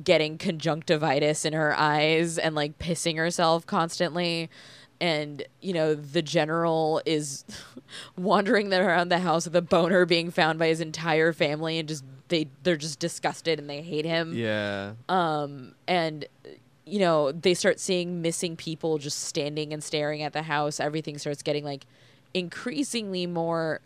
getting 0.03 0.37
conjunctivitis 0.37 1.45
in 1.45 1.53
her 1.53 1.73
eyes 1.73 2.37
and 2.37 2.53
like 2.53 2.77
pissing 2.77 3.15
herself 3.15 3.65
constantly. 3.65 4.49
And 4.99 5.43
you 5.61 5.73
know 5.73 5.95
the 5.95 6.21
general 6.21 7.01
is 7.05 7.45
wandering 8.17 8.69
there 8.69 8.87
around 8.89 9.09
the 9.09 9.19
house 9.19 9.45
with 9.45 9.55
a 9.55 9.61
boner 9.61 10.05
being 10.05 10.31
found 10.31 10.59
by 10.59 10.67
his 10.67 10.81
entire 10.81 11.31
family, 11.33 11.79
and 11.79 11.87
just 11.87 12.03
they 12.27 12.47
they're 12.63 12.75
just 12.77 12.99
disgusted 12.99 13.57
and 13.59 13.69
they 13.69 13.81
hate 13.81 14.05
him 14.05 14.33
yeah. 14.33 14.93
um 15.09 15.75
and 15.87 16.25
you 16.85 16.99
know 16.99 17.31
they 17.31 17.53
start 17.53 17.79
seeing 17.79 18.21
missing 18.21 18.55
people 18.55 18.97
just 18.97 19.21
standing 19.21 19.73
and 19.73 19.83
staring 19.83 20.21
at 20.21 20.33
the 20.33 20.43
house 20.43 20.79
everything 20.79 21.17
starts 21.17 21.41
getting 21.41 21.63
like 21.63 21.85
increasingly 22.33 23.25
more 23.25 23.81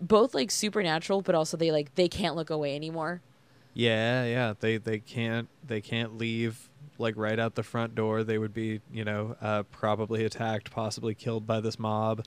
both 0.00 0.34
like 0.34 0.50
supernatural 0.50 1.22
but 1.22 1.34
also 1.34 1.56
they 1.56 1.70
like 1.70 1.94
they 1.96 2.08
can't 2.08 2.36
look 2.36 2.50
away 2.50 2.74
anymore 2.76 3.20
Yeah, 3.74 4.24
yeah. 4.24 4.54
They 4.58 4.76
they 4.76 4.98
can't 4.98 5.48
they 5.66 5.80
can't 5.80 6.18
leave 6.18 6.68
like 6.98 7.16
right 7.16 7.38
out 7.38 7.54
the 7.54 7.62
front 7.62 7.94
door. 7.94 8.22
They 8.22 8.38
would 8.38 8.52
be, 8.54 8.80
you 8.92 9.04
know, 9.04 9.34
uh, 9.40 9.62
probably 9.64 10.24
attacked, 10.24 10.70
possibly 10.70 11.14
killed 11.14 11.46
by 11.46 11.60
this 11.60 11.78
mob, 11.78 12.24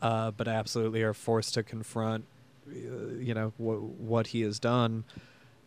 uh, 0.00 0.30
but 0.30 0.48
absolutely 0.48 1.02
are 1.02 1.14
forced 1.14 1.54
to 1.54 1.62
confront, 1.62 2.24
uh, 2.68 3.14
you 3.18 3.34
know, 3.34 3.52
wh- 3.58 4.00
what 4.00 4.28
he 4.28 4.40
has 4.40 4.58
done. 4.58 5.04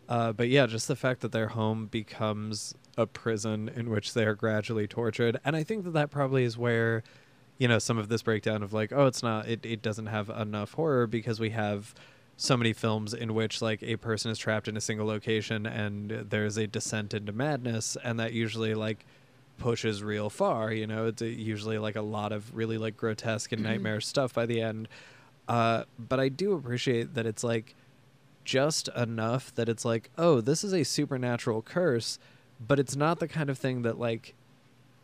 Uh, 0.08 0.32
but 0.32 0.48
yeah, 0.48 0.66
just 0.66 0.88
the 0.88 0.96
fact 0.96 1.20
that 1.20 1.30
their 1.30 1.48
home 1.48 1.86
becomes 1.86 2.74
a 2.96 3.06
prison 3.06 3.68
in 3.68 3.90
which 3.90 4.14
they 4.14 4.24
are 4.24 4.34
gradually 4.34 4.86
tortured, 4.86 5.40
and 5.44 5.56
I 5.56 5.62
think 5.62 5.84
that 5.84 5.92
that 5.92 6.10
probably 6.10 6.44
is 6.44 6.58
where, 6.58 7.02
you 7.58 7.68
know, 7.68 7.78
some 7.78 7.98
of 7.98 8.08
this 8.08 8.22
breakdown 8.22 8.62
of 8.62 8.72
like, 8.72 8.92
oh, 8.92 9.06
it's 9.06 9.22
not, 9.22 9.48
it, 9.48 9.64
it 9.64 9.82
doesn't 9.82 10.06
have 10.06 10.28
enough 10.30 10.74
horror 10.74 11.06
because 11.06 11.38
we 11.40 11.50
have 11.50 11.94
so 12.36 12.56
many 12.56 12.72
films 12.72 13.12
in 13.12 13.34
which 13.34 13.60
like 13.60 13.82
a 13.82 13.96
person 13.96 14.30
is 14.30 14.38
trapped 14.38 14.66
in 14.66 14.74
a 14.74 14.80
single 14.80 15.06
location 15.06 15.66
and 15.66 16.10
there's 16.30 16.56
a 16.56 16.66
descent 16.66 17.12
into 17.12 17.32
madness, 17.32 17.96
and 18.02 18.18
that 18.18 18.32
usually 18.32 18.74
like 18.74 19.04
pushes 19.58 20.02
real 20.02 20.30
far. 20.30 20.72
You 20.72 20.86
know, 20.86 21.06
it's 21.06 21.20
uh, 21.20 21.26
usually 21.26 21.78
like 21.78 21.96
a 21.96 22.02
lot 22.02 22.32
of 22.32 22.54
really 22.56 22.78
like 22.78 22.96
grotesque 22.96 23.52
and 23.52 23.62
nightmare 23.62 24.00
stuff 24.00 24.32
by 24.32 24.46
the 24.46 24.60
end. 24.62 24.88
Uh, 25.48 25.84
but 25.98 26.18
I 26.18 26.28
do 26.28 26.54
appreciate 26.54 27.14
that 27.14 27.26
it's 27.26 27.44
like 27.44 27.74
just 28.44 28.88
enough 28.96 29.54
that 29.56 29.68
it's 29.68 29.84
like, 29.84 30.10
oh, 30.16 30.40
this 30.40 30.64
is 30.64 30.72
a 30.72 30.82
supernatural 30.84 31.60
curse, 31.60 32.18
but 32.66 32.78
it's 32.78 32.96
not 32.96 33.18
the 33.18 33.28
kind 33.28 33.50
of 33.50 33.58
thing 33.58 33.82
that 33.82 33.98
like 33.98 34.34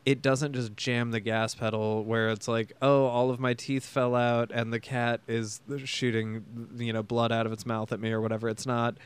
it 0.04 0.22
doesn't 0.22 0.52
just 0.52 0.76
jam 0.76 1.10
the 1.10 1.18
gas 1.18 1.54
pedal 1.56 2.04
where 2.04 2.28
it's 2.28 2.46
like, 2.46 2.72
oh, 2.80 3.06
all 3.06 3.28
of 3.30 3.40
my 3.40 3.54
teeth 3.54 3.84
fell 3.84 4.14
out 4.14 4.52
and 4.52 4.72
the 4.72 4.78
cat 4.78 5.20
is 5.26 5.60
shooting, 5.84 6.44
you 6.76 6.92
know, 6.92 7.02
blood 7.02 7.32
out 7.32 7.44
of 7.44 7.52
its 7.52 7.66
mouth 7.66 7.90
at 7.90 7.98
me 7.98 8.12
or 8.12 8.20
whatever. 8.20 8.48
It's 8.48 8.66
not 8.66 8.96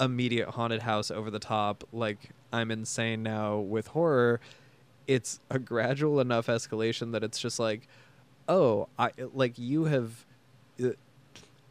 immediate 0.00 0.50
haunted 0.50 0.82
house 0.82 1.10
over 1.10 1.30
the 1.30 1.38
top 1.38 1.84
like 1.92 2.30
I'm 2.52 2.70
insane 2.70 3.24
now 3.24 3.58
with 3.58 3.88
horror. 3.88 4.40
It's 5.08 5.40
a 5.50 5.58
gradual 5.58 6.20
enough 6.20 6.46
escalation 6.46 7.12
that 7.12 7.24
it's 7.24 7.40
just 7.40 7.58
like, 7.58 7.88
oh, 8.48 8.88
I 8.96 9.10
like 9.32 9.58
you 9.58 9.84
have. 9.84 10.24
Uh, 10.82 10.90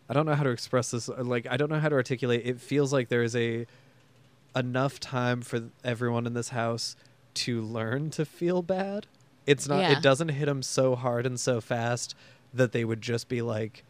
I 0.09 0.13
don't 0.13 0.25
know 0.25 0.35
how 0.35 0.43
to 0.43 0.49
express 0.49 0.91
this. 0.91 1.07
Like 1.07 1.47
I 1.49 1.55
don't 1.55 1.71
know 1.71 1.79
how 1.79 1.89
to 1.89 1.95
articulate. 1.95 2.41
It 2.45 2.59
feels 2.59 2.91
like 2.91 3.07
there 3.07 3.23
is 3.23 3.35
a 3.35 3.65
enough 4.55 4.99
time 4.99 5.41
for 5.41 5.69
everyone 5.83 6.25
in 6.25 6.33
this 6.33 6.49
house 6.49 6.95
to 7.35 7.61
learn 7.61 8.09
to 8.11 8.25
feel 8.25 8.61
bad. 8.61 9.07
It's 9.45 9.67
not. 9.67 9.79
Yeah. 9.79 9.97
It 9.97 10.03
doesn't 10.03 10.29
hit 10.29 10.45
them 10.45 10.61
so 10.61 10.95
hard 10.95 11.25
and 11.25 11.39
so 11.39 11.59
fast 11.59 12.15
that 12.53 12.71
they 12.71 12.85
would 12.85 13.01
just 13.01 13.27
be 13.27 13.41
like 13.41 13.83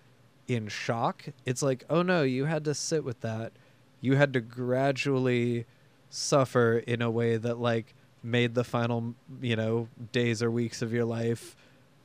in 0.48 0.68
shock. 0.68 1.26
It's 1.45 1.61
like, 1.61 1.84
oh 1.90 2.02
no, 2.02 2.23
you 2.23 2.45
had 2.45 2.65
to 2.65 2.73
sit 2.73 3.03
with 3.03 3.22
that. 3.22 3.53
You 4.02 4.15
had 4.15 4.34
to 4.34 4.41
gradually 4.41 5.65
suffer 6.10 6.77
in 6.77 7.02
a 7.02 7.11
way 7.11 7.38
that 7.38 7.60
like 7.60 7.94
made 8.22 8.56
the 8.56 8.64
final, 8.64 9.15
you 9.41 9.56
know, 9.56 9.90
days 10.11 10.41
or 10.41 10.49
weeks 10.49 10.81
of 10.81 10.94
your 10.94 11.06
life 11.06 11.56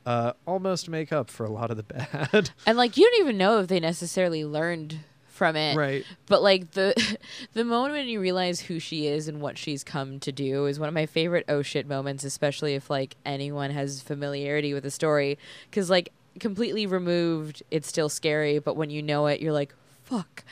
uh, 0.09 0.33
almost 0.47 0.89
make 0.89 1.13
up 1.13 1.29
for 1.29 1.45
a 1.45 1.51
lot 1.51 1.71
of 1.71 1.77
the 1.77 1.83
bad. 1.83 2.51
And 2.67 2.79
like 2.79 2.97
you 2.97 3.05
don't 3.05 3.21
even 3.21 3.37
know 3.37 3.61
if 3.61 3.69
they 3.69 3.79
necessarily 3.81 4.45
learned 4.45 5.01
from 5.39 5.57
it. 5.57 5.77
right. 5.77 6.05
But 6.27 6.43
like 6.43 6.73
the 6.73 7.17
the 7.55 7.65
moment 7.65 7.95
when 7.95 8.09
you 8.09 8.21
realize 8.21 8.61
who 8.61 8.79
she 8.79 9.07
is 9.07 9.29
and 9.29 9.41
what 9.41 9.57
she's 9.57 9.83
come 9.83 10.21
to 10.21 10.33
do 10.33 10.67
is 10.67 10.79
one 10.79 10.89
of 10.89 10.95
my 10.95 11.07
favorite 11.07 11.47
oh 11.49 11.63
shit 11.63 11.87
moments, 11.87 12.25
especially 12.25 12.75
if 12.75 12.91
like 12.91 13.17
anyone 13.25 13.71
has 13.71 14.03
familiarity 14.03 14.75
with 14.75 14.83
the 14.83 14.91
story. 14.91 15.39
Because 15.71 15.89
like 15.89 16.13
completely 16.41 16.87
removed, 16.87 17.63
it's 17.71 17.89
still 17.89 18.09
scary, 18.09 18.59
but 18.59 18.77
when 18.77 18.91
you 18.91 19.03
know 19.03 19.27
it, 19.29 19.41
you're 19.41 19.53
like 19.53 19.75
fuck. 20.05 20.43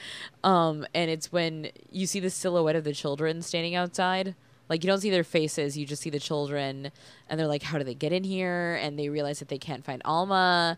Um, 0.44 0.86
and 0.94 1.10
it's 1.10 1.32
when 1.32 1.70
you 1.90 2.06
see 2.06 2.20
the 2.20 2.30
silhouette 2.30 2.76
of 2.76 2.84
the 2.84 2.92
children 2.92 3.42
standing 3.42 3.74
outside. 3.74 4.34
Like 4.68 4.82
you 4.82 4.88
don't 4.88 5.00
see 5.00 5.10
their 5.10 5.24
faces, 5.24 5.78
you 5.78 5.86
just 5.86 6.02
see 6.02 6.10
the 6.10 6.18
children, 6.18 6.90
and 7.28 7.38
they're 7.38 7.46
like, 7.46 7.62
"How 7.62 7.78
do 7.78 7.84
they 7.84 7.94
get 7.94 8.12
in 8.12 8.24
here?" 8.24 8.74
And 8.82 8.98
they 8.98 9.08
realize 9.08 9.38
that 9.38 9.48
they 9.48 9.58
can't 9.58 9.84
find 9.84 10.02
Alma, 10.04 10.76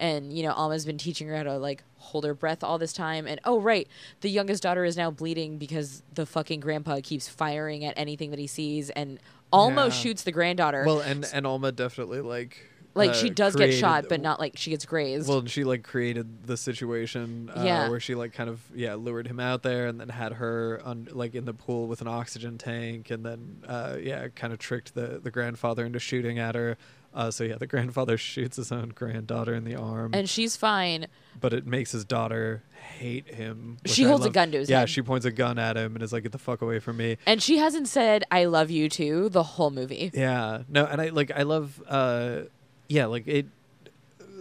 and 0.00 0.32
you 0.36 0.42
know 0.42 0.52
Alma's 0.52 0.84
been 0.84 0.98
teaching 0.98 1.28
her 1.28 1.36
how 1.36 1.44
to 1.44 1.58
like 1.58 1.84
hold 1.98 2.24
her 2.24 2.34
breath 2.34 2.64
all 2.64 2.78
this 2.78 2.92
time. 2.92 3.26
And 3.26 3.38
oh 3.44 3.60
right, 3.60 3.86
the 4.22 4.30
youngest 4.30 4.62
daughter 4.64 4.84
is 4.84 4.96
now 4.96 5.10
bleeding 5.12 5.58
because 5.58 6.02
the 6.12 6.26
fucking 6.26 6.58
grandpa 6.60 6.98
keeps 7.02 7.28
firing 7.28 7.84
at 7.84 7.94
anything 7.96 8.30
that 8.30 8.38
he 8.40 8.48
sees, 8.48 8.90
and 8.90 9.20
almost 9.52 9.96
Yeah. 9.98 10.02
shoots 10.02 10.22
the 10.24 10.32
granddaughter. 10.32 10.82
Well, 10.84 11.00
and 11.00 11.24
and 11.32 11.46
Alma 11.46 11.70
definitely 11.70 12.20
like 12.22 12.66
like 12.94 13.10
uh, 13.10 13.12
she 13.12 13.30
does 13.30 13.54
get 13.54 13.72
shot, 13.72 14.06
but 14.08 14.20
not 14.20 14.40
like 14.40 14.54
she 14.56 14.70
gets 14.70 14.84
grazed. 14.84 15.28
Well, 15.28 15.38
and 15.38 15.50
she 15.50 15.62
like 15.62 15.84
created 15.84 16.44
the 16.46 16.56
situation 16.56 17.50
uh, 17.54 17.62
Yeah. 17.62 17.88
where 17.88 18.00
she 18.00 18.14
like 18.16 18.32
kind 18.32 18.50
of 18.50 18.60
yeah 18.74 18.94
lured 18.94 19.26
him 19.28 19.38
out 19.38 19.62
there 19.62 19.86
and 19.86 20.00
then 20.00 20.08
had 20.08 20.32
her 20.34 20.80
on 20.84 21.06
like 21.12 21.34
in 21.36 21.44
the 21.44 21.54
pool 21.54 21.86
with 21.86 22.00
an 22.00 22.08
oxygen 22.08 22.58
tank 22.58 23.10
and 23.10 23.24
then 23.24 23.62
uh, 23.68 23.96
yeah 24.00 24.26
kind 24.28 24.52
of 24.52 24.58
tricked 24.58 24.94
the 24.94 25.20
the 25.22 25.30
grandfather 25.30 25.84
into 25.84 25.98
shooting 26.00 26.38
at 26.38 26.54
her. 26.54 26.76
Uh, 27.12 27.30
so 27.30 27.42
yeah, 27.44 27.56
the 27.56 27.66
grandfather 27.66 28.16
shoots 28.32 28.56
his 28.56 28.70
own 28.70 28.90
granddaughter 28.90 29.52
in 29.54 29.64
the 29.64 29.74
arm, 29.74 30.12
and 30.14 30.28
she's 30.30 30.56
fine. 30.56 31.06
but 31.40 31.52
it 31.52 31.66
makes 31.66 31.90
his 31.92 32.04
daughter 32.04 32.62
hate 32.98 33.26
him. 33.34 33.78
She 33.84 34.04
I 34.04 34.08
holds 34.08 34.24
a 34.26 34.30
gun 34.30 34.52
to 34.52 34.58
his 34.58 34.70
Yeah, 34.70 34.80
head. 34.80 34.90
she 34.90 35.02
points 35.02 35.26
a 35.26 35.32
gun 35.32 35.58
at 35.58 35.76
him 35.76 35.94
and 35.94 36.02
is 36.04 36.12
like, 36.12 36.22
"Get 36.22 36.32
the 36.32 36.38
fuck 36.38 36.62
away 36.62 36.78
from 36.78 36.96
me." 36.98 37.16
And 37.26 37.42
she 37.42 37.56
hasn't 37.58 37.88
said 37.88 38.24
"I 38.30 38.44
love 38.44 38.70
you" 38.70 38.88
too 38.88 39.28
the 39.28 39.42
whole 39.42 39.70
movie. 39.70 40.10
Yeah. 40.14 40.62
No, 40.68 40.84
and 40.86 41.00
I 41.00 41.08
like 41.08 41.30
I 41.34 41.42
love 41.42 41.82
uh 41.88 42.42
yeah, 42.88 43.06
like 43.06 43.26
it 43.26 43.46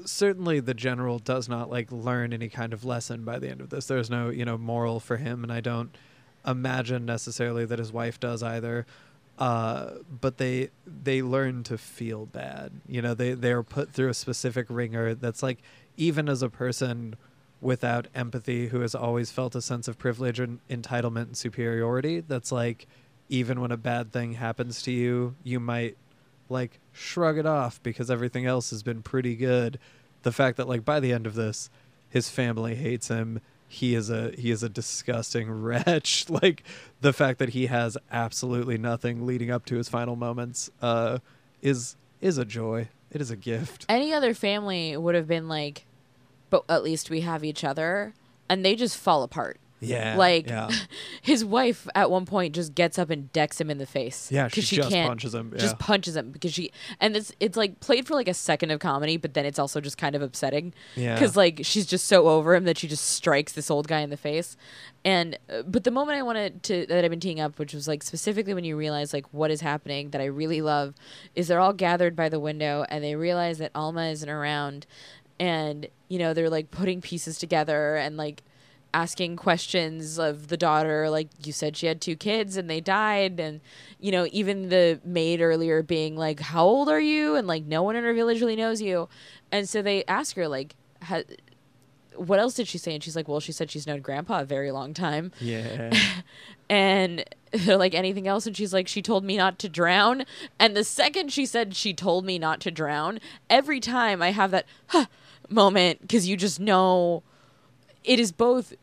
certainly 0.05 0.59
the 0.59 0.73
general 0.73 1.19
does 1.19 1.47
not 1.49 1.69
like 1.69 1.91
learn 1.91 2.33
any 2.33 2.49
kind 2.49 2.73
of 2.73 2.85
lesson 2.85 3.23
by 3.23 3.39
the 3.39 3.49
end 3.49 3.61
of 3.61 3.69
this. 3.69 3.85
There's 3.87 4.09
no, 4.09 4.29
you 4.29 4.45
know, 4.45 4.57
moral 4.57 4.99
for 4.99 5.17
him 5.17 5.43
and 5.43 5.51
I 5.51 5.59
don't 5.59 5.95
imagine 6.45 7.05
necessarily 7.05 7.65
that 7.65 7.79
his 7.79 7.91
wife 7.91 8.19
does 8.19 8.41
either. 8.41 8.85
Uh 9.39 9.91
but 10.21 10.37
they 10.37 10.69
they 10.85 11.21
learn 11.21 11.63
to 11.63 11.77
feel 11.77 12.27
bad. 12.27 12.73
You 12.87 13.01
know, 13.01 13.13
they 13.13 13.33
they're 13.33 13.63
put 13.63 13.91
through 13.91 14.09
a 14.09 14.13
specific 14.13 14.67
ringer 14.69 15.15
that's 15.15 15.41
like 15.41 15.59
even 15.97 16.29
as 16.29 16.43
a 16.43 16.49
person 16.49 17.15
without 17.61 18.07
empathy 18.15 18.67
who 18.67 18.81
has 18.81 18.95
always 18.95 19.31
felt 19.31 19.55
a 19.55 19.61
sense 19.61 19.87
of 19.87 19.97
privilege 19.97 20.39
and 20.39 20.59
entitlement 20.69 21.23
and 21.23 21.37
superiority 21.37 22.21
that's 22.21 22.51
like 22.51 22.87
even 23.27 23.59
when 23.59 23.71
a 23.71 23.77
bad 23.77 24.11
thing 24.13 24.33
happens 24.33 24.81
to 24.81 24.91
you 24.91 25.35
you 25.43 25.59
might 25.59 25.97
like 26.47 26.79
shrug 26.93 27.37
it 27.37 27.45
off 27.45 27.81
because 27.83 28.09
everything 28.09 28.45
else 28.45 28.69
has 28.69 28.81
been 28.81 29.01
pretty 29.01 29.35
good 29.35 29.77
the 30.23 30.31
fact 30.31 30.55
that 30.55 30.69
like 30.69 30.85
by 30.85 31.01
the 31.01 31.11
end 31.11 31.27
of 31.27 31.35
this 31.35 31.69
his 32.09 32.29
family 32.29 32.75
hates 32.75 33.09
him 33.09 33.41
he 33.71 33.93
is 33.93 34.09
a 34.09 34.31
he 34.31 34.49
is 34.51 34.63
a 34.63 34.67
disgusting 34.67 35.49
wretch. 35.61 36.29
Like 36.29 36.63
the 36.99 37.13
fact 37.13 37.39
that 37.39 37.49
he 37.49 37.67
has 37.67 37.97
absolutely 38.11 38.77
nothing 38.77 39.25
leading 39.25 39.51
up 39.51 39.63
to 39.67 39.75
his 39.75 39.87
final 39.87 40.15
moments 40.15 40.69
uh 40.81 41.19
is 41.61 41.95
is 42.19 42.37
a 42.37 42.45
joy. 42.45 42.89
It 43.11 43.21
is 43.21 43.31
a 43.31 43.35
gift. 43.35 43.85
Any 43.87 44.11
other 44.13 44.33
family 44.33 44.97
would 44.97 45.15
have 45.15 45.27
been 45.27 45.47
like, 45.47 45.85
but 46.49 46.63
at 46.67 46.83
least 46.83 47.09
we 47.09 47.21
have 47.21 47.43
each 47.43 47.63
other, 47.63 48.13
and 48.49 48.65
they 48.65 48.75
just 48.75 48.97
fall 48.97 49.23
apart. 49.23 49.59
Yeah 49.81 50.15
Like 50.18 50.47
yeah 50.47 50.69
his 51.22 51.43
wife 51.45 51.88
at 51.95 52.11
one 52.11 52.26
point 52.26 52.56
just 52.56 52.76
gets 52.76 52.99
up 52.99 53.10
and 53.10 53.31
decks 53.34 53.60
him 53.61 53.69
in 53.69 53.77
the 53.77 53.85
face. 53.85 54.31
Yeah, 54.31 54.49
'cause 54.49 54.64
she 54.64 54.76
just 54.77 54.89
punches 54.91 55.34
him, 55.35 55.53
Just 55.57 55.80
punches 55.80 56.15
him 56.15 56.31
because 56.31 56.53
she 56.53 56.72
and 56.99 57.15
it's 57.15 57.31
it's 57.39 57.56
like 57.57 57.80
played 57.80 58.06
for 58.07 58.14
like 58.15 58.27
a 58.27 58.34
second 58.34 58.72
of 58.72 58.80
comedy, 58.80 59.18
but 59.18 59.34
then 59.34 59.45
it's 59.45 59.60
also 59.60 59.80
just 59.81 59.97
kind 59.97 60.15
of 60.15 60.22
upsetting. 60.22 60.73
Yeah. 60.95 61.14
Because 61.15 61.35
like 61.38 61.61
she's 61.64 61.85
just 61.85 62.06
so 62.06 62.27
over 62.27 62.56
him 62.56 62.65
that 62.65 62.77
she 62.77 62.88
just 62.88 63.06
strikes 63.10 63.53
this 63.53 63.69
old 63.72 63.88
guy 63.88 63.99
in 64.01 64.10
the 64.10 64.18
face, 64.18 64.57
and 65.06 65.38
uh, 65.49 65.61
but 65.64 65.84
the 65.84 65.91
moment 65.91 66.18
I 66.18 66.23
wanted 66.23 66.64
to 66.64 66.85
that 66.88 67.03
I've 67.06 67.11
been 67.11 67.19
teeing 67.19 67.39
up, 67.39 67.57
which 67.60 67.73
was 67.73 67.88
like 67.88 68.03
specifically 68.03 68.53
when 68.53 68.64
you 68.64 68.76
realize 68.77 69.14
like 69.14 69.26
what 69.34 69.51
is 69.51 69.61
happening 69.61 70.10
that 70.11 70.22
I 70.22 70.26
really 70.26 70.61
love, 70.61 70.93
is 71.35 71.47
they're 71.47 71.60
all 71.60 71.73
gathered 71.73 72.15
by 72.15 72.30
the 72.30 72.39
window 72.39 72.85
and 72.89 73.03
they 73.03 73.15
realize 73.15 73.57
that 73.60 73.72
Alma 73.76 74.07
isn't 74.10 74.30
around, 74.30 74.85
and 75.39 75.88
you 76.10 76.19
know 76.19 76.34
they're 76.34 76.49
like 76.49 76.72
putting 76.72 77.01
pieces 77.01 77.38
together 77.38 77.95
and 77.95 78.18
like 78.18 78.43
asking 78.93 79.35
questions 79.35 80.17
of 80.17 80.47
the 80.47 80.57
daughter 80.57 81.09
like 81.09 81.29
you 81.45 81.53
said 81.53 81.77
she 81.77 81.85
had 81.85 82.01
two 82.01 82.15
kids 82.15 82.57
and 82.57 82.69
they 82.69 82.81
died 82.81 83.39
and 83.39 83.61
you 83.99 84.11
know 84.11 84.27
even 84.31 84.69
the 84.69 84.99
maid 85.03 85.41
earlier 85.41 85.83
being 85.83 86.15
like 86.15 86.39
how 86.39 86.65
old 86.65 86.89
are 86.89 86.99
you? 86.99 87.35
and 87.35 87.47
like 87.47 87.65
no 87.65 87.83
one 87.83 87.95
in 87.95 88.03
her 88.03 88.13
village 88.13 88.41
really 88.41 88.55
knows 88.55 88.81
you. 88.81 89.07
And 89.51 89.67
so 89.67 89.81
they 89.81 90.03
ask 90.05 90.35
her 90.35 90.47
like 90.47 90.75
what 92.15 92.39
else 92.39 92.55
did 92.55 92.67
she 92.67 92.77
say? 92.77 92.93
And 92.93 93.03
she's 93.03 93.15
like 93.15 93.27
well 93.27 93.39
she 93.39 93.51
said 93.51 93.69
she's 93.69 93.85
known 93.87 94.01
grandpa 94.01 94.41
a 94.41 94.45
very 94.45 94.71
long 94.71 94.93
time. 94.93 95.31
Yeah. 95.39 95.91
And 96.71 97.25
they're 97.51 97.77
like 97.77 97.95
anything 97.95 98.27
else? 98.27 98.45
And 98.45 98.55
she's 98.55 98.73
like 98.73 98.87
she 98.87 99.01
told 99.01 99.23
me 99.23 99.37
not 99.37 99.57
to 99.59 99.69
drown. 99.69 100.23
And 100.59 100.77
the 100.77 100.83
second 100.83 101.31
she 101.31 101.47
said 101.47 101.75
she 101.75 101.95
told 101.95 102.25
me 102.25 102.37
not 102.37 102.59
to 102.61 102.69
drown 102.69 103.19
every 103.49 103.79
time 103.79 104.21
i 104.21 104.29
have 104.29 104.51
that 104.51 104.65
huh, 104.87 105.05
moment 105.49 106.01
because 106.01 106.27
you 106.27 106.37
just 106.37 106.59
know 106.59 107.23
it 108.03 108.19
is 108.19 108.31
both 108.31 108.73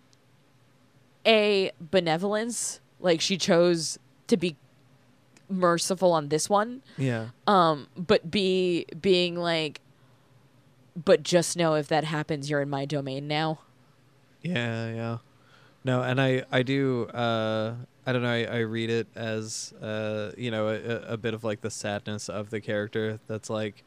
a 1.26 1.70
benevolence 1.80 2.80
like 3.00 3.20
she 3.20 3.36
chose 3.36 3.98
to 4.26 4.36
be 4.36 4.56
merciful 5.48 6.12
on 6.12 6.28
this 6.28 6.48
one 6.50 6.82
yeah 6.96 7.28
um 7.46 7.86
but 7.96 8.30
b 8.30 8.84
being 9.00 9.36
like 9.36 9.80
but 10.96 11.22
just 11.22 11.56
know 11.56 11.74
if 11.74 11.86
that 11.88 12.04
happens 12.04 12.48
you're 12.50 12.60
in 12.62 12.70
my 12.70 12.84
domain 12.84 13.28
now 13.28 13.58
Yeah, 14.42 14.92
yeah. 14.94 15.18
No, 15.84 16.02
and 16.02 16.20
I 16.20 16.44
I 16.50 16.62
do 16.62 17.06
uh 17.06 17.74
I 18.08 18.12
don't 18.12 18.22
know, 18.22 18.30
I, 18.32 18.44
I 18.44 18.58
read 18.60 18.90
it 18.90 19.08
as 19.14 19.72
uh 19.80 20.32
you 20.36 20.50
know, 20.50 20.68
a, 20.68 21.14
a 21.14 21.16
bit 21.16 21.34
of 21.34 21.44
like 21.44 21.60
the 21.60 21.70
sadness 21.70 22.28
of 22.28 22.50
the 22.50 22.60
character 22.60 23.18
that's 23.28 23.50
like 23.50 23.84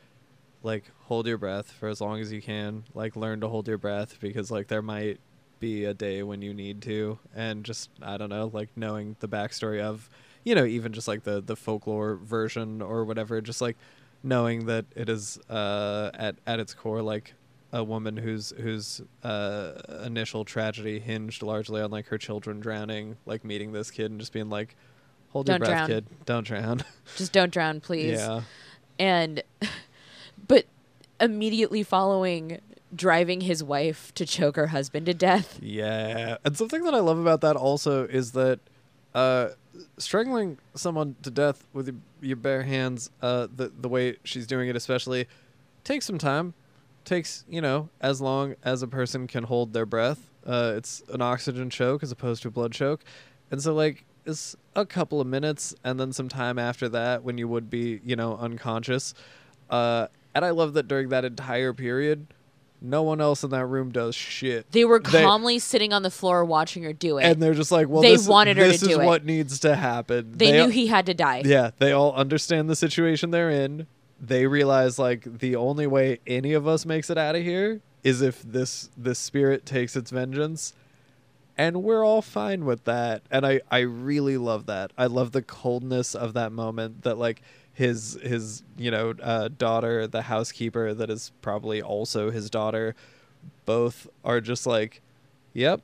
like 0.64 0.84
hold 1.10 1.26
your 1.26 1.40
breath 1.40 1.72
for 1.72 1.90
as 1.90 2.00
long 2.00 2.22
as 2.22 2.32
you 2.32 2.40
can. 2.42 2.84
Like 2.94 3.16
learn 3.16 3.42
to 3.42 3.48
hold 3.48 3.68
your 3.68 3.80
breath 3.80 4.20
because 4.22 4.52
like 4.52 4.68
there 4.68 4.84
might 4.84 5.20
be 5.60 5.84
a 5.84 5.94
day 5.94 6.22
when 6.24 6.42
you 6.44 6.54
need 6.54 6.82
to 6.84 7.18
and 7.36 7.66
just 7.66 7.90
I 8.02 8.18
don't 8.18 8.30
know, 8.30 8.50
like 8.54 8.70
knowing 8.76 9.16
the 9.20 9.28
backstory 9.28 9.82
of 9.82 10.08
you 10.44 10.54
know, 10.56 10.66
even 10.66 10.94
just 10.94 11.08
like 11.08 11.24
the 11.24 11.42
the 11.42 11.56
folklore 11.56 12.16
version 12.16 12.82
or 12.82 13.04
whatever, 13.04 13.42
just 13.42 13.60
like 13.60 13.76
knowing 14.22 14.68
that 14.68 14.86
it 14.96 15.10
is 15.10 15.40
uh 15.50 16.12
at 16.14 16.36
at 16.46 16.60
its 16.60 16.76
core 16.76 17.02
like 17.02 17.34
a 17.74 17.84
woman 17.84 18.16
whose 18.16 18.54
whose 18.60 19.02
uh, 19.24 19.74
initial 20.04 20.46
tragedy 20.46 21.00
hinged 21.00 21.42
largely 21.42 21.82
on 21.82 21.90
like 21.92 22.08
her 22.08 22.18
children 22.18 22.60
drowning, 22.60 23.18
like 23.26 23.44
meeting 23.44 23.72
this 23.72 23.92
kid 23.92 24.10
and 24.12 24.20
just 24.20 24.34
being 24.34 24.50
like, 24.50 24.76
"Hold 25.34 25.48
your 25.48 25.58
Don't 25.60 25.68
breath, 25.68 25.78
drown. 25.78 25.88
kid. 25.88 26.06
Don't 26.26 26.48
drown." 26.48 26.84
just 27.16 27.32
don't 27.32 27.52
drown 27.52 27.80
please 27.80 28.18
yeah, 28.18 28.42
and 28.98 29.44
immediately 31.20 31.84
following 31.84 32.60
driving 32.96 33.42
his 33.42 33.64
wife 33.64 34.12
to 34.16 34.26
choke 34.26 34.56
her 34.56 34.68
husband 34.68 35.06
to 35.06 35.14
death 35.14 35.60
yeah. 35.62 36.38
And 36.44 36.58
something 36.58 36.84
that 36.84 36.94
I 36.94 37.00
love 37.00 37.20
about 37.20 37.42
that 37.42 37.56
also 37.56 38.06
is 38.06 38.32
that 38.32 38.60
uh, 39.14 39.50
strangling 39.98 40.58
someone 40.76 41.16
to 41.24 41.32
death 41.32 41.66
with 41.74 41.88
your, 41.88 41.96
your 42.22 42.38
bare 42.38 42.64
hands, 42.64 43.10
uh, 43.22 43.48
the 43.54 43.70
the 43.70 43.90
way 43.90 44.18
she's 44.24 44.48
doing 44.48 44.70
it, 44.70 44.76
especially, 44.76 45.28
takes 45.84 46.06
some 46.06 46.18
time. 46.18 46.54
Takes 47.06 47.44
you 47.50 47.62
know 47.62 47.90
as 48.02 48.22
long 48.22 48.56
as 48.64 48.84
a 48.84 48.88
person 48.88 49.28
can 49.28 49.44
hold 49.46 49.74
their 49.74 49.86
breath. 49.86 50.30
Uh, 50.46 50.74
it's 50.76 51.02
an 51.10 51.22
oxygen 51.22 51.70
choke 51.70 52.04
as 52.04 52.12
opposed 52.12 52.42
to 52.44 52.50
a 52.50 52.52
blood 52.52 52.72
choke, 52.72 53.04
and 53.52 53.62
so 53.62 53.74
like 53.74 54.06
it's 54.26 54.56
a 54.76 54.86
couple 54.86 55.20
of 55.20 55.26
minutes 55.26 55.74
and 55.84 56.00
then 56.00 56.14
some 56.14 56.30
time 56.30 56.60
after 56.60 56.88
that 56.90 57.24
when 57.24 57.38
you 57.38 57.48
would 57.48 57.70
be 57.70 58.00
you 58.04 58.16
know 58.16 58.38
unconscious. 58.38 59.14
Uh, 59.70 60.08
and 60.36 60.44
I 60.46 60.52
love 60.52 60.74
that 60.74 60.88
during 60.88 61.10
that 61.10 61.26
entire 61.26 61.74
period, 61.74 62.28
no 62.82 63.04
one 63.04 63.20
else 63.20 63.44
in 63.44 63.50
that 63.50 63.66
room 63.66 63.92
does 63.92 64.16
shit. 64.16 64.72
They 64.72 64.86
were 64.86 65.00
They- 65.00 65.22
calmly 65.22 65.60
sitting 65.60 65.92
on 65.92 66.02
the 66.04 66.10
floor 66.12 66.46
watching 66.46 66.84
her 66.84 66.94
do 66.94 67.18
it. 67.18 67.24
and 67.26 67.42
they're 67.42 67.54
just 67.54 67.72
like, 67.72 67.90
well, 67.90 68.02
They 68.02 68.16
this, 68.16 68.28
wanted 68.28 68.58
her 68.58 68.64
to 68.64 68.72
this 68.72 68.82
is 68.82 68.88
do 68.90 69.02
it. 69.02 69.06
what 69.06 69.26
needs 69.26 69.60
to 69.62 69.76
happen. 69.76 70.34
they 70.38 70.52
knew 70.54 70.70
he 70.70 70.88
had 70.88 71.06
to 71.08 71.14
die. 71.14 71.42
Yeah, 71.44 71.72
they 71.78 71.92
all 71.92 72.14
understand 72.14 72.70
the 72.70 72.76
situation 72.76 73.32
they're 73.32 73.50
in. 73.50 73.88
They 74.22 74.48
realize 74.48 74.98
like 75.00 75.40
the 75.40 75.56
only 75.56 75.88
way 75.88 76.20
any 76.28 76.54
of 76.54 76.68
us 76.68 76.86
makes 76.86 77.10
it 77.10 77.18
out 77.18 77.36
of 77.36 77.44
here 77.44 77.82
is 78.04 78.22
if 78.22 78.42
this 78.44 78.90
this 78.96 79.20
spirit 79.20 79.66
takes 79.66 79.96
its 79.96 80.12
vengeance. 80.12 80.74
And 81.58 81.84
we're 81.84 82.06
all 82.06 82.22
fine 82.22 82.64
with 82.64 82.86
that. 82.86 83.22
And 83.30 83.46
I 83.46 83.60
I 83.70 83.80
really 83.80 84.38
love 84.38 84.66
that. 84.68 84.92
I 84.98 85.08
love 85.08 85.34
the 85.34 85.42
coldness 85.42 86.16
of 86.16 86.34
that 86.34 86.52
moment 86.54 87.04
that 87.04 87.18
like 87.18 87.42
his 87.80 88.20
his, 88.22 88.62
you 88.78 88.92
know, 88.92 89.14
uh, 89.24 89.48
daughter, 89.58 90.06
the 90.06 90.24
housekeeper 90.24 90.94
that 90.94 91.10
is 91.10 91.32
probably 91.42 91.82
also 91.82 92.30
his 92.30 92.50
daughter, 92.50 92.94
both 93.66 94.06
are 94.26 94.42
just 94.42 94.68
like, 94.68 95.02
"Yep, 95.54 95.80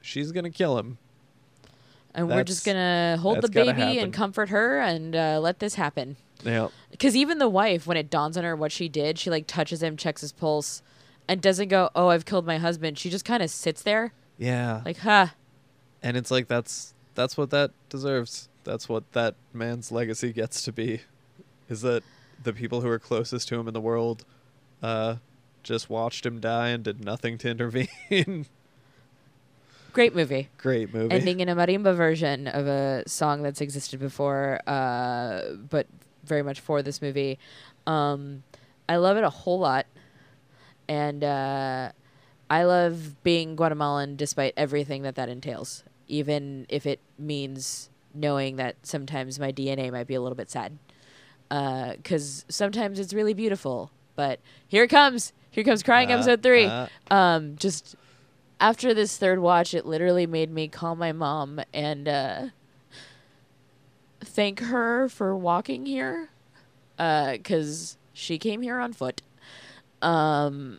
she's 0.00 0.30
going 0.30 0.44
to 0.44 0.50
kill 0.50 0.78
him." 0.78 0.96
and 2.14 2.28
we're 2.28 2.42
just 2.42 2.64
gonna 2.64 3.16
hold 3.20 3.42
the 3.42 3.48
baby 3.48 3.98
and 3.98 4.12
comfort 4.12 4.48
her 4.48 4.78
and 4.80 5.14
uh, 5.14 5.38
let 5.40 5.58
this 5.58 5.74
happen. 5.74 6.16
Yeah. 6.44 6.68
Because 6.90 7.14
even 7.14 7.38
the 7.38 7.48
wife, 7.48 7.86
when 7.86 7.96
it 7.96 8.10
dawns 8.10 8.36
on 8.36 8.44
her 8.44 8.56
what 8.56 8.72
she 8.72 8.88
did, 8.88 9.18
she 9.18 9.28
like 9.28 9.46
touches 9.46 9.82
him, 9.82 9.96
checks 9.96 10.20
his 10.20 10.32
pulse, 10.32 10.82
and 11.28 11.40
doesn't 11.40 11.68
go, 11.68 11.90
"Oh, 11.96 12.08
I've 12.08 12.24
killed 12.24 12.46
my 12.46 12.58
husband." 12.58 12.96
She 12.96 13.10
just 13.10 13.24
kind 13.24 13.42
of 13.42 13.50
sits 13.50 13.82
there, 13.82 14.12
Yeah. 14.38 14.82
like, 14.84 14.98
"Huh." 14.98 15.28
and 16.00 16.16
it's 16.16 16.30
like 16.30 16.46
that's 16.46 16.94
that's 17.16 17.36
what 17.36 17.50
that 17.50 17.72
deserves 17.88 18.48
that's 18.68 18.86
what 18.88 19.10
that 19.12 19.34
man's 19.54 19.90
legacy 19.90 20.30
gets 20.30 20.60
to 20.62 20.70
be 20.72 21.00
is 21.70 21.80
that 21.80 22.02
the 22.42 22.52
people 22.52 22.82
who 22.82 22.88
are 22.88 22.98
closest 22.98 23.48
to 23.48 23.58
him 23.58 23.66
in 23.66 23.72
the 23.72 23.80
world 23.80 24.24
uh 24.82 25.16
just 25.62 25.88
watched 25.88 26.24
him 26.26 26.38
die 26.38 26.68
and 26.68 26.84
did 26.84 27.02
nothing 27.04 27.38
to 27.38 27.48
intervene 27.48 27.88
Great 29.94 30.14
movie. 30.14 30.48
great 30.58 30.92
movie 30.92 31.12
Ending 31.14 31.40
in 31.40 31.48
a 31.48 31.56
marimba 31.56 31.94
version 31.94 32.46
of 32.46 32.66
a 32.66 33.02
song 33.08 33.42
that's 33.42 33.60
existed 33.60 33.98
before, 33.98 34.60
uh, 34.66 35.54
but 35.68 35.86
very 36.24 36.42
much 36.42 36.60
for 36.60 36.82
this 36.82 37.00
movie. 37.02 37.38
Um, 37.86 38.44
I 38.88 38.96
love 38.96 39.16
it 39.16 39.24
a 39.24 39.30
whole 39.30 39.58
lot, 39.58 39.86
and 40.88 41.24
uh, 41.24 41.90
I 42.50 42.62
love 42.64 43.22
being 43.24 43.56
Guatemalan 43.56 44.14
despite 44.16 44.52
everything 44.56 45.02
that 45.02 45.16
that 45.16 45.28
entails, 45.30 45.82
even 46.06 46.66
if 46.68 46.86
it 46.86 47.00
means 47.18 47.90
knowing 48.14 48.56
that 48.56 48.76
sometimes 48.82 49.38
my 49.38 49.52
DNA 49.52 49.90
might 49.92 50.06
be 50.06 50.14
a 50.14 50.20
little 50.20 50.36
bit 50.36 50.50
sad. 50.50 50.78
Because 51.48 52.44
sometimes 52.48 52.98
it's 52.98 53.14
really 53.14 53.34
beautiful, 53.34 53.90
but 54.16 54.40
here 54.66 54.84
it 54.84 54.88
comes. 54.88 55.32
Here 55.50 55.64
comes 55.64 55.82
crying 55.82 56.10
Uh, 56.12 56.14
episode 56.16 56.42
three 56.42 56.66
uh, 56.66 56.86
um 57.10 57.56
just 57.56 57.96
after 58.60 58.92
this 58.92 59.16
third 59.16 59.38
watch 59.38 59.72
it 59.74 59.86
literally 59.86 60.26
made 60.26 60.50
me 60.50 60.68
call 60.68 60.94
my 60.94 61.10
mom 61.12 61.60
and 61.72 62.06
uh 62.08 62.46
thank 64.20 64.60
her 64.60 65.08
for 65.08 65.36
walking 65.36 65.86
here 65.86 66.30
uh 66.98 67.36
cuz 67.42 67.96
she 68.12 68.38
came 68.38 68.62
here 68.62 68.78
on 68.78 68.92
foot 68.92 69.22
um 70.02 70.78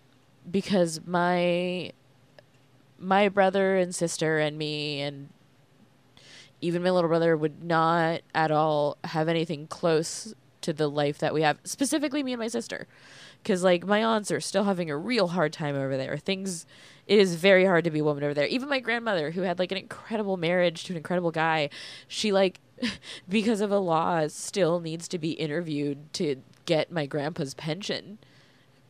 because 0.50 1.02
my 1.06 1.92
my 2.98 3.28
brother 3.30 3.76
and 3.78 3.96
sister 3.96 4.40
and 4.40 4.58
me 4.58 5.02
and 5.02 5.30
even 6.62 6.84
my 6.84 6.92
little 6.92 7.08
brother 7.08 7.36
would 7.38 7.64
not 7.64 8.22
at 8.34 8.52
all 8.52 8.98
have 9.04 9.28
anything 9.28 9.68
close 9.68 10.34
to 10.62 10.74
the 10.74 10.90
life 10.90 11.18
that 11.20 11.34
we 11.34 11.42
have 11.42 11.58
specifically 11.64 12.24
me 12.24 12.34
and 12.34 12.40
my 12.40 12.48
sister. 12.48 12.88
Because 13.42 13.64
like 13.64 13.86
my 13.86 14.04
aunts 14.04 14.32
are 14.32 14.42
still 14.42 14.66
having 14.66 14.90
a 14.90 14.98
real 14.98 15.30
hard 15.30 15.54
time 15.54 15.76
over 15.76 15.96
there. 15.96 16.18
Things 16.18 16.66
it 17.08 17.18
is 17.18 17.36
very 17.36 17.66
hard 17.66 17.86
to 17.86 17.92
be 17.92 18.00
a 18.00 18.04
woman 18.04 18.24
over 18.24 18.34
there. 18.34 18.46
Even 18.46 18.70
my 18.70 18.80
grandmother 18.80 19.32
who 19.32 19.42
had 19.42 19.58
like 19.58 19.72
an 19.72 19.78
incredible 19.78 20.38
marriage 20.38 20.84
to 20.84 20.94
an 20.94 20.98
incredible 20.98 21.32
guy 21.32 21.70
she 22.08 22.32
like 22.32 22.60
because 23.30 23.62
of 23.62 23.72
a 23.72 23.80
law 23.80 24.28
still 24.28 24.80
needs 24.80 25.08
to 25.08 25.18
be 25.18 25.32
interviewed 25.32 26.12
to 26.14 26.38
get 26.66 26.92
my 26.92 27.06
grandpa's 27.06 27.54
pension. 27.54 28.20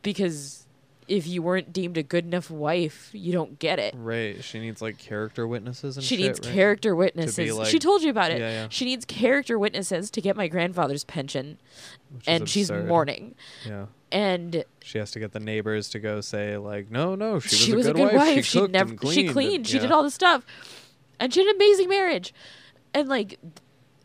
Because 0.02 0.66
if 1.10 1.26
you 1.26 1.42
weren't 1.42 1.72
deemed 1.72 1.96
a 1.98 2.02
good 2.02 2.24
enough 2.24 2.50
wife 2.50 3.10
you 3.12 3.32
don't 3.32 3.58
get 3.58 3.78
it 3.78 3.92
right 3.96 4.42
she 4.44 4.60
needs 4.60 4.80
like 4.80 4.96
character 4.96 5.46
witnesses 5.46 5.96
and 5.96 6.04
she 6.04 6.16
shit, 6.16 6.24
needs 6.26 6.40
right? 6.46 6.54
character 6.54 6.94
witnesses 6.94 7.52
like- 7.54 7.66
she 7.68 7.78
told 7.78 8.02
you 8.02 8.10
about 8.10 8.30
it 8.30 8.38
Yeah, 8.40 8.50
yeah. 8.50 8.66
she 8.70 8.84
needs 8.84 9.04
character 9.04 9.58
witnesses 9.58 10.10
to 10.12 10.20
get 10.20 10.36
my 10.36 10.46
grandfather's 10.48 11.02
pension 11.04 11.58
Which 12.14 12.24
and 12.28 12.48
she's 12.48 12.70
mourning 12.70 13.34
yeah 13.66 13.86
and 14.12 14.64
she 14.82 14.98
has 14.98 15.10
to 15.12 15.18
get 15.18 15.32
the 15.32 15.40
neighbors 15.40 15.88
to 15.90 15.98
go 15.98 16.20
say 16.20 16.56
like 16.56 16.90
no 16.90 17.14
no 17.16 17.40
she 17.40 17.48
was, 17.54 17.60
she 17.60 17.72
a, 17.72 17.76
was 17.76 17.86
good 17.86 17.96
a 17.96 17.98
good 17.98 18.14
wife. 18.14 18.36
she, 18.36 18.42
She, 18.42 18.58
cooked 18.60 18.72
never 18.72 18.90
and 18.90 19.00
she 19.00 19.06
cleaned, 19.06 19.32
cleaned. 19.32 19.54
and- 19.56 19.66
she 19.68 19.78
did 19.80 19.90
all 19.92 20.02
the 20.02 20.10
stuff, 20.10 20.44
and 21.18 21.32
she 21.34 21.40
had 21.40 21.48
an 21.48 21.56
amazing 21.56 21.88
marriage. 21.88 22.32
And 22.94 23.08
like, 23.08 23.38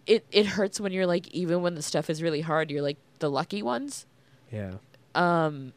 it 0.05 0.25
it 0.31 0.45
hurts 0.45 0.79
when 0.79 0.91
you're 0.91 1.07
like 1.07 1.27
even 1.29 1.61
when 1.63 1.73
the 1.75 1.81
stuff 1.81 2.09
is 2.09 2.21
really 2.21 2.41
hard, 2.41 2.69
you're 2.69 2.81
like 2.83 2.97
the 3.19 3.29
lucky 3.31 3.63
ones. 3.63 4.05
yeah 4.51 4.73
Um, 5.15 5.73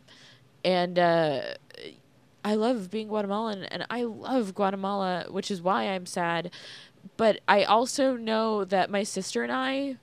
and 0.69 0.99
uh, 0.99 1.41
I 2.45 2.55
love 2.55 2.91
being 2.91 3.09
Guatemalan, 3.09 3.65
and 3.65 3.87
I 3.89 4.03
love 4.03 4.55
Guatemala, 4.55 5.25
which 5.31 5.51
is 5.51 5.63
why 5.63 5.85
I'm 5.85 6.05
sad. 6.05 6.51
But 7.17 7.41
I 7.49 7.65
also 7.65 8.17
know 8.17 8.67
that 8.67 8.91
my 8.91 9.03
sister 9.03 9.43
and 9.43 9.51
I 9.51 9.97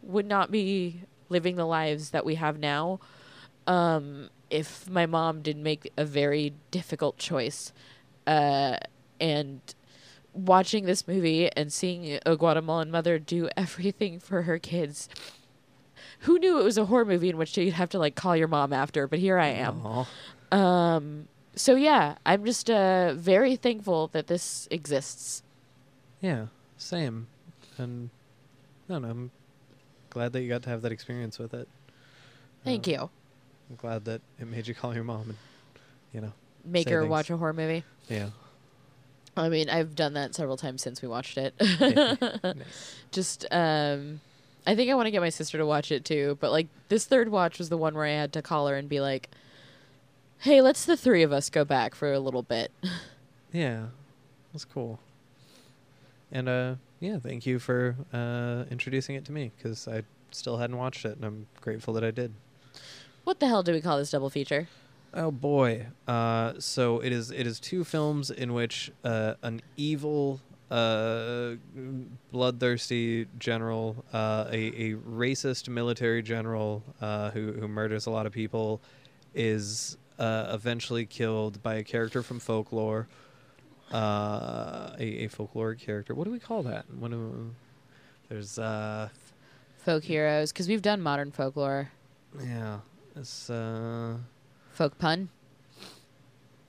would 0.00 0.24
not 0.24 0.52
be 0.52 1.02
living 1.28 1.56
the 1.56 1.64
lives 1.64 2.10
that 2.10 2.24
we 2.24 2.36
have 2.36 2.60
now 2.60 3.00
um, 3.66 4.30
if 4.50 4.88
my 4.88 5.04
mom 5.04 5.42
didn't 5.42 5.64
make 5.64 5.90
a 5.96 6.04
very 6.04 6.52
difficult 6.70 7.18
choice. 7.18 7.72
Uh, 8.24 8.76
and 9.20 9.60
watching 10.32 10.84
this 10.84 11.08
movie 11.08 11.50
and 11.56 11.72
seeing 11.72 12.20
a 12.24 12.36
Guatemalan 12.36 12.92
mother 12.92 13.18
do 13.18 13.48
everything 13.56 14.20
for 14.20 14.42
her 14.42 14.60
kids. 14.60 15.08
Who 16.20 16.38
knew 16.38 16.58
it 16.60 16.64
was 16.64 16.76
a 16.78 16.84
horror 16.86 17.04
movie 17.04 17.28
in 17.30 17.36
which 17.36 17.56
you'd 17.56 17.74
have 17.74 17.90
to 17.90 17.98
like 17.98 18.14
call 18.14 18.36
your 18.36 18.48
mom 18.48 18.72
after? 18.72 19.06
But 19.06 19.18
here 19.20 19.38
I 19.38 19.48
am. 19.48 20.06
Um, 20.50 21.28
so 21.54 21.74
yeah, 21.74 22.16
I'm 22.26 22.44
just 22.44 22.68
uh, 22.70 23.14
very 23.14 23.56
thankful 23.56 24.08
that 24.08 24.26
this 24.26 24.66
exists. 24.70 25.42
Yeah, 26.20 26.46
same. 26.76 27.28
And 27.76 28.10
don't 28.88 29.02
know, 29.02 29.08
I'm 29.10 29.30
glad 30.10 30.32
that 30.32 30.42
you 30.42 30.48
got 30.48 30.62
to 30.64 30.70
have 30.70 30.82
that 30.82 30.92
experience 30.92 31.38
with 31.38 31.54
it. 31.54 31.68
Thank 32.64 32.88
Uh, 32.88 32.90
you. 32.90 33.10
I'm 33.70 33.76
glad 33.76 34.04
that 34.06 34.20
it 34.40 34.46
made 34.48 34.66
you 34.66 34.74
call 34.74 34.94
your 34.94 35.04
mom 35.04 35.22
and, 35.28 35.36
you 36.12 36.20
know, 36.22 36.32
Make 36.64 36.88
her 36.88 37.02
things. 37.02 37.10
watch 37.10 37.30
a 37.30 37.36
horror 37.36 37.52
movie. 37.52 37.84
yeah. 38.08 38.30
I 39.36 39.48
mean, 39.50 39.68
I've 39.70 39.94
done 39.94 40.14
that 40.14 40.34
several 40.34 40.56
times 40.56 40.82
since 40.82 41.00
we 41.00 41.06
watched 41.06 41.38
it. 41.38 41.54
Nice. 42.42 42.94
Just, 43.12 43.46
um, 43.52 44.20
I 44.66 44.74
think 44.74 44.90
I 44.90 44.94
want 44.94 45.06
to 45.06 45.10
get 45.10 45.20
my 45.20 45.28
sister 45.30 45.56
to 45.58 45.66
watch 45.66 45.90
it 45.90 46.04
too. 46.04 46.36
But 46.40 46.50
like 46.50 46.68
this 46.88 47.06
third 47.06 47.30
watch 47.30 47.58
was 47.58 47.68
the 47.68 47.78
one 47.78 47.94
where 47.94 48.04
I 48.04 48.10
had 48.10 48.32
to 48.34 48.42
call 48.42 48.66
her 48.68 48.76
and 48.76 48.88
be 48.88 49.00
like, 49.00 49.28
"Hey, 50.38 50.60
let's 50.60 50.84
the 50.84 50.96
three 50.96 51.22
of 51.22 51.32
us 51.32 51.48
go 51.50 51.64
back 51.64 51.94
for 51.94 52.12
a 52.12 52.20
little 52.20 52.42
bit." 52.42 52.70
Yeah, 53.50 53.86
that's 54.52 54.66
cool. 54.66 54.98
And 56.30 56.50
uh, 56.50 56.74
yeah, 57.00 57.18
thank 57.18 57.46
you 57.46 57.58
for 57.58 57.96
uh, 58.12 58.64
introducing 58.70 59.14
it 59.14 59.24
to 59.24 59.32
me 59.32 59.52
because 59.56 59.88
I 59.88 60.02
still 60.32 60.58
hadn't 60.58 60.76
watched 60.76 61.06
it, 61.06 61.16
and 61.16 61.24
I'm 61.24 61.46
grateful 61.62 61.94
that 61.94 62.04
I 62.04 62.10
did. 62.10 62.34
what 63.24 63.40
the 63.40 63.46
hell 63.46 63.62
do 63.62 63.72
we 63.72 63.80
call 63.80 63.96
this 63.96 64.10
double 64.10 64.28
feature? 64.28 64.68
Oh 65.14 65.30
boy! 65.30 65.86
Uh, 66.06 66.52
so 66.58 67.00
it 67.00 67.10
is. 67.10 67.30
It 67.30 67.46
is 67.46 67.58
two 67.58 67.84
films 67.84 68.30
in 68.30 68.52
which 68.52 68.92
uh, 69.02 69.34
an 69.42 69.62
evil, 69.78 70.40
uh, 70.70 71.54
bloodthirsty 72.32 73.26
general, 73.38 74.04
uh, 74.12 74.46
a, 74.50 74.92
a 74.92 74.94
racist 74.96 75.68
military 75.68 76.22
general 76.22 76.82
uh, 77.00 77.30
who 77.30 77.52
who 77.52 77.68
murders 77.68 78.06
a 78.06 78.10
lot 78.10 78.26
of 78.26 78.32
people, 78.32 78.80
is 79.34 79.96
uh, 80.18 80.50
eventually 80.52 81.06
killed 81.06 81.62
by 81.62 81.74
a 81.76 81.82
character 81.84 82.22
from 82.22 82.38
folklore. 82.40 83.08
Uh, 83.90 84.94
a, 84.98 85.24
a 85.24 85.28
folkloric 85.28 85.78
character. 85.78 86.14
What 86.14 86.24
do 86.24 86.30
we 86.30 86.38
call 86.38 86.62
that? 86.64 86.84
What 86.92 87.10
do, 87.10 87.54
there's 88.28 88.58
uh, 88.58 89.08
Folk 89.78 90.04
heroes, 90.04 90.52
because 90.52 90.68
we've 90.68 90.82
done 90.82 91.00
modern 91.00 91.32
folklore. 91.32 91.88
yeah, 92.44 92.80
it's 93.16 93.48
uh, 93.48 94.18
Folk 94.74 94.98
pun, 94.98 95.30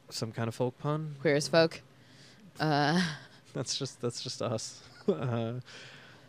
some 0.09 0.31
kind 0.31 0.47
of 0.47 0.55
folk 0.55 0.79
pun. 0.79 1.15
queer 1.19 1.35
as 1.35 1.49
folk. 1.49 1.81
Uh, 2.57 3.01
That's 3.53 3.77
just 3.77 3.99
that's 4.01 4.21
just 4.21 4.41
us. 4.41 4.79
uh, 5.07 5.53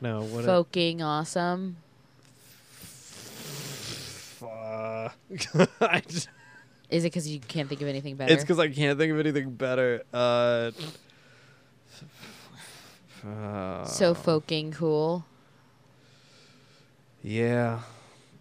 No, 0.00 0.22
what? 0.22 0.44
Fucking 0.44 1.02
awesome. 1.02 1.76
Just- 6.08 6.28
Is 6.88 7.04
it 7.04 7.08
because 7.08 7.28
you 7.28 7.40
can't 7.40 7.68
think 7.68 7.82
of 7.82 7.88
anything 7.88 8.16
better? 8.16 8.32
it's 8.32 8.42
because 8.42 8.58
I 8.58 8.68
can't 8.68 8.98
think 8.98 9.12
of 9.12 9.20
anything 9.20 9.50
better. 9.50 10.02
Uh, 10.12 10.70
uh, 13.26 13.84
so 13.84 14.14
fucking 14.14 14.72
cool. 14.72 15.24
Yeah, 17.22 17.80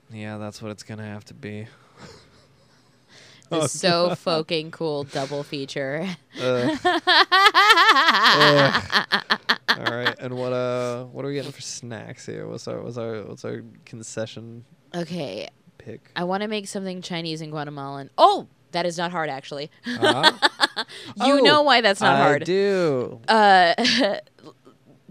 yeah, 0.09 0.37
that's 0.37 0.61
what 0.61 0.71
it's 0.71 0.83
gonna 0.83 1.03
have 1.03 1.25
to 1.25 1.33
be. 1.33 1.67
Oh, 3.51 3.67
so 3.67 4.13
fucking 4.25 4.71
cool 4.71 5.03
double 5.05 5.43
feature. 5.43 6.07
Uh, 6.39 6.75
ugh. 6.83 6.89
All 9.69 9.85
right, 9.85 10.15
and 10.19 10.33
what 10.35 10.53
uh, 10.53 11.05
what 11.05 11.25
are 11.25 11.29
we 11.29 11.35
getting 11.35 11.51
for 11.51 11.61
snacks 11.61 12.25
here? 12.25 12.47
What's 12.47 12.67
our 12.67 12.81
what's 12.81 12.97
our 12.97 13.21
what's 13.23 13.45
our 13.45 13.63
concession 13.85 14.65
okay, 14.93 15.47
pick? 15.77 16.11
I 16.15 16.23
want 16.25 16.41
to 16.43 16.47
make 16.47 16.67
something 16.67 17.01
Chinese 17.01 17.41
and 17.41 17.51
Guatemalan. 17.51 18.09
Oh, 18.17 18.47
that 18.71 18.85
is 18.85 18.97
not 18.97 19.11
hard 19.11 19.29
actually. 19.29 19.71
Uh, 19.87 20.31
you 21.17 21.21
Oh, 21.21 21.37
know 21.39 21.61
why 21.63 21.81
that's 21.81 22.01
not 22.01 22.15
I 22.15 22.19
hard. 22.23 22.41
I 22.43 22.45
do. 22.45 23.19
Uh, 23.27 23.73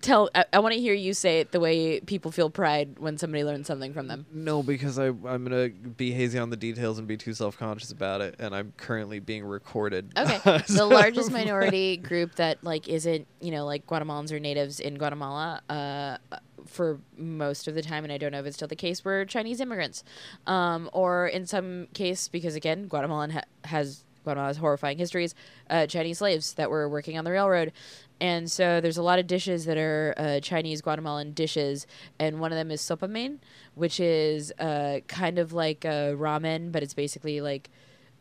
tell. 0.00 0.30
I, 0.34 0.44
I 0.52 0.58
want 0.60 0.74
to 0.74 0.80
hear 0.80 0.94
you 0.94 1.14
say 1.14 1.40
it 1.40 1.52
the 1.52 1.60
way 1.60 2.00
people 2.00 2.30
feel 2.30 2.50
pride 2.50 2.98
when 2.98 3.18
somebody 3.18 3.44
learns 3.44 3.66
something 3.66 3.92
from 3.92 4.08
them. 4.08 4.26
No, 4.32 4.62
because 4.62 4.98
I 4.98 5.06
I'm 5.06 5.44
gonna 5.44 5.68
be 5.68 6.12
hazy 6.12 6.38
on 6.38 6.50
the 6.50 6.56
details 6.56 6.98
and 6.98 7.06
be 7.06 7.16
too 7.16 7.34
self 7.34 7.58
conscious 7.58 7.90
about 7.90 8.20
it, 8.20 8.36
and 8.38 8.54
I'm 8.54 8.72
currently 8.76 9.20
being 9.20 9.44
recorded. 9.44 10.12
Okay. 10.16 10.62
the 10.68 10.86
largest 10.86 11.30
minority 11.30 11.96
group 12.08 12.34
that 12.36 12.62
like 12.62 12.88
isn't 12.88 13.26
you 13.40 13.50
know 13.50 13.64
like 13.66 13.86
Guatemalans 13.86 14.32
or 14.32 14.40
natives 14.40 14.80
in 14.80 14.96
Guatemala 14.96 15.62
uh, 15.68 16.18
for 16.66 17.00
most 17.16 17.68
of 17.68 17.74
the 17.74 17.82
time, 17.82 18.04
and 18.04 18.12
I 18.12 18.18
don't 18.18 18.32
know 18.32 18.40
if 18.40 18.46
it's 18.46 18.56
still 18.56 18.68
the 18.68 18.76
case, 18.76 19.04
were 19.04 19.24
Chinese 19.24 19.60
immigrants, 19.60 20.04
um, 20.46 20.88
or 20.92 21.26
in 21.26 21.46
some 21.46 21.88
case 21.94 22.28
because 22.28 22.54
again 22.54 22.88
Guatemalan 22.88 23.30
ha- 23.30 23.42
has 23.64 24.04
Guatemala 24.28 24.48
has 24.50 24.58
horrifying 24.58 24.98
histories, 24.98 25.34
uh, 25.70 25.86
Chinese 25.86 26.18
slaves 26.18 26.54
that 26.54 26.70
were 26.70 26.88
working 26.88 27.16
on 27.18 27.24
the 27.24 27.30
railroad. 27.32 27.72
And 28.20 28.50
so 28.50 28.80
there's 28.80 28.98
a 28.98 29.02
lot 29.02 29.18
of 29.18 29.26
dishes 29.26 29.64
that 29.66 29.78
are 29.78 30.12
uh, 30.16 30.40
Chinese 30.40 30.82
Guatemalan 30.82 31.32
dishes, 31.32 31.86
and 32.18 32.40
one 32.40 32.50
of 32.52 32.56
them 32.56 32.70
is 32.70 32.80
sopa 32.82 33.08
mein, 33.08 33.40
which 33.74 34.00
is 34.00 34.52
uh, 34.58 34.98
kind 35.06 35.38
of 35.38 35.52
like 35.52 35.84
a 35.84 36.14
ramen, 36.18 36.72
but 36.72 36.82
it's 36.82 36.94
basically 36.94 37.40
like 37.40 37.70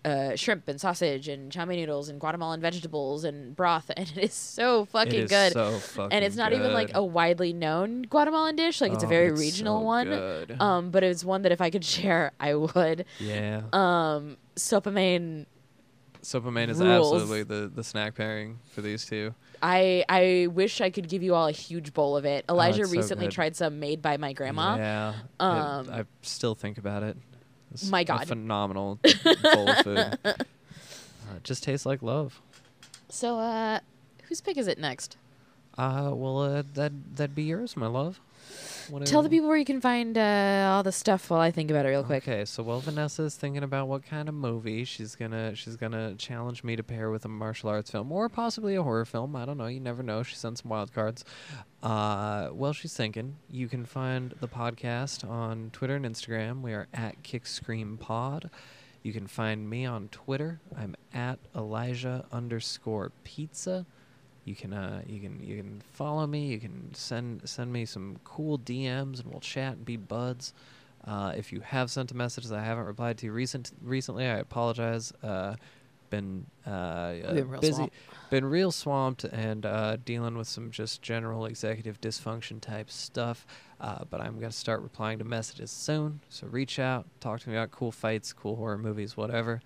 uh, 0.06 0.36
shrimp 0.36 0.68
and 0.68 0.80
sausage 0.80 1.28
and 1.28 1.52
chow 1.52 1.66
mein 1.66 1.80
noodles 1.80 2.08
and 2.10 2.20
Guatemalan 2.20 2.62
vegetables 2.62 3.24
and 3.24 3.56
broth, 3.56 3.90
and 3.98 4.08
it 4.16 4.18
is 4.26 4.34
so 4.36 4.86
fucking 4.86 5.22
is 5.24 5.30
good. 5.32 5.54
So 5.54 5.72
fucking 5.80 6.14
and 6.16 6.24
it's 6.24 6.36
not 6.36 6.54
even 6.54 6.74
like 6.74 6.92
a 6.94 7.04
widely 7.04 7.52
known 7.52 8.04
Guatemalan 8.04 8.56
dish; 8.56 8.80
like 8.80 8.94
it's 8.94 9.04
a 9.04 9.08
Oh, 9.08 9.10
very 9.10 9.30
it's 9.30 9.40
regional 9.40 9.80
so 9.80 9.84
one. 9.86 10.06
good. 10.08 10.56
Um, 10.62 10.92
but 10.92 11.04
it's 11.04 11.26
one 11.26 11.42
that 11.42 11.52
if 11.52 11.60
I 11.60 11.72
could 11.72 11.84
share, 11.96 12.34
I 12.40 12.54
would. 12.54 13.06
yeah. 13.20 13.64
Um, 13.74 14.38
sopa 14.56 14.94
Sopa 16.28 16.70
is 16.70 16.80
rules. 16.80 17.14
absolutely 17.14 17.44
the, 17.44 17.72
the 17.74 17.84
snack 17.84 18.16
pairing 18.16 18.60
for 18.74 18.82
these 18.82 19.06
two. 19.06 19.34
I 19.64 20.04
I 20.10 20.48
wish 20.52 20.82
I 20.82 20.90
could 20.90 21.08
give 21.08 21.24
you 21.24 21.34
all 21.34 21.48
a 21.48 21.52
huge 21.54 21.94
bowl 21.94 22.18
of 22.18 22.26
it. 22.26 22.44
Elijah 22.50 22.80
Oh, 22.80 22.82
it's 22.82 22.92
so 22.92 22.98
recently 22.98 23.28
tried 23.30 23.56
some 23.56 23.80
made 23.80 24.02
by 24.02 24.18
my 24.18 24.34
grandma. 24.34 24.76
Yeah. 24.76 25.10
it- 25.12 25.16
Um, 25.40 25.90
I 25.90 26.06
still 26.24 26.54
think 26.54 26.78
about 26.78 27.04
it. 27.04 27.16
It's 27.72 27.90
My 27.90 28.04
God. 28.04 28.28
phenomenal 28.28 29.00
bowl 29.54 29.70
of 29.70 29.78
food. 29.86 29.98
Uh, 30.26 30.34
it 31.36 31.44
just 31.44 31.64
tastes 31.64 31.86
like 31.86 32.02
love. 32.02 32.42
So, 33.10 33.40
uh, 33.40 33.80
whose 34.24 34.42
pick 34.42 34.58
is 34.58 34.68
it 34.68 34.78
next? 34.78 35.16
Uh, 35.78 36.12
well, 36.14 36.40
uh, 36.42 36.64
that 36.74 36.92
that'd 37.16 37.36
be 37.36 37.44
yours, 37.44 37.78
my 37.78 37.88
love. 37.88 38.20
Tell 39.06 39.22
the 39.22 39.30
people 39.30 39.48
where 39.48 39.58
you 39.58 39.66
can 39.66 39.82
find 39.82 40.18
uh, 40.18 40.72
all 40.72 40.84
the 40.84 40.92
stuff 40.92 41.30
while 41.30 41.40
I 41.40 41.52
think 41.52 41.70
about 41.72 41.86
it 41.86 41.90
real 41.90 42.04
quick. 42.04 42.28
Okay, 42.28 42.46
so 42.46 42.64
while 42.64 42.80
Vanessa's 42.80 43.36
thinking 43.36 43.64
about 43.64 43.88
what 43.88 44.06
kind 44.06 44.30
of 44.30 44.36
movie 44.36 44.86
she's 44.86 45.16
gonna 45.16 45.56
she's 45.56 45.76
gonna 45.76 46.16
challenge 46.16 46.64
me 46.64 46.76
to 46.76 46.84
pair 46.84 47.10
with 47.10 47.26
a 47.26 47.28
martial 47.28 47.70
arts 47.70 47.92
film 47.92 48.12
or 48.12 48.30
possibly 48.30 48.76
a 48.76 48.84
horror 48.84 49.06
film. 49.06 49.36
I 49.36 49.46
don't 49.46 49.58
know. 49.58 49.68
You 49.68 49.80
never 49.80 50.04
know. 50.04 50.24
She 50.24 50.36
sent 50.36 50.60
some 50.60 50.70
wild 50.70 50.94
cards. 50.94 51.26
Uh, 51.84 52.50
well, 52.52 52.74
she's 52.74 52.96
thinking. 52.96 53.36
You 53.50 53.68
can 53.68 53.86
find 53.86 54.34
the 54.40 54.48
podcast 54.48 55.28
on 55.28 55.70
Twitter 55.74 55.96
and 55.96 56.06
Instagram. 56.06 56.62
We 56.62 56.74
are 56.74 56.88
at 56.94 57.24
KickScreamPod. 57.24 58.50
You 59.04 59.14
can 59.14 59.28
find 59.28 59.70
me 59.70 59.86
on 59.86 60.10
Twitter. 60.10 60.60
I'm 60.76 60.96
at 61.14 61.40
Elijah 61.56 62.26
underscore 62.32 63.12
Pizza. 63.24 63.86
You 64.48 64.56
can 64.56 64.72
uh, 64.72 65.02
you 65.06 65.20
can 65.20 65.44
you 65.44 65.58
can 65.58 65.82
follow 65.92 66.26
me. 66.26 66.48
You 66.48 66.60
can 66.60 66.94
send 66.94 67.42
send 67.44 67.74
me 67.74 67.84
some 67.84 68.18
cool 68.24 68.58
DMs, 68.58 69.20
and 69.22 69.30
we'll 69.30 69.42
chat 69.42 69.74
and 69.74 69.86
be 69.86 69.98
buds. 69.98 70.54
Uh, 71.06 71.34
if 71.36 71.52
you 71.52 71.60
have 71.60 71.92
sent 71.92 72.12
a 72.12 72.16
message 72.16 72.46
that 72.46 72.58
I 72.58 72.64
haven't 72.64 72.86
replied 72.86 73.18
to 73.20 73.32
recent 73.32 73.74
recently, 73.82 74.26
I 74.26 74.38
apologize. 74.38 75.12
Uh, 75.22 75.56
been 76.10 76.46
uh, 76.66 76.70
uh, 76.70 77.34
been 77.34 77.60
busy, 77.60 77.74
swamped. 77.74 77.96
been 78.30 78.46
real 78.46 78.72
swamped, 78.72 79.26
and 79.26 79.66
uh, 79.66 79.98
dealing 80.06 80.38
with 80.38 80.48
some 80.48 80.72
just 80.72 81.02
general 81.02 81.46
executive 81.46 82.00
dysfunction 82.00 82.62
type 82.62 82.90
stuff. 82.90 83.46
Uh, 83.82 84.06
but 84.10 84.22
I'm 84.22 84.40
gonna 84.40 84.54
start 84.54 84.82
replying 84.82 85.20
to 85.20 85.26
messages 85.26 85.72
soon. 85.72 86.22
So 86.30 86.48
reach 86.48 86.80
out, 86.80 87.06
talk 87.20 87.42
to 87.42 87.50
me 87.50 87.58
about 87.58 87.72
cool 87.72 87.92
fights, 87.92 88.32
cool 88.32 88.56
horror 88.56 88.78
movies, 88.78 89.18
whatever. 89.18 89.62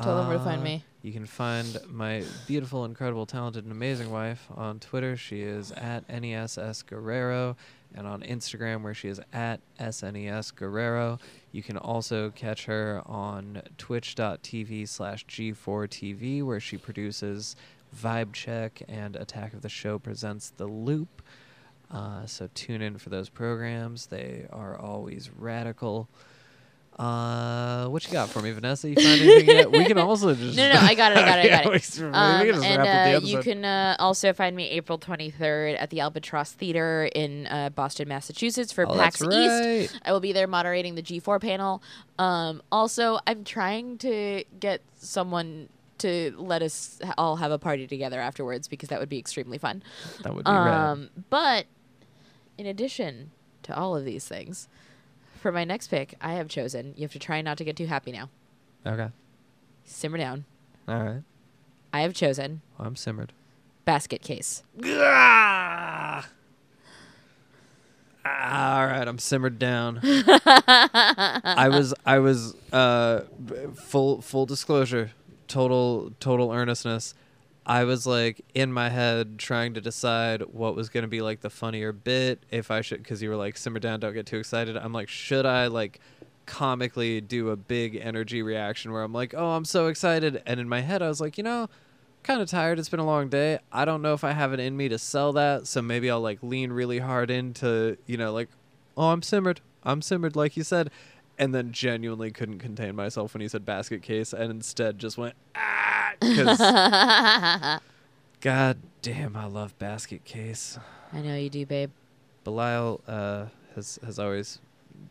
Tell 0.00 0.16
them 0.16 0.28
where 0.28 0.38
to 0.38 0.44
find 0.44 0.60
Uh, 0.60 0.64
me. 0.64 0.84
You 1.02 1.12
can 1.12 1.26
find 1.26 1.78
my 1.88 2.24
beautiful, 2.46 2.84
incredible, 2.84 3.26
talented, 3.26 3.64
and 3.64 3.72
amazing 3.72 4.10
wife 4.10 4.46
on 4.54 4.78
Twitter. 4.78 5.16
She 5.16 5.42
is 5.42 5.72
at 5.72 6.08
NESS 6.08 6.82
Guerrero, 6.82 7.56
and 7.94 8.06
on 8.06 8.22
Instagram, 8.22 8.82
where 8.82 8.94
she 8.94 9.08
is 9.08 9.20
at 9.32 9.60
SNES 9.78 10.54
Guerrero. 10.54 11.18
You 11.50 11.62
can 11.62 11.76
also 11.76 12.30
catch 12.30 12.64
her 12.66 13.02
on 13.04 13.62
twitch.tv 13.78 14.88
slash 14.88 15.26
G4TV, 15.26 16.42
where 16.42 16.60
she 16.60 16.78
produces 16.78 17.54
Vibe 17.94 18.32
Check 18.32 18.82
and 18.88 19.16
Attack 19.16 19.52
of 19.52 19.60
the 19.62 19.68
Show 19.68 19.98
presents 19.98 20.50
The 20.50 20.66
Loop. 20.66 21.20
Uh, 21.90 22.24
so 22.24 22.48
tune 22.54 22.80
in 22.80 22.96
for 22.96 23.10
those 23.10 23.28
programs. 23.28 24.06
They 24.06 24.46
are 24.50 24.78
always 24.78 25.30
radical. 25.30 26.08
Uh, 26.98 27.86
what 27.86 28.04
you 28.06 28.12
got 28.12 28.28
for 28.28 28.40
me, 28.42 28.50
Vanessa? 28.50 28.88
You 28.88 28.96
find 28.96 29.20
anything 29.20 29.46
yet? 29.48 29.72
We 29.72 29.84
can 29.86 29.98
also 29.98 30.34
just 30.36 30.56
No, 30.56 30.72
no, 30.72 30.78
I 30.78 30.94
got 30.94 31.12
it, 31.12 31.18
I 31.18 31.26
got 31.26 31.38
it, 31.38 31.52
I 31.52 31.62
got 31.64 31.74
it. 31.74 32.00
Um, 32.00 32.62
and 32.62 32.78
wrap 32.78 32.78
up 32.80 32.84
the 32.84 33.16
uh, 33.16 33.20
you 33.20 33.40
can 33.40 33.64
uh, 33.64 33.96
also 33.98 34.32
find 34.34 34.54
me 34.54 34.68
April 34.70 34.98
23rd 34.98 35.80
at 35.80 35.90
the 35.90 36.00
Albatross 36.00 36.52
Theater 36.52 37.08
in 37.14 37.46
uh, 37.46 37.70
Boston, 37.70 38.08
Massachusetts 38.08 38.72
for 38.72 38.86
oh, 38.86 38.94
PAX 38.94 39.20
that's 39.20 39.34
East. 39.34 40.00
I 40.04 40.12
will 40.12 40.20
be 40.20 40.32
there 40.32 40.46
moderating 40.46 40.94
the 40.94 41.02
G4 41.02 41.40
panel. 41.40 41.82
Um, 42.18 42.62
also, 42.70 43.18
I'm 43.26 43.42
trying 43.44 43.96
to 43.98 44.44
get 44.60 44.82
someone 44.96 45.70
to 45.98 46.34
let 46.36 46.62
us 46.62 47.00
all 47.16 47.36
have 47.36 47.52
a 47.52 47.58
party 47.58 47.86
together 47.86 48.20
afterwards 48.20 48.68
because 48.68 48.90
that 48.90 49.00
would 49.00 49.08
be 49.08 49.18
extremely 49.18 49.56
fun. 49.56 49.82
That 50.24 50.34
would 50.34 50.44
be 50.44 50.50
rad. 50.50 50.74
Um, 50.74 51.10
but 51.30 51.66
in 52.58 52.66
addition 52.66 53.30
to 53.62 53.76
all 53.76 53.96
of 53.96 54.04
these 54.04 54.26
things, 54.26 54.68
for 55.42 55.52
my 55.52 55.64
next 55.64 55.88
pick, 55.88 56.14
I 56.20 56.34
have 56.34 56.48
chosen. 56.48 56.94
You 56.96 57.02
have 57.02 57.12
to 57.12 57.18
try 57.18 57.42
not 57.42 57.58
to 57.58 57.64
get 57.64 57.76
too 57.76 57.86
happy 57.86 58.12
now. 58.12 58.30
Okay. 58.86 59.08
Simmer 59.84 60.16
down. 60.16 60.44
All 60.88 61.02
right. 61.02 61.22
I 61.92 62.00
have 62.00 62.14
chosen 62.14 62.62
I'm 62.78 62.96
simmered. 62.96 63.32
basket 63.84 64.22
case. 64.22 64.62
Ah! 64.84 66.26
All 68.24 68.86
right, 68.86 69.06
I'm 69.06 69.18
simmered 69.18 69.58
down. 69.58 69.98
I 70.02 71.68
was 71.70 71.92
I 72.06 72.20
was 72.20 72.54
uh 72.72 73.22
full 73.74 74.22
full 74.22 74.46
disclosure, 74.46 75.10
total 75.48 76.12
total 76.20 76.52
earnestness. 76.52 77.14
I 77.64 77.84
was 77.84 78.06
like 78.06 78.44
in 78.54 78.72
my 78.72 78.88
head 78.88 79.38
trying 79.38 79.74
to 79.74 79.80
decide 79.80 80.42
what 80.52 80.74
was 80.74 80.88
going 80.88 81.02
to 81.02 81.08
be 81.08 81.20
like 81.20 81.40
the 81.40 81.50
funnier 81.50 81.92
bit 81.92 82.42
if 82.50 82.70
I 82.70 82.80
should 82.80 83.04
cuz 83.04 83.22
you 83.22 83.30
were 83.30 83.36
like 83.36 83.56
simmer 83.56 83.78
down 83.78 84.00
don't 84.00 84.14
get 84.14 84.26
too 84.26 84.38
excited. 84.38 84.76
I'm 84.76 84.92
like 84.92 85.08
should 85.08 85.46
I 85.46 85.68
like 85.68 86.00
comically 86.44 87.20
do 87.20 87.50
a 87.50 87.56
big 87.56 87.96
energy 87.96 88.42
reaction 88.42 88.92
where 88.92 89.02
I'm 89.02 89.12
like, 89.12 89.32
"Oh, 89.32 89.50
I'm 89.52 89.64
so 89.64 89.86
excited." 89.86 90.42
And 90.44 90.58
in 90.58 90.68
my 90.68 90.80
head 90.80 91.02
I 91.02 91.08
was 91.08 91.20
like, 91.20 91.38
"You 91.38 91.44
know, 91.44 91.68
kind 92.22 92.40
of 92.40 92.48
tired. 92.48 92.78
It's 92.78 92.88
been 92.88 93.00
a 93.00 93.06
long 93.06 93.28
day. 93.28 93.58
I 93.72 93.84
don't 93.84 94.02
know 94.02 94.14
if 94.14 94.24
I 94.24 94.32
have 94.32 94.52
it 94.52 94.60
in 94.60 94.76
me 94.76 94.88
to 94.88 94.98
sell 94.98 95.32
that, 95.34 95.66
so 95.66 95.82
maybe 95.82 96.10
I'll 96.10 96.20
like 96.20 96.38
lean 96.42 96.72
really 96.72 96.98
hard 96.98 97.30
into, 97.30 97.96
you 98.06 98.16
know, 98.16 98.32
like, 98.32 98.48
oh, 98.96 99.10
I'm 99.10 99.22
simmered. 99.22 99.60
I'm 99.84 100.02
simmered, 100.02 100.36
like 100.36 100.56
you 100.56 100.62
said. 100.62 100.90
And 101.42 101.52
then 101.52 101.72
genuinely 101.72 102.30
couldn't 102.30 102.60
contain 102.60 102.94
myself 102.94 103.34
when 103.34 103.40
he 103.40 103.48
said 103.48 103.64
basket 103.64 104.00
case 104.00 104.32
and 104.32 104.48
instead 104.48 104.96
just 105.00 105.18
went, 105.18 105.34
ah, 105.56 106.12
because 106.20 106.58
god 108.40 108.78
damn, 109.02 109.34
I 109.34 109.46
love 109.46 109.76
basket 109.76 110.24
case. 110.24 110.78
I 111.12 111.20
know 111.20 111.34
you 111.34 111.50
do, 111.50 111.66
babe. 111.66 111.90
Belial 112.44 113.00
uh, 113.08 113.46
has, 113.74 113.98
has 114.06 114.20
always 114.20 114.60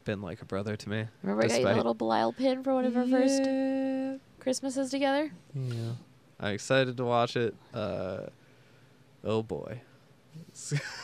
been 0.05 0.21
like 0.21 0.41
a 0.41 0.45
brother 0.45 0.77
to 0.77 0.89
me. 0.89 1.05
Remember 1.21 1.43
I 1.43 1.47
got 1.49 1.59
you 1.59 1.67
a 1.67 1.75
little 1.75 1.93
Belial 1.93 2.31
pin 2.31 2.63
for 2.63 2.73
one 2.75 2.85
of 2.85 2.95
our 2.95 3.05
first 3.05 3.43
Christmases 4.39 4.89
together? 4.89 5.33
Yeah. 5.53 5.91
I'm 6.39 6.53
excited 6.53 6.95
to 6.95 7.03
watch 7.03 7.35
it. 7.35 7.53
Uh, 7.73 8.27
oh 9.25 9.43
boy. 9.43 9.81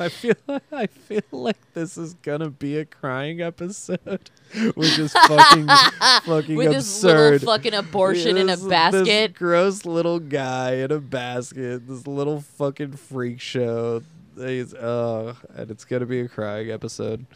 I 0.00 0.08
feel 0.08 0.34
I 0.72 0.86
feel 0.86 1.22
like 1.32 1.56
this 1.74 1.96
is 1.98 2.14
gonna 2.14 2.50
be 2.50 2.78
a 2.78 2.84
crying 2.84 3.40
episode, 3.40 4.30
which 4.74 4.98
is 4.98 5.12
fucking 5.12 5.66
fucking 6.24 6.56
With 6.56 6.68
this 6.72 6.86
absurd. 7.02 7.32
little 7.42 7.54
fucking 7.54 7.74
abortion 7.74 8.36
in 8.36 8.48
a 8.48 8.52
This- 8.56 8.60
This 8.60 8.68
basket. 8.68 9.34
gross 9.34 9.84
little 9.84 10.18
guy 10.20 10.74
in 10.76 10.92
a 10.92 10.98
basket. 11.00 11.86
This 11.88 12.06
little 12.06 12.40
fucking 12.40 12.92
freak 12.92 13.40
show. 13.40 14.02
He's, 14.36 14.72
uh, 14.72 15.34
and 15.56 15.70
it's 15.70 15.84
gonna 15.84 16.06
be 16.06 16.20
a 16.20 16.28
crying 16.28 16.70
episode. 16.70 17.26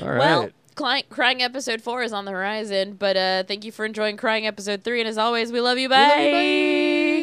All 0.00 0.08
right. 0.08 0.18
Well, 0.18 0.48
crying, 0.74 1.04
crying 1.10 1.42
episode 1.42 1.80
four 1.80 2.02
is 2.02 2.12
on 2.12 2.24
the 2.24 2.32
horizon, 2.32 2.94
but 2.94 3.16
uh, 3.16 3.42
thank 3.44 3.64
you 3.64 3.70
for 3.72 3.84
enjoying 3.84 4.16
crying 4.16 4.46
episode 4.46 4.82
three. 4.82 5.00
And 5.00 5.08
as 5.08 5.16
always, 5.18 5.52
we 5.52 5.60
love 5.60 5.78
you. 5.78 5.88
Bye. 5.88 5.96
love 6.08 6.18
you, 6.18 6.32
bye. 6.32 7.17